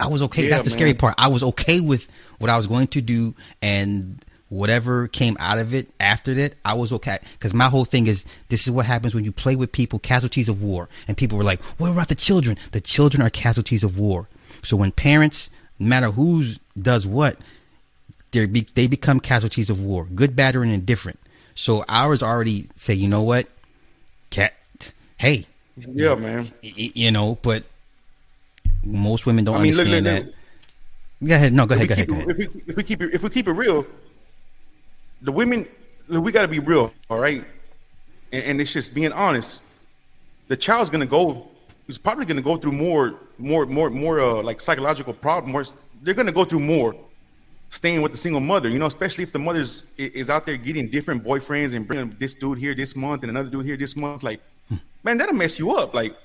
I 0.00 0.06
was 0.06 0.22
okay. 0.22 0.44
Yeah, 0.44 0.50
That's 0.50 0.64
the 0.64 0.70
man. 0.70 0.78
scary 0.78 0.94
part. 0.94 1.14
I 1.18 1.28
was 1.28 1.42
okay 1.42 1.80
with 1.80 2.08
what 2.38 2.50
I 2.50 2.56
was 2.56 2.66
going 2.66 2.88
to 2.88 3.00
do 3.00 3.34
and 3.60 4.22
whatever 4.48 5.08
came 5.08 5.34
out 5.40 5.58
of 5.58 5.72
it 5.72 5.88
after 5.98 6.34
that, 6.34 6.54
I 6.64 6.74
was 6.74 6.92
okay. 6.92 7.18
Because 7.32 7.54
my 7.54 7.66
whole 7.66 7.86
thing 7.86 8.06
is 8.06 8.26
this 8.48 8.66
is 8.66 8.70
what 8.70 8.84
happens 8.84 9.14
when 9.14 9.24
you 9.24 9.32
play 9.32 9.56
with 9.56 9.72
people, 9.72 9.98
casualties 9.98 10.48
of 10.48 10.62
war. 10.62 10.88
And 11.08 11.16
people 11.16 11.38
were 11.38 11.44
like, 11.44 11.62
what 11.78 11.90
about 11.90 12.08
the 12.08 12.14
children? 12.14 12.58
The 12.72 12.80
children 12.80 13.22
are 13.22 13.30
casualties 13.30 13.82
of 13.82 13.98
war. 13.98 14.28
So 14.62 14.76
when 14.76 14.92
parents, 14.92 15.50
no 15.78 15.88
matter 15.88 16.10
who 16.10 16.44
does 16.78 17.06
what, 17.06 17.38
they 18.32 18.46
they 18.46 18.86
become 18.86 19.20
casualties 19.20 19.70
of 19.70 19.82
war, 19.82 20.06
good, 20.14 20.36
bad, 20.36 20.54
or 20.56 20.64
indifferent. 20.64 21.18
So 21.54 21.84
ours 21.88 22.22
already 22.22 22.68
say, 22.76 22.94
you 22.94 23.08
know 23.08 23.22
what, 23.22 23.46
cat, 24.30 24.54
hey, 25.18 25.46
yeah, 25.76 26.14
man, 26.14 26.48
you 26.62 27.10
know, 27.10 27.38
but 27.42 27.64
most 28.84 29.26
women 29.26 29.44
don't 29.44 29.56
I 29.56 29.62
mean, 29.62 29.72
understand 29.72 30.04
look, 30.04 30.14
look, 30.14 30.24
that. 30.24 31.28
Go 31.28 31.34
ahead. 31.34 31.52
No, 31.52 31.66
go 31.66 31.74
ahead. 31.74 31.88
Go 31.88 31.94
ahead, 31.94 32.08
go 32.08 32.14
ahead. 32.14 32.30
If 32.30 32.36
we, 32.36 32.62
if 32.66 32.76
we 32.76 32.82
keep 32.82 33.02
it, 33.02 33.14
if 33.14 33.22
we 33.22 33.30
keep 33.30 33.48
it 33.48 33.52
real, 33.52 33.86
the 35.22 35.32
women, 35.32 35.66
we 36.08 36.32
got 36.32 36.42
to 36.42 36.48
be 36.48 36.58
real, 36.58 36.92
all 37.08 37.18
right? 37.18 37.44
And, 38.32 38.44
and, 38.44 38.60
it's 38.60 38.72
just 38.72 38.92
being 38.92 39.12
honest. 39.12 39.62
The 40.48 40.56
child's 40.56 40.90
gonna 40.90 41.06
go. 41.06 41.48
He's 41.86 41.98
probably 41.98 42.24
gonna 42.24 42.42
go 42.42 42.56
through 42.56 42.72
more, 42.72 43.14
more, 43.38 43.66
more, 43.66 43.90
more 43.90 44.20
uh, 44.20 44.42
like 44.42 44.60
psychological 44.60 45.12
problems. 45.12 45.76
They're 46.02 46.14
gonna 46.14 46.32
go 46.32 46.44
through 46.44 46.60
more 46.60 46.96
staying 47.70 48.02
with 48.02 48.12
the 48.12 48.18
single 48.18 48.40
mother. 48.40 48.68
You 48.68 48.78
know, 48.78 48.86
especially 48.86 49.24
if 49.24 49.32
the 49.32 49.38
mother's 49.38 49.84
is 49.96 50.28
out 50.28 50.44
there 50.44 50.56
getting 50.56 50.90
different 50.90 51.24
boyfriends 51.24 51.74
and 51.74 51.86
bringing 51.86 52.16
this 52.18 52.34
dude 52.34 52.58
here 52.58 52.74
this 52.74 52.96
month 52.96 53.22
and 53.22 53.30
another 53.30 53.48
dude 53.48 53.64
here 53.64 53.76
this 53.76 53.96
month. 53.96 54.22
Like, 54.22 54.40
man, 55.04 55.18
that'll 55.18 55.34
mess 55.34 55.58
you 55.58 55.74
up. 55.76 55.94
Like, 55.94 56.16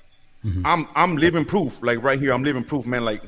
mm-hmm. 0.44 0.66
I'm 0.66 0.88
I'm 0.94 1.16
living 1.16 1.44
proof. 1.44 1.82
Like 1.82 2.02
right 2.02 2.18
here, 2.18 2.32
I'm 2.32 2.44
living 2.44 2.64
proof, 2.64 2.86
man. 2.86 3.04
Like 3.04 3.22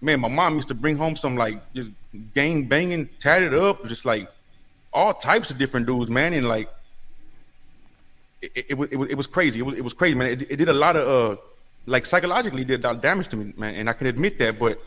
man, 0.00 0.20
my 0.20 0.28
mom 0.28 0.56
used 0.56 0.68
to 0.68 0.74
bring 0.74 0.96
home 0.96 1.16
some 1.16 1.36
like 1.36 1.60
just 1.74 1.90
gang 2.34 2.64
banging, 2.64 3.08
tatted 3.18 3.54
up, 3.54 3.86
just 3.86 4.04
like 4.04 4.28
all 4.92 5.14
types 5.14 5.50
of 5.50 5.58
different 5.58 5.86
dudes, 5.86 6.10
man, 6.10 6.32
and 6.32 6.48
like 6.48 6.68
it, 8.42 8.52
it, 8.54 8.66
it, 8.70 8.74
was, 8.78 9.08
it 9.10 9.14
was 9.14 9.26
crazy. 9.26 9.60
It 9.60 9.62
was, 9.62 9.78
it 9.78 9.84
was 9.84 9.92
crazy, 9.92 10.14
man. 10.14 10.30
It, 10.30 10.50
it 10.50 10.56
did 10.56 10.68
a 10.68 10.72
lot 10.72 10.96
of 10.96 11.08
uh 11.08 11.40
like 11.86 12.06
psychologically 12.06 12.64
did 12.64 12.84
a 12.84 12.88
lot 12.88 12.96
of 12.96 13.02
damage 13.02 13.28
to 13.28 13.36
me, 13.36 13.52
man, 13.56 13.74
and 13.74 13.88
I 13.88 13.92
can 13.92 14.06
admit 14.06 14.38
that. 14.38 14.58
But 14.58 14.80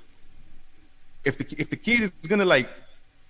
if 1.23 1.37
the 1.37 1.45
if 1.57 1.69
the 1.69 1.75
kid 1.75 2.01
is 2.01 2.11
gonna 2.27 2.45
like 2.45 2.69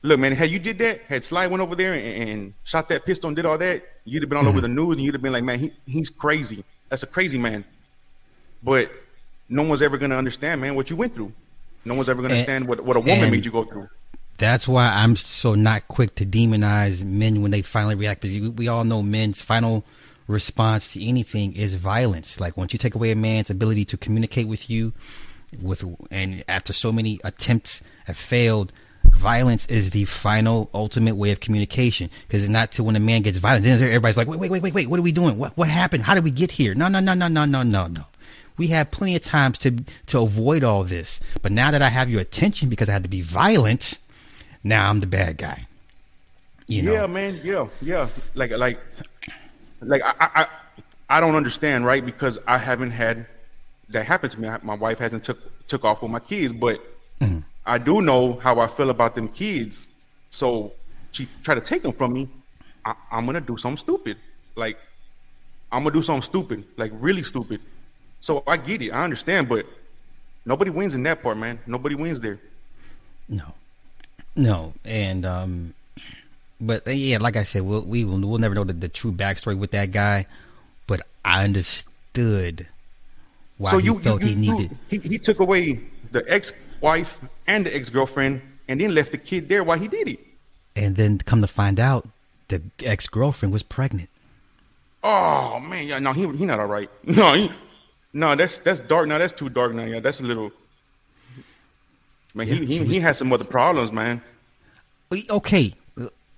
look, 0.02 0.20
man, 0.20 0.34
had 0.34 0.50
you 0.50 0.60
did 0.60 0.78
that, 0.80 1.02
had 1.02 1.24
Sly 1.24 1.48
went 1.48 1.62
over 1.62 1.76
there 1.76 1.94
and, 1.94 2.30
and 2.30 2.54
shot 2.64 2.90
that 2.90 3.06
pistol 3.06 3.28
and 3.28 3.36
did 3.36 3.46
all 3.46 3.58
that, 3.58 3.84
you'd 4.06 4.24
have 4.24 4.30
been 4.30 4.38
all 4.38 4.44
mm-hmm. 4.44 4.50
over 4.50 4.62
the 4.62 4.68
news 4.68 4.98
and 4.98 5.06
you'd 5.06 5.14
have 5.14 5.22
been 5.22 5.34
like, 5.34 5.44
man, 5.44 5.60
he 5.60 5.72
he's 5.86 6.10
crazy. 6.10 6.64
That's 6.90 7.04
a 7.04 7.08
crazy 7.08 7.38
man. 7.38 7.66
But 8.64 8.92
no 9.50 9.64
one's 9.64 9.82
ever 9.82 9.98
gonna 9.98 10.18
understand, 10.18 10.62
man, 10.62 10.76
what 10.76 10.90
you 10.90 10.96
went 10.96 11.14
through. 11.14 11.34
No 11.86 11.96
one's 11.96 12.10
ever 12.10 12.22
going 12.22 12.30
to 12.30 12.36
eh, 12.36 12.40
understand 12.40 12.68
what, 12.68 12.82
what 12.82 12.98
a 12.98 13.00
woman 13.02 13.32
made 13.32 13.46
you 13.46 13.52
go 13.52 13.64
through. 13.64 13.90
That's 14.38 14.68
why 14.68 14.88
I'm 14.88 15.16
so 15.16 15.54
not 15.56 15.88
quick 15.88 16.16
to 16.16 16.26
demonize 16.26 17.04
men 17.04 17.42
when 17.42 17.52
they 17.52 17.62
finally 17.62 17.96
react. 17.96 18.22
Because 18.22 18.40
we 18.52 18.68
all 18.68 18.84
know 18.84 19.02
men's 19.02 19.42
final 19.42 19.86
response 20.28 20.94
to 20.94 21.04
anything 21.06 21.54
is 21.54 21.76
violence. 21.76 22.40
Like 22.40 22.58
once 22.58 22.74
you 22.74 22.80
take 22.80 22.96
away 22.96 23.12
a 23.12 23.16
man's 23.16 23.50
ability 23.50 23.86
to 23.86 23.98
communicate 23.98 24.48
with 24.48 24.70
you, 24.70 24.94
with 25.62 25.84
and 26.10 26.44
after 26.48 26.74
so 26.74 26.92
many 26.92 27.20
attempts 27.24 27.82
have 28.06 28.18
failed, 28.18 28.74
violence 29.04 29.68
is 29.68 29.92
the 29.92 30.06
final 30.06 30.70
ultimate 30.74 31.16
way 31.16 31.32
of 31.32 31.40
communication. 31.40 32.10
Because 32.26 32.44
it's 32.44 32.50
not 32.50 32.72
till 32.72 32.86
when 32.86 32.96
a 32.96 33.00
man 33.00 33.22
gets 33.22 33.38
violent, 33.38 33.66
then 33.66 33.82
everybody's 33.84 34.18
like, 34.18 34.28
wait, 34.28 34.40
wait, 34.40 34.50
wait, 34.50 34.64
wait, 34.64 34.74
wait, 34.74 34.88
what 34.88 35.00
are 35.00 35.04
we 35.04 35.12
doing? 35.12 35.38
What 35.38 35.56
what 35.58 35.68
happened? 35.68 36.04
How 36.04 36.16
did 36.16 36.24
we 36.24 36.32
get 36.32 36.50
here? 36.50 36.74
No, 36.74 36.88
no, 36.88 37.00
no, 37.00 37.14
no, 37.14 37.28
no, 37.28 37.46
no, 37.46 37.62
no, 37.62 37.88
no. 37.88 38.06
We 38.58 38.68
had 38.68 38.92
plenty 38.92 39.16
of 39.16 39.24
times 39.24 39.58
to 39.60 39.84
to 40.08 40.20
avoid 40.22 40.64
all 40.64 40.84
this. 40.84 41.20
But 41.42 41.52
now 41.52 41.72
that 41.72 41.82
I 41.82 41.90
have 41.90 42.10
your 42.10 42.22
attention 42.22 42.70
because 42.70 42.90
I 42.90 42.94
had 42.94 43.04
to 43.04 43.10
be 43.10 43.22
violent, 43.22 44.00
now 44.64 44.90
I'm 44.90 45.00
the 45.00 45.08
bad 45.08 45.38
guy. 45.38 45.68
You 46.68 46.84
know? 46.84 46.94
Yeah, 46.94 47.08
man. 47.08 47.40
Yeah, 47.44 47.68
yeah. 47.82 48.08
Like 48.36 48.52
like 48.52 48.80
like 49.82 50.02
I 50.04 50.14
I 50.20 50.48
I 51.10 51.20
don't 51.20 51.36
understand, 51.36 51.86
right? 51.86 52.06
Because 52.06 52.40
I 52.48 52.58
haven't 52.58 52.92
had 52.92 53.26
that 53.90 54.06
happen 54.06 54.30
to 54.30 54.40
me. 54.40 54.50
My 54.64 54.76
wife 54.76 55.00
hasn't 55.00 55.24
took 55.24 55.68
took 55.68 55.84
off 55.84 56.02
with 56.02 56.12
my 56.12 56.20
kids, 56.20 56.54
but 56.54 56.80
mm-hmm. 57.20 57.40
I 57.66 57.78
do 57.78 58.02
know 58.02 58.34
how 58.34 58.60
I 58.60 58.68
feel 58.68 58.90
about 58.90 59.16
them 59.16 59.28
kids. 59.28 59.88
So 60.30 60.74
she 61.12 61.28
tried 61.44 61.56
to 61.56 61.62
take 61.62 61.82
them 61.82 61.94
from 61.94 62.14
me. 62.14 62.30
I, 62.86 62.96
I'm 63.12 63.26
gonna 63.26 63.42
do 63.42 63.58
something 63.58 63.78
stupid. 63.78 64.18
Like 64.56 64.78
I'm 65.72 65.84
gonna 65.84 65.94
do 65.94 66.02
something 66.02 66.24
stupid, 66.24 66.64
like 66.78 66.92
really 66.96 67.24
stupid. 67.24 67.62
So 68.24 68.42
I 68.48 68.56
get 68.56 68.82
it, 68.82 68.92
I 68.92 69.04
understand, 69.04 69.50
but 69.50 69.66
nobody 70.46 70.72
wins 70.72 70.96
in 70.96 71.04
that 71.04 71.22
part, 71.22 71.36
man. 71.36 71.60
Nobody 71.68 71.96
wins 71.96 72.22
there. 72.22 72.40
No, 73.28 73.54
no, 74.38 74.74
and 74.86 75.26
um, 75.26 75.74
but 76.62 76.88
uh, 76.88 76.92
yeah, 76.92 77.18
like 77.18 77.36
I 77.36 77.44
said, 77.44 77.64
we'll 77.64 77.84
we 77.84 78.06
will 78.06 78.26
we'll 78.26 78.38
never 78.38 78.56
know 78.56 78.64
the, 78.64 78.72
the 78.72 78.88
true 78.88 79.12
backstory 79.12 79.58
with 79.58 79.72
that 79.72 79.92
guy, 79.92 80.26
but 80.88 81.02
I 81.26 81.44
understood 81.44 82.66
why 83.58 83.72
so 83.72 83.80
you, 83.80 83.98
he 83.98 84.04
felt 84.04 84.22
you, 84.22 84.30
you, 84.30 84.36
he 84.36 84.52
needed. 84.52 84.78
He, 84.88 84.98
he 85.00 85.18
took 85.18 85.42
away 85.42 85.82
the 86.14 86.24
ex-wife 86.26 87.20
and 87.46 87.66
the 87.66 87.76
ex-girlfriend, 87.76 88.42
and 88.70 88.80
then 88.80 88.96
left 88.96 89.12
the 89.12 89.18
kid 89.18 89.50
there 89.50 89.66
while 89.66 89.78
he 89.78 89.90
did 89.90 90.08
it. 90.08 90.20
And 90.78 90.96
then 90.96 91.18
come 91.18 91.42
to 91.42 91.48
find 91.48 91.78
out, 91.78 92.08
the 92.48 92.62
ex-girlfriend 92.86 93.52
was 93.52 93.64
pregnant. 93.64 94.10
Oh 95.04 95.60
man, 95.60 95.88
yeah, 95.88 96.00
no, 96.00 96.14
he 96.14 96.26
he 96.38 96.46
not 96.46 96.62
all 96.62 96.68
right. 96.68 96.90
No, 97.04 97.34
he, 97.34 97.52
no, 98.14 98.36
that's 98.36 98.60
that's 98.60 98.80
dark. 98.80 99.08
Now 99.08 99.18
that's 99.18 99.34
too 99.34 99.50
dark. 99.50 99.74
Now, 99.74 99.86
yeah, 99.86 100.00
that's 100.00 100.20
a 100.20 100.24
little. 100.24 100.52
Man, 102.36 102.48
yeah, 102.48 102.56
he, 102.56 102.66
he 102.66 102.86
he 102.86 103.00
has 103.00 103.18
some 103.18 103.34
other 103.34 103.44
problems, 103.44 103.92
man. 103.92 104.22
Okay, 105.30 105.74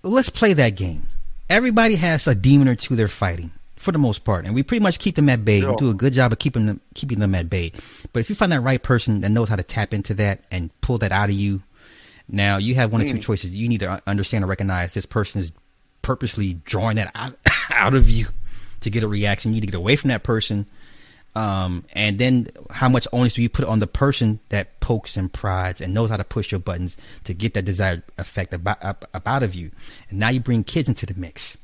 let's 0.03 0.29
play 0.29 0.53
that 0.53 0.75
game. 0.75 1.03
Everybody 1.49 1.95
has 1.95 2.27
a 2.27 2.35
demon 2.35 2.67
or 2.67 2.75
two 2.75 2.95
they're 2.95 3.07
fighting 3.07 3.51
for 3.75 3.91
the 3.91 3.97
most 3.97 4.23
part, 4.23 4.45
and 4.45 4.55
we 4.55 4.63
pretty 4.63 4.83
much 4.83 4.99
keep 4.99 5.15
them 5.15 5.29
at 5.29 5.45
bay. 5.45 5.63
We 5.63 5.75
do 5.75 5.89
a 5.89 5.93
good 5.93 6.13
job 6.13 6.31
of 6.31 6.39
keeping 6.39 6.65
them 6.65 6.81
keeping 6.93 7.19
them 7.19 7.35
at 7.35 7.49
bay. 7.49 7.71
But 8.13 8.21
if 8.21 8.29
you 8.29 8.35
find 8.35 8.51
that 8.51 8.61
right 8.61 8.81
person 8.81 9.21
that 9.21 9.29
knows 9.29 9.49
how 9.49 9.55
to 9.57 9.63
tap 9.63 9.93
into 9.93 10.13
that 10.15 10.41
and 10.51 10.69
pull 10.81 10.97
that 10.99 11.11
out 11.11 11.29
of 11.29 11.35
you, 11.35 11.61
now 12.27 12.57
you 12.57 12.75
have 12.75 12.91
one 12.91 13.01
mm. 13.01 13.05
or 13.05 13.09
two 13.09 13.19
mm. 13.19 13.23
choices. 13.23 13.55
You 13.55 13.67
need 13.67 13.81
to 13.81 14.01
understand 14.07 14.43
and 14.43 14.49
recognize 14.49 14.93
this 14.93 15.05
person 15.05 15.41
is 15.41 15.51
purposely 16.01 16.53
drawing 16.65 16.95
that 16.95 17.11
out, 17.15 17.37
out 17.69 17.93
of 17.93 18.09
you 18.09 18.27
to 18.81 18.89
get 18.89 19.03
a 19.03 19.07
reaction. 19.07 19.51
You 19.51 19.55
need 19.55 19.67
to 19.67 19.71
get 19.71 19.77
away 19.77 19.95
from 19.95 20.09
that 20.09 20.23
person 20.23 20.67
um, 21.35 21.83
and 21.93 22.17
then 22.17 22.47
how 22.71 22.87
much 22.87 23.07
onus 23.11 23.33
do 23.33 23.41
you 23.41 23.49
put 23.49 23.65
on 23.65 23.79
the 23.79 23.87
person 23.87 24.39
that 24.49 24.79
pokes 24.79 25.17
and 25.17 25.31
prods 25.31 25.81
and 25.81 25.93
knows 25.93 26.09
how 26.09 26.17
to 26.17 26.23
push 26.23 26.51
your 26.51 26.59
buttons 26.59 26.97
to 27.25 27.33
get 27.33 27.53
that 27.55 27.65
desired 27.65 28.03
effect 28.17 28.53
about, 28.53 28.83
up, 28.83 29.05
out 29.25 29.43
of 29.43 29.53
you? 29.53 29.71
And 30.09 30.19
now 30.19 30.29
you 30.29 30.39
bring 30.39 30.63
kids 30.63 30.87
into 30.87 31.05
the 31.05 31.13
mix. 31.13 31.57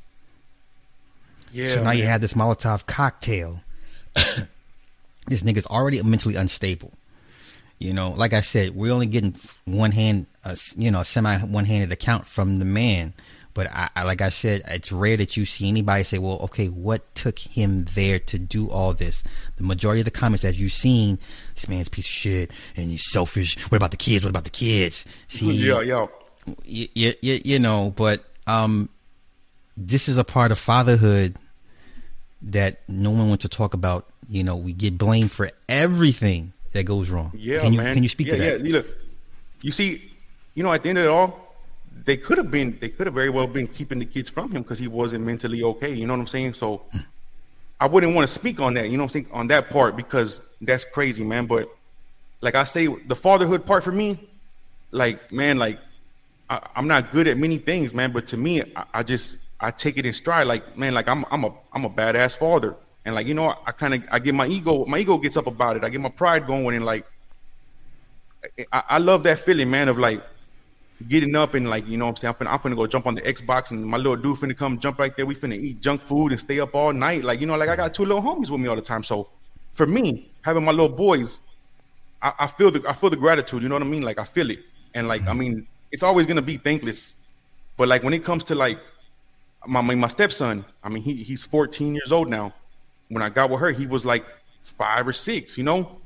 Yeah. 1.53 1.69
So 1.69 1.76
now 1.78 1.86
man. 1.86 1.97
you 1.97 2.03
have 2.03 2.19
this 2.19 2.34
Molotov 2.34 2.86
cocktail. 2.86 3.61
this 5.28 5.43
nigga's 5.43 5.65
already 5.65 6.01
mentally 6.01 6.36
unstable. 6.36 6.91
You 7.80 7.93
know, 7.93 8.11
like 8.11 8.34
I 8.34 8.41
said, 8.41 8.76
we're 8.76 8.93
only 8.93 9.07
getting 9.07 9.36
one 9.65 9.91
hand, 9.91 10.28
uh, 10.45 10.55
you 10.76 10.91
know, 10.91 11.01
semi 11.03 11.38
one 11.39 11.65
handed 11.65 11.91
account 11.91 12.28
from 12.28 12.59
the 12.59 12.65
man. 12.65 13.13
But 13.54 13.68
I, 13.72 13.89
I, 13.95 14.04
like 14.04 14.22
I 14.22 14.30
said, 14.30 14.62
it's 14.68 14.91
rare 14.91 15.18
that 15.18 15.36
you 15.36 15.45
see 15.45 15.68
anybody 15.68 16.04
say, 16.04 16.18
"Well, 16.18 16.39
okay, 16.43 16.68
what 16.68 17.14
took 17.16 17.39
him 17.39 17.86
there 17.95 18.20
to 18.20 18.39
do 18.39 18.70
all 18.70 18.93
this?" 18.93 19.24
The 19.58 19.64
majority 19.64 20.02
of 20.02 20.06
the 20.06 20.12
comments 20.12 20.43
that 20.43 20.56
you've 20.56 20.72
seen, 20.72 21.20
this 21.56 21.68
man's 21.68 21.89
piece 21.89 22.06
of 22.06 22.12
shit, 22.12 22.52
and 22.76 22.91
he's 22.91 23.12
selfish. 23.12 23.60
What 23.72 23.78
about 23.78 23.91
the 23.91 23.97
kids? 23.97 24.24
What 24.24 24.30
about 24.30 24.45
the 24.45 24.52
kids? 24.52 25.06
See, 25.28 25.52
yeah, 25.52 25.82
yeah, 25.82 26.08
you, 26.66 26.88
you, 26.93 27.14
you, 27.22 27.39
you 27.43 27.60
know, 27.60 27.93
but 27.95 28.24
um, 28.47 28.89
this 29.76 30.08
is 30.08 30.18
a 30.18 30.24
part 30.24 30.52
of 30.52 30.60
fatherhood 30.60 31.36
that 32.43 32.82
no 32.88 33.12
one 33.12 33.28
wants 33.28 33.43
to 33.43 33.49
talk 33.49 33.74
about. 33.74 34.08
You 34.30 34.43
know, 34.43 34.56
we 34.56 34.72
get 34.72 34.97
blamed 34.97 35.32
for 35.32 35.49
everything 35.68 36.54
that 36.72 36.86
goes 36.86 37.10
wrong. 37.10 37.32
Yeah, 37.36 37.60
can 37.60 37.74
you, 37.74 37.80
man. 37.80 37.93
Can 37.95 38.04
you 38.04 38.10
speak 38.10 38.28
yeah, 38.28 38.34
to 38.34 38.39
that? 38.39 38.66
Yeah, 38.66 38.78
look, 38.78 38.88
you 39.62 39.72
see, 39.72 40.10
you 40.56 40.64
know, 40.64 40.72
at 40.72 40.84
the 40.84 40.89
end 40.89 40.97
of 40.99 41.06
it 41.06 41.10
all 41.10 41.51
they 42.06 42.18
could 42.18 42.38
have 42.38 42.49
been 42.49 42.78
they 42.80 42.89
could 42.89 43.08
have 43.08 43.14
very 43.14 43.30
well 43.30 43.47
been 43.47 43.68
keeping 43.68 43.99
the 43.99 44.06
kids 44.06 44.30
from 44.30 44.52
him 44.52 44.64
because 44.64 44.80
he 44.80 44.88
wasn't 44.88 45.24
mentally 45.24 45.64
okay. 45.64 45.93
You 45.93 46.08
know 46.08 46.14
what 46.14 46.20
I'm 46.20 46.28
saying? 46.28 46.54
So 46.54 46.84
I 47.80 47.88
wouldn't 47.88 48.16
want 48.16 48.28
to 48.28 48.34
speak 48.34 48.60
on 48.60 48.74
that. 48.76 48.89
You 48.89 48.97
know 48.97 49.04
what 49.04 49.16
I'm 49.16 49.24
saying 49.24 49.28
on 49.32 49.47
that 49.47 49.70
part 49.70 49.95
because 49.95 50.41
that's 50.62 50.84
crazy, 50.84 51.24
man. 51.24 51.45
But 51.45 51.70
like 52.41 52.56
I 52.56 52.64
say, 52.64 52.88
the 52.88 53.16
fatherhood 53.16 53.66
part 53.66 53.84
for 53.84 53.91
me, 53.91 54.30
like 54.91 55.32
man, 55.32 55.58
like 55.58 55.80
I, 56.49 56.60
am 56.76 56.88
not 56.88 57.12
good 57.12 57.28
at 57.28 57.38
many 57.38 57.58
things, 57.58 57.93
man. 57.93 58.12
But 58.12 58.28
to 58.28 58.38
me, 58.38 58.62
I, 58.76 58.84
I, 58.93 59.04
just 59.04 59.38
I 59.60 59.72
take 59.72 59.97
it 59.97 60.06
in 60.06 60.14
stride. 60.14 60.47
Like 60.47 60.78
man, 60.78 60.93
like 60.93 61.08
I'm 61.08 61.26
I'm 61.30 61.43
a 61.43 61.54
I'm 61.74 61.86
a 61.86 61.89
badass 61.89 62.36
father, 62.38 62.76
and 63.06 63.14
like 63.14 63.28
you 63.28 63.34
know, 63.34 63.56
I 63.66 63.72
kind 63.72 63.93
of 63.93 64.04
I 64.12 64.20
get 64.20 64.34
my 64.34 64.47
ego 64.47 64.86
my 64.86 64.97
ego 64.97 65.18
gets 65.18 65.38
up 65.38 65.47
about 65.47 65.78
it. 65.78 65.84
I 65.84 65.89
get 65.89 66.02
my 66.02 66.10
pride 66.10 66.47
going, 66.47 66.76
and 66.76 66.86
like 66.86 67.06
I, 68.74 68.84
I 68.89 68.97
love 68.97 69.24
that 69.24 69.39
feeling, 69.39 69.70
man, 69.70 69.88
of 69.88 69.99
like 69.99 70.24
getting 71.08 71.36
up 71.36 71.54
and 71.54 71.70
like, 71.70 71.88
you 71.88 71.97
know 71.97 72.06
what 72.06 72.12
I'm 72.12 72.16
saying? 72.18 72.36
I'm 72.39 72.47
finna, 72.47 72.52
I'm 72.52 72.60
finna 72.60 72.76
go 72.76 72.88
jump 72.88 73.08
on 73.08 73.16
the 73.16 73.22
Xbox 73.22 73.72
and 73.72 73.86
my 73.86 73.97
little 73.97 74.16
dude 74.16 74.38
finna 74.38 74.58
come 74.58 74.80
jump 74.80 74.99
right 74.99 75.16
there. 75.16 75.26
We 75.26 75.36
finna 75.36 75.58
eat 75.60 75.82
junk 75.82 76.02
food 76.02 76.32
and 76.32 76.39
stay 76.39 76.60
up 76.60 76.76
all 76.76 76.93
night. 76.93 77.24
Like, 77.24 77.41
you 77.41 77.47
know, 77.47 77.56
like 77.56 77.70
I 77.70 77.76
got 77.76 77.93
two 77.93 78.06
little 78.06 78.22
homies 78.22 78.49
with 78.49 78.62
me 78.62 78.68
all 78.68 78.76
the 78.76 78.82
time. 78.82 79.04
So 79.04 79.30
for 79.72 79.88
me, 79.88 80.30
having 80.41 80.64
my 80.64 80.72
little 80.72 80.89
boys, 80.89 81.39
I, 82.22 82.34
I 82.39 82.47
feel 82.47 82.72
the 82.72 82.84
I 82.88 82.93
feel 82.93 83.10
the 83.10 83.16
gratitude, 83.16 83.64
you 83.64 83.70
know 83.70 83.76
what 83.76 83.84
I 83.84 83.88
mean? 83.88 84.04
Like 84.04 84.20
I 84.20 84.24
feel 84.24 84.49
it. 84.52 84.60
And 84.93 85.08
like 85.08 85.28
I 85.28 85.34
mean, 85.34 85.68
it's 85.91 86.04
always 86.04 86.26
gonna 86.26 86.41
be 86.41 86.58
thankless. 86.58 87.16
But 87.78 87.88
like 87.88 88.04
when 88.04 88.14
it 88.14 88.24
comes 88.24 88.43
to 88.45 88.56
like 88.56 88.80
my 89.66 89.82
my 89.82 90.08
stepson, 90.08 90.66
I 90.84 90.89
mean 90.89 91.04
he 91.04 91.16
he's 91.16 91.43
14 91.43 91.95
years 91.95 92.12
old 92.12 92.30
now. 92.30 92.54
When 93.10 93.22
I 93.22 93.30
got 93.30 93.49
with 93.49 93.60
her, 93.60 93.72
he 93.72 93.88
was 93.88 94.06
like 94.06 94.26
five 94.64 95.08
or 95.08 95.14
six, 95.14 95.58
you 95.58 95.64
know. 95.64 96.01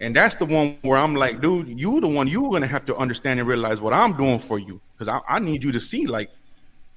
And 0.00 0.14
that's 0.14 0.36
the 0.36 0.44
one 0.44 0.78
where 0.82 0.98
I'm 0.98 1.14
like, 1.14 1.40
dude, 1.40 1.68
you're 1.80 2.00
the 2.00 2.08
one 2.08 2.28
you're 2.28 2.50
gonna 2.50 2.66
have 2.66 2.86
to 2.86 2.96
understand 2.96 3.40
and 3.40 3.48
realize 3.48 3.80
what 3.80 3.92
I'm 3.92 4.16
doing 4.16 4.38
for 4.38 4.58
you, 4.58 4.80
because 4.94 5.08
I, 5.08 5.20
I 5.28 5.38
need 5.40 5.64
you 5.64 5.72
to 5.72 5.80
see 5.80 6.06
like 6.06 6.30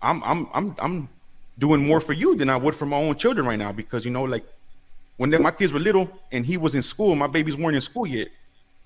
I'm 0.02 0.24
I'm 0.24 0.47
I'm 0.54 0.76
I'm 0.80 1.10
doing 1.58 1.86
more 1.86 1.99
for 1.99 2.14
you 2.14 2.36
than 2.36 2.49
I 2.49 2.58
would 2.58 2.76
for 2.76 2.86
my 2.86 2.97
own 2.97 3.16
children 3.16 3.45
right 3.47 3.58
now. 3.58 3.72
Because 3.72 4.06
you 4.06 4.12
know, 4.12 4.24
like 4.24 4.45
when 5.18 5.30
my 5.41 5.52
kids 5.52 5.74
were 5.74 5.80
little 5.80 6.10
and 6.32 6.45
he 6.45 6.58
was 6.58 6.76
in 6.76 6.84
school, 6.84 7.16
my 7.16 7.28
babies 7.28 7.56
weren't 7.56 7.76
in 7.76 7.82
school 7.82 8.06
yet. 8.06 8.28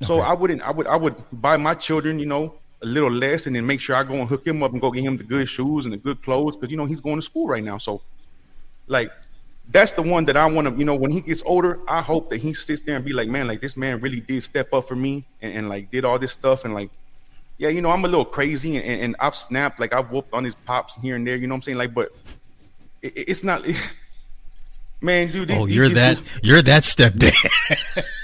So 0.01 0.15
okay. 0.15 0.27
I 0.27 0.33
wouldn't 0.33 0.61
I 0.61 0.71
would 0.71 0.87
I 0.87 0.95
would 0.95 1.15
buy 1.31 1.57
my 1.57 1.73
children, 1.73 2.19
you 2.19 2.25
know, 2.25 2.55
a 2.81 2.85
little 2.85 3.11
less 3.11 3.47
and 3.47 3.55
then 3.55 3.65
make 3.65 3.81
sure 3.81 3.95
I 3.95 4.03
go 4.03 4.13
and 4.15 4.27
hook 4.27 4.45
him 4.45 4.63
up 4.63 4.71
and 4.71 4.81
go 4.81 4.91
get 4.91 5.03
him 5.03 5.17
the 5.17 5.23
good 5.23 5.47
shoes 5.47 5.85
and 5.85 5.93
the 5.93 5.97
good 5.97 6.21
clothes 6.21 6.55
because 6.55 6.71
you 6.71 6.77
know 6.77 6.85
he's 6.85 7.01
going 7.01 7.15
to 7.17 7.21
school 7.21 7.47
right 7.47 7.63
now. 7.63 7.77
So 7.77 8.01
like 8.87 9.11
that's 9.69 9.93
the 9.93 10.01
one 10.01 10.25
that 10.25 10.37
I 10.37 10.45
want 10.45 10.67
to, 10.67 10.75
you 10.75 10.85
know, 10.85 10.95
when 10.95 11.11
he 11.11 11.21
gets 11.21 11.41
older, 11.45 11.79
I 11.87 12.01
hope 12.01 12.29
that 12.29 12.37
he 12.37 12.53
sits 12.53 12.83
there 12.83 12.95
and 12.95 13.03
be 13.03 13.13
like, 13.13 13.27
man, 13.27 13.47
like 13.47 13.61
this 13.61 13.75
man 13.75 13.99
really 13.99 14.19
did 14.19 14.43
step 14.43 14.73
up 14.73 14.87
for 14.87 14.95
me 14.95 15.25
and, 15.41 15.53
and 15.53 15.69
like 15.69 15.91
did 15.91 16.05
all 16.05 16.19
this 16.19 16.31
stuff 16.31 16.65
and 16.65 16.73
like, 16.73 16.89
yeah, 17.57 17.69
you 17.69 17.81
know, 17.81 17.89
I'm 17.89 18.03
a 18.05 18.07
little 18.07 18.25
crazy 18.25 18.77
and, 18.77 19.01
and 19.01 19.15
I've 19.19 19.35
snapped, 19.35 19.79
like 19.79 19.93
I've 19.93 20.11
whooped 20.11 20.33
on 20.33 20.43
his 20.43 20.55
pops 20.55 20.95
here 20.95 21.15
and 21.15 21.25
there, 21.25 21.35
you 21.35 21.47
know 21.47 21.53
what 21.53 21.57
I'm 21.57 21.61
saying? 21.63 21.77
Like, 21.77 21.93
but 21.93 22.11
it, 23.01 23.13
it's 23.15 23.43
not, 23.43 23.65
it, 23.67 23.75
man, 25.01 25.31
dude. 25.31 25.51
Oh, 25.51 25.65
you're 25.65 25.89
that, 25.89 26.21
you're 26.43 26.61
that 26.61 26.83
stepdad. 26.83 27.33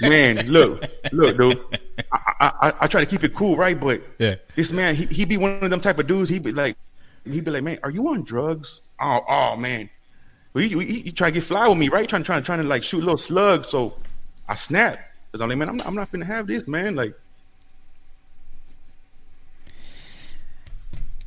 man, 0.08 0.46
look, 0.48 0.84
look, 1.12 1.36
dude. 1.36 1.60
I, 2.12 2.52
I, 2.60 2.72
I, 2.80 2.86
try 2.86 3.00
to 3.00 3.06
keep 3.06 3.24
it 3.24 3.34
cool, 3.34 3.56
right? 3.56 3.78
But 3.78 4.02
yeah, 4.18 4.36
this 4.56 4.72
man, 4.72 4.94
he 4.94 5.06
he 5.06 5.24
be 5.24 5.36
one 5.36 5.62
of 5.62 5.70
them 5.70 5.80
type 5.80 5.98
of 5.98 6.06
dudes. 6.06 6.28
He 6.28 6.38
be 6.38 6.52
like, 6.52 6.76
he'd 7.24 7.44
be 7.44 7.50
like, 7.50 7.62
man, 7.62 7.78
are 7.82 7.90
you 7.90 8.08
on 8.08 8.22
drugs? 8.22 8.80
Oh, 9.00 9.20
oh 9.28 9.56
man. 9.56 9.88
Well, 10.54 10.64
you, 10.64 10.80
you, 10.80 11.02
you 11.04 11.12
try 11.12 11.28
to 11.28 11.32
get 11.32 11.44
fly 11.44 11.66
with 11.66 11.78
me, 11.78 11.88
right? 11.88 12.08
Trying, 12.08 12.24
trying, 12.24 12.42
trying 12.42 12.60
to 12.60 12.66
like 12.66 12.82
shoot 12.82 12.98
a 12.98 13.04
little 13.04 13.16
slugs. 13.16 13.68
So 13.68 13.94
I 14.48 14.54
snap 14.54 15.10
because 15.30 15.40
I'm 15.40 15.48
like, 15.48 15.58
man, 15.58 15.68
I'm 15.68 15.76
not, 15.76 15.86
I'm 15.86 15.94
not 15.94 16.12
gonna 16.12 16.26
have 16.26 16.46
this, 16.46 16.68
man. 16.68 16.94
Like, 16.94 17.18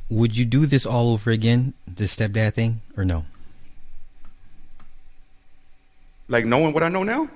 would 0.08 0.36
you 0.36 0.44
do 0.44 0.66
this 0.66 0.86
all 0.86 1.10
over 1.10 1.30
again, 1.30 1.74
this 1.86 2.16
stepdad 2.16 2.54
thing, 2.54 2.80
or 2.96 3.04
no? 3.04 3.26
Like 6.28 6.44
knowing 6.44 6.72
what 6.72 6.82
I 6.82 6.88
know 6.88 7.02
now. 7.02 7.28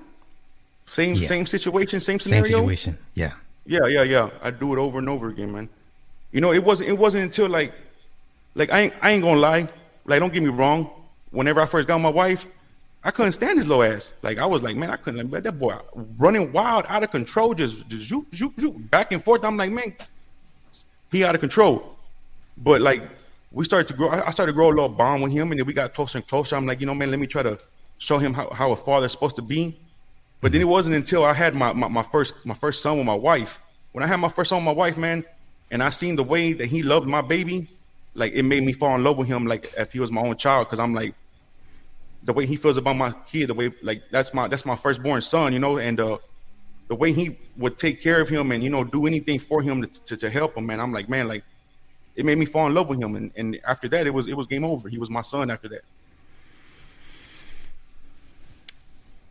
Same 0.86 1.14
yeah. 1.14 1.26
same 1.26 1.46
situation, 1.46 2.00
same 2.00 2.20
scenario. 2.20 2.44
Same 2.44 2.54
situation. 2.54 2.98
Yeah. 3.14 3.32
Yeah, 3.66 3.86
yeah, 3.86 4.02
yeah. 4.02 4.30
I 4.42 4.50
do 4.50 4.72
it 4.72 4.78
over 4.78 4.98
and 4.98 5.08
over 5.08 5.28
again, 5.28 5.52
man. 5.52 5.68
You 6.32 6.40
know, 6.40 6.52
it 6.52 6.64
wasn't 6.64 6.88
it 6.88 6.98
wasn't 6.98 7.24
until 7.24 7.48
like 7.48 7.72
like 8.54 8.70
I 8.70 8.80
ain't 8.80 8.94
I 9.00 9.10
ain't 9.10 9.22
gonna 9.22 9.40
lie. 9.40 9.68
Like, 10.04 10.20
don't 10.20 10.32
get 10.32 10.42
me 10.42 10.48
wrong. 10.48 10.90
Whenever 11.30 11.60
I 11.60 11.66
first 11.66 11.86
got 11.86 11.98
my 11.98 12.08
wife, 12.08 12.48
I 13.02 13.10
couldn't 13.10 13.32
stand 13.32 13.58
his 13.58 13.66
low 13.66 13.82
ass. 13.82 14.12
Like 14.22 14.38
I 14.38 14.46
was 14.46 14.62
like, 14.62 14.76
man, 14.76 14.90
I 14.90 14.96
couldn't 14.96 15.30
like 15.30 15.42
that 15.44 15.58
boy 15.58 15.76
running 16.18 16.52
wild, 16.52 16.84
out 16.88 17.02
of 17.02 17.10
control, 17.10 17.54
just 17.54 17.88
just 17.88 18.06
zoop, 18.06 18.34
zoop, 18.34 18.58
zoop, 18.60 18.90
back 18.90 19.12
and 19.12 19.22
forth. 19.22 19.44
I'm 19.44 19.56
like, 19.56 19.70
man, 19.70 19.94
he 21.10 21.24
out 21.24 21.34
of 21.34 21.40
control. 21.40 21.96
But 22.56 22.80
like 22.80 23.02
we 23.52 23.64
started 23.64 23.88
to 23.88 23.94
grow. 23.94 24.10
I 24.10 24.30
started 24.30 24.52
to 24.52 24.54
grow 24.54 24.68
a 24.68 24.70
little 24.70 24.88
bond 24.88 25.22
with 25.22 25.32
him, 25.32 25.50
and 25.50 25.58
then 25.58 25.66
we 25.66 25.72
got 25.72 25.94
closer 25.94 26.18
and 26.18 26.26
closer. 26.26 26.56
I'm 26.56 26.66
like, 26.66 26.80
you 26.80 26.86
know, 26.86 26.94
man, 26.94 27.10
let 27.10 27.18
me 27.18 27.26
try 27.26 27.42
to 27.42 27.58
show 27.98 28.18
him 28.18 28.32
how, 28.32 28.50
how 28.50 28.72
a 28.72 28.76
father's 28.76 29.12
supposed 29.12 29.36
to 29.36 29.42
be. 29.42 29.76
But 30.40 30.52
then 30.52 30.60
mm-hmm. 30.60 30.68
it 30.68 30.72
wasn't 30.72 30.96
until 30.96 31.24
I 31.24 31.32
had 31.32 31.54
my, 31.54 31.72
my, 31.72 31.88
my, 31.88 32.02
first 32.02 32.34
my 32.44 32.54
first 32.54 32.82
son 32.82 32.96
with 32.96 33.06
my 33.06 33.14
wife. 33.14 33.60
When 33.92 34.04
I 34.04 34.06
had 34.06 34.16
my 34.16 34.28
first 34.28 34.50
son 34.50 34.58
with 34.58 34.66
my 34.66 34.72
wife, 34.72 34.96
man, 34.96 35.24
and 35.70 35.82
I 35.82 35.90
seen 35.90 36.16
the 36.16 36.22
way 36.22 36.52
that 36.52 36.66
he 36.66 36.82
loved 36.82 37.06
my 37.08 37.22
baby, 37.22 37.68
like 38.14 38.32
it 38.32 38.42
made 38.42 38.62
me 38.62 38.72
fall 38.72 38.94
in 38.94 39.04
love 39.04 39.16
with 39.16 39.28
him 39.28 39.46
like 39.46 39.72
if 39.76 39.92
he 39.92 40.00
was 40.00 40.10
my 40.10 40.22
own 40.22 40.36
child. 40.36 40.68
Cause 40.68 40.78
I'm 40.78 40.94
like 40.94 41.14
the 42.22 42.32
way 42.32 42.46
he 42.46 42.56
feels 42.56 42.76
about 42.76 42.96
my 42.96 43.12
kid, 43.26 43.48
the 43.48 43.54
way 43.54 43.72
like 43.82 44.02
that's 44.10 44.34
my 44.34 44.48
that's 44.48 44.64
my 44.66 44.76
firstborn 44.76 45.22
son, 45.22 45.52
you 45.52 45.58
know, 45.58 45.78
and 45.78 46.00
uh 46.00 46.18
the 46.88 46.94
way 46.96 47.12
he 47.12 47.38
would 47.56 47.78
take 47.78 48.02
care 48.02 48.20
of 48.20 48.28
him 48.28 48.50
and 48.50 48.64
you 48.64 48.70
know 48.70 48.82
do 48.82 49.06
anything 49.06 49.38
for 49.38 49.62
him 49.62 49.82
to, 49.82 50.02
to, 50.04 50.16
to 50.16 50.30
help 50.30 50.56
him, 50.56 50.66
man. 50.66 50.80
I'm 50.80 50.92
like, 50.92 51.08
man, 51.08 51.28
like 51.28 51.44
it 52.16 52.24
made 52.26 52.36
me 52.36 52.46
fall 52.46 52.66
in 52.66 52.74
love 52.74 52.88
with 52.88 53.00
him. 53.00 53.14
And, 53.16 53.30
and 53.36 53.60
after 53.64 53.88
that, 53.88 54.06
it 54.06 54.10
was 54.10 54.26
it 54.26 54.36
was 54.36 54.46
game 54.46 54.64
over. 54.64 54.88
He 54.88 54.98
was 54.98 55.08
my 55.08 55.22
son 55.22 55.50
after 55.50 55.68
that. 55.68 55.82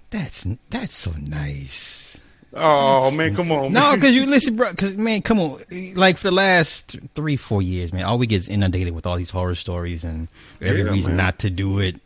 That's 0.09 0.47
that's 0.69 0.95
so 0.95 1.11
nice. 1.27 2.09
Oh 2.54 3.12
man, 3.16 3.36
come 3.36 3.52
on. 3.52 3.72
No, 3.74 3.95
because 3.95 4.16
you 4.16 4.26
listen, 4.26 4.56
bro. 4.56 4.72
Because 4.72 4.95
man, 4.95 5.22
come 5.22 5.39
on. 5.39 5.62
Like 5.95 6.18
for 6.18 6.30
the 6.30 6.36
last 6.36 6.97
three, 7.16 7.38
four 7.38 7.62
years, 7.62 7.93
man, 7.93 8.04
all 8.04 8.18
we 8.18 8.28
get 8.28 8.38
is 8.38 8.47
inundated 8.47 8.93
with 8.93 9.06
all 9.06 9.18
these 9.18 9.30
horror 9.30 9.56
stories 9.56 10.04
and 10.04 10.28
every 10.62 10.84
yeah, 10.84 10.91
reason 10.91 11.16
man. 11.16 11.26
not 11.26 11.39
to 11.39 11.50
do 11.50 11.80
it. 11.80 12.00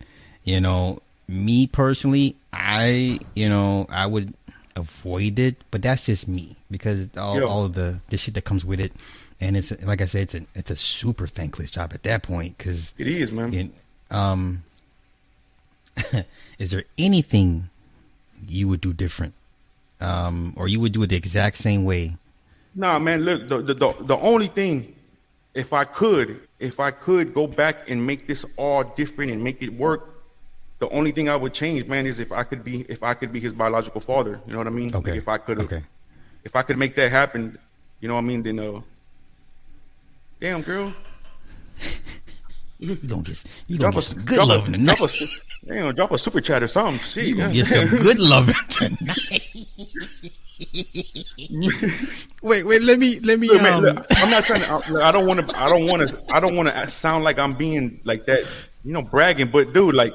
You 0.43 0.59
know, 0.59 1.01
me 1.27 1.67
personally, 1.67 2.35
I 2.51 3.19
you 3.35 3.49
know 3.49 3.85
I 3.89 4.05
would 4.05 4.33
avoid 4.75 5.39
it, 5.39 5.55
but 5.71 5.81
that's 5.81 6.05
just 6.05 6.27
me 6.27 6.55
because 6.69 7.15
all, 7.17 7.43
all 7.43 7.65
of 7.65 7.73
the 7.73 7.99
the 8.09 8.17
shit 8.17 8.33
that 8.33 8.43
comes 8.43 8.65
with 8.65 8.79
it, 8.79 8.91
and 9.39 9.55
it's 9.55 9.85
like 9.85 10.01
I 10.01 10.05
said, 10.05 10.23
it's 10.23 10.35
a 10.35 10.41
it's 10.55 10.71
a 10.71 10.75
super 10.75 11.27
thankless 11.27 11.71
job 11.71 11.93
at 11.93 12.03
that 12.03 12.23
point 12.23 12.57
because 12.57 12.93
it 12.97 13.07
is, 13.07 13.31
man. 13.31 13.53
You, 13.53 13.71
um, 14.11 14.63
is 16.59 16.71
there 16.71 16.83
anything 16.97 17.69
you 18.47 18.67
would 18.67 18.81
do 18.81 18.93
different, 18.93 19.33
um, 20.03 20.53
or 20.57 20.67
you 20.67 20.79
would 20.79 20.91
do 20.91 21.03
it 21.03 21.07
the 21.07 21.15
exact 21.15 21.57
same 21.57 21.85
way? 21.85 22.15
Nah, 22.75 22.99
man. 22.99 23.23
Look, 23.23 23.47
the, 23.47 23.61
the 23.61 23.73
the 23.73 23.93
the 24.01 24.17
only 24.17 24.47
thing, 24.47 24.95
if 25.53 25.73
I 25.73 25.83
could, 25.85 26.41
if 26.59 26.79
I 26.79 26.91
could 26.91 27.33
go 27.33 27.47
back 27.47 27.89
and 27.89 28.05
make 28.05 28.27
this 28.27 28.45
all 28.57 28.83
different 28.83 29.31
and 29.31 29.43
make 29.43 29.61
it 29.61 29.73
work, 29.73 30.23
the 30.79 30.89
only 30.89 31.11
thing 31.11 31.29
I 31.29 31.35
would 31.35 31.53
change, 31.53 31.87
man, 31.87 32.05
is 32.07 32.19
if 32.19 32.31
I 32.31 32.43
could 32.43 32.63
be 32.63 32.81
if 32.89 33.03
I 33.03 33.13
could 33.13 33.31
be 33.31 33.39
his 33.39 33.53
biological 33.53 34.01
father. 34.01 34.39
You 34.45 34.53
know 34.53 34.57
what 34.59 34.67
I 34.67 34.71
mean? 34.71 34.95
Okay. 34.95 35.17
If 35.17 35.27
I 35.27 35.37
could, 35.37 35.59
okay. 35.61 35.83
If 36.43 36.55
I 36.55 36.61
could 36.63 36.77
make 36.77 36.95
that 36.95 37.09
happen, 37.09 37.57
you 38.01 38.07
know 38.07 38.15
what 38.15 38.21
I 38.21 38.23
mean? 38.23 38.43
Then, 38.43 38.59
uh, 38.59 38.81
damn 40.39 40.61
girl. 40.61 40.93
You 42.79 42.95
gonna 42.95 43.23
get 43.23 43.43
you 43.67 43.77
gonna 43.77 43.93
get 43.93 44.03
some 44.03 44.23
good 44.23 44.45
loving 44.45 44.73
tonight. 44.73 44.97
Drop 44.97 45.09
a, 45.09 45.27
damn, 45.65 45.95
drop 45.95 46.11
a 46.11 46.17
super 46.17 46.41
chat 46.41 46.63
or 46.63 46.67
something. 46.67 46.99
Shit, 46.99 47.27
you 47.27 47.35
gonna 47.35 47.53
get 47.53 47.65
some 47.65 47.87
good 47.97 48.19
loving 48.19 48.55
tonight. 48.69 49.49
wait, 52.41 52.65
wait. 52.65 52.81
Let 52.81 52.99
me, 52.99 53.19
let 53.21 53.39
me. 53.39 53.47
Look, 53.47 53.61
man, 53.61 53.81
look, 53.81 53.97
um, 53.97 54.05
I'm 54.11 54.29
not 54.29 54.43
trying 54.43 54.61
to. 54.61 55.03
I 55.03 55.11
don't 55.11 55.27
want 55.27 55.47
to. 55.47 55.57
I 55.57 55.67
don't 55.67 55.85
want 55.85 56.07
to. 56.07 56.33
I 56.33 56.39
don't 56.39 56.55
want 56.55 56.69
to 56.69 56.89
sound 56.89 57.23
like 57.23 57.37
I'm 57.37 57.53
being 57.53 57.99
like 58.03 58.25
that. 58.25 58.45
You 58.83 58.93
know, 58.93 59.01
bragging. 59.01 59.47
But 59.47 59.73
dude, 59.73 59.95
like, 59.95 60.13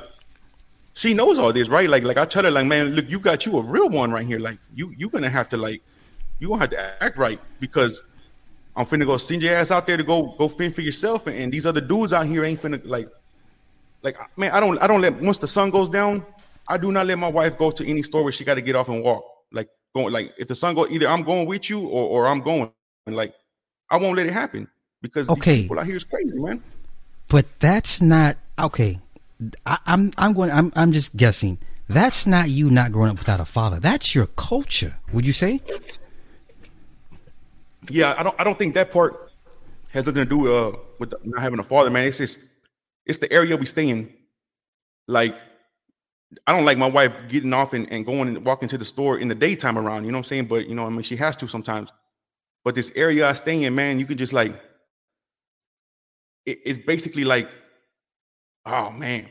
she 0.95 1.15
knows 1.15 1.39
all 1.39 1.53
this, 1.53 1.69
right? 1.69 1.89
Like, 1.89 2.03
like 2.03 2.17
I 2.17 2.25
tell 2.25 2.45
her, 2.45 2.51
like, 2.51 2.67
man, 2.67 2.95
look, 2.95 3.09
you 3.09 3.19
got 3.19 3.47
you 3.47 3.59
a 3.59 3.63
real 3.63 3.89
one 3.89 4.11
right 4.11 4.27
here. 4.27 4.39
Like, 4.39 4.59
you, 4.75 4.93
you 4.97 5.09
gonna 5.09 5.31
have 5.31 5.49
to 5.51 5.57
like, 5.57 5.83
you 6.39 6.49
gonna 6.49 6.61
have 6.61 6.71
to 6.71 7.03
act 7.03 7.17
right 7.17 7.41
because 7.61 8.03
I'm 8.77 8.87
finna 8.87 9.07
go 9.07 9.17
send 9.17 9.43
your 9.43 9.55
ass 9.55 9.71
out 9.71 9.87
there 9.87 9.97
to 9.97 10.05
go 10.05 10.35
go 10.39 10.49
fend 10.49 10.75
for 10.75 10.83
yourself, 10.83 11.27
and, 11.27 11.37
and 11.39 11.53
these 11.53 11.67
other 11.67 11.81
dudes 11.81 12.13
out 12.13 12.27
here 12.27 12.45
ain't 12.45 12.61
finna 12.61 12.81
like, 12.85 13.09
like 14.09 14.39
man, 14.39 14.51
I 14.53 14.61
don't 14.61 14.79
I 14.79 14.87
don't 14.87 15.01
let 15.01 15.21
once 15.21 15.39
the 15.39 15.47
sun 15.47 15.71
goes 15.71 15.91
down, 15.91 16.25
I 16.69 16.79
do 16.79 16.91
not 16.93 17.07
let 17.07 17.19
my 17.19 17.29
wife 17.29 17.59
go 17.59 17.71
to 17.71 17.87
any 17.87 18.03
store 18.03 18.23
where 18.23 18.33
she 18.33 18.45
got 18.45 18.55
to 18.55 18.63
get 18.63 18.77
off 18.77 18.89
and 18.89 19.03
walk. 19.03 19.25
Like 19.53 19.69
going 19.95 20.13
like 20.13 20.33
if 20.39 20.49
the 20.49 20.55
sun 20.55 20.75
go 20.75 20.87
either 20.89 21.09
I'm 21.09 21.23
going 21.23 21.47
with 21.47 21.69
you 21.71 21.81
or 21.81 22.09
or 22.09 22.29
I'm 22.29 22.41
going, 22.41 22.71
and 23.07 23.17
like 23.17 23.35
I 23.91 23.97
won't 23.97 24.17
let 24.17 24.27
it 24.27 24.33
happen 24.33 24.69
because 25.03 25.29
okay, 25.31 25.63
people 25.63 25.79
out 25.79 25.87
here 25.87 25.97
is 25.97 26.05
crazy, 26.05 26.39
man. 26.39 26.63
But 27.29 27.47
that's 27.61 28.01
not 28.01 28.37
okay. 28.59 28.99
I, 29.67 29.79
I'm 29.87 30.13
I'm 30.17 30.33
going. 30.33 30.51
I'm 30.51 30.73
I'm 30.75 30.93
just 30.93 31.17
guessing. 31.17 31.59
That's 31.89 32.27
not 32.27 32.51
you 32.51 32.71
not 32.71 32.93
growing 32.93 33.11
up 33.11 33.19
without 33.19 33.41
a 33.41 33.47
father. 33.47 33.81
That's 33.81 34.15
your 34.15 34.27
culture. 34.27 34.97
Would 35.13 35.27
you 35.27 35.33
say? 35.33 35.61
yeah, 37.89 38.15
I 38.19 38.23
don't 38.23 38.35
I 38.39 38.45
don't 38.45 38.59
think 38.59 38.75
that 38.75 38.93
part 38.93 39.33
has 39.91 40.05
nothing 40.05 40.23
to 40.23 40.29
do 40.29 40.55
uh, 40.55 40.77
with 40.99 41.13
not 41.25 41.43
having 41.43 41.59
a 41.59 41.63
father, 41.63 41.91
man. 41.91 42.05
It's 42.05 42.19
just 42.19 42.39
it's 43.09 43.19
the 43.19 43.33
area 43.33 43.57
we 43.57 43.67
stay 43.67 43.89
in. 43.89 44.13
Like, 45.09 45.35
I 46.47 46.53
don't 46.53 46.67
like 46.67 46.77
my 46.77 46.87
wife 46.87 47.13
getting 47.29 47.55
off 47.55 47.73
and, 47.73 47.91
and 47.91 48.05
going 48.05 48.29
and 48.29 48.45
walking 48.45 48.69
to 48.69 48.79
the 48.79 48.85
store 48.85 49.19
in 49.19 49.29
the 49.29 49.35
daytime 49.35 49.79
around, 49.79 50.05
you 50.05 50.13
know 50.13 50.19
what 50.19 50.27
I'm 50.27 50.29
saying? 50.29 50.47
But 50.47 50.69
you 50.69 50.75
know, 50.75 50.87
I 50.87 50.91
mean 50.91 51.03
she 51.03 51.17
has 51.17 51.35
to 51.37 51.49
sometimes. 51.49 51.91
But 52.65 52.75
this 52.75 52.93
area 52.95 53.27
I 53.27 53.33
stay 53.33 53.65
in, 53.65 53.75
man, 53.75 53.99
you 53.99 54.05
can 54.05 54.19
just 54.19 54.35
like 54.35 54.61
it, 56.45 56.61
it's 56.65 56.79
basically 56.79 57.25
like, 57.25 57.49
oh 58.67 58.91
man, 58.91 59.27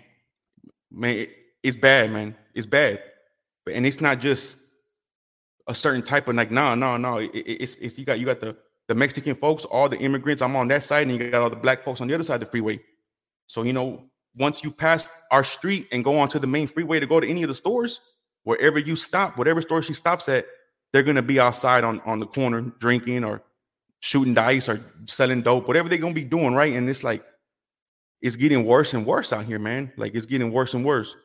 man, 0.92 1.18
it, 1.18 1.30
it's 1.62 1.76
bad, 1.76 2.12
man. 2.12 2.36
It's 2.56 2.66
bad. 2.66 3.02
And 3.72 3.86
it's 3.86 4.02
not 4.02 4.20
just 4.20 4.58
a 5.68 5.76
certain 5.76 6.02
type 6.02 6.28
of 6.28 6.36
like, 6.36 6.50
no, 6.50 6.74
no, 6.74 6.98
no. 6.98 7.18
It, 7.18 7.32
it's 7.34 7.76
it's 7.76 8.00
you 8.00 8.06
got 8.06 8.20
you 8.20 8.26
got 8.26 8.40
the 8.40 8.56
the 8.88 8.96
Mexican 8.96 9.36
folks, 9.36 9.66
all 9.66 9.90
the 9.90 10.00
immigrants. 10.00 10.42
I'm 10.42 10.56
on 10.56 10.68
that 10.70 10.84
side, 10.84 11.08
and 11.08 11.18
you 11.18 11.30
got 11.30 11.42
all 11.42 11.50
the 11.50 11.56
black 11.56 11.84
folks 11.84 12.02
on 12.02 12.08
the 12.08 12.16
other 12.16 12.24
side 12.24 12.36
of 12.36 12.40
the 12.42 12.46
freeway. 12.48 12.80
So 13.48 13.64
you 13.64 13.74
know, 13.74 14.04
once 14.36 14.64
you 14.64 14.72
pass 14.72 15.10
our 15.32 15.44
street 15.44 15.88
and 15.92 16.04
go 16.04 16.18
onto 16.20 16.40
the 16.40 16.48
main 16.48 16.68
freeway 16.68 17.00
to 17.00 17.08
go 17.08 17.20
to 17.20 17.28
any 17.28 17.44
of 17.44 17.50
the 17.50 17.56
stores, 17.56 18.00
wherever 18.44 18.78
you 18.78 18.96
stop, 18.96 19.38
whatever 19.38 19.62
store 19.62 19.82
she 19.82 19.94
stops 19.94 20.30
at, 20.30 20.46
they're 20.94 21.04
gonna 21.04 21.22
be 21.22 21.40
outside 21.40 21.84
on 21.84 22.00
on 22.02 22.20
the 22.20 22.28
corner 22.28 22.62
drinking 22.62 23.24
or 23.24 23.42
shooting 24.00 24.34
dice 24.34 24.70
or 24.70 24.80
selling 25.06 25.42
dope, 25.42 25.68
whatever 25.68 25.90
they're 25.90 25.98
gonna 25.98 26.14
be 26.14 26.24
doing, 26.24 26.54
right? 26.54 26.74
And 26.74 26.90
it's 26.90 27.04
like 27.04 27.24
it's 28.22 28.36
getting 28.36 28.66
worse 28.66 28.94
and 28.94 29.06
worse 29.06 29.34
out 29.34 29.46
here, 29.46 29.60
man. 29.60 29.92
Like 29.98 30.16
it's 30.16 30.26
getting 30.26 30.52
worse 30.52 30.74
and 30.74 30.86
worse. 30.86 31.16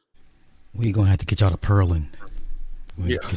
We 0.78 0.92
gonna 0.92 1.10
have 1.10 1.18
to 1.18 1.26
get 1.26 1.40
y'all 1.40 1.50
to 1.50 1.56
Pearland. 1.56 2.06
Yeah. 2.98 3.16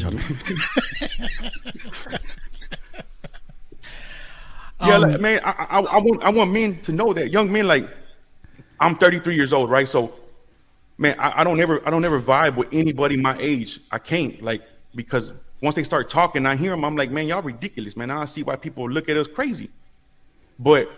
yeah, 4.86 4.96
Um, 4.96 5.02
like, 5.02 5.22
man. 5.22 5.40
I, 5.44 5.52
I, 5.52 5.80
I 5.80 5.98
want 6.00 6.24
I 6.24 6.30
want 6.30 6.52
men 6.52 6.82
to 6.82 6.92
know 6.92 7.14
that 7.14 7.32
young 7.32 7.52
men 7.52 7.68
like 7.68 7.90
I'm 8.80 8.96
33 8.96 9.36
years 9.36 9.54
old, 9.54 9.70
right? 9.70 9.88
So, 9.88 10.14
man, 10.98 11.20
I, 11.20 11.42
I 11.42 11.44
don't 11.44 11.60
ever 11.60 11.86
I 11.88 11.92
don't 11.92 12.06
ever 12.06 12.22
vibe 12.22 12.56
with 12.56 12.70
anybody 12.72 13.18
my 13.18 13.38
age. 13.40 13.80
I 13.92 14.00
can't 14.00 14.42
like 14.42 14.62
because 14.94 15.32
once 15.62 15.76
they 15.76 15.84
start 15.84 16.10
talking, 16.10 16.46
I 16.46 16.56
hear 16.56 16.72
them. 16.72 16.84
I'm 16.84 16.96
like, 16.96 17.12
man, 17.12 17.28
y'all 17.28 17.42
ridiculous, 17.42 17.96
man. 17.96 18.12
I 18.12 18.26
see 18.26 18.44
why 18.44 18.56
people 18.56 18.90
look 18.90 19.10
at 19.10 19.18
us 19.18 19.28
crazy. 19.28 19.70
But 20.60 20.90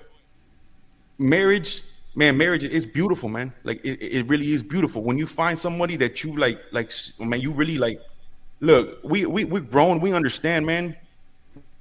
marriage, 1.17 1.83
man, 2.15 2.37
marriage 2.37 2.63
is 2.63 2.85
beautiful, 2.85 3.29
man. 3.29 3.53
Like 3.63 3.83
it, 3.83 4.01
it 4.01 4.27
really 4.27 4.51
is 4.51 4.63
beautiful 4.63 5.03
when 5.03 5.17
you 5.17 5.27
find 5.27 5.57
somebody 5.57 5.95
that 5.97 6.23
you 6.23 6.35
like, 6.35 6.59
like 6.71 6.91
man, 7.19 7.41
you 7.41 7.51
really 7.51 7.77
like. 7.77 8.01
Look, 8.59 9.03
we 9.03 9.25
we 9.27 9.45
we're 9.45 9.61
grown. 9.61 9.99
We 9.99 10.13
understand, 10.13 10.65
man. 10.65 10.95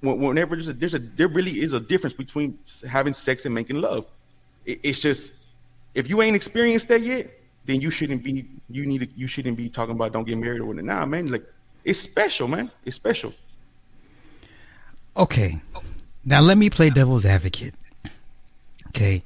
Whenever 0.03 0.57
there's 0.57 0.69
a, 0.69 0.75
there's 0.75 0.95
a 0.95 0.99
there 0.99 1.29
really 1.29 1.61
is 1.61 1.73
a 1.73 1.81
difference 1.81 2.15
between 2.15 2.59
having 2.89 3.15
sex 3.15 3.47
and 3.47 3.55
making 3.55 3.81
love. 3.81 4.05
It, 4.67 4.81
it's 4.83 5.01
just 5.01 5.33
if 5.97 6.11
you 6.11 6.23
ain't 6.23 6.37
experienced 6.37 6.89
that 6.89 7.01
yet, 7.01 7.31
then 7.65 7.81
you 7.81 7.91
shouldn't 7.91 8.23
be 8.23 8.47
you 8.69 8.87
need 8.87 8.99
to, 8.99 9.09
you 9.17 9.27
shouldn't 9.27 9.57
be 9.57 9.69
talking 9.69 9.95
about 9.95 10.13
don't 10.13 10.25
get 10.25 10.39
married 10.39 10.61
or 10.61 10.67
whatnot. 10.67 10.85
Nah, 10.85 11.07
man, 11.07 11.29
like 11.29 11.45
it's 11.85 11.99
special, 11.99 12.47
man. 12.47 12.71
It's 12.85 12.97
special. 12.97 13.33
Okay. 15.17 15.61
Now 16.25 16.41
let 16.41 16.59
me 16.59 16.69
play 16.69 16.91
devil's 16.91 17.25
advocate. 17.25 17.75
Okay. 18.89 19.23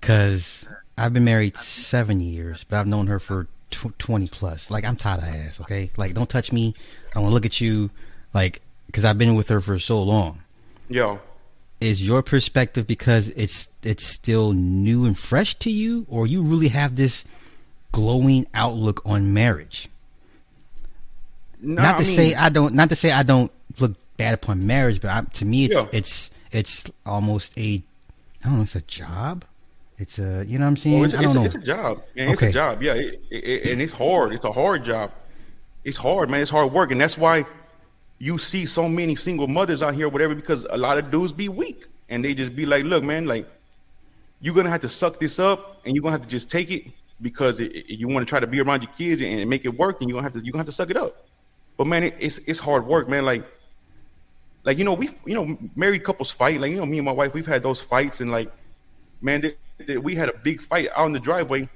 Because 0.00 0.66
I've 0.96 1.12
been 1.12 1.24
married 1.24 1.56
seven 1.56 2.20
years, 2.20 2.64
but 2.64 2.78
I've 2.78 2.86
known 2.86 3.08
her 3.08 3.18
for 3.18 3.48
tw- 3.70 3.98
20 3.98 4.28
plus. 4.28 4.70
Like, 4.70 4.84
I'm 4.84 4.96
tired 4.96 5.18
of 5.18 5.24
ass. 5.24 5.60
Okay. 5.60 5.90
Like, 5.96 6.14
don't 6.14 6.28
touch 6.28 6.52
me. 6.52 6.74
I 7.14 7.18
want 7.18 7.30
to 7.30 7.34
look 7.34 7.46
at 7.46 7.60
you. 7.60 7.90
Like, 8.34 8.60
because 8.86 9.04
I've 9.04 9.18
been 9.18 9.34
with 9.34 9.48
her 9.48 9.60
for 9.60 9.78
so 9.78 10.02
long. 10.02 10.42
Yo, 10.88 11.18
Is 11.80 12.06
your 12.06 12.22
perspective 12.22 12.86
because 12.86 13.28
it's 13.28 13.68
it's 13.82 14.06
still 14.06 14.52
new 14.54 15.04
and 15.04 15.16
fresh 15.18 15.54
to 15.56 15.70
you, 15.70 16.06
or 16.08 16.26
you 16.26 16.42
really 16.42 16.68
have 16.68 16.96
this 16.96 17.24
glowing 17.92 18.46
outlook 18.54 19.02
on 19.04 19.34
marriage? 19.34 19.88
nah, 21.60 21.82
not 21.82 21.98
to 21.98 22.04
I 22.04 22.06
mean, 22.06 22.16
say 22.16 22.34
I 22.34 22.48
don't 22.48 22.74
not 22.74 22.88
to 22.90 22.96
say 22.96 23.10
I 23.12 23.22
don't 23.22 23.52
look 23.78 23.94
bad 24.16 24.32
upon 24.34 24.66
marriage, 24.66 25.00
but 25.02 25.10
I, 25.10 25.20
to 25.34 25.44
me 25.44 25.66
it's 25.66 25.74
Yeah. 25.74 25.84
it's 25.92 26.30
it's 26.50 26.86
almost 27.04 27.56
a 27.58 27.82
I 28.44 28.48
don't 28.48 28.56
know, 28.56 28.62
it's 28.62 28.74
a 28.76 28.80
job. 28.82 29.44
It's 29.98 30.18
a 30.18 30.44
you 30.46 30.58
know 30.58 30.64
what 30.64 30.70
I'm 30.70 30.76
saying? 30.78 31.00
Oh, 31.00 31.04
it's, 31.04 31.14
I 31.14 31.22
don't 31.22 31.24
it's, 31.26 31.34
know. 31.34 31.42
A, 31.42 31.44
it's 31.44 31.54
a 31.54 31.58
job, 31.58 32.02
man. 32.14 32.28
It's 32.30 32.42
a 32.42 32.52
job. 32.52 32.82
Yeah, 32.82 32.94
it, 32.94 33.20
it, 33.30 33.44
it- 33.44 33.72
and 33.72 33.82
it's 33.82 33.92
hard. 33.92 34.32
It's 34.32 34.44
a 34.44 34.52
hard 34.52 34.84
job. 34.84 35.10
It's 35.84 35.96
hard, 35.98 36.30
man. 36.30 36.40
It's 36.40 36.50
hard 36.50 36.72
work, 36.72 36.90
and 36.90 37.00
that's 37.00 37.18
why 37.18 37.44
you 38.18 38.38
see 38.38 38.66
so 38.66 38.88
many 38.88 39.14
single 39.16 39.46
mothers 39.46 39.82
out 39.82 39.94
here, 39.94 40.08
whatever, 40.08 40.34
because 40.34 40.66
a 40.70 40.76
lot 40.76 40.98
of 40.98 41.10
dudes 41.10 41.32
be 41.32 41.48
weak, 41.48 41.86
and 42.08 42.24
they 42.24 42.34
just 42.34 42.54
be 42.56 42.64
like, 42.66 42.84
"Look, 42.84 43.02
man, 43.04 43.26
like 43.26 43.46
you're 44.40 44.54
gonna 44.54 44.70
have 44.70 44.80
to 44.80 44.88
suck 44.88 45.18
this 45.18 45.38
up, 45.38 45.80
and 45.84 45.94
you're 45.94 46.02
gonna 46.02 46.12
have 46.12 46.22
to 46.22 46.28
just 46.28 46.50
take 46.50 46.70
it 46.70 46.84
because 47.22 47.60
it, 47.60 47.74
it- 47.74 47.98
you 47.98 48.08
want 48.08 48.26
to 48.26 48.28
try 48.28 48.40
to 48.40 48.46
be 48.46 48.60
around 48.60 48.82
your 48.82 48.92
kids 48.92 49.22
and, 49.22 49.48
make 49.50 49.64
it 49.64 49.76
work, 49.76 50.00
and 50.00 50.08
you're 50.08 50.16
gonna 50.16 50.22
have 50.24 50.32
to 50.32 50.40
you're 50.44 50.52
gonna 50.52 50.60
have 50.60 50.66
to 50.66 50.72
suck 50.72 50.90
it 50.90 50.96
up." 50.96 51.26
But 51.76 51.86
man, 51.86 52.04
it, 52.04 52.14
it's 52.18 52.38
it's 52.46 52.58
hard 52.58 52.86
work, 52.86 53.08
man. 53.08 53.24
Like 53.24 53.44
like 54.64 54.78
you 54.78 54.84
know 54.84 54.94
we 54.94 55.10
you 55.26 55.34
know 55.34 55.58
married 55.76 56.04
couples 56.04 56.30
fight. 56.30 56.60
Like 56.60 56.70
you 56.70 56.76
know 56.78 56.86
me 56.86 56.98
and 56.98 57.04
my 57.04 57.12
wife 57.12 57.34
we've 57.34 57.46
had 57.46 57.62
those 57.62 57.80
fights 57.80 58.20
and 58.20 58.30
like 58.30 58.50
man 59.20 59.42
th- 59.42 59.56
th- 59.86 59.98
we 59.98 60.14
had 60.14 60.28
a 60.28 60.36
big 60.38 60.60
fight 60.60 60.88
out 60.96 61.06
in 61.06 61.12
the 61.12 61.20
driveway 61.20 61.68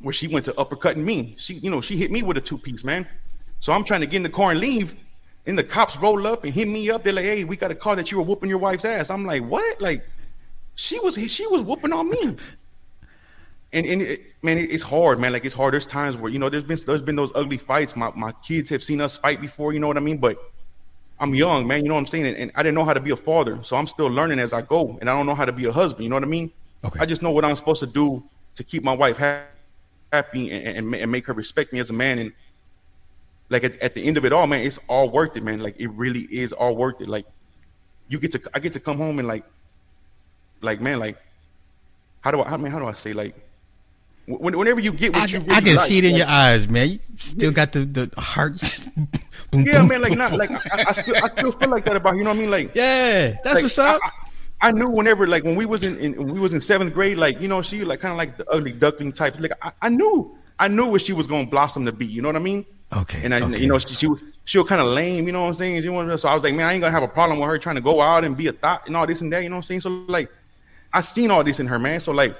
where 0.00 0.12
she 0.12 0.28
went 0.28 0.44
to 0.44 0.52
uppercutting 0.52 0.98
me. 0.98 1.34
She 1.38 1.54
you 1.54 1.70
know 1.70 1.80
she 1.80 1.96
hit 1.96 2.10
me 2.10 2.22
with 2.22 2.36
a 2.36 2.40
two 2.40 2.58
piece 2.58 2.84
man. 2.84 3.06
So 3.60 3.72
i'm 3.72 3.82
trying 3.82 4.00
to 4.02 4.06
get 4.06 4.18
in 4.18 4.22
the 4.22 4.28
car 4.28 4.52
and 4.52 4.60
leave 4.60 4.94
and 5.48 5.58
the 5.58 5.64
cops 5.64 5.96
roll 5.96 6.26
up 6.26 6.44
and 6.44 6.54
hit 6.54 6.68
me 6.68 6.88
up 6.90 7.02
they're 7.02 7.12
like 7.12 7.24
hey 7.24 7.42
we 7.42 7.56
got 7.56 7.72
a 7.72 7.74
call 7.74 7.96
that 7.96 8.12
you 8.12 8.18
were 8.18 8.24
whooping 8.24 8.48
your 8.48 8.58
wife's 8.58 8.84
ass 8.84 9.10
i'm 9.10 9.26
like 9.26 9.42
what 9.42 9.80
like 9.80 10.06
she 10.76 10.98
was 11.00 11.16
she 11.30 11.44
was 11.48 11.62
whooping 11.62 11.92
on 11.92 12.08
me 12.08 12.36
and 13.72 13.86
and 13.86 14.02
it, 14.02 14.22
man, 14.42 14.56
it's 14.58 14.82
hard, 14.82 15.20
man. 15.20 15.32
Like 15.32 15.44
it's 15.44 15.54
hard. 15.54 15.74
There's 15.74 15.86
times 15.86 16.16
where 16.16 16.30
you 16.30 16.38
know 16.38 16.48
there's 16.48 16.64
been 16.64 16.78
there's 16.86 17.02
been 17.02 17.16
those 17.16 17.30
ugly 17.34 17.58
fights. 17.58 17.96
My 17.96 18.10
my 18.14 18.32
kids 18.32 18.70
have 18.70 18.82
seen 18.82 19.00
us 19.00 19.16
fight 19.16 19.40
before. 19.40 19.72
You 19.72 19.80
know 19.80 19.86
what 19.86 19.98
I 19.98 20.00
mean? 20.00 20.16
But 20.16 20.38
I'm 21.20 21.34
young, 21.34 21.66
man. 21.66 21.82
You 21.82 21.88
know 21.88 21.94
what 21.94 22.00
I'm 22.00 22.06
saying? 22.06 22.26
And, 22.26 22.36
and 22.36 22.52
I 22.54 22.62
didn't 22.62 22.76
know 22.76 22.84
how 22.84 22.94
to 22.94 23.00
be 23.00 23.10
a 23.10 23.16
father, 23.16 23.58
so 23.62 23.76
I'm 23.76 23.86
still 23.86 24.06
learning 24.06 24.38
as 24.38 24.52
I 24.52 24.62
go. 24.62 24.96
And 25.00 25.10
I 25.10 25.14
don't 25.14 25.26
know 25.26 25.34
how 25.34 25.44
to 25.44 25.52
be 25.52 25.66
a 25.66 25.72
husband. 25.72 26.04
You 26.04 26.10
know 26.10 26.16
what 26.16 26.24
I 26.24 26.28
mean? 26.28 26.50
Okay. 26.84 27.00
I 27.00 27.06
just 27.06 27.22
know 27.22 27.30
what 27.30 27.44
I'm 27.44 27.56
supposed 27.56 27.80
to 27.80 27.86
do 27.86 28.22
to 28.54 28.64
keep 28.64 28.82
my 28.82 28.92
wife 28.92 29.18
happy 29.18 30.50
and, 30.50 30.78
and, 30.78 30.94
and 30.94 31.12
make 31.12 31.26
her 31.26 31.34
respect 31.34 31.72
me 31.72 31.78
as 31.78 31.90
a 31.90 31.92
man. 31.92 32.18
And 32.18 32.32
like 33.50 33.64
at, 33.64 33.78
at 33.80 33.94
the 33.94 34.04
end 34.04 34.16
of 34.16 34.24
it 34.24 34.32
all, 34.32 34.46
man, 34.46 34.62
it's 34.64 34.78
all 34.88 35.08
worth 35.08 35.36
it, 35.36 35.42
man. 35.42 35.60
Like 35.60 35.78
it 35.78 35.88
really 35.88 36.22
is 36.22 36.52
all 36.52 36.76
worth 36.76 37.00
it. 37.00 37.08
Like 37.08 37.26
you 38.08 38.18
get 38.18 38.32
to 38.32 38.40
I 38.54 38.58
get 38.58 38.72
to 38.74 38.80
come 38.80 38.96
home 38.98 39.18
and 39.18 39.28
like 39.28 39.44
like 40.60 40.80
man, 40.80 40.98
like 40.98 41.16
how 42.20 42.30
do 42.30 42.42
I 42.42 42.48
how, 42.48 42.56
man, 42.56 42.70
how 42.70 42.78
do 42.78 42.86
I 42.86 42.92
say 42.92 43.12
like 43.12 43.34
when, 44.26 44.58
whenever 44.58 44.80
you 44.80 44.92
get 44.92 45.14
what 45.14 45.22
I, 45.22 45.26
you 45.32 45.38
I 45.50 45.60
can 45.60 45.76
like, 45.76 45.86
see 45.86 45.98
it 45.98 46.04
in 46.04 46.12
like, 46.12 46.18
your 46.18 46.28
eyes, 46.28 46.68
man. 46.68 46.88
You 46.90 46.98
still 47.16 47.50
got 47.52 47.72
the 47.72 47.80
the 47.80 48.20
heart. 48.20 48.60
boom, 49.50 49.64
Yeah, 49.64 49.80
boom, 49.80 49.88
man, 49.88 50.02
like 50.02 50.18
not 50.18 50.32
like 50.32 50.50
I, 50.50 50.84
I 50.88 50.92
still 50.92 51.16
I 51.16 51.30
still 51.30 51.52
feel 51.52 51.70
like 51.70 51.84
that 51.86 51.96
about 51.96 52.16
you 52.16 52.24
know 52.24 52.30
what 52.30 52.36
I 52.36 52.40
mean? 52.40 52.50
Like 52.50 52.72
yeah, 52.74 53.36
that's 53.42 53.54
like, 53.54 53.62
what's 53.62 53.78
up. 53.78 54.00
I, 54.02 54.06
I- 54.08 54.10
I 54.60 54.72
knew 54.72 54.88
whenever, 54.88 55.28
like, 55.28 55.44
when 55.44 55.54
we 55.54 55.66
was 55.66 55.84
in, 55.84 55.96
in 55.98 56.32
we 56.34 56.40
was 56.40 56.52
in 56.52 56.60
seventh 56.60 56.92
grade, 56.92 57.16
like, 57.16 57.40
you 57.40 57.46
know, 57.46 57.62
she 57.62 57.84
like 57.84 58.00
kind 58.00 58.10
of 58.10 58.18
like 58.18 58.36
the 58.36 58.50
ugly 58.50 58.72
duckling 58.72 59.12
type. 59.12 59.38
Like, 59.38 59.52
I, 59.62 59.70
I 59.82 59.88
knew, 59.88 60.36
I 60.58 60.66
knew 60.66 60.86
what 60.86 61.02
she 61.02 61.12
was 61.12 61.28
gonna 61.28 61.46
blossom 61.46 61.84
to 61.84 61.92
be. 61.92 62.06
You 62.06 62.22
know 62.22 62.28
what 62.28 62.34
I 62.34 62.40
mean? 62.40 62.66
Okay, 62.96 63.20
And 63.22 63.34
I, 63.34 63.40
okay. 63.42 63.60
you 63.60 63.66
know, 63.66 63.78
she, 63.78 63.94
she 63.94 64.06
was 64.06 64.22
she 64.44 64.58
was 64.58 64.66
kind 64.66 64.80
of 64.80 64.86
lame. 64.86 65.26
You 65.26 65.32
know 65.32 65.42
what 65.42 65.48
I'm 65.48 65.54
saying? 65.54 65.82
She 65.82 65.88
wanted, 65.90 66.16
so 66.18 66.28
I 66.28 66.34
was 66.34 66.42
like, 66.42 66.54
man, 66.54 66.66
I 66.66 66.72
ain't 66.72 66.80
gonna 66.80 66.90
have 66.90 67.02
a 67.02 67.08
problem 67.08 67.38
with 67.38 67.46
her 67.48 67.58
trying 67.58 67.74
to 67.76 67.82
go 67.82 68.00
out 68.00 68.24
and 68.24 68.34
be 68.36 68.46
a 68.46 68.52
thought 68.52 68.86
and 68.86 68.96
all 68.96 69.06
this 69.06 69.20
and 69.20 69.30
that. 69.32 69.42
You 69.42 69.50
know 69.50 69.56
what 69.56 69.60
I'm 69.60 69.64
saying? 69.64 69.80
So 69.82 69.90
like, 70.08 70.30
I 70.94 71.02
seen 71.02 71.30
all 71.30 71.44
this 71.44 71.60
in 71.60 71.66
her, 71.66 71.78
man. 71.78 72.00
So 72.00 72.12
like, 72.12 72.34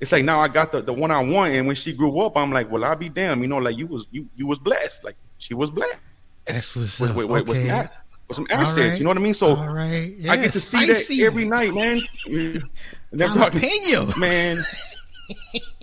it's 0.00 0.10
like 0.10 0.24
now 0.24 0.40
I 0.40 0.48
got 0.48 0.72
the, 0.72 0.80
the 0.80 0.92
one 0.92 1.10
I 1.10 1.22
want, 1.22 1.52
and 1.54 1.66
when 1.66 1.76
she 1.76 1.92
grew 1.92 2.18
up, 2.20 2.34
I'm 2.36 2.50
like, 2.50 2.70
well, 2.70 2.82
I'll 2.84 2.96
be 2.96 3.10
damned. 3.10 3.42
You 3.42 3.46
know, 3.48 3.58
like 3.58 3.76
you 3.76 3.86
was 3.86 4.06
you 4.10 4.26
you 4.36 4.46
was 4.46 4.58
blessed. 4.58 5.04
Like 5.04 5.16
she 5.36 5.52
was 5.52 5.70
blessed. 5.70 5.98
That's 6.46 6.74
what's 6.74 6.98
with, 6.98 7.10
up. 7.10 7.16
with, 7.16 7.30
with, 7.30 7.48
with 7.48 7.58
Okay. 7.58 7.68
some, 7.68 7.78
a- 7.80 7.90
with 8.28 8.36
some 8.36 8.46
assets. 8.50 8.78
right. 8.78 8.98
You 8.98 9.04
know 9.04 9.10
what 9.10 9.18
I 9.18 9.20
mean? 9.20 9.34
So 9.34 9.48
All 9.48 9.68
right. 9.68 10.14
I 10.30 10.36
get 10.36 10.52
to 10.52 10.60
see 10.60 10.80
spicy. 10.82 11.18
that 11.20 11.26
every 11.26 11.44
night, 11.44 11.74
man. 11.74 12.00
Talking- 12.30 13.60
Jalapeno. 13.60 14.18
man. 14.20 14.56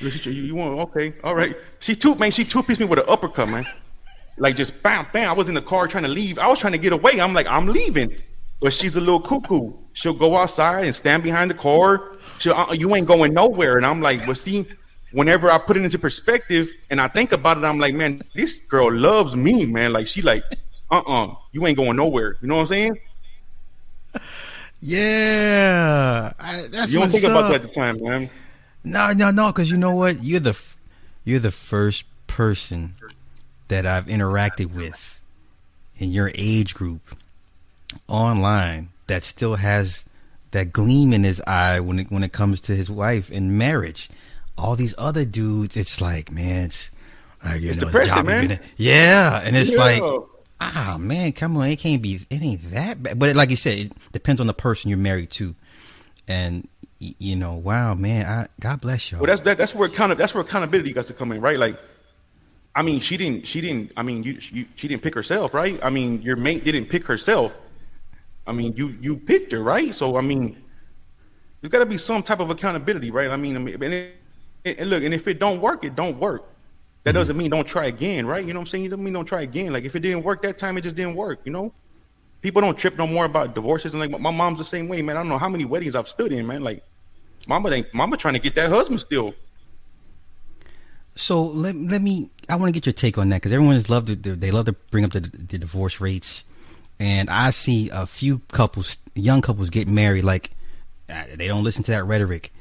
You, 0.00 0.32
you 0.32 0.54
want 0.54 0.78
okay? 0.90 1.12
All 1.22 1.34
right. 1.34 1.54
She 1.80 1.94
two 1.94 2.14
man. 2.14 2.30
She 2.30 2.44
two 2.44 2.62
pieced 2.62 2.80
me 2.80 2.86
with 2.86 2.98
an 2.98 3.04
uppercut, 3.08 3.48
man. 3.48 3.64
Like 4.38 4.56
just 4.56 4.82
bam, 4.82 5.06
bam. 5.12 5.28
I 5.28 5.32
was 5.32 5.48
in 5.48 5.54
the 5.54 5.62
car 5.62 5.86
trying 5.86 6.04
to 6.04 6.08
leave. 6.08 6.38
I 6.38 6.48
was 6.48 6.58
trying 6.58 6.72
to 6.72 6.78
get 6.78 6.92
away. 6.92 7.20
I'm 7.20 7.34
like, 7.34 7.46
I'm 7.46 7.66
leaving, 7.66 8.16
but 8.60 8.72
she's 8.72 8.96
a 8.96 9.00
little 9.00 9.20
cuckoo. 9.20 9.72
She'll 9.92 10.14
go 10.14 10.36
outside 10.36 10.84
and 10.84 10.94
stand 10.94 11.22
behind 11.22 11.50
the 11.50 11.54
car. 11.54 12.16
She'll, 12.38 12.54
uh, 12.54 12.72
you 12.72 12.94
ain't 12.94 13.06
going 13.06 13.34
nowhere. 13.34 13.76
And 13.76 13.84
I'm 13.84 14.00
like, 14.00 14.20
well, 14.26 14.34
see, 14.34 14.64
whenever 15.12 15.50
I 15.50 15.58
put 15.58 15.76
it 15.76 15.84
into 15.84 15.98
perspective 15.98 16.70
and 16.88 17.00
I 17.00 17.08
think 17.08 17.32
about 17.32 17.58
it, 17.58 17.64
I'm 17.64 17.78
like, 17.78 17.94
man, 17.94 18.20
this 18.34 18.60
girl 18.60 18.90
loves 18.90 19.36
me, 19.36 19.66
man. 19.66 19.92
Like 19.92 20.06
she 20.06 20.22
like, 20.22 20.44
uh, 20.90 21.02
uh 21.06 21.34
you 21.52 21.66
ain't 21.66 21.76
going 21.76 21.96
nowhere. 21.96 22.38
You 22.40 22.48
know 22.48 22.56
what 22.56 22.62
I'm 22.62 22.66
saying? 22.66 22.98
Yeah, 24.80 26.32
I, 26.38 26.66
that's 26.70 26.90
You 26.90 27.00
don't 27.00 27.10
think 27.10 27.24
about 27.24 27.50
that 27.50 27.56
at 27.56 27.62
the 27.62 27.68
time, 27.68 27.96
man. 28.00 28.30
No, 28.84 29.12
no, 29.12 29.30
no. 29.30 29.48
Because 29.48 29.70
you 29.70 29.76
know 29.76 29.94
what? 29.94 30.22
You're 30.22 30.40
the 30.40 30.60
you're 31.24 31.38
the 31.38 31.50
first 31.50 32.04
person 32.26 32.94
that 33.68 33.86
I've 33.86 34.06
interacted 34.06 34.74
with 34.74 35.20
in 35.98 36.10
your 36.10 36.30
age 36.34 36.74
group 36.74 37.14
online 38.08 38.88
that 39.06 39.24
still 39.24 39.56
has 39.56 40.04
that 40.52 40.72
gleam 40.72 41.12
in 41.12 41.24
his 41.24 41.40
eye 41.46 41.80
when 41.80 41.98
it 41.98 42.10
when 42.10 42.22
it 42.22 42.32
comes 42.32 42.60
to 42.62 42.74
his 42.74 42.90
wife 42.90 43.30
and 43.30 43.58
marriage. 43.58 44.08
All 44.58 44.76
these 44.76 44.94
other 44.98 45.24
dudes, 45.24 45.76
it's 45.76 46.00
like, 46.00 46.30
man, 46.30 46.66
it's 46.66 46.90
like 47.44 47.62
you 47.62 47.70
It's 47.70 47.80
know, 47.80 47.86
depressing, 47.86 48.26
man. 48.26 48.60
Yeah, 48.76 49.40
and 49.42 49.56
it's 49.56 49.74
like, 49.76 50.02
ah, 50.60 50.96
man, 51.00 51.32
come 51.32 51.56
on, 51.56 51.66
it 51.66 51.78
can't 51.78 52.02
be, 52.02 52.20
it 52.28 52.42
ain't 52.42 52.70
that 52.72 53.02
bad. 53.02 53.18
But 53.18 53.36
like 53.36 53.50
you 53.50 53.56
said, 53.56 53.78
it 53.78 53.92
depends 54.12 54.40
on 54.40 54.46
the 54.46 54.52
person 54.52 54.90
you're 54.90 54.98
married 54.98 55.30
to, 55.32 55.54
and 56.28 56.68
you 57.00 57.34
know, 57.34 57.56
wow, 57.56 57.94
man, 57.94 58.26
I 58.26 58.46
God 58.60 58.80
bless 58.80 59.10
y'all. 59.10 59.20
Well, 59.20 59.28
that's 59.28 59.40
that, 59.42 59.56
that's 59.56 59.74
where 59.74 59.88
kind 59.88 60.12
of 60.12 60.18
that's 60.18 60.34
where 60.34 60.42
accountability 60.42 60.92
got 60.92 61.06
to 61.06 61.14
come 61.14 61.32
in, 61.32 61.40
right? 61.40 61.58
Like, 61.58 61.80
I 62.74 62.82
mean, 62.82 63.00
she 63.00 63.16
didn't 63.16 63.46
she 63.46 63.62
didn't 63.62 63.92
I 63.96 64.02
mean 64.02 64.22
you, 64.22 64.38
you 64.52 64.66
she 64.76 64.86
didn't 64.86 65.02
pick 65.02 65.14
herself, 65.14 65.54
right? 65.54 65.80
I 65.82 65.88
mean, 65.88 66.20
your 66.20 66.36
mate 66.36 66.62
didn't 66.62 66.86
pick 66.86 67.06
herself. 67.06 67.54
I 68.46 68.52
mean, 68.52 68.74
you 68.76 68.96
you 69.00 69.16
picked 69.16 69.52
her, 69.52 69.62
right? 69.62 69.94
So 69.94 70.16
I 70.16 70.20
mean, 70.20 70.62
there's 71.60 71.70
got 71.70 71.78
to 71.78 71.86
be 71.86 71.96
some 71.96 72.22
type 72.22 72.40
of 72.40 72.50
accountability, 72.50 73.10
right? 73.10 73.30
I 73.30 73.36
mean, 73.36 73.56
I 73.56 73.58
mean, 73.60 73.82
and, 73.82 74.12
and 74.64 74.90
look, 74.90 75.02
and 75.02 75.14
if 75.14 75.26
it 75.26 75.38
don't 75.38 75.60
work, 75.60 75.84
it 75.84 75.96
don't 75.96 76.18
work. 76.18 76.46
That 77.04 77.12
doesn't 77.12 77.36
mean 77.36 77.50
don't 77.50 77.66
try 77.66 77.86
again, 77.86 78.26
right? 78.26 78.44
You 78.44 78.52
know 78.52 78.60
what 78.60 78.64
I'm 78.64 78.66
saying? 78.66 78.84
It 78.84 78.88
doesn't 78.90 79.04
mean 79.04 79.14
don't 79.14 79.24
try 79.24 79.40
again. 79.40 79.72
Like 79.72 79.84
if 79.84 79.96
it 79.96 80.00
didn't 80.00 80.22
work 80.22 80.42
that 80.42 80.58
time, 80.58 80.76
it 80.76 80.82
just 80.82 80.96
didn't 80.96 81.14
work. 81.14 81.40
You 81.44 81.52
know, 81.52 81.72
people 82.42 82.60
don't 82.60 82.76
trip 82.76 82.98
no 82.98 83.06
more 83.06 83.24
about 83.24 83.54
divorces. 83.54 83.94
And 83.94 84.00
like 84.00 84.20
my 84.20 84.30
mom's 84.30 84.58
the 84.58 84.66
same 84.66 84.86
way, 84.86 85.00
man. 85.00 85.16
I 85.16 85.20
don't 85.20 85.28
know 85.28 85.38
how 85.38 85.48
many 85.48 85.64
weddings 85.64 85.96
I've 85.96 86.10
stood 86.10 86.30
in, 86.30 86.46
man. 86.46 86.62
Like 86.62 86.84
Mama 87.46 87.70
ain't 87.70 87.92
Mama 87.94 88.16
trying 88.16 88.34
to 88.34 88.40
get 88.40 88.54
that 88.54 88.70
husband 88.70 89.00
still. 89.00 89.34
So 91.14 91.42
let 91.42 91.74
let 91.74 92.02
me. 92.02 92.30
I 92.48 92.56
want 92.56 92.68
to 92.68 92.72
get 92.72 92.86
your 92.86 92.92
take 92.92 93.18
on 93.18 93.28
that 93.30 93.36
because 93.36 93.52
everyone 93.52 93.76
is 93.76 93.90
love 93.90 94.06
to 94.06 94.14
they 94.16 94.50
love 94.50 94.66
to 94.66 94.72
bring 94.72 95.04
up 95.04 95.12
the, 95.12 95.20
the 95.20 95.58
divorce 95.58 96.00
rates, 96.00 96.44
and 96.98 97.28
I 97.30 97.50
see 97.50 97.90
a 97.92 98.06
few 98.06 98.40
couples, 98.52 98.98
young 99.14 99.42
couples, 99.42 99.70
get 99.70 99.88
married 99.88 100.24
like 100.24 100.50
uh, 101.08 101.24
they 101.34 101.48
don't 101.48 101.64
listen 101.64 101.82
to 101.84 101.90
that 101.92 102.04
rhetoric. 102.04 102.52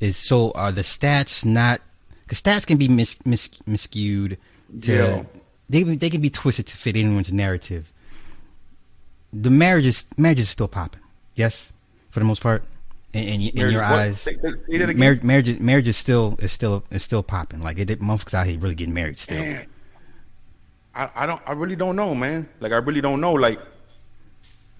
Is 0.00 0.16
so 0.16 0.50
are 0.52 0.72
the 0.72 0.82
stats 0.82 1.44
not? 1.44 1.80
Because 2.22 2.42
stats 2.42 2.66
can 2.66 2.76
be 2.76 2.88
mis, 2.88 3.16
mis, 3.24 3.48
miscued. 3.66 4.36
To, 4.82 4.92
yeah. 4.92 5.22
They 5.68 5.82
they 5.82 6.10
can 6.10 6.20
be 6.20 6.30
twisted 6.30 6.66
to 6.68 6.76
fit 6.76 6.96
anyone's 6.96 7.32
narrative. 7.32 7.92
The 9.32 9.50
marriage 9.50 9.86
is 9.86 10.06
marriage 10.16 10.40
is 10.40 10.48
still 10.48 10.68
popping. 10.68 11.02
Yes, 11.34 11.72
for 12.10 12.20
the 12.20 12.26
most 12.26 12.42
part 12.42 12.64
in, 13.16 13.40
in, 13.40 13.48
in 13.48 13.70
your 13.70 13.82
what? 13.82 13.92
eyes, 13.92 14.20
say, 14.20 14.36
say 14.36 14.92
marriage, 14.92 15.22
marriage, 15.22 15.48
is, 15.48 15.60
marriage 15.60 15.88
is 15.88 15.96
still 15.96 16.36
is 16.40 16.52
still 16.52 16.84
is 16.90 17.02
still 17.02 17.22
popping. 17.22 17.62
Like 17.62 17.78
it, 17.78 17.88
motherfuckers 18.00 18.34
out 18.34 18.46
here 18.46 18.58
really 18.58 18.74
getting 18.74 18.94
married 18.94 19.18
still. 19.18 19.40
Man, 19.40 19.66
I, 20.94 21.10
I 21.14 21.26
don't, 21.26 21.40
I 21.46 21.52
really 21.52 21.76
don't 21.76 21.96
know, 21.96 22.14
man. 22.14 22.48
Like 22.60 22.72
I 22.72 22.76
really 22.76 23.00
don't 23.00 23.20
know. 23.20 23.32
Like 23.32 23.60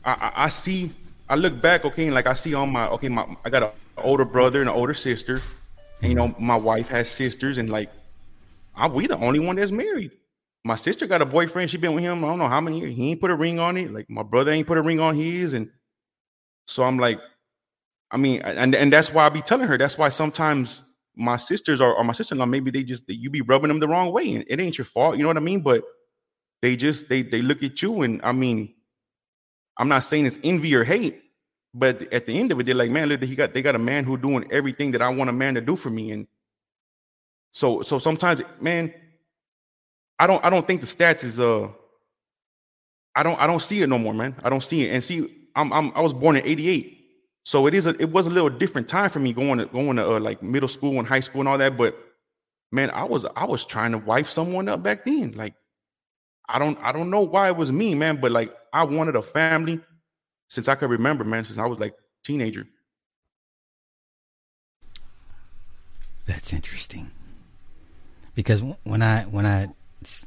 I, 0.04 0.12
I, 0.12 0.32
I 0.44 0.48
see, 0.48 0.90
I 1.28 1.34
look 1.34 1.60
back, 1.60 1.84
okay, 1.84 2.06
and 2.06 2.14
like 2.14 2.26
I 2.26 2.32
see 2.32 2.54
on 2.54 2.70
my, 2.70 2.88
okay, 2.88 3.08
my, 3.08 3.26
I 3.44 3.50
got 3.50 3.64
an 3.64 3.70
older 3.98 4.24
brother 4.24 4.60
and 4.60 4.70
an 4.70 4.76
older 4.76 4.94
sister, 4.94 5.40
and 6.00 6.12
you 6.12 6.16
mm-hmm. 6.16 6.32
know, 6.32 6.36
my 6.38 6.56
wife 6.56 6.88
has 6.88 7.10
sisters, 7.10 7.58
and 7.58 7.68
like, 7.68 7.90
I, 8.74 8.86
we 8.86 9.06
the 9.06 9.18
only 9.18 9.40
one 9.40 9.56
that's 9.56 9.72
married. 9.72 10.12
My 10.64 10.76
sister 10.76 11.06
got 11.06 11.22
a 11.22 11.26
boyfriend. 11.26 11.70
She 11.70 11.76
been 11.76 11.94
with 11.94 12.04
him. 12.04 12.24
I 12.24 12.28
don't 12.28 12.38
know 12.38 12.48
how 12.48 12.60
many 12.60 12.80
years. 12.80 12.94
He 12.94 13.10
ain't 13.10 13.20
put 13.20 13.30
a 13.30 13.36
ring 13.36 13.58
on 13.58 13.76
it. 13.76 13.92
Like 13.92 14.10
my 14.10 14.22
brother 14.22 14.50
ain't 14.52 14.66
put 14.66 14.78
a 14.78 14.82
ring 14.82 15.00
on 15.00 15.14
his, 15.16 15.54
and 15.54 15.70
so 16.66 16.82
I'm 16.82 16.98
like, 16.98 17.20
I 18.10 18.16
mean, 18.16 18.40
and 18.42 18.74
and 18.74 18.92
that's 18.92 19.12
why 19.12 19.26
I 19.26 19.28
be 19.28 19.42
telling 19.42 19.66
her. 19.66 19.76
That's 19.76 19.98
why 19.98 20.08
sometimes 20.10 20.82
my 21.16 21.36
sisters 21.36 21.80
or, 21.80 21.94
or 21.94 22.04
my 22.04 22.12
sister-in-law, 22.12 22.46
maybe 22.46 22.70
they 22.70 22.82
just 22.82 23.08
you 23.08 23.30
be 23.30 23.40
rubbing 23.40 23.68
them 23.68 23.80
the 23.80 23.88
wrong 23.88 24.12
way, 24.12 24.34
and 24.34 24.44
it 24.48 24.60
ain't 24.60 24.78
your 24.78 24.84
fault. 24.84 25.16
You 25.16 25.22
know 25.22 25.28
what 25.28 25.36
I 25.36 25.40
mean? 25.40 25.60
But 25.60 25.82
they 26.62 26.76
just 26.76 27.08
they 27.08 27.22
they 27.22 27.42
look 27.42 27.62
at 27.62 27.82
you, 27.82 28.02
and 28.02 28.20
I 28.22 28.32
mean, 28.32 28.74
I'm 29.78 29.88
not 29.88 30.04
saying 30.04 30.26
it's 30.26 30.38
envy 30.44 30.74
or 30.74 30.84
hate, 30.84 31.20
but 31.74 32.12
at 32.12 32.26
the 32.26 32.38
end 32.38 32.52
of 32.52 32.60
it, 32.60 32.66
they're 32.66 32.74
like, 32.74 32.90
man, 32.90 33.08
look, 33.08 33.22
he 33.22 33.34
got 33.34 33.54
they 33.54 33.62
got 33.62 33.74
a 33.74 33.78
man 33.80 34.04
who 34.04 34.16
doing 34.16 34.46
everything 34.52 34.92
that 34.92 35.02
I 35.02 35.08
want 35.08 35.30
a 35.30 35.32
man 35.32 35.54
to 35.54 35.60
do 35.60 35.74
for 35.74 35.90
me, 35.90 36.12
and 36.12 36.26
so 37.52 37.82
so 37.82 37.98
sometimes, 37.98 38.40
man, 38.60 38.94
I 40.18 40.26
don't 40.26 40.44
I 40.44 40.50
don't 40.50 40.66
think 40.66 40.80
the 40.80 40.86
stats 40.86 41.24
is 41.24 41.40
uh 41.40 41.68
I 43.16 43.22
don't 43.22 43.40
I 43.40 43.46
don't 43.46 43.62
see 43.62 43.82
it 43.82 43.88
no 43.88 43.98
more, 43.98 44.14
man. 44.14 44.36
I 44.44 44.50
don't 44.50 44.62
see 44.62 44.86
it, 44.86 44.90
and 44.90 45.02
see, 45.02 45.48
I'm, 45.56 45.72
I'm 45.72 45.92
I 45.96 46.00
was 46.00 46.14
born 46.14 46.36
in 46.36 46.46
'88. 46.46 46.95
So 47.46 47.68
it 47.68 47.74
is 47.74 47.86
a 47.86 47.90
it 48.02 48.10
was 48.10 48.26
a 48.26 48.30
little 48.30 48.50
different 48.50 48.88
time 48.88 49.08
for 49.08 49.20
me 49.20 49.32
going 49.32 49.58
to 49.58 49.66
going 49.66 49.96
to 49.98 50.16
uh, 50.16 50.18
like 50.18 50.42
middle 50.42 50.68
school 50.68 50.98
and 50.98 51.06
high 51.06 51.20
school 51.20 51.42
and 51.42 51.48
all 51.48 51.56
that. 51.58 51.76
But 51.76 51.96
man, 52.72 52.90
I 52.90 53.04
was 53.04 53.24
I 53.36 53.44
was 53.44 53.64
trying 53.64 53.92
to 53.92 53.98
wife 53.98 54.28
someone 54.28 54.68
up 54.68 54.82
back 54.82 55.04
then. 55.04 55.30
Like 55.30 55.54
I 56.48 56.58
don't 56.58 56.76
I 56.82 56.90
don't 56.90 57.08
know 57.08 57.20
why 57.20 57.46
it 57.46 57.56
was 57.56 57.70
me, 57.70 57.94
man, 57.94 58.16
but 58.20 58.32
like 58.32 58.52
I 58.72 58.82
wanted 58.82 59.14
a 59.14 59.22
family 59.22 59.80
since 60.48 60.66
I 60.66 60.74
could 60.74 60.90
remember, 60.90 61.22
man, 61.22 61.44
since 61.44 61.56
I 61.56 61.66
was 61.66 61.78
like 61.78 61.94
teenager. 62.24 62.66
That's 66.26 66.52
interesting. 66.52 67.12
Because 68.34 68.60
when 68.82 69.02
I 69.02 69.22
when 69.22 69.46
I 69.46 69.68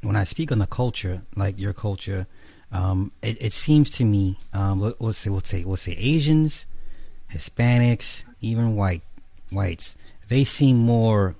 when 0.00 0.16
I 0.16 0.24
speak 0.24 0.52
on 0.52 0.58
the 0.58 0.66
culture, 0.66 1.20
like 1.36 1.58
your 1.58 1.74
culture, 1.74 2.26
um, 2.72 3.12
it, 3.20 3.36
it 3.42 3.52
seems 3.52 3.90
to 3.90 4.06
me, 4.06 4.38
um, 4.54 4.80
let, 4.80 4.98
us 5.02 5.18
say, 5.18 5.28
let's 5.28 5.50
say, 5.50 5.64
let's 5.64 5.82
say 5.82 5.96
Asians, 5.98 6.64
Hispanics, 7.32 8.24
even 8.40 8.76
white 8.76 9.02
whites, 9.50 9.96
they 10.28 10.44
seem 10.44 10.78
more 10.78 11.34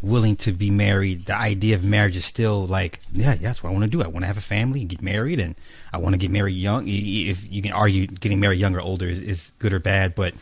willing 0.00 0.34
to 0.34 0.52
be 0.52 0.70
married. 0.70 1.26
The 1.26 1.36
idea 1.36 1.76
of 1.76 1.84
marriage 1.84 2.16
is 2.16 2.24
still 2.24 2.66
like, 2.66 3.00
yeah, 3.12 3.34
that's 3.36 3.62
what 3.62 3.70
I 3.70 3.72
want 3.72 3.84
to 3.84 3.90
do. 3.90 4.02
I 4.02 4.08
want 4.08 4.24
to 4.24 4.26
have 4.26 4.36
a 4.36 4.42
family 4.42 4.80
and 4.80 4.90
get 4.90 5.00
married, 5.00 5.40
and 5.40 5.54
I 5.92 5.98
want 5.98 6.14
to 6.14 6.18
get 6.18 6.30
married 6.30 6.56
young. 6.56 6.84
If 6.86 7.50
you 7.50 7.62
can 7.62 7.72
argue 7.72 8.06
getting 8.06 8.40
married 8.40 8.58
young 8.58 8.74
or 8.74 8.80
older 8.80 9.06
is, 9.06 9.20
is 9.20 9.52
good 9.58 9.72
or 9.72 9.78
bad, 9.78 10.14
but 10.14 10.34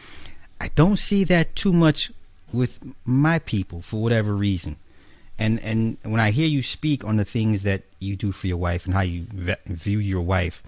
I 0.61 0.69
don't 0.75 0.99
see 0.99 1.25
that 1.25 1.55
too 1.55 1.73
much 1.73 2.11
with 2.53 2.95
my 3.05 3.39
people 3.39 3.83
for 3.83 4.03
whatever 4.03 4.35
reason. 4.35 4.77
And 5.39 5.61
and 5.61 5.97
when 6.03 6.21
I 6.21 6.33
hear 6.33 6.47
you 6.47 6.63
speak 6.63 7.05
on 7.05 7.17
the 7.17 7.25
things 7.25 7.63
that 7.63 7.83
you 7.99 8.17
do 8.17 8.33
for 8.33 8.47
your 8.47 8.59
wife 8.59 8.85
and 8.85 8.95
how 8.95 9.01
you 9.01 9.27
view 9.67 9.99
your 9.99 10.21
wife, 10.21 10.63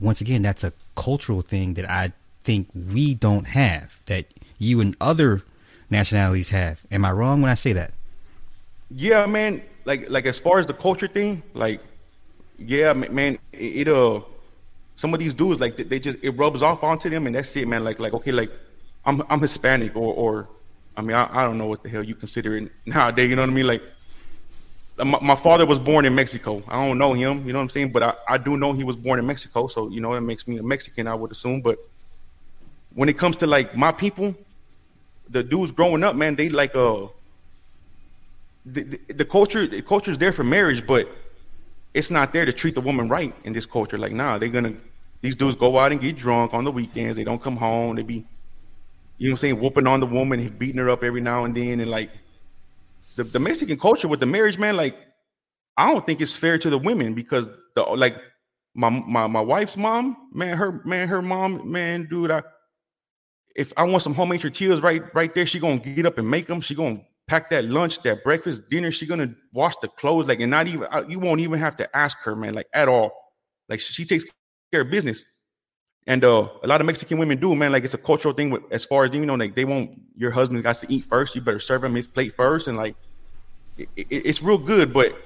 once 0.00 0.20
again, 0.20 0.42
that's 0.42 0.62
a 0.62 0.72
cultural 0.96 1.42
thing 1.42 1.74
that 1.74 1.88
I 1.88 2.12
think 2.44 2.68
we 2.74 3.14
don't 3.14 3.46
have 3.48 3.98
that 4.06 4.26
you 4.58 4.80
and 4.80 4.96
other 5.00 5.42
nationalities 5.90 6.50
have. 6.50 6.80
Am 6.90 7.04
I 7.04 7.12
wrong 7.12 7.42
when 7.42 7.50
I 7.50 7.54
say 7.54 7.72
that? 7.72 7.92
Yeah, 8.90 9.26
man. 9.26 9.62
Like 9.84 10.08
like 10.08 10.26
as 10.26 10.38
far 10.38 10.58
as 10.58 10.66
the 10.66 10.74
culture 10.74 11.08
thing, 11.08 11.42
like 11.54 11.80
yeah, 12.58 12.92
man. 12.92 13.38
It, 13.52 13.86
it 13.86 13.88
uh, 13.88 14.20
some 14.94 15.12
of 15.12 15.20
these 15.20 15.34
dudes 15.34 15.60
like 15.60 15.76
they 15.76 15.98
just 15.98 16.18
it 16.22 16.30
rubs 16.30 16.62
off 16.62 16.84
onto 16.84 17.10
them, 17.10 17.26
and 17.26 17.34
that's 17.34 17.54
it, 17.56 17.66
man. 17.66 17.84
Like 17.84 17.98
like 17.98 18.14
okay, 18.14 18.32
like 18.32 18.50
I'm 19.04 19.22
I'm 19.28 19.40
Hispanic 19.40 19.96
or 19.96 20.14
or 20.14 20.48
I 20.96 21.02
mean 21.02 21.16
I, 21.16 21.28
I 21.40 21.44
don't 21.44 21.58
know 21.58 21.66
what 21.66 21.82
the 21.82 21.88
hell 21.88 22.04
you 22.04 22.14
consider 22.14 22.56
it 22.56 22.70
nowadays. 22.86 23.28
You 23.28 23.36
know 23.36 23.42
what 23.42 23.50
I 23.50 23.54
mean? 23.54 23.66
Like 23.66 23.82
my, 24.98 25.18
my, 25.20 25.36
father 25.36 25.66
was 25.66 25.80
born 25.80 26.04
in 26.04 26.14
Mexico. 26.14 26.62
I 26.68 26.86
don't 26.86 26.98
know 26.98 27.14
him, 27.14 27.44
you 27.44 27.52
know 27.52 27.58
what 27.58 27.64
I'm 27.64 27.70
saying? 27.70 27.90
But 27.90 28.02
I, 28.04 28.14
I 28.28 28.38
do 28.38 28.56
know 28.56 28.72
he 28.72 28.84
was 28.84 28.94
born 28.94 29.18
in 29.18 29.26
Mexico, 29.26 29.66
so 29.66 29.88
you 29.88 30.00
know 30.00 30.14
it 30.14 30.20
makes 30.20 30.46
me 30.46 30.58
a 30.58 30.62
Mexican, 30.62 31.08
I 31.08 31.14
would 31.14 31.32
assume. 31.32 31.62
But 31.62 31.78
when 32.94 33.08
it 33.08 33.18
comes 33.18 33.36
to 33.38 33.46
like 33.46 33.76
my 33.76 33.92
people, 33.92 34.34
the 35.28 35.42
dudes 35.42 35.72
growing 35.72 36.04
up, 36.04 36.16
man, 36.16 36.36
they 36.36 36.48
like 36.48 36.74
uh 36.74 37.06
the, 38.66 38.82
the, 38.82 39.12
the 39.14 39.24
culture 39.24 39.66
the 39.66 39.82
culture 39.82 40.10
is 40.10 40.18
there 40.18 40.32
for 40.32 40.44
marriage, 40.44 40.86
but 40.86 41.08
it's 41.92 42.10
not 42.10 42.32
there 42.32 42.44
to 42.44 42.52
treat 42.52 42.74
the 42.74 42.80
woman 42.80 43.08
right 43.08 43.34
in 43.44 43.52
this 43.52 43.66
culture. 43.66 43.98
Like, 43.98 44.12
nah, 44.12 44.38
they're 44.38 44.48
gonna 44.48 44.74
these 45.20 45.36
dudes 45.36 45.56
go 45.56 45.78
out 45.78 45.92
and 45.92 46.00
get 46.00 46.16
drunk 46.16 46.52
on 46.52 46.64
the 46.64 46.70
weekends. 46.70 47.16
They 47.16 47.24
don't 47.24 47.42
come 47.42 47.56
home. 47.56 47.96
They 47.96 48.02
be, 48.02 48.14
you 48.14 48.20
know, 48.20 48.26
what 49.18 49.30
I'm 49.30 49.36
saying, 49.38 49.60
whooping 49.60 49.86
on 49.86 50.00
the 50.00 50.06
woman, 50.06 50.46
beating 50.58 50.78
her 50.78 50.90
up 50.90 51.02
every 51.02 51.20
now 51.20 51.44
and 51.44 51.54
then, 51.54 51.80
and 51.80 51.90
like 51.90 52.10
the, 53.16 53.24
the 53.24 53.38
Mexican 53.38 53.78
culture 53.78 54.08
with 54.08 54.20
the 54.20 54.26
marriage, 54.26 54.58
man. 54.58 54.76
Like, 54.76 54.96
I 55.76 55.90
don't 55.92 56.04
think 56.04 56.20
it's 56.20 56.36
fair 56.36 56.58
to 56.58 56.70
the 56.70 56.78
women 56.78 57.14
because 57.14 57.48
the 57.74 57.82
like 57.82 58.16
my 58.74 58.90
my 58.90 59.26
my 59.26 59.40
wife's 59.40 59.76
mom, 59.76 60.16
man, 60.32 60.56
her 60.56 60.82
man, 60.84 61.08
her 61.08 61.22
mom, 61.22 61.70
man, 61.70 62.06
dude, 62.08 62.30
I 62.30 62.42
if 63.54 63.72
I 63.76 63.84
want 63.84 64.02
some 64.02 64.14
homemade 64.14 64.40
tortillas 64.40 64.80
right 64.80 65.02
right 65.14 65.32
there, 65.34 65.46
she 65.46 65.58
gonna 65.58 65.78
get 65.78 66.06
up 66.06 66.18
and 66.18 66.28
make 66.28 66.46
them. 66.46 66.60
She 66.60 66.74
gonna 66.74 67.00
pack 67.26 67.50
that 67.50 67.64
lunch, 67.64 68.02
that 68.02 68.24
breakfast, 68.24 68.68
dinner. 68.68 68.90
She 68.90 69.06
gonna 69.06 69.34
wash 69.52 69.74
the 69.80 69.88
clothes, 69.88 70.26
like, 70.26 70.40
and 70.40 70.50
not 70.50 70.66
even 70.66 70.88
you 71.08 71.18
won't 71.18 71.40
even 71.40 71.58
have 71.60 71.76
to 71.76 71.96
ask 71.96 72.18
her, 72.18 72.34
man, 72.34 72.54
like 72.54 72.68
at 72.72 72.88
all. 72.88 73.12
Like 73.68 73.80
she 73.80 74.04
takes 74.04 74.24
care 74.72 74.82
of 74.82 74.90
business. 74.90 75.24
And 76.06 76.22
uh, 76.22 76.48
a 76.62 76.66
lot 76.66 76.80
of 76.82 76.86
Mexican 76.86 77.18
women 77.18 77.38
do, 77.38 77.54
man. 77.54 77.72
Like 77.72 77.84
it's 77.84 77.94
a 77.94 77.98
cultural 77.98 78.34
thing 78.34 78.50
with 78.50 78.62
as 78.70 78.84
far 78.84 79.04
as 79.04 79.14
you 79.14 79.24
know, 79.24 79.36
like 79.36 79.54
they 79.54 79.64
won't. 79.64 80.00
Your 80.16 80.30
husband 80.30 80.62
got 80.62 80.76
to 80.76 80.92
eat 80.92 81.04
first. 81.04 81.34
You 81.34 81.40
better 81.40 81.60
serve 81.60 81.82
him 81.84 81.94
his 81.94 82.08
plate 82.08 82.34
first, 82.34 82.68
and 82.68 82.76
like 82.76 82.94
it, 83.78 83.88
it, 83.96 84.06
it's 84.10 84.42
real 84.42 84.58
good. 84.58 84.92
But 84.92 85.16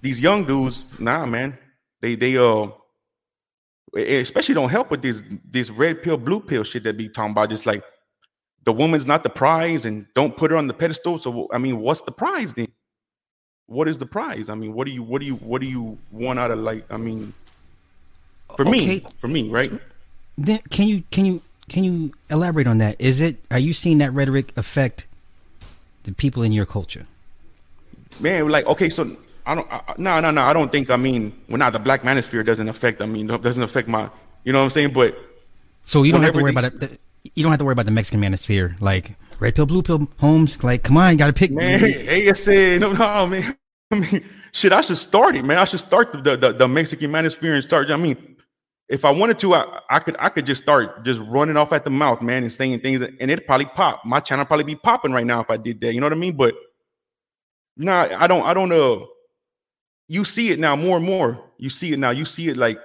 these 0.00 0.18
young 0.18 0.44
dudes, 0.44 0.84
nah, 0.98 1.26
man. 1.26 1.58
They 2.00 2.14
they 2.14 2.36
uh 2.38 2.68
it 3.96 4.22
especially 4.22 4.54
don't 4.54 4.68
help 4.68 4.90
with 4.90 5.02
these 5.02 5.22
these 5.50 5.70
red 5.70 6.02
pill, 6.02 6.16
blue 6.16 6.40
pill 6.40 6.64
shit 6.64 6.84
that 6.84 6.96
be 6.96 7.08
talking 7.08 7.32
about. 7.32 7.50
Just 7.50 7.66
like 7.66 7.82
the 8.64 8.72
woman's 8.72 9.06
not 9.06 9.22
the 9.22 9.30
prize, 9.30 9.84
and 9.84 10.06
don't 10.14 10.36
put 10.36 10.50
her 10.50 10.56
on 10.56 10.66
the 10.66 10.74
pedestal. 10.74 11.18
So 11.18 11.48
I 11.52 11.58
mean, 11.58 11.78
what's 11.80 12.02
the 12.02 12.12
prize 12.12 12.52
then? 12.52 12.68
What 13.66 13.88
is 13.88 13.98
the 13.98 14.06
prize? 14.06 14.48
I 14.48 14.54
mean, 14.54 14.74
what 14.74 14.86
do 14.86 14.92
you 14.92 15.02
what 15.02 15.20
do 15.20 15.26
you 15.26 15.36
what 15.36 15.60
do 15.60 15.66
you 15.66 15.98
want 16.12 16.38
out 16.38 16.50
of 16.50 16.58
like? 16.58 16.84
I 16.90 16.96
mean, 16.96 17.32
for 18.56 18.66
okay. 18.66 18.70
me, 18.70 19.02
for 19.20 19.28
me, 19.28 19.48
right? 19.48 19.72
Then 20.38 20.60
can 20.70 20.86
you 20.88 21.02
can 21.10 21.24
you 21.24 21.42
can 21.68 21.84
you 21.84 22.12
elaborate 22.30 22.66
on 22.66 22.78
that? 22.78 23.00
Is 23.00 23.20
it 23.20 23.36
are 23.50 23.58
you 23.58 23.72
seeing 23.72 23.98
that 23.98 24.12
rhetoric 24.12 24.52
affect 24.56 25.06
the 26.04 26.12
people 26.12 26.42
in 26.42 26.52
your 26.52 26.66
culture? 26.66 27.06
Man, 28.20 28.48
like 28.48 28.66
okay, 28.66 28.88
so 28.88 29.16
I 29.46 29.54
don't. 29.54 29.98
no, 29.98 30.20
no, 30.20 30.30
no. 30.32 30.42
I 30.42 30.52
don't 30.52 30.72
think. 30.72 30.90
I 30.90 30.96
mean, 30.96 31.32
well, 31.48 31.58
not 31.58 31.72
the 31.72 31.78
black 31.78 32.02
manosphere 32.02 32.44
doesn't 32.44 32.68
affect. 32.68 33.00
I 33.00 33.06
mean, 33.06 33.28
doesn't 33.28 33.62
affect 33.62 33.86
my. 33.86 34.10
You 34.44 34.52
know 34.52 34.58
what 34.58 34.64
I'm 34.64 34.70
saying? 34.70 34.92
But 34.92 35.16
so 35.82 36.02
you 36.02 36.12
don't 36.12 36.22
have 36.22 36.34
to 36.34 36.42
worry 36.42 36.50
about 36.50 36.64
it. 36.64 36.98
You 37.34 37.42
don't 37.42 37.52
have 37.52 37.58
to 37.60 37.64
worry 37.64 37.72
about 37.72 37.86
the 37.86 37.92
Mexican 37.92 38.20
manosphere, 38.20 38.80
like 38.80 39.16
red 39.40 39.54
pill, 39.54 39.66
blue 39.66 39.82
pill, 39.82 40.08
homes. 40.18 40.62
Like, 40.62 40.82
come 40.82 40.96
on, 40.96 41.12
you 41.12 41.18
got 41.18 41.28
to 41.28 41.32
pick. 41.32 41.52
Man, 41.52 41.82
ASA, 42.30 42.78
no, 42.78 42.92
no, 42.92 43.26
man. 43.26 43.56
I 43.92 43.94
mean, 43.94 44.24
shit. 44.52 44.72
I 44.72 44.80
should 44.80 44.98
start 44.98 45.36
it, 45.36 45.44
man. 45.44 45.58
I 45.58 45.64
should 45.64 45.80
start 45.80 46.12
the 46.24 46.36
the, 46.36 46.52
the 46.52 46.66
Mexican 46.68 47.12
manosphere 47.12 47.54
and 47.54 47.62
start. 47.62 47.90
I 47.90 47.96
mean, 47.96 48.36
if 48.88 49.04
I 49.04 49.10
wanted 49.10 49.38
to, 49.40 49.54
I, 49.54 49.80
I 49.90 49.98
could 50.00 50.16
I 50.18 50.28
could 50.28 50.44
just 50.44 50.62
start 50.62 51.04
just 51.04 51.20
running 51.20 51.56
off 51.56 51.72
at 51.72 51.84
the 51.84 51.90
mouth, 51.90 52.20
man, 52.20 52.42
and 52.42 52.52
saying 52.52 52.80
things, 52.80 53.00
and 53.00 53.30
it'd 53.30 53.46
probably 53.46 53.66
pop. 53.66 54.04
My 54.04 54.18
channel 54.18 54.44
probably 54.44 54.64
be 54.64 54.74
popping 54.74 55.12
right 55.12 55.26
now 55.26 55.40
if 55.40 55.50
I 55.50 55.56
did 55.56 55.80
that. 55.82 55.94
You 55.94 56.00
know 56.00 56.06
what 56.06 56.12
I 56.12 56.16
mean? 56.16 56.36
But 56.36 56.54
nah, 57.76 58.08
I 58.18 58.26
don't. 58.26 58.44
I 58.44 58.54
don't 58.54 58.68
know. 58.68 59.02
Uh, 59.02 59.06
you 60.08 60.24
see 60.24 60.50
it 60.50 60.58
now 60.58 60.76
more 60.76 60.96
and 60.96 61.06
more. 61.06 61.42
You 61.58 61.70
see 61.70 61.92
it 61.92 61.98
now. 61.98 62.10
You 62.10 62.24
see 62.24 62.48
it 62.48 62.56
like 62.56 62.78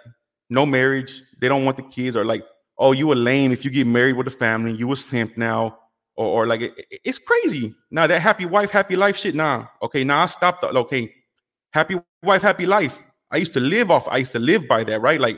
no 0.49 0.65
marriage. 0.65 1.23
They 1.39 1.47
don't 1.47 1.65
want 1.65 1.77
the 1.77 1.83
kids, 1.83 2.15
or 2.15 2.25
like, 2.25 2.43
oh, 2.77 2.91
you 2.91 3.11
a 3.11 3.15
lame 3.15 3.51
if 3.51 3.63
you 3.65 3.71
get 3.71 3.87
married 3.87 4.17
with 4.17 4.27
a 4.27 4.31
family. 4.31 4.71
You 4.73 4.91
a 4.91 4.95
simp 4.95 5.37
now, 5.37 5.77
or, 6.15 6.43
or 6.43 6.47
like 6.47 6.61
it, 6.61 6.73
it's 7.03 7.19
crazy. 7.19 7.73
Now 7.91 8.07
that 8.07 8.21
happy 8.21 8.45
wife, 8.45 8.71
happy 8.71 8.95
life 8.95 9.17
shit. 9.17 9.35
Nah, 9.35 9.67
okay, 9.81 10.03
now 10.03 10.17
nah, 10.17 10.23
I 10.23 10.27
stopped. 10.27 10.63
Okay, 10.63 11.13
happy 11.71 11.99
wife, 12.23 12.41
happy 12.41 12.65
life. 12.65 13.01
I 13.31 13.37
used 13.37 13.53
to 13.53 13.59
live 13.59 13.91
off. 13.91 14.07
I 14.07 14.17
used 14.17 14.33
to 14.33 14.39
live 14.39 14.67
by 14.67 14.83
that, 14.83 15.01
right? 15.01 15.19
Like 15.19 15.37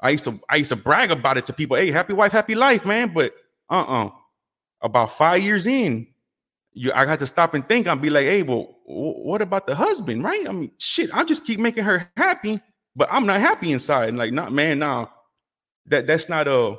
I 0.00 0.10
used 0.10 0.24
to, 0.24 0.40
I 0.48 0.56
used 0.56 0.70
to 0.70 0.76
brag 0.76 1.10
about 1.10 1.38
it 1.38 1.46
to 1.46 1.52
people. 1.52 1.76
Hey, 1.76 1.90
happy 1.90 2.12
wife, 2.12 2.32
happy 2.32 2.54
life, 2.54 2.84
man. 2.84 3.12
But 3.12 3.32
uh, 3.70 3.82
uh-uh. 3.82 4.06
uh 4.06 4.10
about 4.82 5.10
five 5.12 5.42
years 5.42 5.66
in, 5.66 6.06
you, 6.72 6.92
I 6.94 7.04
got 7.04 7.18
to 7.18 7.26
stop 7.26 7.54
and 7.54 7.66
think. 7.66 7.86
I'll 7.86 7.96
be 7.96 8.10
like, 8.10 8.26
hey, 8.26 8.42
well, 8.42 8.75
what 8.86 9.42
about 9.42 9.66
the 9.66 9.74
husband, 9.74 10.22
right? 10.22 10.48
I 10.48 10.52
mean, 10.52 10.70
shit, 10.78 11.10
I 11.12 11.24
just 11.24 11.44
keep 11.44 11.58
making 11.58 11.84
her 11.84 12.08
happy, 12.16 12.60
but 12.94 13.08
I'm 13.10 13.26
not 13.26 13.40
happy 13.40 13.72
inside. 13.72 14.08
And 14.08 14.16
like, 14.16 14.32
not 14.32 14.52
man, 14.52 14.78
nah, 14.78 15.08
that 15.86 16.06
that's 16.06 16.28
not 16.28 16.46
a, 16.46 16.76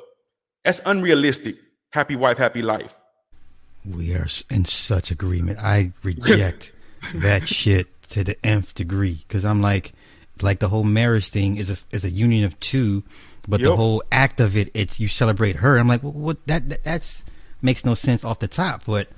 that's 0.64 0.80
unrealistic. 0.86 1.56
Happy 1.92 2.16
wife, 2.16 2.38
happy 2.38 2.62
life. 2.62 2.94
We 3.88 4.14
are 4.14 4.26
in 4.50 4.64
such 4.64 5.10
agreement. 5.10 5.58
I 5.60 5.92
reject 6.02 6.72
that 7.14 7.46
shit 7.46 7.86
to 8.10 8.24
the 8.24 8.36
nth 8.44 8.74
degree 8.74 9.22
because 9.28 9.44
I'm 9.44 9.60
like, 9.60 9.92
like 10.40 10.60
the 10.60 10.68
whole 10.68 10.84
marriage 10.84 11.28
thing 11.28 11.56
is 11.56 11.70
a, 11.70 11.94
is 11.94 12.04
a 12.04 12.10
union 12.10 12.44
of 12.44 12.58
two, 12.60 13.02
but 13.46 13.60
yep. 13.60 13.68
the 13.68 13.76
whole 13.76 14.02
act 14.10 14.40
of 14.40 14.56
it, 14.56 14.70
it's 14.72 14.98
you 14.98 15.08
celebrate 15.08 15.56
her. 15.56 15.78
I'm 15.78 15.88
like, 15.88 16.02
well, 16.02 16.12
what 16.12 16.46
that, 16.46 16.68
that 16.70 16.84
that's 16.84 17.24
makes 17.60 17.84
no 17.84 17.94
sense 17.94 18.24
off 18.24 18.38
the 18.38 18.48
top, 18.48 18.84
but 18.86 19.08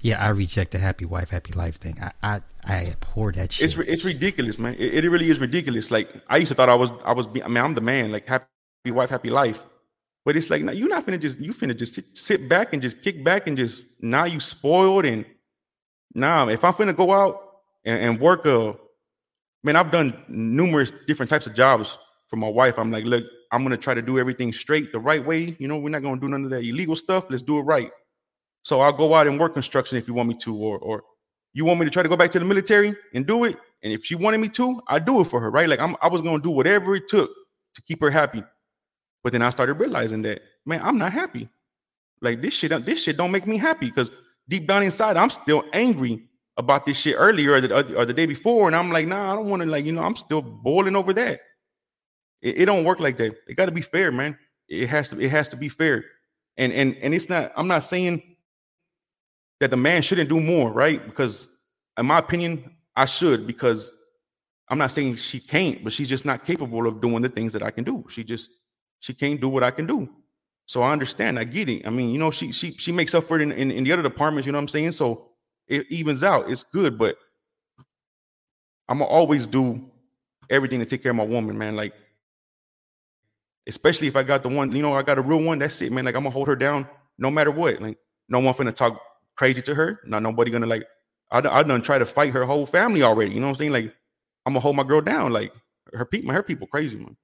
yeah, 0.00 0.24
I 0.24 0.28
reject 0.30 0.72
the 0.72 0.78
happy 0.78 1.04
wife, 1.04 1.30
happy 1.30 1.52
life 1.52 1.76
thing. 1.76 1.98
I 2.00 2.12
I, 2.22 2.40
I 2.64 2.86
abhor 2.86 3.32
that 3.32 3.52
shit. 3.52 3.64
It's 3.64 3.78
it's 3.78 4.04
ridiculous, 4.04 4.58
man. 4.58 4.74
It, 4.78 5.04
it 5.04 5.10
really 5.10 5.30
is 5.30 5.38
ridiculous. 5.40 5.90
Like 5.90 6.08
I 6.28 6.36
used 6.36 6.50
to 6.50 6.54
thought 6.54 6.68
I 6.68 6.74
was 6.74 6.90
I 7.04 7.12
was 7.12 7.26
I 7.26 7.48
mean 7.48 7.64
I'm 7.64 7.74
the 7.74 7.80
man, 7.80 8.12
like 8.12 8.26
happy 8.26 8.46
wife, 8.86 9.10
happy 9.10 9.30
life. 9.30 9.64
But 10.24 10.36
it's 10.36 10.50
like, 10.50 10.62
no, 10.62 10.72
you're 10.72 10.88
not 10.88 11.06
finna 11.06 11.20
just 11.20 11.38
you 11.38 11.52
finna 11.52 11.76
just 11.76 11.94
sit, 11.94 12.04
sit 12.14 12.48
back 12.48 12.72
and 12.72 12.82
just 12.82 13.02
kick 13.02 13.24
back 13.24 13.46
and 13.46 13.56
just 13.56 14.02
now 14.02 14.24
you 14.24 14.40
spoiled 14.40 15.04
and 15.04 15.24
now 16.14 16.44
nah, 16.44 16.50
if 16.50 16.64
I'm 16.64 16.74
finna 16.74 16.94
go 16.94 17.12
out 17.12 17.40
and, 17.84 18.00
and 18.00 18.20
work 18.20 18.44
a 18.46 18.74
man, 19.64 19.76
I've 19.76 19.90
done 19.90 20.22
numerous 20.28 20.92
different 21.06 21.30
types 21.30 21.46
of 21.46 21.54
jobs 21.54 21.98
for 22.28 22.36
my 22.36 22.48
wife. 22.48 22.78
I'm 22.78 22.90
like, 22.90 23.04
look, 23.04 23.24
I'm 23.52 23.62
gonna 23.62 23.76
try 23.76 23.94
to 23.94 24.02
do 24.02 24.18
everything 24.18 24.52
straight 24.52 24.92
the 24.92 24.98
right 24.98 25.24
way. 25.24 25.56
You 25.58 25.66
know, 25.66 25.76
we're 25.76 25.88
not 25.88 26.02
gonna 26.02 26.20
do 26.20 26.28
none 26.28 26.44
of 26.44 26.50
that 26.50 26.62
illegal 26.62 26.94
stuff. 26.94 27.24
Let's 27.30 27.42
do 27.42 27.58
it 27.58 27.62
right. 27.62 27.90
So 28.62 28.80
I'll 28.80 28.92
go 28.92 29.14
out 29.14 29.26
and 29.26 29.38
work 29.38 29.54
construction 29.54 29.98
if 29.98 30.06
you 30.08 30.14
want 30.14 30.28
me 30.28 30.36
to, 30.42 30.56
or 30.56 30.78
or 30.78 31.04
you 31.54 31.64
want 31.64 31.80
me 31.80 31.86
to 31.86 31.90
try 31.90 32.02
to 32.02 32.08
go 32.08 32.16
back 32.16 32.30
to 32.32 32.38
the 32.38 32.44
military 32.44 32.94
and 33.14 33.26
do 33.26 33.44
it. 33.44 33.56
And 33.82 33.92
if 33.92 34.04
she 34.04 34.14
wanted 34.14 34.38
me 34.38 34.48
to, 34.50 34.80
I 34.88 34.98
do 34.98 35.20
it 35.20 35.24
for 35.24 35.40
her, 35.40 35.50
right? 35.50 35.68
Like 35.68 35.80
I'm, 35.80 35.96
I 36.02 36.08
was 36.08 36.20
gonna 36.20 36.42
do 36.42 36.50
whatever 36.50 36.94
it 36.94 37.08
took 37.08 37.30
to 37.74 37.82
keep 37.82 38.00
her 38.00 38.10
happy. 38.10 38.42
But 39.22 39.32
then 39.32 39.42
I 39.42 39.50
started 39.50 39.74
realizing 39.74 40.22
that, 40.22 40.42
man, 40.66 40.80
I'm 40.82 40.98
not 40.98 41.12
happy. 41.12 41.48
Like 42.20 42.42
this 42.42 42.54
shit, 42.54 42.84
this 42.84 43.02
shit 43.02 43.16
don't 43.16 43.30
make 43.30 43.46
me 43.46 43.56
happy 43.56 43.86
because 43.86 44.10
deep 44.48 44.66
down 44.66 44.82
inside, 44.82 45.16
I'm 45.16 45.30
still 45.30 45.64
angry 45.72 46.24
about 46.56 46.84
this 46.84 46.96
shit 46.96 47.14
earlier 47.16 47.52
or 47.52 47.60
the, 47.60 47.96
or 47.96 48.04
the 48.04 48.12
day 48.12 48.26
before, 48.26 48.66
and 48.66 48.74
I'm 48.74 48.90
like, 48.90 49.06
nah, 49.06 49.32
I 49.32 49.36
don't 49.36 49.48
want 49.48 49.62
to 49.62 49.68
like, 49.68 49.84
you 49.84 49.92
know, 49.92 50.02
I'm 50.02 50.16
still 50.16 50.42
boiling 50.42 50.96
over 50.96 51.12
that. 51.14 51.40
It, 52.42 52.62
it 52.62 52.64
don't 52.66 52.84
work 52.84 53.00
like 53.00 53.16
that. 53.18 53.36
It 53.46 53.56
got 53.56 53.66
to 53.66 53.72
be 53.72 53.80
fair, 53.80 54.10
man. 54.10 54.36
It 54.68 54.88
has 54.88 55.10
to, 55.10 55.20
it 55.20 55.30
has 55.30 55.48
to 55.50 55.56
be 55.56 55.68
fair. 55.68 56.04
And 56.56 56.72
and 56.72 56.96
and 56.96 57.14
it's 57.14 57.28
not. 57.28 57.52
I'm 57.56 57.68
not 57.68 57.84
saying 57.84 58.36
that 59.60 59.70
the 59.70 59.76
man 59.76 60.02
shouldn't 60.02 60.28
do 60.28 60.40
more, 60.40 60.70
right? 60.72 61.04
Because 61.04 61.46
in 61.98 62.06
my 62.06 62.18
opinion, 62.18 62.76
I 62.96 63.04
should 63.04 63.46
because 63.46 63.92
I'm 64.68 64.78
not 64.78 64.92
saying 64.92 65.16
she 65.16 65.40
can't, 65.40 65.82
but 65.82 65.92
she's 65.92 66.08
just 66.08 66.24
not 66.24 66.44
capable 66.44 66.86
of 66.86 67.00
doing 67.00 67.22
the 67.22 67.28
things 67.28 67.52
that 67.52 67.62
I 67.62 67.70
can 67.70 67.84
do. 67.84 68.04
She 68.08 68.22
just 68.22 68.50
she 69.00 69.14
can't 69.14 69.40
do 69.40 69.48
what 69.48 69.64
I 69.64 69.70
can 69.70 69.86
do. 69.86 70.08
So 70.66 70.82
I 70.82 70.92
understand. 70.92 71.38
I 71.38 71.44
get 71.44 71.68
it. 71.68 71.86
I 71.86 71.90
mean, 71.90 72.10
you 72.10 72.18
know, 72.18 72.30
she 72.30 72.52
she 72.52 72.72
she 72.72 72.92
makes 72.92 73.14
up 73.14 73.24
for 73.24 73.36
it 73.36 73.42
in, 73.42 73.52
in, 73.52 73.70
in 73.70 73.84
the 73.84 73.92
other 73.92 74.02
departments. 74.02 74.46
You 74.46 74.52
know 74.52 74.58
what 74.58 74.62
I'm 74.62 74.68
saying? 74.68 74.92
So 74.92 75.30
it 75.66 75.86
evens 75.90 76.22
out. 76.22 76.50
It's 76.50 76.62
good, 76.62 76.98
but 76.98 77.16
I'm 78.88 78.98
gonna 78.98 79.10
always 79.10 79.46
do 79.46 79.90
everything 80.50 80.80
to 80.80 80.86
take 80.86 81.02
care 81.02 81.10
of 81.10 81.16
my 81.16 81.24
woman, 81.24 81.56
man. 81.56 81.74
Like, 81.74 81.94
especially 83.66 84.08
if 84.08 84.16
I 84.16 84.22
got 84.22 84.42
the 84.42 84.48
one, 84.48 84.72
you 84.72 84.82
know, 84.82 84.92
I 84.92 85.02
got 85.02 85.18
a 85.18 85.22
real 85.22 85.40
one. 85.40 85.58
That's 85.58 85.80
it, 85.80 85.90
man. 85.90 86.04
Like 86.04 86.14
I'm 86.14 86.22
gonna 86.22 86.34
hold 86.34 86.48
her 86.48 86.56
down 86.56 86.86
no 87.18 87.30
matter 87.30 87.50
what. 87.50 87.80
Like 87.80 87.98
no 88.28 88.38
one 88.40 88.54
finna 88.54 88.74
talk 88.74 89.00
crazy 89.38 89.62
to 89.62 89.74
her. 89.74 90.00
Not 90.04 90.22
nobody 90.22 90.50
gonna 90.50 90.66
like. 90.66 90.86
I 91.30 91.38
I 91.38 91.62
done 91.62 91.80
try 91.80 91.98
to 91.98 92.04
fight 92.04 92.34
her 92.34 92.44
whole 92.44 92.66
family 92.66 93.02
already. 93.02 93.32
You 93.32 93.40
know 93.40 93.46
what 93.46 93.52
I'm 93.52 93.56
saying? 93.56 93.72
Like 93.72 93.94
I'm 94.44 94.52
gonna 94.52 94.60
hold 94.60 94.76
my 94.76 94.84
girl 94.84 95.00
down. 95.00 95.32
Like 95.32 95.52
her 95.94 96.04
people, 96.04 96.32
her 96.32 96.42
people 96.42 96.66
crazy, 96.66 96.96
man. 96.96 97.16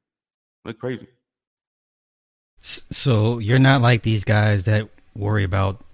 Like 0.64 0.78
crazy. 0.78 1.08
So 2.60 3.38
you're 3.40 3.58
not 3.58 3.82
like 3.82 4.02
these 4.02 4.24
guys 4.24 4.64
that 4.64 4.88
worry 5.14 5.44
about 5.44 5.84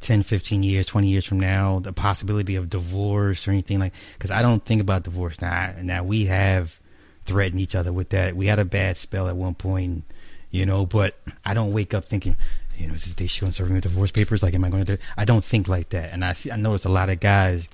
10, 0.00 0.22
15 0.22 0.62
years, 0.62 0.86
20 0.86 1.06
years 1.06 1.24
from 1.24 1.38
now, 1.38 1.78
the 1.78 1.92
possibility 1.92 2.56
of 2.56 2.70
divorce 2.70 3.46
or 3.46 3.52
anything 3.52 3.78
like, 3.78 3.92
cause 4.18 4.30
I 4.30 4.42
don't 4.42 4.64
think 4.64 4.80
about 4.80 5.04
divorce 5.04 5.40
now. 5.40 5.74
Now 5.80 6.02
we 6.02 6.24
have 6.26 6.80
threatened 7.24 7.60
each 7.60 7.76
other 7.76 7.92
with 7.92 8.08
that. 8.10 8.34
We 8.34 8.46
had 8.46 8.58
a 8.58 8.64
bad 8.64 8.96
spell 8.96 9.28
at 9.28 9.36
one 9.36 9.54
point, 9.54 10.04
you 10.50 10.66
know, 10.66 10.86
but 10.86 11.16
I 11.44 11.54
don't 11.54 11.72
wake 11.72 11.94
up 11.94 12.06
thinking, 12.06 12.36
you 12.80 12.88
know, 12.88 12.94
is 12.94 13.04
this 13.04 13.14
day 13.14 13.26
showing 13.26 13.52
serving 13.52 13.74
with 13.74 13.84
divorce 13.84 14.10
papers? 14.10 14.42
Like, 14.42 14.54
am 14.54 14.64
I 14.64 14.70
going 14.70 14.84
to, 14.84 14.96
Do? 14.96 15.02
I 15.16 15.24
don't 15.24 15.44
think 15.44 15.68
like 15.68 15.90
that. 15.90 16.12
And 16.12 16.24
I 16.24 16.32
see, 16.32 16.50
I 16.50 16.56
notice 16.56 16.84
a 16.84 16.88
lot 16.88 17.10
of 17.10 17.20
guys 17.20 17.68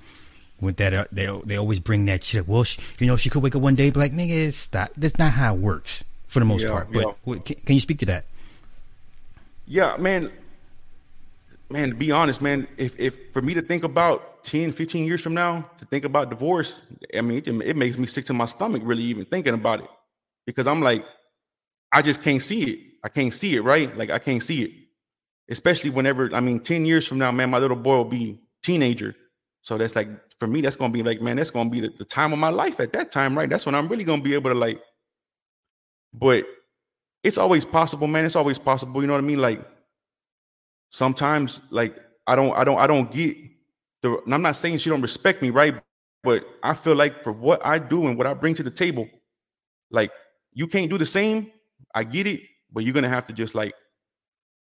with 0.59 0.77
that, 0.77 0.93
uh, 0.93 1.05
they, 1.11 1.27
they 1.45 1.57
always 1.57 1.79
bring 1.79 2.05
that 2.05 2.23
shit. 2.23 2.47
Well, 2.47 2.63
she, 2.63 2.79
you 2.99 3.07
know, 3.07 3.15
she 3.15 3.29
could 3.29 3.41
wake 3.41 3.55
up 3.55 3.61
one 3.61 3.75
day, 3.75 3.89
be 3.89 3.99
like, 3.99 4.11
nigga, 4.11 4.51
stop. 4.51 4.89
That's 4.97 5.17
not 5.17 5.31
how 5.31 5.55
it 5.55 5.61
works 5.61 6.03
for 6.27 6.39
the 6.39 6.45
most 6.45 6.63
yeah, 6.63 6.69
part. 6.69 6.91
But 6.91 7.15
yeah. 7.25 7.35
can, 7.39 7.55
can 7.55 7.75
you 7.75 7.81
speak 7.81 7.99
to 7.99 8.05
that? 8.07 8.25
Yeah, 9.65 9.95
man. 9.97 10.31
Man, 11.69 11.89
to 11.89 11.95
be 11.95 12.11
honest, 12.11 12.41
man, 12.41 12.67
if, 12.77 12.97
if 12.97 13.33
for 13.33 13.41
me 13.41 13.53
to 13.53 13.61
think 13.61 13.83
about 13.83 14.43
10, 14.45 14.71
15 14.71 15.05
years 15.05 15.21
from 15.21 15.33
now, 15.33 15.69
to 15.77 15.85
think 15.85 16.05
about 16.05 16.29
divorce, 16.29 16.81
I 17.13 17.21
mean, 17.21 17.39
it, 17.39 17.47
it 17.47 17.75
makes 17.75 17.97
me 17.97 18.07
sick 18.07 18.25
to 18.25 18.33
my 18.33 18.45
stomach 18.45 18.81
really 18.85 19.03
even 19.03 19.25
thinking 19.25 19.53
about 19.53 19.81
it. 19.81 19.89
Because 20.45 20.65
I'm 20.65 20.81
like, 20.81 21.03
I 21.91 22.01
just 22.01 22.21
can't 22.21 22.41
see 22.41 22.63
it. 22.71 22.79
I 23.03 23.09
can't 23.09 23.33
see 23.33 23.55
it, 23.55 23.61
right? 23.61 23.95
Like 23.97 24.09
I 24.09 24.19
can't 24.19 24.41
see 24.41 24.63
it. 24.63 24.71
Especially 25.49 25.89
whenever, 25.89 26.33
I 26.33 26.39
mean, 26.39 26.59
10 26.59 26.85
years 26.85 27.07
from 27.07 27.19
now, 27.19 27.31
man, 27.31 27.49
my 27.49 27.57
little 27.57 27.77
boy 27.77 27.97
will 27.97 28.05
be 28.05 28.39
teenager. 28.63 29.15
So 29.61 29.77
that's 29.77 29.95
like 29.95 30.09
for 30.39 30.47
me, 30.47 30.61
that's 30.61 30.75
gonna 30.75 30.93
be 30.93 31.03
like, 31.03 31.21
man, 31.21 31.37
that's 31.37 31.51
gonna 31.51 31.69
be 31.69 31.79
the, 31.81 31.89
the 31.97 32.05
time 32.05 32.33
of 32.33 32.39
my 32.39 32.49
life 32.49 32.79
at 32.79 32.93
that 32.93 33.11
time, 33.11 33.37
right? 33.37 33.49
That's 33.49 33.65
when 33.65 33.75
I'm 33.75 33.87
really 33.87 34.03
gonna 34.03 34.21
be 34.21 34.33
able 34.33 34.51
to 34.51 34.57
like 34.57 34.81
but 36.13 36.45
it's 37.23 37.37
always 37.37 37.65
possible, 37.65 38.07
man. 38.07 38.25
It's 38.25 38.35
always 38.35 38.59
possible. 38.59 39.01
You 39.01 39.07
know 39.07 39.13
what 39.13 39.23
I 39.23 39.27
mean? 39.27 39.39
Like 39.39 39.61
sometimes, 40.89 41.61
like 41.69 41.95
I 42.25 42.35
don't, 42.35 42.55
I 42.55 42.63
don't, 42.63 42.79
I 42.79 42.87
don't 42.87 43.11
get 43.11 43.35
the. 44.01 44.21
I'm 44.31 44.41
not 44.41 44.55
saying 44.55 44.79
she 44.79 44.89
don't 44.89 45.01
respect 45.01 45.41
me, 45.41 45.49
right? 45.49 45.75
But 46.23 46.45
I 46.63 46.73
feel 46.73 46.95
like 46.95 47.23
for 47.23 47.31
what 47.31 47.65
I 47.65 47.79
do 47.79 48.07
and 48.07 48.17
what 48.17 48.27
I 48.27 48.33
bring 48.33 48.55
to 48.55 48.63
the 48.63 48.71
table, 48.71 49.07
like 49.91 50.11
you 50.53 50.67
can't 50.67 50.89
do 50.89 50.97
the 50.97 51.05
same. 51.05 51.51
I 51.93 52.03
get 52.03 52.27
it, 52.27 52.41
but 52.71 52.83
you're 52.83 52.93
gonna 52.93 53.09
have 53.09 53.25
to 53.27 53.33
just 53.33 53.55
like 53.55 53.73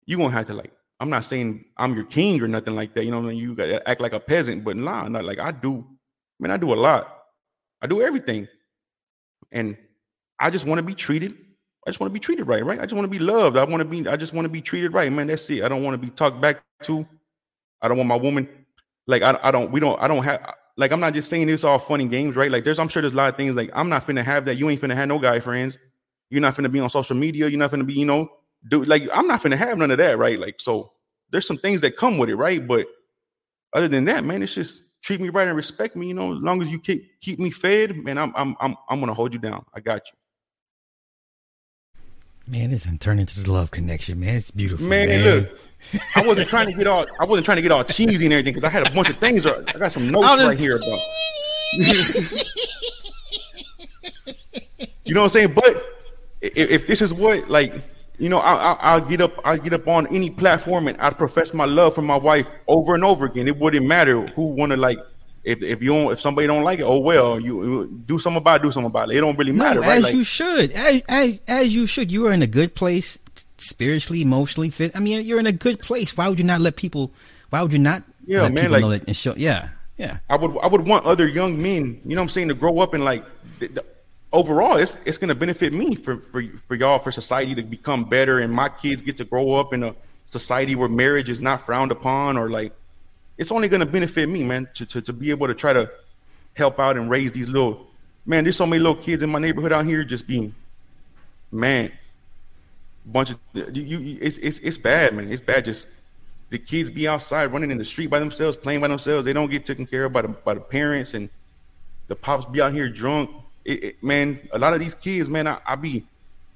you're 0.06 0.18
gonna 0.18 0.30
have 0.30 0.46
to 0.46 0.54
like. 0.54 0.72
I'm 0.98 1.10
not 1.10 1.26
saying 1.26 1.64
I'm 1.76 1.94
your 1.94 2.04
king 2.04 2.40
or 2.40 2.48
nothing 2.48 2.74
like 2.74 2.94
that. 2.94 3.04
You 3.04 3.10
know, 3.10 3.18
what 3.18 3.26
I 3.26 3.30
mean? 3.30 3.38
you 3.38 3.54
gotta 3.54 3.86
act 3.88 4.00
like 4.00 4.14
a 4.14 4.20
peasant, 4.20 4.64
but 4.64 4.76
nah, 4.76 5.06
not 5.08 5.24
like 5.24 5.38
I 5.38 5.50
do. 5.50 5.84
I 5.86 6.42
mean, 6.42 6.50
I 6.50 6.56
do 6.56 6.72
a 6.72 6.74
lot. 6.74 7.24
I 7.82 7.86
do 7.86 8.00
everything, 8.00 8.48
and 9.52 9.76
I 10.38 10.50
just 10.50 10.64
want 10.64 10.78
to 10.78 10.82
be 10.82 10.94
treated. 10.94 11.36
I 11.86 11.90
just 11.90 12.00
want 12.00 12.10
to 12.10 12.14
be 12.14 12.20
treated 12.20 12.46
right, 12.46 12.64
right? 12.64 12.80
I 12.80 12.82
just 12.82 12.94
want 12.94 13.04
to 13.04 13.10
be 13.10 13.18
loved. 13.18 13.56
I 13.56 13.64
want 13.64 13.80
to 13.80 13.84
be. 13.84 14.08
I 14.08 14.16
just 14.16 14.32
want 14.32 14.44
to 14.44 14.48
be 14.50 14.60
treated 14.60 14.92
right, 14.92 15.12
man. 15.12 15.26
That's 15.26 15.48
it. 15.50 15.62
I 15.62 15.68
don't 15.68 15.82
want 15.82 15.94
to 15.94 15.98
be 15.98 16.10
talked 16.10 16.40
back 16.40 16.62
to. 16.84 17.06
I 17.82 17.88
don't 17.88 17.96
want 17.96 18.08
my 18.08 18.16
woman. 18.16 18.48
Like 19.06 19.22
I, 19.22 19.38
I 19.42 19.50
don't. 19.50 19.70
We 19.70 19.80
don't. 19.80 20.00
I 20.00 20.08
don't 20.08 20.24
have. 20.24 20.54
Like 20.76 20.92
I'm 20.92 21.00
not 21.00 21.14
just 21.14 21.30
saying 21.30 21.46
this 21.46 21.64
all 21.64 21.78
funny 21.78 22.06
games, 22.06 22.36
right? 22.36 22.50
Like 22.50 22.64
there's. 22.64 22.78
I'm 22.78 22.88
sure 22.88 23.02
there's 23.02 23.12
a 23.12 23.16
lot 23.16 23.28
of 23.28 23.36
things. 23.36 23.54
Like 23.54 23.70
I'm 23.74 23.88
not 23.88 24.06
finna 24.06 24.24
have 24.24 24.44
that. 24.46 24.56
You 24.56 24.68
ain't 24.68 24.80
finna 24.80 24.94
have 24.94 25.08
no 25.08 25.18
guy 25.18 25.40
friends. 25.40 25.78
You're 26.28 26.40
not 26.40 26.54
finna 26.56 26.72
be 26.72 26.80
on 26.80 26.90
social 26.90 27.16
media. 27.16 27.48
You're 27.48 27.58
not 27.58 27.70
finna 27.70 27.86
be. 27.86 27.94
You 27.94 28.06
know, 28.06 28.30
do 28.68 28.84
like 28.84 29.08
I'm 29.12 29.26
not 29.26 29.42
gonna 29.42 29.56
have 29.56 29.78
none 29.78 29.90
of 29.90 29.98
that, 29.98 30.18
right? 30.18 30.38
Like 30.38 30.60
so. 30.60 30.92
There's 31.32 31.46
some 31.46 31.58
things 31.58 31.80
that 31.80 31.96
come 31.96 32.18
with 32.18 32.30
it, 32.30 32.36
right? 32.36 32.64
But 32.64 32.86
other 33.72 33.88
than 33.88 34.04
that, 34.04 34.22
man, 34.22 34.44
it's 34.44 34.54
just 34.54 34.86
treat 35.02 35.20
me 35.20 35.28
right 35.28 35.46
and 35.46 35.56
respect 35.56 35.96
me. 35.96 36.08
You 36.08 36.14
know, 36.14 36.32
as 36.32 36.40
long 36.40 36.62
as 36.62 36.70
you 36.70 36.78
keep 36.78 37.20
keep 37.20 37.38
me 37.38 37.50
fed, 37.50 37.96
man, 37.96 38.18
I'm 38.18 38.32
I'm 38.36 38.56
I'm 38.60 38.76
I'm 38.88 39.00
gonna 39.00 39.14
hold 39.14 39.32
you 39.32 39.38
down. 39.38 39.64
I 39.74 39.80
got 39.80 40.02
you. 40.06 40.16
Man, 42.48 42.72
it's 42.72 42.86
turned 42.98 43.18
into 43.18 43.42
the 43.42 43.52
love 43.52 43.72
connection, 43.72 44.20
man. 44.20 44.36
It's 44.36 44.52
beautiful. 44.52 44.86
Man, 44.86 45.08
man. 45.08 45.24
look, 45.24 45.58
I 46.14 46.24
wasn't 46.24 46.48
trying 46.48 46.70
to 46.70 46.76
get 46.76 46.86
all 46.86 47.04
I 47.18 47.24
wasn't 47.24 47.44
trying 47.44 47.56
to 47.56 47.62
get 47.62 47.72
all 47.72 47.82
cheesy 47.82 48.24
and 48.24 48.32
everything 48.32 48.54
because 48.54 48.64
I 48.64 48.68
had 48.68 48.86
a 48.86 48.90
bunch 48.92 49.10
of 49.10 49.18
things. 49.18 49.44
I 49.46 49.62
got 49.62 49.90
some 49.90 50.10
notes 50.12 50.28
just... 50.28 50.46
right 50.46 50.58
here 50.58 50.76
about. 50.76 51.00
you 55.04 55.14
know 55.14 55.22
what 55.22 55.24
I'm 55.24 55.30
saying? 55.30 55.54
But 55.54 56.06
if, 56.40 56.70
if 56.70 56.86
this 56.86 57.02
is 57.02 57.12
what 57.12 57.50
like 57.50 57.74
you 58.18 58.28
know, 58.28 58.38
I, 58.38 58.96
will 58.96 59.06
get 59.06 59.20
up, 59.20 59.32
I 59.44 59.56
get 59.58 59.72
up 59.72 59.86
on 59.88 60.06
any 60.08 60.30
platform 60.30 60.88
and 60.88 61.00
I 61.00 61.10
profess 61.10 61.52
my 61.52 61.66
love 61.66 61.94
for 61.94 62.02
my 62.02 62.16
wife 62.18 62.48
over 62.66 62.94
and 62.94 63.04
over 63.04 63.26
again. 63.26 63.46
It 63.46 63.58
wouldn't 63.58 63.86
matter 63.86 64.22
who 64.28 64.46
want 64.46 64.70
to 64.72 64.76
like 64.76 64.98
if 65.44 65.62
if 65.62 65.82
you 65.82 65.90
don't 65.90 66.12
if 66.12 66.20
somebody 66.20 66.46
don't 66.46 66.64
like 66.64 66.80
it, 66.80 66.84
oh 66.84 66.98
well, 66.98 67.38
you 67.38 68.02
do 68.06 68.18
something 68.18 68.38
about 68.38 68.60
it, 68.60 68.62
do 68.64 68.72
something 68.72 68.86
about 68.86 69.10
it. 69.10 69.16
It 69.16 69.20
don't 69.20 69.38
really 69.38 69.52
matter, 69.52 69.80
no, 69.80 69.86
right? 69.86 69.98
As 69.98 70.04
like, 70.04 70.14
you 70.14 70.24
should, 70.24 70.72
as, 70.72 71.02
as 71.08 71.40
as 71.46 71.74
you 71.74 71.86
should. 71.86 72.10
You 72.10 72.26
are 72.26 72.32
in 72.32 72.42
a 72.42 72.46
good 72.48 72.74
place 72.74 73.18
spiritually, 73.58 74.22
emotionally 74.22 74.70
fit. 74.70 74.96
I 74.96 75.00
mean, 75.00 75.24
you're 75.24 75.38
in 75.38 75.46
a 75.46 75.52
good 75.52 75.78
place. 75.78 76.16
Why 76.16 76.28
would 76.28 76.38
you 76.38 76.44
not 76.44 76.60
let 76.60 76.76
people? 76.76 77.12
Why 77.50 77.62
would 77.62 77.72
you 77.72 77.78
not 77.78 78.02
Yeah, 78.24 78.42
let 78.42 78.54
man, 78.54 78.64
people 78.64 78.72
like- 78.72 78.80
know 78.82 78.88
that 78.90 79.06
and 79.06 79.16
show? 79.16 79.34
Yeah, 79.36 79.68
yeah. 79.96 80.18
I 80.28 80.36
would 80.36 80.56
I 80.58 80.66
would 80.66 80.86
want 80.86 81.06
other 81.06 81.28
young 81.28 81.62
men, 81.62 82.00
you 82.04 82.16
know 82.16 82.22
what 82.22 82.24
I'm 82.24 82.28
saying, 82.30 82.48
to 82.48 82.54
grow 82.54 82.80
up 82.80 82.92
and 82.94 83.04
like 83.04 83.24
th- 83.60 83.72
th- 83.72 83.86
overall 84.36 84.76
it's 84.76 84.96
it's 85.04 85.18
gonna 85.18 85.34
benefit 85.34 85.72
me 85.72 85.94
for, 85.94 86.18
for 86.30 86.42
for 86.68 86.74
y'all 86.74 86.98
for 86.98 87.10
society 87.10 87.54
to 87.54 87.62
become 87.62 88.04
better 88.04 88.38
and 88.38 88.52
my 88.52 88.68
kids 88.68 89.02
get 89.02 89.16
to 89.16 89.24
grow 89.24 89.54
up 89.54 89.72
in 89.72 89.82
a 89.82 89.94
society 90.26 90.74
where 90.74 90.88
marriage 90.88 91.28
is 91.28 91.40
not 91.40 91.64
frowned 91.64 91.90
upon 91.90 92.36
or 92.36 92.50
like 92.50 92.72
it's 93.38 93.52
only 93.52 93.68
gonna 93.68 93.84
benefit 93.84 94.30
me, 94.30 94.42
man, 94.42 94.66
to, 94.74 94.86
to, 94.86 95.02
to 95.02 95.12
be 95.12 95.30
able 95.30 95.46
to 95.46 95.54
try 95.54 95.72
to 95.72 95.90
help 96.54 96.80
out 96.80 96.96
and 96.96 97.10
raise 97.10 97.32
these 97.32 97.48
little 97.48 97.86
man, 98.24 98.44
there's 98.44 98.56
so 98.56 98.66
many 98.66 98.80
little 98.80 99.02
kids 99.02 99.22
in 99.22 99.30
my 99.30 99.38
neighborhood 99.38 99.72
out 99.72 99.86
here 99.86 100.04
just 100.04 100.26
being 100.26 100.54
man 101.52 101.90
bunch 103.06 103.30
of 103.30 103.38
you, 103.54 103.82
you 103.82 104.18
it's 104.20 104.38
it's 104.38 104.58
it's 104.58 104.76
bad, 104.76 105.14
man. 105.14 105.30
It's 105.32 105.40
bad 105.40 105.64
just 105.64 105.86
the 106.50 106.58
kids 106.58 106.90
be 106.90 107.08
outside 107.08 107.46
running 107.52 107.70
in 107.70 107.78
the 107.78 107.84
street 107.84 108.08
by 108.08 108.18
themselves, 108.18 108.56
playing 108.56 108.80
by 108.80 108.88
themselves. 108.88 109.24
They 109.24 109.32
don't 109.32 109.50
get 109.50 109.64
taken 109.64 109.86
care 109.86 110.04
of 110.04 110.12
by 110.12 110.22
the 110.22 110.28
by 110.28 110.54
the 110.54 110.60
parents, 110.60 111.14
and 111.14 111.30
the 112.08 112.16
pops 112.16 112.46
be 112.46 112.60
out 112.60 112.72
here 112.72 112.88
drunk. 112.88 113.30
It, 113.66 113.84
it, 113.84 114.02
man, 114.02 114.38
a 114.52 114.58
lot 114.58 114.72
of 114.74 114.80
these 114.80 114.94
kids, 114.94 115.28
man, 115.28 115.46
I, 115.46 115.58
I 115.66 115.74
be 115.74 116.04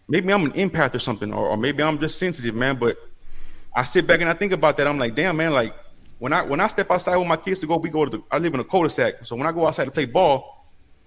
maybe 0.08 0.32
I'm 0.32 0.44
an 0.44 0.52
empath 0.52 0.94
or 0.94 0.98
something, 1.00 1.32
or, 1.32 1.48
or 1.48 1.56
maybe 1.56 1.82
I'm 1.82 1.98
just 1.98 2.18
sensitive, 2.18 2.54
man. 2.54 2.76
But 2.76 2.96
I 3.74 3.82
sit 3.84 4.06
back 4.06 4.20
and 4.20 4.30
I 4.30 4.34
think 4.34 4.52
about 4.52 4.76
that. 4.76 4.86
I'm 4.86 4.98
like, 4.98 5.14
damn, 5.14 5.36
man, 5.36 5.52
like 5.52 5.74
when 6.18 6.32
I 6.32 6.42
when 6.42 6.60
I 6.60 6.68
step 6.68 6.90
outside 6.90 7.16
with 7.16 7.26
my 7.28 7.36
kids 7.36 7.60
to 7.60 7.66
go, 7.66 7.76
we 7.76 7.90
go 7.90 8.04
to 8.04 8.10
the. 8.18 8.22
I 8.30 8.38
live 8.38 8.54
in 8.54 8.60
a 8.60 8.64
cul-de-sac, 8.64 9.26
so 9.26 9.36
when 9.36 9.46
I 9.46 9.52
go 9.52 9.66
outside 9.66 9.84
to 9.86 9.90
play 9.90 10.06
ball. 10.06 10.56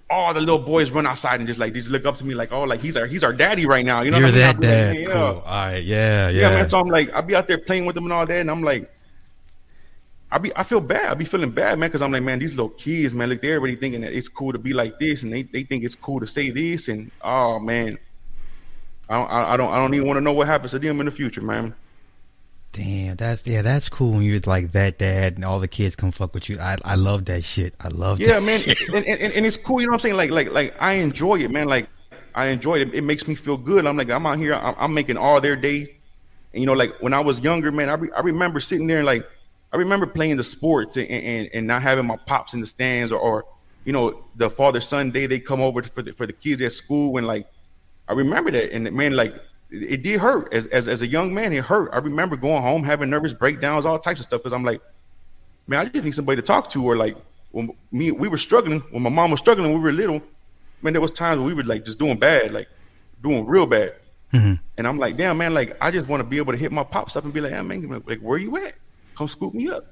All 0.09 0.31
the 0.33 0.41
little 0.41 0.59
boys 0.59 0.91
run 0.91 1.07
outside 1.07 1.39
and 1.39 1.47
just 1.47 1.59
like 1.59 1.73
just 1.73 1.89
look 1.89 2.05
up 2.05 2.17
to 2.17 2.25
me 2.25 2.35
like, 2.35 2.51
oh, 2.51 2.63
like 2.63 2.81
he's 2.81 2.97
our 2.97 3.07
he's 3.07 3.23
our 3.23 3.33
daddy 3.33 3.65
right 3.65 3.85
now. 3.85 4.01
You 4.01 4.11
know, 4.11 4.19
You're 4.19 4.27
what 4.27 4.35
I 4.35 4.51
mean? 4.51 4.59
that 4.59 4.65
I 4.65 4.91
like, 4.91 4.97
dad. 4.97 4.99
yeah. 4.99 5.05
Cool. 5.07 5.15
All 5.15 5.41
right. 5.41 5.83
Yeah. 5.83 6.29
Yeah. 6.29 6.41
Yeah, 6.41 6.49
man. 6.49 6.69
So 6.69 6.77
I'm 6.77 6.87
like, 6.87 7.09
I'll 7.13 7.23
be 7.23 7.35
out 7.35 7.47
there 7.47 7.57
playing 7.57 7.85
with 7.85 7.95
them 7.95 8.03
and 8.03 8.13
all 8.13 8.25
that, 8.25 8.39
and 8.39 8.51
I'm 8.51 8.61
like, 8.61 8.91
I 10.33 10.39
be, 10.39 10.51
I 10.55 10.63
feel 10.63 10.79
bad. 10.79 11.11
I 11.11 11.13
be 11.13 11.25
feeling 11.25 11.51
bad, 11.51 11.77
man, 11.77 11.89
because 11.89 12.01
I'm 12.01 12.11
like, 12.11 12.23
man, 12.23 12.39
these 12.39 12.51
little 12.53 12.69
kids, 12.69 13.13
man, 13.13 13.29
look, 13.29 13.41
they're 13.41 13.59
already 13.59 13.75
thinking 13.75 14.01
that 14.01 14.13
it's 14.13 14.27
cool 14.27 14.51
to 14.51 14.57
be 14.57 14.73
like 14.73 14.97
this, 14.97 15.21
and 15.21 15.31
they, 15.31 15.43
they 15.43 15.61
think 15.61 15.83
it's 15.83 15.93
cool 15.93 16.19
to 16.21 16.25
say 16.27 16.49
this, 16.49 16.87
and 16.87 17.11
oh 17.21 17.59
man, 17.59 17.99
I 19.09 19.13
don't, 19.15 19.29
I 19.31 19.53
I 19.53 19.57
don't, 19.57 19.71
I 19.71 19.77
don't 19.77 19.93
even 19.93 20.07
want 20.07 20.17
to 20.17 20.21
know 20.21 20.33
what 20.33 20.47
happens 20.47 20.71
to 20.71 20.79
them 20.79 20.99
in 20.99 21.05
the 21.05 21.11
future, 21.11 21.41
man. 21.41 21.75
Damn, 22.71 23.15
that's 23.17 23.45
yeah, 23.45 23.61
that's 23.61 23.87
cool 23.89 24.13
when 24.13 24.23
you're 24.23 24.39
like 24.47 24.71
that 24.71 24.97
dad 24.97 25.35
and 25.35 25.45
all 25.45 25.59
the 25.59 25.67
kids 25.67 25.95
come 25.95 26.11
fuck 26.11 26.33
with 26.33 26.49
you. 26.49 26.59
I 26.59 26.77
I 26.83 26.95
love 26.95 27.25
that 27.25 27.43
shit. 27.43 27.75
I 27.79 27.89
love 27.89 28.19
Yeah, 28.19 28.39
that 28.39 28.43
man, 28.43 28.59
shit. 28.59 28.81
and, 28.89 29.05
and, 29.05 29.33
and 29.33 29.45
it's 29.45 29.57
cool. 29.57 29.79
You 29.79 29.85
know 29.85 29.91
what 29.91 29.97
I'm 29.97 29.99
saying? 29.99 30.15
Like, 30.15 30.31
like, 30.31 30.51
like 30.51 30.73
I 30.79 30.93
enjoy 30.93 31.35
it, 31.41 31.51
man. 31.51 31.67
Like, 31.67 31.87
I 32.33 32.47
enjoy 32.47 32.79
it. 32.79 32.95
It 32.95 33.03
makes 33.03 33.27
me 33.27 33.35
feel 33.35 33.57
good. 33.57 33.85
I'm 33.85 33.95
like, 33.95 34.09
I'm 34.09 34.25
out 34.25 34.39
here. 34.39 34.55
I'm, 34.55 34.73
I'm 34.79 34.93
making 34.95 35.17
all 35.17 35.39
their 35.39 35.55
day. 35.55 35.95
And 36.53 36.61
you 36.61 36.65
know, 36.65 36.73
like 36.73 36.93
when 36.99 37.13
I 37.13 37.19
was 37.19 37.39
younger, 37.41 37.71
man, 37.71 37.89
I, 37.89 37.93
re- 37.93 38.11
I 38.17 38.21
remember 38.21 38.59
sitting 38.59 38.87
there 38.87 38.97
and 38.97 39.05
like, 39.05 39.29
I 39.73 39.77
remember 39.77 40.05
playing 40.05 40.37
the 40.37 40.43
sports 40.43 40.97
and, 40.97 41.09
and, 41.09 41.49
and 41.53 41.67
not 41.67 41.81
having 41.81 42.05
my 42.05 42.17
pops 42.27 42.53
in 42.53 42.61
the 42.61 42.67
stands 42.67 43.11
or, 43.11 43.19
or 43.19 43.45
you 43.85 43.91
know, 43.91 44.23
the 44.35 44.49
father 44.49 44.79
son 44.79 45.11
day 45.11 45.25
they 45.25 45.39
come 45.39 45.61
over 45.61 45.81
for 45.81 46.03
the, 46.03 46.13
for 46.13 46.27
the 46.27 46.33
kids 46.33 46.61
at 46.61 46.71
school 46.71 47.17
and 47.17 47.25
like, 47.25 47.47
I 48.07 48.13
remember 48.13 48.51
that 48.51 48.71
and 48.71 48.91
man, 48.93 49.13
like 49.13 49.33
it, 49.71 50.03
did 50.03 50.19
hurt 50.19 50.53
as, 50.53 50.67
as 50.67 50.87
as 50.87 51.01
a 51.01 51.07
young 51.07 51.33
man. 51.33 51.51
It 51.51 51.63
hurt. 51.63 51.89
I 51.91 51.97
remember 51.97 52.35
going 52.35 52.61
home 52.61 52.83
having 52.83 53.09
nervous 53.09 53.33
breakdowns, 53.33 53.85
all 53.85 53.97
types 53.97 54.19
of 54.19 54.25
stuff 54.25 54.41
because 54.41 54.53
I'm 54.53 54.63
like, 54.63 54.81
man, 55.67 55.79
I 55.79 55.85
just 55.89 56.05
need 56.05 56.13
somebody 56.13 56.35
to 56.35 56.45
talk 56.45 56.69
to 56.71 56.85
or 56.85 56.95
like 56.95 57.17
when 57.51 57.71
me 57.91 58.11
we 58.11 58.27
were 58.27 58.37
struggling 58.37 58.81
when 58.91 59.01
my 59.01 59.09
mom 59.09 59.31
was 59.31 59.39
struggling 59.39 59.71
when 59.71 59.81
we 59.81 59.83
were 59.83 59.91
little. 59.91 60.21
Man, 60.83 60.93
there 60.93 61.01
was 61.01 61.11
times 61.11 61.39
when 61.39 61.47
we 61.47 61.53
were 61.55 61.63
like 61.63 61.85
just 61.85 61.97
doing 61.97 62.17
bad, 62.19 62.51
like 62.51 62.67
doing 63.23 63.45
real 63.47 63.65
bad. 63.65 63.95
Mhm. 64.33 64.59
And 64.77 64.87
I'm 64.87 64.99
like, 64.99 65.17
damn, 65.17 65.37
man, 65.37 65.53
like 65.55 65.75
I 65.81 65.89
just 65.89 66.07
want 66.07 66.21
to 66.21 66.27
be 66.27 66.37
able 66.37 66.53
to 66.53 66.57
hit 66.59 66.71
my 66.71 66.83
pops 66.83 67.15
up 67.15 67.23
and 67.23 67.33
be 67.33 67.41
like, 67.41 67.53
hey, 67.53 67.61
man, 67.61 68.03
like 68.05 68.19
where 68.19 68.37
you 68.37 68.55
at? 68.57 68.75
Come 69.15 69.27
scoop 69.27 69.53
me 69.53 69.69
up. 69.69 69.85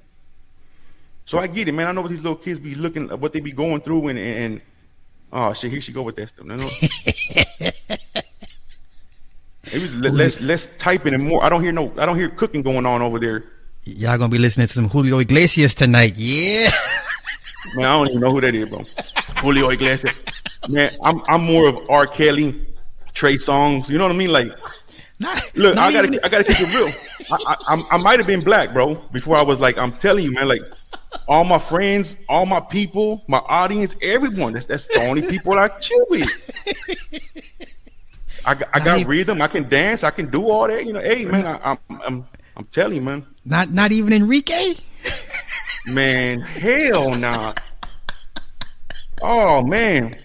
So 1.25 1.39
I 1.39 1.47
get 1.47 1.67
it, 1.67 1.71
man. 1.71 1.87
I 1.87 1.91
know 1.91 2.01
what 2.01 2.09
these 2.09 2.21
little 2.21 2.37
kids 2.37 2.59
be 2.59 2.75
looking, 2.75 3.07
what 3.07 3.33
they 3.33 3.39
be 3.39 3.51
going 3.51 3.81
through, 3.81 4.09
and 4.09 4.19
and, 4.19 4.61
oh 5.31 5.53
shit, 5.53 5.71
here 5.71 5.81
she 5.81 5.91
go 5.91 6.01
with 6.01 6.15
that 6.17 6.29
stuff. 6.29 6.45
No, 6.45 6.55
no. 6.55 6.69
Maybe 9.73 9.87
le- 9.97 10.09
less 10.09 10.41
less 10.41 10.69
typing 10.77 11.13
and 11.13 11.23
more. 11.23 11.43
I 11.43 11.49
don't 11.49 11.61
hear 11.61 11.71
no. 11.71 11.93
I 11.97 12.05
don't 12.05 12.17
hear 12.17 12.29
cooking 12.29 12.61
going 12.61 12.85
on 12.85 13.01
over 13.01 13.19
there. 13.19 13.43
Y'all 13.83 14.17
gonna 14.17 14.29
be 14.29 14.37
listening 14.37 14.67
to 14.67 14.73
some 14.73 14.89
Julio 14.89 15.19
Iglesias 15.19 15.73
tonight. 15.75 16.13
Yeah. 16.15 16.69
Man, 17.75 17.85
I 17.85 17.93
don't 17.93 18.09
even 18.09 18.21
know 18.21 18.31
who 18.31 18.41
that 18.41 18.53
is, 18.53 18.69
bro. 18.69 18.83
Julio 19.41 19.69
Iglesias. 19.69 20.21
Man, 20.67 20.91
I'm 21.03 21.21
I'm 21.27 21.43
more 21.43 21.67
of 21.67 21.77
R. 21.89 22.07
Kelly, 22.07 22.67
Trey 23.13 23.35
Songz. 23.35 23.87
You 23.87 23.97
know 23.97 24.03
what 24.05 24.13
I 24.13 24.17
mean? 24.17 24.31
Like, 24.31 24.51
Not, 25.21 25.51
look, 25.55 25.75
not 25.75 25.89
I 25.89 25.93
gotta 25.93 26.07
even- 26.07 26.19
I 26.23 26.29
gotta 26.29 26.43
keep 26.43 26.57
it 26.59 26.73
real. 26.75 26.89
I 27.31 27.37
I, 27.53 27.55
I'm- 27.75 27.85
I 27.91 27.97
might 27.97 28.17
have 28.19 28.27
been 28.27 28.41
black, 28.41 28.73
bro, 28.73 28.95
before 29.11 29.37
I 29.37 29.43
was 29.43 29.59
like. 29.59 29.77
I'm 29.77 29.91
telling 29.91 30.23
you, 30.23 30.31
man. 30.31 30.47
Like, 30.47 30.61
all 31.27 31.43
my 31.43 31.59
friends, 31.59 32.15
all 32.27 32.45
my 32.45 32.59
people, 32.59 33.23
my 33.27 33.37
audience, 33.47 33.95
everyone. 34.01 34.53
That's 34.53 34.65
that's 34.65 34.87
the 34.87 35.01
only 35.01 35.21
people 35.21 35.53
I 35.59 35.67
chill 35.79 36.05
with. 36.09 36.27
I, 38.45 38.55
got- 38.55 38.69
I 38.73 38.79
got 38.79 38.97
Not 38.99 39.07
rhythm. 39.07 39.41
I 39.41 39.47
can 39.47 39.69
dance. 39.69 40.03
I 40.03 40.09
can 40.09 40.29
do 40.31 40.49
all 40.49 40.67
that. 40.67 40.85
You 40.85 40.93
know, 40.93 41.01
hey 41.01 41.25
man, 41.25 41.45
I, 41.45 41.59
I'm 41.71 41.77
I'm 42.05 42.27
I'm 42.57 42.65
telling 42.65 42.95
you, 42.95 43.01
man. 43.01 43.25
not 43.45 43.69
not 43.69 43.91
even 43.91 44.13
Enrique. 44.13 44.73
Man, 45.93 46.41
hell 46.41 47.13
nah. 47.15 47.53
Oh 49.21 49.61
man. 49.61 50.15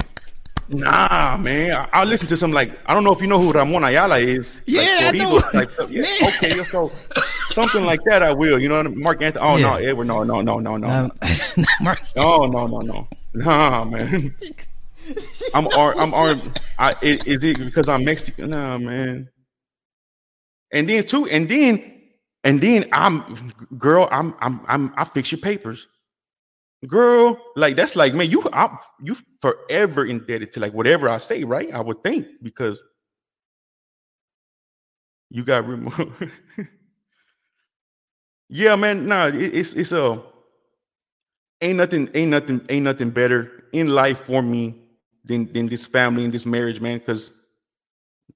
Nah, 0.68 1.36
man. 1.36 1.72
I, 1.92 2.00
I 2.00 2.04
listen 2.04 2.26
to 2.28 2.36
some 2.36 2.50
like 2.52 2.76
I 2.86 2.94
don't 2.94 3.04
know 3.04 3.12
if 3.12 3.20
you 3.20 3.26
know 3.26 3.38
who 3.38 3.52
Ramon 3.52 3.84
Ayala 3.84 4.18
is. 4.18 4.60
Yeah, 4.66 4.80
I 4.82 5.10
know. 5.12 5.38
Stuff. 5.38 5.90
yeah, 5.90 6.02
okay, 6.28 6.50
so 6.64 6.90
something 7.48 7.84
like 7.84 8.00
that 8.04 8.22
I 8.22 8.32
will. 8.32 8.58
You 8.58 8.68
know 8.68 8.76
what 8.78 8.86
I 8.86 8.90
mean? 8.90 9.00
Marc 9.02 9.22
Anthony. 9.22 9.44
Oh 9.46 9.56
no, 9.58 9.74
Edward, 9.76 10.06
no, 10.06 10.22
no, 10.24 10.40
no, 10.40 10.58
no, 10.58 10.76
no. 10.76 10.88
Um, 10.88 11.10
Mark- 11.82 12.00
No, 12.16 12.46
no, 12.46 12.66
no, 12.66 12.78
no. 12.78 13.08
Nah, 13.34 13.84
man. 13.84 14.34
I'm 15.54 15.68
R. 15.76 15.96
I'm 15.98 16.12
R. 16.14 16.34
I, 16.78 16.94
is, 17.00 17.22
is 17.24 17.44
it 17.44 17.58
because 17.58 17.88
I'm 17.88 18.04
Mexican? 18.04 18.50
Nah, 18.50 18.78
man. 18.78 19.28
And 20.72 20.88
then 20.88 21.04
too, 21.04 21.26
and 21.28 21.48
then, 21.48 21.92
and 22.42 22.60
then 22.60 22.86
I'm, 22.92 23.52
girl. 23.78 24.08
I'm, 24.10 24.34
I'm, 24.40 24.60
I'm. 24.66 24.92
I 24.96 25.04
fix 25.04 25.30
your 25.30 25.40
papers, 25.40 25.86
girl. 26.86 27.38
Like 27.56 27.76
that's 27.76 27.96
like, 27.96 28.14
man, 28.14 28.30
you, 28.30 28.48
I, 28.52 28.76
you 29.02 29.16
forever 29.40 30.04
indebted 30.04 30.52
to 30.52 30.60
like 30.60 30.72
whatever 30.72 31.08
I 31.08 31.18
say, 31.18 31.44
right? 31.44 31.72
I 31.72 31.80
would 31.80 32.02
think 32.02 32.26
because 32.42 32.82
you 35.30 35.44
got 35.44 35.66
removed. 35.66 36.30
yeah, 38.48 38.76
man. 38.76 39.06
Nah, 39.06 39.26
it, 39.28 39.54
it's 39.54 39.74
it's 39.74 39.92
a 39.92 40.22
ain't 41.60 41.78
nothing 41.78 42.10
ain't 42.14 42.30
nothing 42.30 42.64
ain't 42.68 42.84
nothing 42.84 43.10
better 43.10 43.64
in 43.72 43.88
life 43.88 44.24
for 44.26 44.42
me 44.42 44.74
than 45.24 45.52
than 45.52 45.66
this 45.66 45.86
family 45.86 46.24
and 46.24 46.32
this 46.32 46.46
marriage, 46.46 46.80
man. 46.80 46.98
Because 46.98 47.32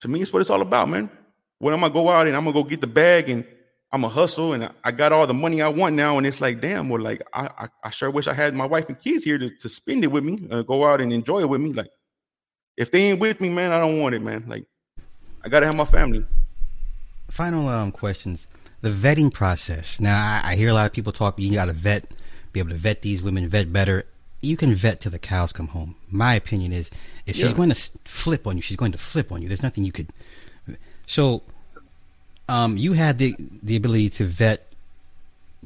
to 0.01 0.09
me, 0.09 0.23
it's 0.23 0.33
what 0.33 0.41
it's 0.41 0.51
all 0.51 0.63
about, 0.63 0.89
man. 0.89 1.11
When 1.59 1.75
I'm 1.75 1.81
gonna 1.81 1.93
go 1.93 2.09
out 2.09 2.27
and 2.27 2.37
I'm 2.37 2.45
gonna 2.45 2.55
go 2.55 2.65
get 2.65 2.81
the 2.81 2.87
bag 2.87 3.29
and 3.29 3.45
I'm 3.93 4.03
gonna 4.03 4.15
hustle 4.15 4.53
and 4.53 4.71
I, 4.85 4.91
got 4.93 5.13
all 5.13 5.27
the 5.27 5.35
money 5.35 5.63
I 5.63 5.69
want 5.69 5.97
now, 5.97 6.17
and 6.17 6.27
it's 6.27 6.41
like, 6.41 6.61
damn, 6.61 6.89
well, 6.89 7.03
like 7.03 7.23
I 7.33 7.49
I, 7.59 7.69
I 7.85 7.91
sure 7.91 8.11
wish 8.11 8.29
I 8.29 8.35
had 8.35 8.55
my 8.55 8.67
wife 8.67 8.89
and 8.89 9.01
kids 9.01 9.25
here 9.25 9.39
to, 9.39 9.51
to 9.51 9.69
spend 9.69 10.05
it 10.05 10.09
with 10.09 10.23
me, 10.23 10.47
uh, 10.51 10.63
go 10.63 10.87
out 10.87 11.01
and 11.01 11.13
enjoy 11.13 11.41
it 11.41 11.49
with 11.49 11.61
me. 11.61 11.73
Like, 11.73 11.91
if 12.77 12.91
they 12.91 13.03
ain't 13.03 13.19
with 13.19 13.41
me, 13.41 13.49
man, 13.49 13.73
I 13.73 13.81
don't 13.81 13.99
want 13.99 14.15
it, 14.15 14.23
man. 14.23 14.45
Like, 14.47 14.65
I 15.45 15.49
gotta 15.49 15.67
have 15.67 15.75
my 15.75 15.85
family. 15.85 16.25
Final 17.31 17.69
um, 17.69 17.93
questions. 17.93 18.47
The 18.81 18.91
vetting 18.91 19.33
process. 19.33 20.01
Now, 20.01 20.19
I, 20.19 20.53
I 20.53 20.57
hear 20.57 20.71
a 20.71 20.73
lot 20.73 20.87
of 20.87 20.93
people 20.93 21.13
talk. 21.13 21.39
You 21.39 21.53
got 21.53 21.67
to 21.67 21.73
vet, 21.73 22.07
be 22.53 22.61
able 22.61 22.71
to 22.71 22.77
vet 22.77 23.03
these 23.03 23.23
women, 23.23 23.49
vet 23.49 23.73
better. 23.73 24.05
You 24.41 24.57
can 24.57 24.75
vet 24.75 25.01
till 25.01 25.13
the 25.13 25.19
cows 25.19 25.53
come 25.53 25.69
home. 25.69 25.97
My 26.11 26.35
opinion 26.35 26.73
is, 26.73 26.91
if 27.27 27.37
she's 27.37 27.53
going 27.53 27.69
to 27.69 27.75
flip 28.05 28.47
on 28.47 28.57
you, 28.57 28.63
she's 28.63 28.79
going 28.79 28.93
to 28.93 28.99
flip 28.99 29.31
on 29.33 29.43
you. 29.43 29.49
There's 29.49 29.63
nothing 29.63 29.85
you 29.85 29.93
could. 29.93 30.09
So, 31.07 31.43
um, 32.51 32.77
you 32.77 32.93
had 32.95 33.19
the 33.19 33.35
the 33.63 33.77
ability 33.77 34.11
to 34.11 34.25
vet 34.25 34.67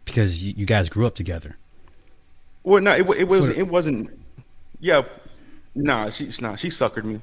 because 0.04 0.42
you, 0.42 0.52
you 0.56 0.66
guys 0.66 0.88
grew 0.88 1.06
up 1.06 1.14
together. 1.14 1.56
Well, 2.62 2.82
no, 2.82 2.92
it, 2.92 3.08
it 3.18 3.28
was 3.28 3.46
For- 3.46 3.52
it 3.52 3.66
wasn't. 3.66 4.10
Yeah, 4.80 5.02
nah, 5.74 6.10
she's 6.10 6.40
nah, 6.40 6.56
she 6.56 6.68
suckered 6.68 7.04
me. 7.04 7.20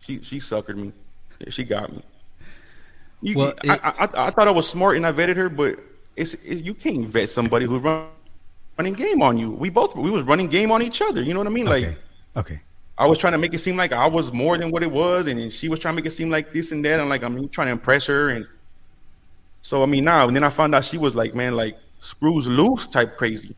She 0.00 0.20
she 0.22 0.38
suckered 0.38 0.76
me. 0.76 0.92
Yeah, 1.40 1.50
she 1.50 1.64
got 1.64 1.92
me. 1.92 2.02
You, 3.22 3.36
Well, 3.36 3.54
I, 3.68 3.74
it- 3.74 3.80
I, 3.84 3.88
I 3.88 4.26
I 4.28 4.30
thought 4.30 4.48
I 4.48 4.50
was 4.50 4.68
smart 4.68 4.96
and 4.96 5.06
I 5.06 5.12
vetted 5.12 5.36
her, 5.36 5.48
but 5.48 5.78
it's 6.16 6.34
it, 6.34 6.58
you 6.64 6.72
can't 6.74 7.06
vet 7.06 7.28
somebody 7.28 7.66
who's 7.66 7.82
run, 7.82 8.06
running 8.78 8.94
game 8.94 9.20
on 9.20 9.36
you. 9.36 9.50
We 9.50 9.68
both 9.68 9.94
we 9.94 10.10
was 10.10 10.22
running 10.22 10.48
game 10.48 10.70
on 10.72 10.80
each 10.82 11.02
other. 11.02 11.22
You 11.22 11.34
know 11.34 11.40
what 11.40 11.48
I 11.48 11.50
mean? 11.50 11.66
Like 11.66 11.84
Okay. 11.84 11.96
Okay. 12.36 12.60
I 12.98 13.04
was 13.06 13.18
trying 13.18 13.34
to 13.34 13.38
make 13.38 13.52
it 13.52 13.58
seem 13.58 13.76
like 13.76 13.92
I 13.92 14.06
was 14.06 14.32
more 14.32 14.56
than 14.56 14.70
what 14.70 14.82
it 14.82 14.90
was, 14.90 15.26
and 15.26 15.52
she 15.52 15.68
was 15.68 15.80
trying 15.80 15.92
to 15.94 15.96
make 15.96 16.06
it 16.06 16.12
seem 16.14 16.30
like 16.30 16.54
this 16.54 16.72
and 16.72 16.82
that. 16.86 16.98
And 16.98 17.10
like 17.10 17.22
I'm 17.22 17.46
trying 17.50 17.66
to 17.68 17.72
impress 17.72 18.06
her, 18.06 18.30
and 18.30 18.46
so 19.66 19.82
I 19.82 19.86
mean 19.86 20.04
now, 20.04 20.28
and 20.28 20.36
then 20.36 20.44
I 20.44 20.50
found 20.50 20.76
out 20.76 20.84
she 20.84 20.96
was 20.96 21.16
like, 21.16 21.34
man, 21.34 21.56
like 21.56 21.76
screws 21.98 22.46
loose 22.46 22.86
type 22.86 23.16
crazy, 23.16 23.56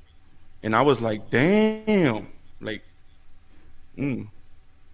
and 0.63 0.75
I 0.75 0.81
was 0.81 1.03
like, 1.03 1.29
damn, 1.29 2.29
like, 2.63 2.83
mm, 3.99 4.27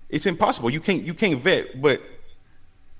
it's 0.08 0.26
impossible. 0.26 0.70
You 0.70 0.80
can't 0.80 1.04
you 1.04 1.14
can't 1.14 1.40
vet, 1.40 1.80
but 1.80 2.02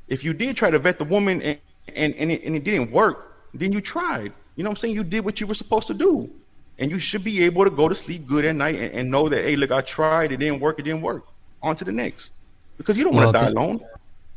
if 0.06 0.22
you 0.22 0.32
did 0.32 0.56
try 0.56 0.70
to 0.70 0.78
vet 0.78 0.98
the 0.98 1.04
woman 1.04 1.42
and, 1.42 1.58
and 1.88 2.14
and 2.14 2.30
it, 2.30 2.44
and 2.44 2.54
it 2.54 2.62
didn't 2.62 2.92
work, 2.92 3.34
then 3.52 3.72
you 3.72 3.80
tried. 3.80 4.32
You 4.54 4.62
know 4.62 4.70
what 4.70 4.74
I'm 4.74 4.80
saying? 4.82 4.94
You 4.94 5.02
did 5.02 5.24
what 5.24 5.40
you 5.40 5.48
were 5.48 5.56
supposed 5.56 5.88
to 5.88 5.94
do, 5.94 6.30
and 6.78 6.92
you 6.92 7.00
should 7.00 7.24
be 7.24 7.42
able 7.42 7.64
to 7.64 7.70
go 7.70 7.88
to 7.88 7.96
sleep 7.96 8.28
good 8.28 8.44
at 8.44 8.54
night 8.54 8.76
and, 8.76 8.94
and 8.94 9.10
know 9.10 9.28
that 9.28 9.44
hey, 9.44 9.56
look, 9.56 9.72
I 9.72 9.80
tried, 9.80 10.30
it 10.30 10.36
didn't 10.36 10.60
work, 10.60 10.78
it 10.78 10.82
didn't 10.82 11.02
work. 11.02 11.26
On 11.64 11.74
to 11.74 11.84
the 11.84 11.90
next, 11.90 12.30
because 12.76 12.96
you 12.96 13.02
don't 13.02 13.16
want 13.16 13.34
to 13.34 13.40
die 13.40 13.48
alone. 13.48 13.84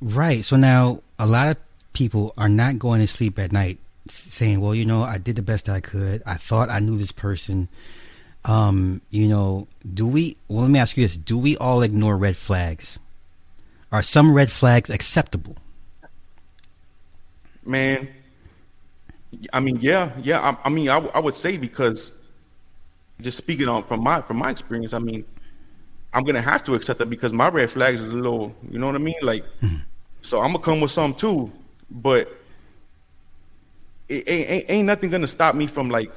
Right. 0.02 0.44
So 0.44 0.56
now 0.56 1.04
a 1.20 1.28
lot 1.28 1.50
of 1.50 1.67
people 1.98 2.32
are 2.38 2.48
not 2.48 2.78
going 2.78 3.02
to 3.02 3.08
sleep 3.08 3.40
at 3.40 3.52
night 3.52 3.80
saying, 4.08 4.62
"Well, 4.62 4.76
you 4.76 4.86
know, 4.86 5.02
I 5.02 5.18
did 5.18 5.36
the 5.36 5.42
best 5.42 5.68
I 5.68 5.80
could. 5.80 6.22
I 6.26 6.36
thought 6.36 6.70
I 6.70 6.80
knew 6.80 6.96
this 6.96 7.12
person." 7.12 7.70
Um, 8.46 9.02
you 9.10 9.28
know, 9.28 9.68
do 9.94 10.08
we? 10.08 10.38
Well, 10.48 10.62
let 10.62 10.72
me 10.72 10.80
ask 10.80 10.96
you 10.96 11.04
this: 11.04 11.18
Do 11.18 11.40
we 11.40 11.58
all 11.58 11.82
ignore 11.82 12.16
red 12.16 12.38
flags? 12.38 13.00
Are 13.92 14.04
some 14.04 14.34
red 14.34 14.52
flags 14.52 14.90
acceptable? 14.90 15.56
Man, 17.66 18.08
I 19.52 19.60
mean, 19.60 19.80
yeah, 19.82 20.12
yeah. 20.22 20.40
I, 20.40 20.68
I 20.68 20.70
mean, 20.70 20.90
I, 20.90 20.98
I 20.98 21.20
would 21.20 21.36
say 21.36 21.58
because 21.58 22.12
just 23.22 23.38
speaking 23.38 23.68
on 23.68 23.84
from 23.86 24.02
my 24.02 24.22
from 24.22 24.38
my 24.38 24.52
experience, 24.52 24.94
I 24.94 25.00
mean, 25.00 25.26
I'm 26.14 26.24
gonna 26.24 26.42
have 26.42 26.64
to 26.66 26.76
accept 26.76 27.00
that 27.00 27.10
because 27.10 27.34
my 27.34 27.50
red 27.50 27.72
flags 27.72 28.02
is 28.02 28.12
a 28.12 28.16
little, 28.16 28.54
you 28.70 28.78
know 28.78 28.86
what 28.86 28.96
I 28.96 29.00
mean? 29.00 29.16
Like, 29.22 29.44
mm-hmm. 29.62 29.78
so 30.22 30.42
I'm 30.42 30.54
gonna 30.54 30.64
come 30.64 30.80
with 30.82 30.92
some 30.92 31.16
too, 31.16 31.52
but 31.90 32.36
it 34.10 34.28
ain't, 34.28 34.66
ain't 34.70 34.86
nothing 34.86 35.10
gonna 35.10 35.28
stop 35.28 35.56
me 35.56 35.68
from 35.68 35.90
like, 35.90 36.12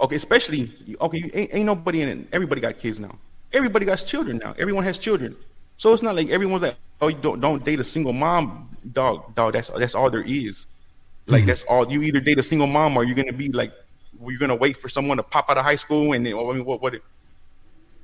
okay, 0.00 0.16
especially 0.16 0.72
okay, 1.00 1.30
ain't, 1.34 1.54
ain't 1.54 1.66
nobody 1.66 2.02
in 2.02 2.08
it. 2.08 2.28
Everybody 2.32 2.60
got 2.60 2.78
kids 2.78 2.98
now. 2.98 3.16
Everybody 3.52 3.86
got 3.86 3.96
children 3.96 4.38
now. 4.38 4.54
Everyone 4.58 4.84
has 4.84 4.98
children. 4.98 5.36
So 5.78 5.92
it's 5.92 6.02
not 6.02 6.16
like 6.16 6.30
everyone's 6.30 6.62
like, 6.62 6.76
oh, 7.00 7.08
you 7.08 7.18
don't 7.18 7.40
don't 7.40 7.64
date 7.64 7.80
a 7.80 7.84
single 7.84 8.12
mom, 8.12 8.68
dog, 8.92 9.34
dog. 9.34 9.52
That's 9.52 9.68
that's 9.68 9.94
all 9.94 10.10
there 10.10 10.22
is. 10.22 10.66
Like 11.26 11.44
that's 11.44 11.64
all. 11.64 11.90
You 11.90 12.02
either 12.02 12.20
date 12.20 12.38
a 12.38 12.42
single 12.42 12.66
mom 12.66 12.96
or 12.96 13.04
you're 13.04 13.16
gonna 13.16 13.32
be 13.32 13.50
like, 13.50 13.72
you're 14.26 14.38
gonna 14.38 14.56
wait 14.56 14.76
for 14.76 14.88
someone 14.88 15.16
to 15.16 15.22
pop 15.22 15.50
out 15.50 15.58
of 15.58 15.64
high 15.64 15.76
school 15.76 16.12
and 16.12 16.24
then, 16.24 16.34
I 16.34 16.52
mean, 16.52 16.64
what 16.64 16.80
what? 16.80 16.94
It, 16.94 17.02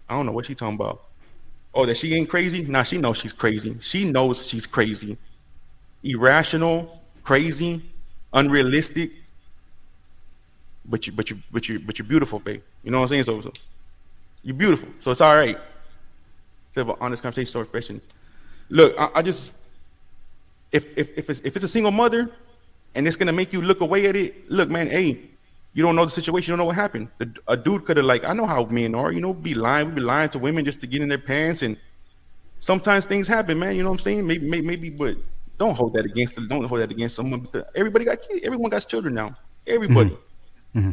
I 0.09 0.17
don't 0.17 0.27
know 0.27 0.33
what 0.33 0.47
she 0.47 0.55
talking 0.55 0.75
about. 0.75 1.03
Oh, 1.75 1.87
that 1.87 1.97
she 1.97 2.15
ain't 2.15 2.29
crazy? 2.29 2.63
Nah, 2.63 2.83
she 2.83 2.99
knows 2.99 3.17
she's 3.17 3.33
crazy. 3.33 3.77
She 3.81 4.05
knows 4.05 4.47
she's 4.47 4.67
crazy, 4.67 5.17
irrational, 6.03 7.01
crazy, 7.23 7.83
unrealistic. 8.33 9.13
But 10.85 11.07
you, 11.07 11.13
but 11.13 11.31
you, 11.31 11.39
but 11.53 11.69
you, 11.69 11.79
but 11.79 11.99
you're 11.99 12.07
beautiful, 12.07 12.39
babe. 12.39 12.63
You 12.83 12.91
know 12.91 12.99
what 12.99 13.05
I'm 13.05 13.09
saying? 13.09 13.25
So, 13.25 13.41
so 13.41 13.53
you're 14.43 14.57
beautiful. 14.57 14.89
So 14.99 15.11
it's 15.11 15.21
all 15.21 15.37
right 15.37 15.59
to 16.75 16.81
have 16.81 16.89
an 16.89 16.97
honest 17.01 17.23
conversation 17.23 17.61
or 17.61 17.65
question. 17.65 18.01
Look, 18.69 18.95
I, 18.99 19.11
I, 19.17 19.23
just 19.23 19.53
if 20.73 20.87
if 20.97 21.17
if 21.17 21.31
it's, 21.31 21.41
if 21.45 21.57
it's 21.57 21.65
a 21.65 21.69
single 21.69 21.93
mother 21.93 22.31
and 22.95 23.07
it's 23.07 23.17
gonna 23.17 23.33
make 23.33 23.53
you 23.53 23.63
look 23.63 23.81
away 23.81 24.07
at 24.07 24.17
it, 24.17 24.51
look, 24.51 24.69
man, 24.69 24.89
hey, 24.91 25.21
you 25.75 25.83
don't 25.83 25.97
know 25.97 26.05
the 26.05 26.11
situation, 26.11 26.51
you 26.51 26.57
don't 26.57 26.59
know 26.59 26.67
what 26.67 26.77
happened. 26.77 27.09
A 27.49 27.57
dude 27.57 27.85
could 27.85 27.97
have 27.97 28.07
like, 28.07 28.25
I 28.25 28.33
know 28.33 28.47
how 28.47 28.65
men 28.65 28.95
are, 28.95 29.13
you 29.13 29.21
know, 29.21 29.33
be 29.33 29.55
lying, 29.55 29.89
we 29.89 29.95
be 29.97 30.01
lying 30.01 30.29
to 30.31 30.39
women 30.39 30.65
just 30.65 30.81
to 30.81 30.87
get 30.87 31.01
in 31.01 31.09
their 31.09 31.19
pants, 31.19 31.63
and 31.63 31.77
sometimes 32.61 33.07
things 33.07 33.29
happen, 33.29 33.59
man. 33.59 33.77
You 33.77 33.83
know 33.83 33.91
what 33.91 33.97
I'm 33.97 34.01
saying? 34.01 34.27
Maybe 34.27 34.49
maybe, 34.49 34.67
maybe 34.67 34.91
but 34.91 35.17
don't 35.63 35.77
hold 35.77 35.93
that 35.95 36.05
against 36.05 36.35
them. 36.35 36.49
Don't 36.49 36.65
hold 36.65 36.81
that 36.81 36.91
against 36.91 37.17
someone 37.17 37.41
because 37.41 37.65
everybody 37.75 38.05
got 38.05 38.21
kids. 38.23 38.41
Everyone 38.45 38.71
got 38.71 38.87
children 38.89 39.15
now. 39.15 39.37
Everybody. 39.67 40.11
Mm-hmm. 40.11 40.79
Mm-hmm. 40.79 40.93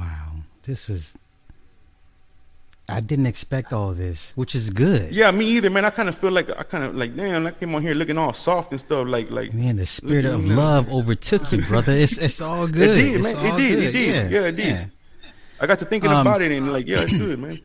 Wow, 0.00 0.32
this 0.64 0.88
was 0.88 1.16
I 2.88 3.00
didn't 3.00 3.26
expect 3.26 3.72
all 3.72 3.92
this, 3.94 4.32
which 4.34 4.54
is 4.54 4.68
good. 4.68 5.14
Yeah, 5.14 5.30
me 5.30 5.46
either, 5.46 5.70
man. 5.70 5.86
I 5.86 5.90
kind 5.90 6.08
of 6.08 6.16
feel 6.16 6.30
like 6.30 6.50
I 6.50 6.64
kind 6.64 6.84
of 6.84 6.94
like, 6.94 7.16
damn, 7.16 7.46
I 7.46 7.52
came 7.52 7.74
on 7.74 7.80
here 7.80 7.94
looking 7.94 8.18
all 8.18 8.34
soft 8.34 8.72
and 8.72 8.80
stuff, 8.80 9.06
like, 9.06 9.30
like. 9.30 9.54
Man, 9.54 9.76
the 9.76 9.86
spirit 9.86 10.26
of 10.26 10.44
love 10.44 10.92
overtook 10.92 11.50
you, 11.52 11.62
brother. 11.62 11.92
It's 11.92 12.18
it's 12.18 12.42
all 12.42 12.66
good. 12.66 12.98
It 12.98 13.12
did, 13.12 13.22
man. 13.22 13.36
It 13.36 13.56
did, 13.56 13.82
it 13.82 13.92
did. 13.92 14.30
Yeah, 14.30 14.40
yeah 14.40 14.48
it 14.48 14.56
did. 14.56 14.66
Yeah. 14.66 14.84
I 15.60 15.66
got 15.66 15.78
to 15.78 15.86
thinking 15.86 16.10
um, 16.10 16.26
about 16.26 16.42
it 16.42 16.52
and 16.52 16.72
like, 16.72 16.86
yeah, 16.86 17.02
it's 17.02 17.16
good, 17.16 17.38
man. 17.38 17.60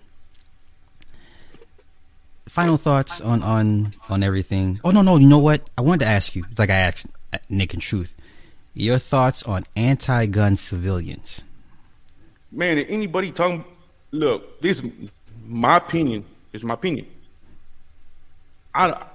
Final 2.50 2.78
thoughts 2.78 3.22
on 3.22 3.44
on 3.44 3.94
on 4.10 4.24
everything. 4.24 4.80
Oh 4.84 4.90
no, 4.90 5.02
no, 5.04 5.18
you 5.18 5.30
know 5.30 5.38
what? 5.40 5.70
I 5.78 5.82
wanted 5.82 6.00
to 6.00 6.08
ask 6.08 6.36
you, 6.36 6.46
like 6.58 6.72
I 6.72 6.76
asked 6.76 7.06
uh, 7.32 7.38
Nick 7.48 7.74
and 7.74 7.82
Truth, 7.82 8.16
your 8.74 8.98
thoughts 8.98 9.44
on 9.44 9.66
anti-gun 9.76 10.58
civilians. 10.58 11.42
Man, 12.52 12.80
anybody 12.80 13.32
talking 13.32 13.64
look, 14.12 14.60
this 14.62 14.82
my 15.46 15.78
opinion. 15.78 16.26
Is 16.52 16.64
my 16.64 16.74
opinion. 16.74 17.06
I 18.74 19.06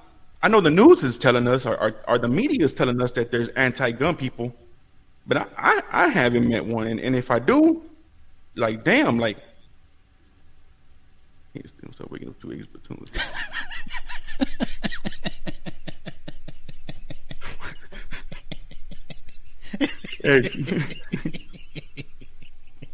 I 0.41 0.47
know 0.47 0.61
the 0.61 0.71
news 0.71 1.03
is 1.03 1.19
telling 1.19 1.49
us, 1.49 1.67
or, 1.67 1.77
or, 1.77 1.95
or 2.07 2.19
the 2.19 2.29
media 2.29 2.65
is 2.65 2.73
telling 2.73 3.03
us 3.03 3.11
that 3.13 3.33
there's 3.33 3.49
anti-gun 3.49 4.15
people, 4.15 4.55
but 5.27 5.39
I, 5.39 5.47
I, 5.59 5.83
I 5.91 6.07
haven't 6.09 6.49
met 6.49 6.65
one, 6.65 6.87
and, 6.87 7.01
and 7.01 7.17
if 7.17 7.33
I 7.33 7.41
do, 7.41 7.83
like 8.55 8.85
damn, 8.85 9.19
like 9.19 9.39
he's 11.55 11.71
still 11.71 12.07
waking 12.11 12.29
up 12.29 12.41
two 12.41 12.53
eggs 12.53 12.67
platoon. 12.67 13.05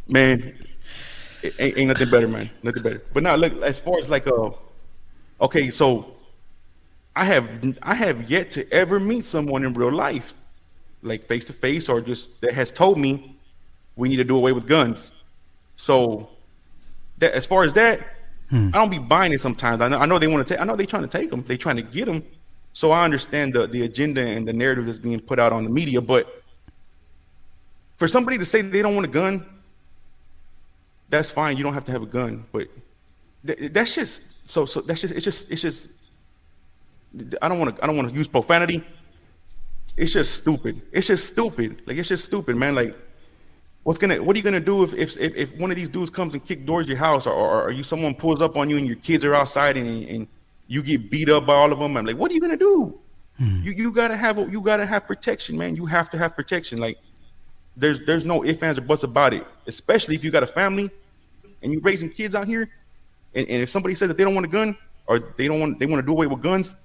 man, 0.07 0.53
ain't, 1.59 1.77
ain't 1.77 1.87
nothing 1.87 2.09
better, 2.09 2.27
man. 2.27 2.49
Nothing 2.61 2.83
better. 2.83 3.01
But 3.13 3.23
now 3.23 3.35
look, 3.35 3.61
as 3.61 3.79
far 3.79 3.97
as 3.99 4.09
like 4.09 4.27
uh, 4.27 4.51
okay, 5.39 5.69
so 5.69 6.13
I 7.15 7.25
have 7.25 7.77
I 7.81 7.95
have 7.95 8.29
yet 8.29 8.51
to 8.51 8.71
ever 8.71 8.99
meet 8.99 9.25
someone 9.25 9.63
in 9.65 9.73
real 9.73 9.91
life, 9.91 10.33
like 11.01 11.25
face 11.25 11.45
to 11.45 11.53
face, 11.53 11.89
or 11.89 12.01
just 12.01 12.39
that 12.41 12.53
has 12.53 12.71
told 12.71 12.97
me 12.97 13.35
we 13.95 14.09
need 14.09 14.17
to 14.17 14.23
do 14.23 14.37
away 14.37 14.51
with 14.51 14.67
guns. 14.67 15.11
So 15.77 16.29
that 17.17 17.33
as 17.33 17.45
far 17.45 17.63
as 17.63 17.73
that, 17.73 18.20
hmm. 18.51 18.69
I 18.73 18.77
don't 18.77 18.91
be 18.91 18.99
buying 18.99 19.33
it 19.33 19.41
sometimes. 19.41 19.81
I 19.81 19.87
know 19.87 19.97
I 19.97 20.05
know 20.05 20.19
they 20.19 20.27
want 20.27 20.47
to 20.47 20.53
take. 20.53 20.61
I 20.61 20.65
know 20.65 20.75
they're 20.75 20.85
trying 20.85 21.07
to 21.09 21.17
take 21.17 21.31
them. 21.31 21.43
They're 21.47 21.57
trying 21.57 21.77
to 21.77 21.81
get 21.81 22.05
them. 22.05 22.23
So 22.73 22.91
I 22.91 23.03
understand 23.03 23.53
the 23.53 23.65
the 23.65 23.81
agenda 23.83 24.21
and 24.21 24.47
the 24.47 24.53
narrative 24.53 24.85
that's 24.85 24.99
being 24.99 25.19
put 25.19 25.39
out 25.39 25.51
on 25.51 25.63
the 25.63 25.69
media, 25.71 25.99
but 25.99 26.43
for 27.97 28.07
somebody 28.07 28.37
to 28.37 28.45
say 28.45 28.61
they 28.61 28.83
don't 28.83 28.95
want 28.95 29.05
a 29.05 29.09
gun 29.09 29.45
that's 31.11 31.29
fine. 31.29 31.57
You 31.57 31.63
don't 31.63 31.73
have 31.73 31.85
to 31.85 31.91
have 31.91 32.01
a 32.01 32.07
gun, 32.07 32.45
but 32.51 32.69
th- 33.45 33.73
that's 33.73 33.93
just 33.93 34.23
so. 34.49 34.65
So 34.65 34.81
that's 34.81 35.01
just 35.01 35.13
it's 35.13 35.25
just 35.25 35.51
it's 35.51 35.61
just. 35.61 35.89
I 37.41 37.49
don't 37.49 37.59
want 37.59 37.75
to 37.75 37.83
I 37.83 37.87
don't 37.87 37.97
want 37.97 38.09
to 38.09 38.15
use 38.15 38.29
profanity. 38.29 38.83
It's 39.97 40.13
just 40.13 40.35
stupid. 40.35 40.81
It's 40.93 41.07
just 41.07 41.27
stupid. 41.27 41.81
Like 41.85 41.97
it's 41.97 42.07
just 42.07 42.23
stupid, 42.23 42.55
man. 42.55 42.73
Like 42.73 42.95
what's 43.83 43.97
gonna 43.97 44.21
what 44.21 44.35
are 44.35 44.37
you 44.37 44.43
gonna 44.43 44.59
do 44.59 44.83
if 44.83 44.93
if 44.93 45.17
if, 45.35 45.55
one 45.55 45.71
of 45.71 45.77
these 45.77 45.89
dudes 45.89 46.09
comes 46.09 46.33
and 46.33 46.45
kick 46.45 46.65
doors 46.65 46.87
your 46.87 46.97
house 46.97 47.25
or, 47.25 47.33
or, 47.33 47.63
or 47.63 47.71
you 47.71 47.83
someone 47.83 48.13
pulls 48.13 48.41
up 48.41 48.55
on 48.55 48.69
you 48.69 48.77
and 48.77 48.87
your 48.87 48.97
kids 48.97 49.25
are 49.25 49.35
outside 49.35 49.77
and, 49.77 50.07
and 50.07 50.27
you 50.67 50.81
get 50.81 51.09
beat 51.09 51.29
up 51.29 51.45
by 51.45 51.53
all 51.53 51.71
of 51.71 51.79
them? 51.79 51.97
I'm 51.97 52.05
like, 52.05 52.17
what 52.17 52.31
are 52.31 52.33
you 52.33 52.41
gonna 52.41 52.57
do? 52.57 52.97
Hmm. 53.37 53.61
You 53.63 53.71
you 53.73 53.91
gotta 53.91 54.15
have 54.15 54.37
you 54.51 54.61
gotta 54.61 54.85
have 54.85 55.07
protection, 55.07 55.57
man. 55.57 55.75
You 55.75 55.85
have 55.85 56.09
to 56.11 56.17
have 56.17 56.35
protection. 56.35 56.79
Like 56.79 56.97
there's 57.75 57.99
there's 58.05 58.25
no 58.25 58.45
ifs 58.45 58.61
ands 58.61 58.77
or 58.77 58.81
buts 58.81 59.03
about 59.03 59.33
it. 59.33 59.45
Especially 59.67 60.15
if 60.15 60.23
you 60.23 60.31
got 60.31 60.43
a 60.43 60.47
family 60.47 60.89
and 61.63 61.73
you're 61.73 61.81
raising 61.81 62.09
kids 62.09 62.35
out 62.35 62.47
here, 62.47 62.69
and, 63.33 63.47
and 63.47 63.61
if 63.61 63.69
somebody 63.69 63.95
says 63.95 64.07
that 64.07 64.17
they 64.17 64.23
don't 64.23 64.35
want 64.35 64.45
a 64.45 64.49
gun 64.49 64.77
or 65.07 65.33
they 65.37 65.47
don't 65.47 65.59
want 65.59 65.79
they 65.79 65.85
want 65.85 65.99
to 65.99 66.05
do 66.05 66.11
away 66.11 66.27
with 66.27 66.41
guns, 66.41 66.75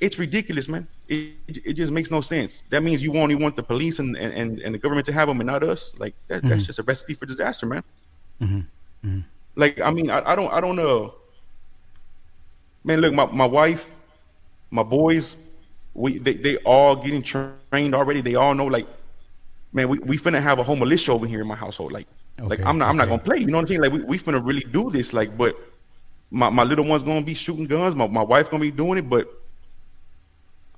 it's 0.00 0.18
ridiculous, 0.18 0.68
man. 0.68 0.88
It, 1.08 1.34
it 1.46 1.72
just 1.74 1.92
makes 1.92 2.10
no 2.10 2.20
sense. 2.20 2.64
That 2.70 2.82
means 2.82 3.02
you 3.02 3.14
only 3.16 3.34
want 3.34 3.56
the 3.56 3.62
police 3.62 3.98
and, 3.98 4.16
and, 4.16 4.58
and 4.60 4.74
the 4.74 4.78
government 4.78 5.06
to 5.06 5.12
have 5.12 5.28
them 5.28 5.40
and 5.40 5.46
not 5.46 5.62
us. 5.62 5.94
Like 5.98 6.14
that, 6.28 6.40
mm-hmm. 6.40 6.48
that's 6.48 6.62
just 6.62 6.78
a 6.78 6.82
recipe 6.82 7.14
for 7.14 7.26
disaster, 7.26 7.66
man. 7.66 7.82
Mm-hmm. 8.40 8.58
Mm-hmm. 9.06 9.20
Like 9.56 9.80
I 9.80 9.90
mean, 9.90 10.10
I, 10.10 10.32
I 10.32 10.34
don't 10.34 10.52
I 10.52 10.60
don't 10.60 10.76
know. 10.76 11.14
Man, 12.82 13.00
look, 13.00 13.12
my, 13.12 13.26
my 13.26 13.44
wife, 13.44 13.90
my 14.70 14.82
boys, 14.82 15.36
we 15.92 16.18
they, 16.18 16.34
they 16.34 16.56
all 16.58 16.96
getting 16.96 17.22
trained 17.22 17.94
already. 17.94 18.22
They 18.22 18.36
all 18.36 18.54
know 18.54 18.66
like, 18.66 18.86
man, 19.72 19.88
we, 19.88 19.98
we 19.98 20.16
finna 20.16 20.40
have 20.40 20.58
a 20.58 20.62
whole 20.62 20.76
militia 20.76 21.12
over 21.12 21.26
here 21.26 21.42
in 21.42 21.46
my 21.46 21.56
household. 21.56 21.92
Like 21.92 22.06
Okay, 22.40 22.48
like 22.48 22.60
I'm 22.60 22.78
not 22.78 22.86
okay. 22.86 22.90
I'm 22.90 22.96
not 22.96 23.08
gonna 23.08 23.22
play. 23.22 23.38
You 23.38 23.48
know 23.48 23.58
what 23.58 23.62
I'm 23.62 23.68
saying? 23.68 23.80
Like 23.80 23.92
we 23.92 24.02
we 24.02 24.18
finna 24.18 24.44
really 24.44 24.64
do 24.72 24.90
this. 24.90 25.12
Like, 25.12 25.36
but 25.36 25.56
my, 26.30 26.48
my 26.48 26.62
little 26.62 26.84
one's 26.84 27.02
gonna 27.02 27.22
be 27.22 27.34
shooting 27.34 27.66
guns. 27.66 27.94
My 27.94 28.06
my 28.06 28.22
wife's 28.22 28.48
gonna 28.48 28.62
be 28.62 28.70
doing 28.70 28.98
it. 28.98 29.08
But 29.08 29.28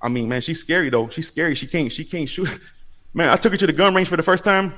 I 0.02 0.08
mean, 0.08 0.28
man, 0.28 0.40
she's 0.40 0.60
scary 0.60 0.90
though. 0.90 1.08
She's 1.08 1.28
scary. 1.28 1.54
She 1.54 1.66
can't 1.66 1.90
she 1.92 2.04
can't 2.04 2.28
shoot. 2.28 2.48
Man, 3.14 3.28
I 3.28 3.36
took 3.36 3.52
her 3.52 3.58
to 3.58 3.66
the 3.66 3.74
gun 3.74 3.94
range 3.94 4.08
for 4.08 4.16
the 4.16 4.22
first 4.22 4.42
time, 4.42 4.72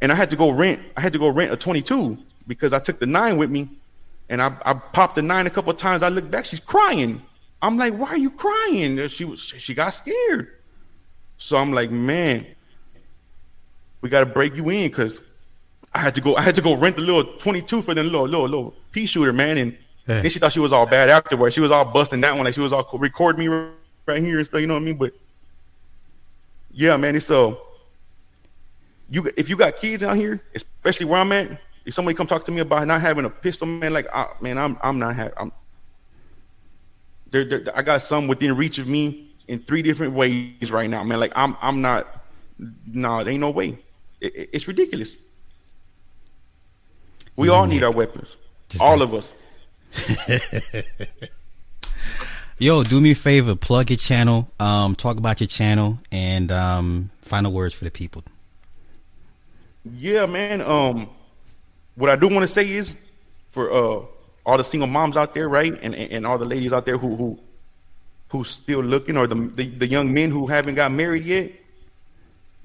and 0.00 0.10
I 0.10 0.16
had 0.16 0.30
to 0.30 0.36
go 0.36 0.50
rent. 0.50 0.82
I 0.96 1.00
had 1.00 1.12
to 1.12 1.18
go 1.18 1.28
rent 1.28 1.52
a 1.52 1.56
22 1.56 2.18
because 2.48 2.72
I 2.72 2.80
took 2.80 2.98
the 2.98 3.06
nine 3.06 3.36
with 3.36 3.50
me, 3.50 3.68
and 4.28 4.42
I 4.42 4.56
I 4.64 4.74
popped 4.74 5.14
the 5.14 5.22
nine 5.22 5.46
a 5.46 5.50
couple 5.50 5.70
of 5.70 5.76
times. 5.76 6.02
I 6.02 6.08
looked 6.08 6.30
back, 6.30 6.44
she's 6.44 6.60
crying. 6.60 7.22
I'm 7.62 7.78
like, 7.78 7.94
why 7.94 8.08
are 8.08 8.18
you 8.18 8.30
crying? 8.30 9.08
She 9.08 9.24
was 9.24 9.40
she 9.40 9.74
got 9.74 9.90
scared. 9.90 10.50
So 11.38 11.56
I'm 11.56 11.72
like, 11.72 11.90
man, 11.90 12.46
we 14.00 14.10
got 14.10 14.20
to 14.20 14.26
break 14.26 14.54
you 14.56 14.68
in 14.68 14.88
because 14.88 15.20
I 15.94 16.00
had 16.00 16.14
to 16.16 16.20
go. 16.20 16.36
I 16.36 16.42
had 16.42 16.56
to 16.56 16.62
go 16.62 16.74
rent 16.74 16.96
the 16.96 17.02
little 17.02 17.24
22 17.24 17.80
for 17.82 17.94
the 17.94 18.02
little 18.02 18.24
little 18.24 18.48
little 18.48 18.74
pea 18.92 19.06
shooter, 19.06 19.32
man. 19.32 19.56
And 19.56 19.78
then 20.06 20.28
she 20.28 20.38
thought 20.38 20.52
she 20.52 20.60
was 20.60 20.72
all 20.72 20.84
bad 20.84 21.08
afterwards. 21.08 21.54
She 21.54 21.60
was 21.60 21.70
all 21.70 21.84
busting 21.84 22.20
that 22.20 22.34
one, 22.34 22.44
like 22.44 22.54
she 22.54 22.60
was 22.60 22.72
all 22.72 22.88
record 22.98 23.38
me 23.38 23.48
right 24.06 24.22
here 24.22 24.38
and 24.38 24.46
stuff. 24.46 24.60
You 24.60 24.66
know 24.66 24.74
what 24.74 24.82
I 24.82 24.84
mean? 24.84 24.96
But 24.96 25.12
yeah, 26.72 26.96
man, 26.96 27.16
it's 27.16 27.30
uh, 27.30 27.54
you 29.10 29.30
if 29.36 29.48
you 29.48 29.56
got 29.56 29.76
kids 29.76 30.02
out 30.02 30.16
here, 30.16 30.42
especially 30.54 31.06
where 31.06 31.20
I'm 31.20 31.32
at, 31.32 31.60
if 31.84 31.94
somebody 31.94 32.16
come 32.16 32.26
talk 32.26 32.44
to 32.46 32.52
me 32.52 32.60
about 32.60 32.86
not 32.86 33.00
having 33.00 33.24
a 33.24 33.30
pistol, 33.30 33.66
man, 33.66 33.92
like, 33.92 34.06
uh, 34.12 34.26
man, 34.40 34.58
I'm 34.58 34.78
I'm 34.82 34.98
not 34.98 35.14
having. 35.14 35.34
I'm 35.36 35.52
there, 37.30 37.44
there, 37.44 37.62
I 37.76 37.82
got 37.82 38.02
some 38.02 38.28
within 38.28 38.56
reach 38.56 38.78
of 38.78 38.86
me 38.86 39.30
in 39.48 39.60
three 39.60 39.82
different 39.82 40.14
ways 40.14 40.70
right 40.70 40.88
now, 40.88 41.02
man. 41.04 41.20
Like 41.20 41.32
I'm 41.34 41.56
I'm 41.60 41.80
not. 41.80 42.22
No, 42.58 43.22
nah, 43.22 43.28
ain't 43.28 43.40
no 43.40 43.50
way. 43.50 43.78
It, 44.20 44.34
it, 44.34 44.50
it's 44.52 44.68
ridiculous. 44.68 45.16
We 47.36 47.48
all 47.48 47.66
need 47.66 47.82
our 47.82 47.90
weapons. 47.90 48.36
Just 48.68 48.82
all 48.82 49.02
of 49.02 49.12
us. 49.12 49.32
Yo, 52.58 52.84
do 52.84 53.00
me 53.00 53.10
a 53.10 53.14
favor, 53.16 53.56
plug 53.56 53.90
your 53.90 53.96
channel, 53.96 54.48
um, 54.60 54.94
talk 54.94 55.16
about 55.16 55.40
your 55.40 55.48
channel, 55.48 55.98
and 56.12 56.52
um, 56.52 57.10
final 57.22 57.52
words 57.52 57.74
for 57.74 57.84
the 57.84 57.90
people. 57.90 58.22
Yeah, 59.96 60.26
man. 60.26 60.60
Um, 60.60 61.08
what 61.96 62.10
I 62.10 62.16
do 62.16 62.28
want 62.28 62.42
to 62.42 62.48
say 62.48 62.70
is 62.70 62.96
for 63.50 63.72
uh 63.72 64.04
all 64.46 64.56
the 64.56 64.64
single 64.64 64.86
moms 64.86 65.16
out 65.16 65.34
there, 65.34 65.48
right, 65.48 65.76
and 65.82 65.94
and 65.94 66.26
all 66.26 66.38
the 66.38 66.44
ladies 66.44 66.72
out 66.72 66.84
there 66.86 66.96
who 66.96 67.16
who 67.16 67.38
who's 68.28 68.50
still 68.50 68.80
looking, 68.80 69.16
or 69.16 69.26
the, 69.26 69.34
the 69.34 69.68
the 69.68 69.86
young 69.86 70.14
men 70.14 70.30
who 70.30 70.46
haven't 70.46 70.76
got 70.76 70.92
married 70.92 71.24
yet, 71.24 71.50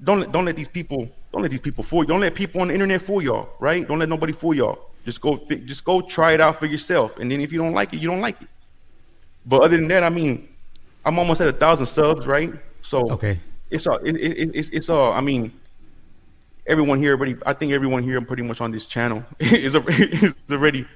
don't 0.02 0.30
don't 0.30 0.44
let 0.44 0.56
these 0.56 0.68
people 0.68 1.10
don't 1.32 1.42
let 1.42 1.50
these 1.50 1.60
people 1.60 1.82
fool 1.82 2.04
you. 2.04 2.08
Don't 2.08 2.20
let 2.20 2.34
people 2.34 2.60
on 2.60 2.68
the 2.68 2.74
internet 2.74 3.02
fool 3.02 3.22
y'all, 3.22 3.48
right? 3.58 3.86
Don't 3.86 3.98
let 3.98 4.08
nobody 4.08 4.32
fool 4.32 4.54
y'all. 4.54 4.78
Just 5.04 5.20
go 5.20 5.36
just 5.36 5.84
go 5.84 6.00
try 6.00 6.32
it 6.32 6.40
out 6.40 6.60
for 6.60 6.66
yourself, 6.66 7.18
and 7.18 7.30
then 7.30 7.40
if 7.40 7.52
you 7.52 7.58
don't 7.58 7.72
like 7.72 7.92
it, 7.92 7.98
you 7.98 8.08
don't 8.08 8.20
like 8.20 8.40
it. 8.40 8.48
But 9.50 9.62
other 9.62 9.76
than 9.76 9.88
that, 9.88 10.04
I 10.04 10.10
mean, 10.10 10.48
I'm 11.04 11.18
almost 11.18 11.40
at 11.40 11.48
a 11.48 11.52
thousand 11.52 11.86
subs, 11.86 12.24
right? 12.24 12.52
So 12.82 13.10
okay, 13.10 13.40
it's 13.68 13.84
all 13.84 13.96
it, 13.96 14.14
it, 14.14 14.54
it's 14.54 14.68
it's 14.68 14.88
all. 14.88 15.12
I 15.12 15.20
mean, 15.20 15.52
everyone 16.68 17.00
here 17.00 17.16
already. 17.16 17.36
I 17.44 17.52
think 17.52 17.72
everyone 17.72 18.04
here 18.04 18.16
I'm 18.16 18.24
pretty 18.24 18.44
much 18.44 18.60
on 18.60 18.70
this 18.70 18.86
channel 18.86 19.24
is, 19.40 19.74
is 19.74 20.34
already. 20.52 20.86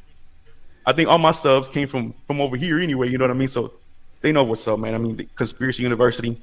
I 0.86 0.92
think 0.92 1.08
all 1.08 1.18
my 1.18 1.32
subs 1.32 1.68
came 1.68 1.88
from 1.88 2.14
from 2.28 2.40
over 2.40 2.56
here 2.56 2.78
anyway. 2.78 3.08
You 3.08 3.18
know 3.18 3.24
what 3.24 3.32
I 3.32 3.34
mean? 3.34 3.48
So 3.48 3.72
they 4.20 4.30
know 4.30 4.44
what's 4.44 4.68
up, 4.68 4.78
man. 4.78 4.94
I 4.94 4.98
mean, 4.98 5.16
the 5.16 5.24
Conspiracy 5.34 5.82
University. 5.82 6.40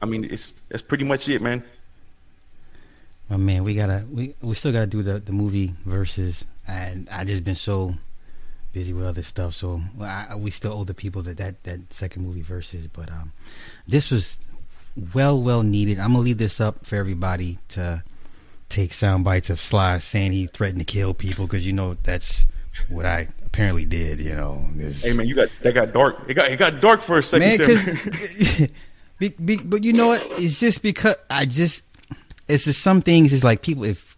I 0.00 0.06
mean, 0.06 0.22
it's 0.22 0.52
that's 0.68 0.82
pretty 0.82 1.04
much 1.04 1.28
it, 1.28 1.42
man. 1.42 1.64
Oh 3.32 3.38
man, 3.38 3.64
we 3.64 3.74
gotta 3.74 4.06
we 4.08 4.36
we 4.42 4.54
still 4.54 4.70
gotta 4.70 4.86
do 4.86 5.02
the 5.02 5.18
the 5.18 5.32
movie 5.32 5.74
versus, 5.84 6.46
and 6.68 7.08
I 7.10 7.24
just 7.24 7.42
been 7.42 7.56
so 7.56 7.94
busy 8.74 8.92
with 8.92 9.06
other 9.06 9.22
stuff. 9.22 9.54
So 9.54 9.80
I, 10.02 10.34
we 10.36 10.50
still 10.50 10.72
owe 10.74 10.84
the 10.84 10.92
people 10.92 11.22
that 11.22 11.38
that 11.38 11.62
that 11.64 11.92
second 11.92 12.26
movie 12.26 12.42
versus, 12.42 12.86
but 12.88 13.10
um, 13.10 13.32
this 13.86 14.10
was 14.10 14.38
well 15.14 15.40
well 15.40 15.62
needed. 15.62 15.98
I'm 15.98 16.12
gonna 16.12 16.24
leave 16.24 16.38
this 16.38 16.60
up 16.60 16.84
for 16.84 16.96
everybody 16.96 17.58
to 17.68 18.02
take 18.68 18.92
sound 18.92 19.24
bites 19.24 19.48
of 19.48 19.60
Sly 19.60 19.98
saying 19.98 20.32
he 20.32 20.46
threatened 20.46 20.80
to 20.80 20.84
kill 20.84 21.14
people 21.14 21.46
because 21.46 21.64
you 21.64 21.72
know 21.72 21.94
that's 22.02 22.44
what 22.88 23.06
I 23.06 23.28
apparently 23.46 23.84
did. 23.84 24.18
You 24.18 24.34
know, 24.34 24.66
hey 24.76 25.12
man, 25.14 25.26
you 25.26 25.36
got 25.36 25.48
that 25.62 25.72
got 25.72 25.92
dark. 25.92 26.28
It 26.28 26.34
got 26.34 26.50
it 26.50 26.56
got 26.58 26.80
dark 26.80 27.00
for 27.00 27.18
a 27.18 27.22
second. 27.22 27.58
Man, 27.58 28.14
cause, 28.14 28.68
be, 29.18 29.28
be, 29.28 29.56
but 29.56 29.84
you 29.84 29.92
know 29.92 30.08
what? 30.08 30.26
It's 30.32 30.58
just 30.58 30.82
because 30.82 31.16
I 31.30 31.46
just 31.46 31.84
it's 32.48 32.64
just 32.64 32.82
some 32.82 33.00
things 33.00 33.32
It's 33.32 33.44
like 33.44 33.62
people 33.62 33.84
if 33.84 34.13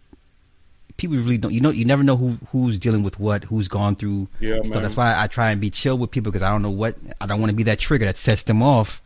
people 0.97 1.15
really 1.17 1.37
don't 1.37 1.53
you 1.53 1.61
know 1.61 1.69
you 1.69 1.85
never 1.85 2.03
know 2.03 2.17
who 2.17 2.37
who's 2.51 2.77
dealing 2.77 3.03
with 3.03 3.19
what 3.19 3.43
who's 3.45 3.67
gone 3.67 3.95
through 3.95 4.27
yeah 4.39 4.61
so 4.63 4.79
that's 4.79 4.97
why 4.97 5.15
I 5.17 5.27
try 5.27 5.51
and 5.51 5.61
be 5.61 5.69
chill 5.69 5.97
with 5.97 6.11
people 6.11 6.31
because 6.31 6.43
I 6.43 6.49
don't 6.49 6.61
know 6.61 6.71
what 6.71 6.95
I 7.21 7.27
don't 7.27 7.39
want 7.39 7.51
to 7.51 7.55
be 7.55 7.63
that 7.63 7.79
trigger 7.79 8.05
that 8.05 8.17
sets 8.17 8.43
them 8.43 8.61
off 8.61 9.01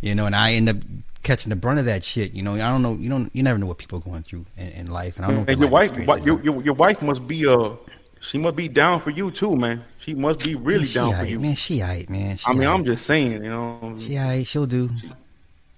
you 0.00 0.14
know 0.14 0.26
and 0.26 0.36
I 0.36 0.52
end 0.52 0.68
up 0.68 0.76
catching 1.22 1.50
the 1.50 1.56
brunt 1.56 1.78
of 1.78 1.86
that 1.86 2.04
shit 2.04 2.32
you 2.32 2.42
know. 2.42 2.54
I 2.54 2.70
don't 2.70 2.82
know 2.82 2.94
you 2.94 3.08
don't 3.08 3.34
you 3.34 3.42
never 3.42 3.58
know 3.58 3.66
what 3.66 3.78
people 3.78 3.98
are 3.98 4.02
going 4.02 4.22
through 4.22 4.44
in, 4.56 4.68
in 4.68 4.90
life 4.90 5.16
and 5.16 5.24
I 5.24 5.28
don't 5.28 5.46
know 5.46 5.52
and 5.52 5.60
your 5.60 5.70
wife 5.70 5.96
your, 6.24 6.42
your, 6.42 6.62
your 6.62 6.74
wife 6.74 7.00
must 7.00 7.26
be 7.26 7.46
uh 7.46 7.70
she 8.24 8.38
must 8.38 8.56
be 8.56 8.68
down 8.68 9.00
for 9.00 9.10
you 9.10 9.30
too 9.30 9.54
man. 9.54 9.84
She 9.98 10.14
must 10.14 10.44
be 10.44 10.54
really 10.54 10.86
down 10.86 11.14
for 11.14 11.26
you. 11.26 11.38
man. 11.38 11.54
She 11.54 11.80
aight 11.80 12.08
man. 12.08 12.38
She 12.38 12.46
I 12.46 12.54
mean. 12.54 12.66
I'm 12.66 12.82
just 12.82 13.04
saying 13.04 13.32
you 13.32 13.50
know. 13.50 13.96
She 13.98 14.12
aight. 14.12 14.46
She'll 14.46 14.64
do. 14.64 14.88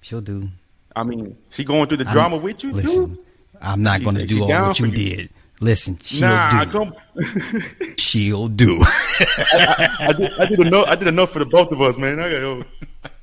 She'll 0.01 0.21
do. 0.21 0.49
I 0.95 1.03
mean, 1.03 1.37
she 1.51 1.65
going 1.65 1.89
through 1.89 1.99
the 1.99 2.05
drama 2.05 2.37
I'm, 2.37 2.43
with 2.43 2.63
you 2.63 2.71
listen, 2.71 3.17
too. 3.17 3.25
I'm 3.61 3.83
not 3.83 4.03
going 4.03 4.17
to 4.17 4.27
do 4.27 4.45
all 4.45 4.49
what 4.49 4.79
you, 4.79 4.87
you, 4.87 4.93
did. 4.93 5.31
Listen, 5.61 5.99
she'll 6.03 6.29
nah, 6.29 6.65
do. 6.65 6.93
she'll 7.97 8.49
do. 8.49 8.79
I, 8.83 9.89
I, 10.01 10.07
I, 10.09 10.13
did, 10.13 10.41
I, 10.41 10.47
did, 10.47 10.61
enough. 10.61 10.87
I 10.89 10.95
did 10.97 11.09
enough 11.09 11.31
for 11.31 11.39
the 11.39 11.47
both 11.47 11.73
of 11.73 11.81
us, 11.81 11.97
man. 11.97 12.21
I 12.21 12.31
got, 12.31 12.67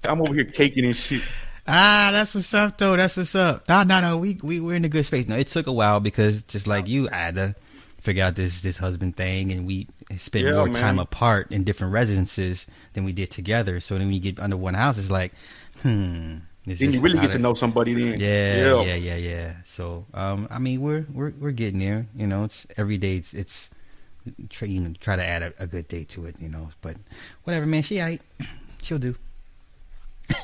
I'm 0.04 0.22
over 0.22 0.34
here 0.34 0.46
caking 0.46 0.86
and 0.86 0.96
shit. 0.96 1.22
Ah, 1.68 2.10
that's 2.12 2.34
what's 2.34 2.54
up, 2.54 2.78
though. 2.78 2.98
That's 2.98 3.16
what's 3.16 3.36
up. 3.36 3.70
No, 3.70 3.84
no, 3.84 4.02
no. 4.02 4.18
We 4.18 4.38
we 4.44 4.60
we're 4.60 4.76
in 4.76 4.84
a 4.84 4.90
good 4.90 5.06
space. 5.06 5.28
No, 5.28 5.38
it 5.38 5.48
took 5.48 5.68
a 5.68 5.72
while 5.72 6.00
because 6.00 6.42
just 6.44 6.68
like 6.68 6.88
you, 6.88 7.08
I 7.10 7.16
had 7.16 7.36
to 7.36 7.56
figure 8.02 8.24
out 8.24 8.36
this 8.36 8.62
this 8.62 8.78
husband 8.78 9.16
thing, 9.16 9.52
and 9.52 9.66
we 9.68 9.88
spent 10.18 10.46
yeah, 10.46 10.54
more 10.54 10.66
man. 10.66 10.82
time 10.82 11.00
apart 11.00 11.52
in 11.52 11.64
different 11.64 11.94
residences 11.94 12.66
than 12.94 13.06
we 13.06 13.14
did 13.14 13.32
together. 13.32 13.80
So 13.80 13.98
then 13.98 14.08
when 14.08 14.14
you 14.16 14.20
get 14.20 14.40
under 14.40 14.58
one 14.58 14.74
house, 14.74 14.98
it's 14.98 15.12
like, 15.12 15.34
hmm 15.84 16.38
it's 16.66 16.80
then 16.80 16.94
you 16.94 17.02
really 17.02 17.20
get 17.20 17.32
to 17.32 17.40
know 17.40 17.54
somebody. 17.54 17.94
Then 17.94 18.20
yeah, 18.20 18.82
yeah, 18.82 18.82
yeah, 18.82 18.96
yeah, 18.96 19.16
yeah. 19.16 19.54
So 19.66 20.06
um, 20.14 20.48
I 20.50 20.60
mean, 20.60 20.82
we're 20.82 21.06
we're 21.14 21.34
we're 21.40 21.52
getting 21.52 21.80
there. 21.80 22.08
You 22.16 22.28
know, 22.28 22.46
it's 22.46 22.66
every 22.78 22.98
day. 22.98 23.16
It's, 23.16 23.34
it's 23.34 23.70
try 24.50 24.70
you 24.70 24.80
know 24.80 24.94
try 25.02 25.18
to 25.18 25.26
add 25.26 25.44
a, 25.44 25.54
a, 25.60 25.68
good 25.68 25.90
day 25.90 26.06
to 26.06 26.26
it. 26.26 26.38
You 26.40 26.48
know, 26.48 26.70
but 26.82 26.96
whatever, 27.44 27.66
man. 27.66 27.84
She 27.84 28.02
I 28.02 28.20
she'll 28.82 29.00
do. 29.00 29.16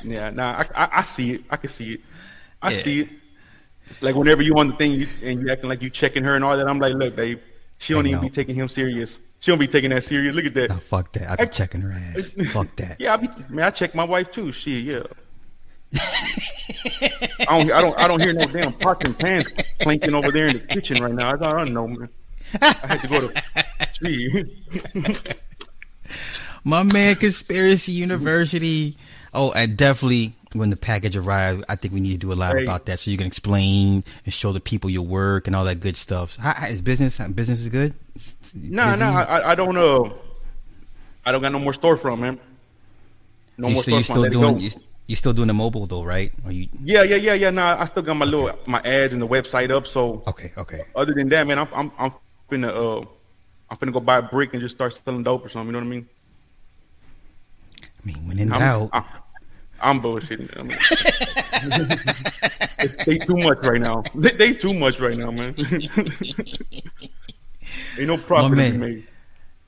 yeah, 0.04 0.28
nah, 0.30 0.62
I, 0.74 0.84
I, 0.84 0.88
I 0.98 1.02
see 1.02 1.32
it. 1.32 1.44
I 1.48 1.56
can 1.56 1.70
see 1.70 1.94
it. 1.94 2.00
I 2.60 2.70
yeah. 2.70 2.76
see 2.76 3.00
it. 3.00 3.08
Like 4.02 4.14
whenever 4.14 4.42
you 4.42 4.54
on 4.56 4.68
the 4.68 4.74
thing 4.74 4.92
you, 4.92 5.06
and 5.22 5.40
you 5.40 5.50
acting 5.50 5.70
like 5.70 5.82
you 5.82 5.88
checking 5.88 6.22
her 6.24 6.36
and 6.36 6.44
all 6.44 6.56
that, 6.56 6.68
I'm 6.68 6.78
like, 6.78 6.94
look, 6.94 7.16
babe, 7.16 7.40
she 7.78 7.94
don't 7.94 8.06
even 8.06 8.20
be 8.20 8.28
taking 8.28 8.54
him 8.54 8.68
serious. 8.68 9.18
She 9.40 9.50
don't 9.50 9.58
be 9.58 9.66
taking 9.66 9.88
that 9.90 10.04
serious. 10.04 10.34
Look 10.34 10.44
at 10.44 10.54
that. 10.54 10.68
Nah, 10.68 10.76
fuck 10.76 11.12
that. 11.12 11.30
I 11.30 11.36
be 11.36 11.42
I, 11.42 11.46
checking 11.46 11.80
her 11.80 11.92
ass. 11.92 12.32
fuck 12.52 12.76
that. 12.76 12.96
Yeah, 13.00 13.14
I 13.14 13.16
be. 13.16 13.28
Man, 13.48 13.64
I 13.64 13.70
check 13.70 13.94
my 13.94 14.04
wife 14.04 14.30
too. 14.30 14.52
She 14.52 14.80
yeah. 14.80 15.02
I 15.92 17.46
don't, 17.48 17.72
I 17.72 17.80
don't, 17.80 17.98
I 17.98 18.08
don't 18.08 18.20
hear 18.20 18.32
no 18.32 18.46
damn 18.46 18.72
pots 18.72 19.06
and 19.06 19.18
pans 19.18 19.48
clanking 19.80 20.14
over 20.14 20.30
there 20.30 20.46
in 20.46 20.54
the 20.54 20.60
kitchen 20.60 21.02
right 21.02 21.12
now. 21.12 21.32
I 21.32 21.36
don't, 21.36 21.42
I 21.46 21.64
don't 21.64 21.74
know, 21.74 21.88
man. 21.88 22.08
I 22.60 22.86
had 22.86 23.00
to 23.00 23.08
go 23.08 23.28
to. 23.28 25.24
My 26.64 26.82
man, 26.82 27.16
Conspiracy 27.16 27.92
University. 27.92 28.96
Oh, 29.32 29.52
and 29.52 29.76
definitely 29.76 30.34
when 30.52 30.70
the 30.70 30.76
package 30.76 31.16
arrives, 31.16 31.64
I 31.68 31.76
think 31.76 31.94
we 31.94 32.00
need 32.00 32.12
to 32.12 32.18
do 32.18 32.32
a 32.32 32.34
lot 32.34 32.56
hey. 32.56 32.64
about 32.64 32.86
that 32.86 32.98
so 32.98 33.10
you 33.10 33.16
can 33.16 33.26
explain 33.26 34.04
and 34.24 34.34
show 34.34 34.52
the 34.52 34.60
people 34.60 34.90
your 34.90 35.06
work 35.06 35.46
and 35.46 35.54
all 35.54 35.64
that 35.64 35.80
good 35.80 35.96
stuff. 35.96 36.36
How, 36.36 36.66
is 36.66 36.82
business? 36.82 37.18
Business 37.18 37.62
is 37.62 37.68
good. 37.68 37.94
No, 38.54 38.84
nah, 38.84 38.96
no, 38.96 39.12
nah, 39.12 39.20
I, 39.20 39.52
I, 39.52 39.54
don't 39.54 39.74
know. 39.74 40.06
Uh, 40.06 40.12
I 41.24 41.32
don't 41.32 41.40
got 41.40 41.52
no 41.52 41.60
more 41.60 41.72
storefront, 41.72 42.18
man. 42.18 42.40
No 43.56 43.68
you, 43.68 43.74
more 43.74 43.82
so 43.82 43.92
storefront. 43.92 43.98
You 44.00 44.04
still 44.04 44.30
doing? 44.30 44.70
You, 45.10 45.16
still 45.16 45.32
doing 45.32 45.48
the 45.48 45.54
mobile 45.54 45.86
though, 45.86 46.04
right? 46.04 46.32
Are 46.44 46.52
you? 46.52 46.68
Yeah, 46.84 47.02
yeah, 47.02 47.16
yeah, 47.16 47.34
yeah. 47.34 47.50
No, 47.50 47.66
I 47.66 47.84
still 47.86 48.04
got 48.04 48.14
my 48.14 48.26
okay. 48.26 48.36
little 48.36 48.56
my 48.66 48.80
ads 48.82 49.12
and 49.12 49.20
the 49.20 49.26
website 49.26 49.72
up. 49.72 49.88
So 49.88 50.22
okay, 50.28 50.52
okay. 50.56 50.82
Other 50.94 51.12
than 51.12 51.28
that, 51.30 51.48
man, 51.48 51.58
I'm 51.58 51.68
I'm 51.74 51.90
I'm 51.98 52.12
finna 52.48 52.68
uh 52.68 53.04
I'm 53.68 53.76
finna 53.76 53.92
go 53.92 53.98
buy 53.98 54.18
a 54.18 54.22
brick 54.22 54.52
and 54.52 54.62
just 54.62 54.76
start 54.76 54.94
selling 54.94 55.24
dope 55.24 55.44
or 55.44 55.48
something. 55.48 55.66
You 55.66 55.72
know 55.72 55.78
what 55.80 55.86
I 55.86 55.88
mean? 55.88 56.08
I 57.82 58.06
mean, 58.06 58.16
when 58.28 58.38
in 58.38 58.52
I'm, 58.52 58.60
doubt. 58.60 58.90
I'm, 58.92 59.04
I'm 59.82 60.00
bullshitting. 60.00 60.56
I 60.56 60.62
mean, 60.62 60.78
they 63.06 63.18
too 63.18 63.36
much 63.36 63.58
right 63.64 63.80
now. 63.80 64.04
They, 64.14 64.30
they 64.30 64.54
too 64.54 64.74
much 64.74 65.00
right 65.00 65.16
now, 65.16 65.32
man. 65.32 65.56
Ain't 67.98 68.06
no 68.06 68.16
profit 68.16 68.56
well, 68.56 68.78
made. 68.78 69.08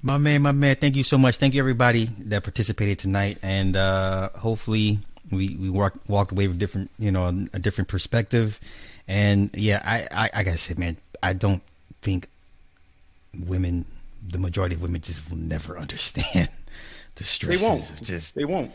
My 0.03 0.19
man, 0.19 0.43
my 0.43 0.53
man, 0.53 0.77
thank 0.77 0.95
you 0.95 1.03
so 1.03 1.19
much. 1.19 1.39
Thank 1.39 1.55
you 1.55 1.61
everybody 1.61 2.05
that 2.27 2.45
participated 2.45 3.01
tonight, 3.01 3.39
and 3.43 3.77
uh, 3.77 4.31
hopefully 4.37 5.01
we 5.33 5.57
we 5.57 5.71
walk, 5.71 5.95
walked 6.09 6.33
away 6.33 6.49
with 6.49 6.59
different, 6.59 6.91
you 6.99 7.11
know, 7.11 7.47
a 7.53 7.59
different 7.59 7.89
perspective. 7.89 8.61
And 9.09 9.51
yeah, 9.55 9.83
I, 9.85 10.07
I, 10.13 10.31
I 10.41 10.43
gotta 10.45 10.59
say, 10.59 10.75
man, 10.77 10.97
I 11.23 11.33
don't 11.33 11.63
think 12.03 12.29
women, 13.47 13.85
the 14.27 14.39
majority 14.39 14.75
of 14.75 14.83
women, 14.83 15.01
just 15.01 15.29
will 15.31 15.39
never 15.39 15.79
understand 15.85 16.49
the 17.17 17.25
stress. 17.25 17.61
They 17.61 17.67
won't. 17.67 18.03
Just 18.03 18.35
they 18.35 18.45
won't. 18.45 18.71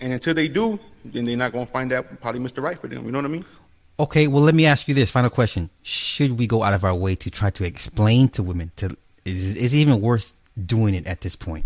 And 0.00 0.12
until 0.12 0.34
they 0.34 0.48
do, 0.48 0.78
then 1.04 1.24
they're 1.24 1.36
not 1.36 1.52
gonna 1.52 1.66
find 1.66 1.92
out 1.92 2.20
probably 2.20 2.40
Mr. 2.40 2.62
Right 2.62 2.78
for 2.78 2.88
them. 2.88 3.04
You 3.04 3.12
know 3.12 3.18
what 3.18 3.26
I 3.26 3.28
mean? 3.28 3.44
Okay, 3.98 4.26
well, 4.26 4.42
let 4.42 4.56
me 4.56 4.66
ask 4.66 4.88
you 4.88 4.94
this 4.94 5.10
final 5.10 5.30
question: 5.30 5.70
Should 5.82 6.38
we 6.38 6.46
go 6.46 6.62
out 6.62 6.74
of 6.74 6.84
our 6.84 6.94
way 6.94 7.14
to 7.16 7.30
try 7.30 7.50
to 7.50 7.64
explain 7.64 8.28
to 8.30 8.42
women 8.42 8.72
to 8.76 8.96
is 9.24 9.56
is 9.56 9.72
it 9.72 9.76
even 9.76 10.00
worth 10.00 10.32
doing 10.66 10.94
it 10.94 11.06
at 11.06 11.20
this 11.20 11.36
point? 11.36 11.64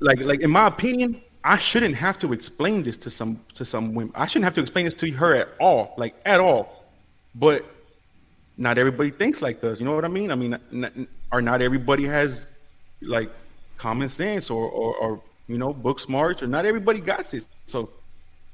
Like, 0.00 0.20
like 0.20 0.40
in 0.40 0.50
my 0.50 0.66
opinion, 0.66 1.20
I 1.44 1.56
shouldn't 1.58 1.94
have 1.94 2.18
to 2.20 2.32
explain 2.32 2.82
this 2.82 2.96
to 2.98 3.10
some 3.10 3.40
to 3.54 3.64
some 3.64 3.94
women. 3.94 4.12
I 4.14 4.26
shouldn't 4.26 4.44
have 4.44 4.54
to 4.54 4.60
explain 4.60 4.84
this 4.84 4.94
to 4.94 5.10
her 5.12 5.34
at 5.34 5.48
all, 5.60 5.94
like 5.96 6.14
at 6.24 6.40
all. 6.40 6.84
But 7.34 7.64
not 8.56 8.76
everybody 8.78 9.10
thinks 9.10 9.40
like 9.40 9.60
this. 9.60 9.78
You 9.78 9.84
know 9.86 9.94
what 9.94 10.04
I 10.04 10.08
mean? 10.08 10.30
I 10.30 10.34
mean, 10.34 10.58
not, 10.72 10.92
or 11.32 11.40
not 11.40 11.62
everybody 11.62 12.04
has 12.06 12.48
like 13.00 13.30
common 13.76 14.08
sense 14.08 14.50
or, 14.50 14.68
or, 14.68 14.96
or 14.96 15.20
you 15.46 15.56
know, 15.58 15.72
book 15.72 16.00
smarts, 16.00 16.42
or 16.42 16.48
not 16.48 16.66
everybody 16.66 17.00
got 17.00 17.32
it. 17.32 17.46
So 17.66 17.90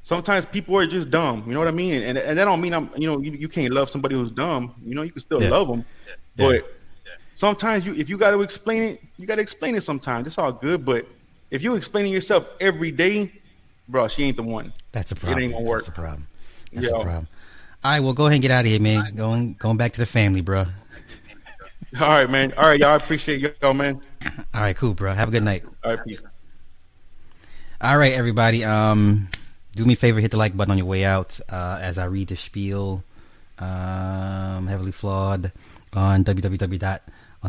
sometimes 0.03 0.45
people 0.45 0.77
are 0.77 0.87
just 0.87 1.11
dumb. 1.11 1.43
You 1.47 1.55
know 1.55 1.61
what 1.61 1.69
I 1.69 1.73
mean? 1.73 2.03
And 2.03 2.19
and 2.19 2.39
that 2.39 2.45
don't 2.45 2.61
mean 2.61 2.75
I'm, 2.75 2.91
you 2.97 3.07
know, 3.07 3.19
you, 3.21 3.33
you 3.33 3.49
can't 3.49 3.73
love 3.73 3.89
somebody 3.89 4.15
who's 4.15 4.31
dumb. 4.31 4.75
You 4.85 4.95
know, 4.95 5.03
you 5.03 5.11
can 5.11 5.21
still 5.21 5.43
Yeah. 5.43 5.49
love 5.51 5.69
them, 5.69 5.85
Yeah. 6.07 6.13
but 6.37 6.77
sometimes 7.33 7.87
you 7.87 7.95
if 7.95 8.09
you 8.11 8.19
got 8.19 8.33
to 8.33 8.43
explain 8.43 8.83
it, 8.83 9.03
you 9.17 9.27
got 9.27 9.37
to 9.37 9.43
explain 9.43 9.75
it. 9.75 9.83
Sometimes 9.83 10.27
it's 10.27 10.37
all 10.39 10.53
good, 10.53 10.85
but 10.85 11.07
if 11.51 11.63
you 11.63 11.75
explaining 11.77 12.13
yourself 12.13 12.49
every 12.61 12.91
day, 12.91 13.33
bro, 13.89 14.09
she 14.09 14.25
ain't 14.25 14.37
the 14.37 14.43
one. 14.43 14.73
That's 14.93 15.13
a 15.13 15.15
problem. 15.15 15.39
It 15.39 15.45
ain't 15.45 15.53
gonna 15.53 15.65
work. 15.65 15.85
That's 15.85 15.89
a 15.97 16.01
problem. 16.01 16.27
That's 16.73 16.91
Yo. 16.91 17.01
a 17.01 17.03
problem. 17.03 17.29
All 17.83 17.91
right, 17.91 18.01
well, 18.01 18.15
go 18.15 18.25
ahead 18.25 18.37
and 18.37 18.43
get 18.43 18.51
out 18.51 18.65
of 18.65 18.71
here, 18.71 18.81
man. 18.81 19.15
Going 19.15 19.55
going 19.59 19.77
back 19.77 19.93
to 19.93 20.01
the 20.01 20.07
family, 20.07 20.41
bro. 20.41 20.65
All 22.01 22.09
right, 22.09 22.29
man. 22.31 22.53
All 22.57 22.67
right, 22.67 22.81
y'all. 22.81 22.91
I 22.91 22.97
appreciate 22.97 23.55
y'all, 23.61 23.75
man. 23.75 24.01
All 24.55 24.61
right, 24.61 24.77
cool, 24.77 24.95
bro. 24.95 25.13
Have 25.13 25.29
a 25.29 25.31
good 25.31 25.43
night. 25.43 25.65
All 25.85 25.95
right, 25.95 26.05
peace. 26.05 26.23
All 27.81 27.99
right, 27.99 28.13
everybody. 28.13 28.65
Um, 28.65 29.29
do 29.75 29.85
me 29.85 29.93
a 29.95 29.97
favor, 29.97 30.21
hit 30.21 30.31
the 30.31 30.37
like 30.37 30.57
button 30.57 30.73
on 30.73 30.79
your 30.79 30.87
way 30.87 31.05
out 31.05 31.39
uh, 31.51 31.79
as 31.81 31.99
I 31.99 32.07
read 32.07 32.29
the 32.29 32.37
spiel. 32.37 33.05
Um, 33.59 34.67
heavily 34.67 34.93
flawed 34.93 35.53
on 35.93 36.25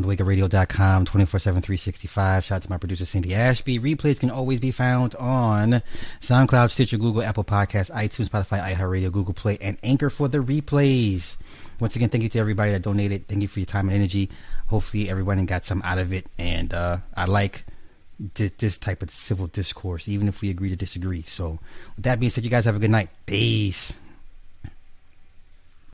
www.onthewakeradio.com 0.03 1.05
24 1.05 1.39
7 1.39 1.61
365. 1.61 2.43
Shout 2.43 2.55
out 2.57 2.61
to 2.63 2.69
my 2.69 2.77
producer 2.77 3.05
Cindy 3.05 3.33
Ashby. 3.33 3.79
Replays 3.79 4.19
can 4.19 4.29
always 4.29 4.59
be 4.59 4.71
found 4.71 5.15
on 5.15 5.81
SoundCloud, 6.21 6.71
Stitcher, 6.71 6.97
Google, 6.97 7.23
Apple 7.23 7.43
Podcasts, 7.43 7.91
iTunes, 7.91 8.29
Spotify, 8.29 8.61
iHeartRadio, 8.61 9.11
Google 9.11 9.33
Play, 9.33 9.57
and 9.61 9.77
Anchor 9.83 10.09
for 10.09 10.27
the 10.27 10.39
replays. 10.39 11.35
Once 11.79 11.95
again, 11.95 12.09
thank 12.09 12.23
you 12.23 12.29
to 12.29 12.39
everybody 12.39 12.71
that 12.71 12.81
donated. 12.81 13.27
Thank 13.27 13.41
you 13.41 13.47
for 13.47 13.59
your 13.59 13.65
time 13.65 13.89
and 13.89 13.97
energy. 13.97 14.29
Hopefully, 14.67 15.09
everyone 15.09 15.45
got 15.45 15.65
some 15.65 15.81
out 15.83 15.97
of 15.97 16.13
it. 16.13 16.27
And 16.39 16.73
uh, 16.73 16.97
I 17.15 17.25
like 17.25 17.65
thi- 18.33 18.51
this 18.57 18.77
type 18.77 19.01
of 19.01 19.11
civil 19.11 19.47
discourse, 19.47 20.07
even 20.07 20.27
if 20.27 20.41
we 20.41 20.49
agree 20.49 20.69
to 20.69 20.75
disagree. 20.75 21.23
So, 21.23 21.59
with 21.95 22.05
that 22.05 22.19
being 22.19 22.29
said, 22.29 22.43
you 22.43 22.49
guys 22.49 22.65
have 22.65 22.75
a 22.75 22.79
good 22.79 22.91
night. 22.91 23.09
Peace. 23.25 23.93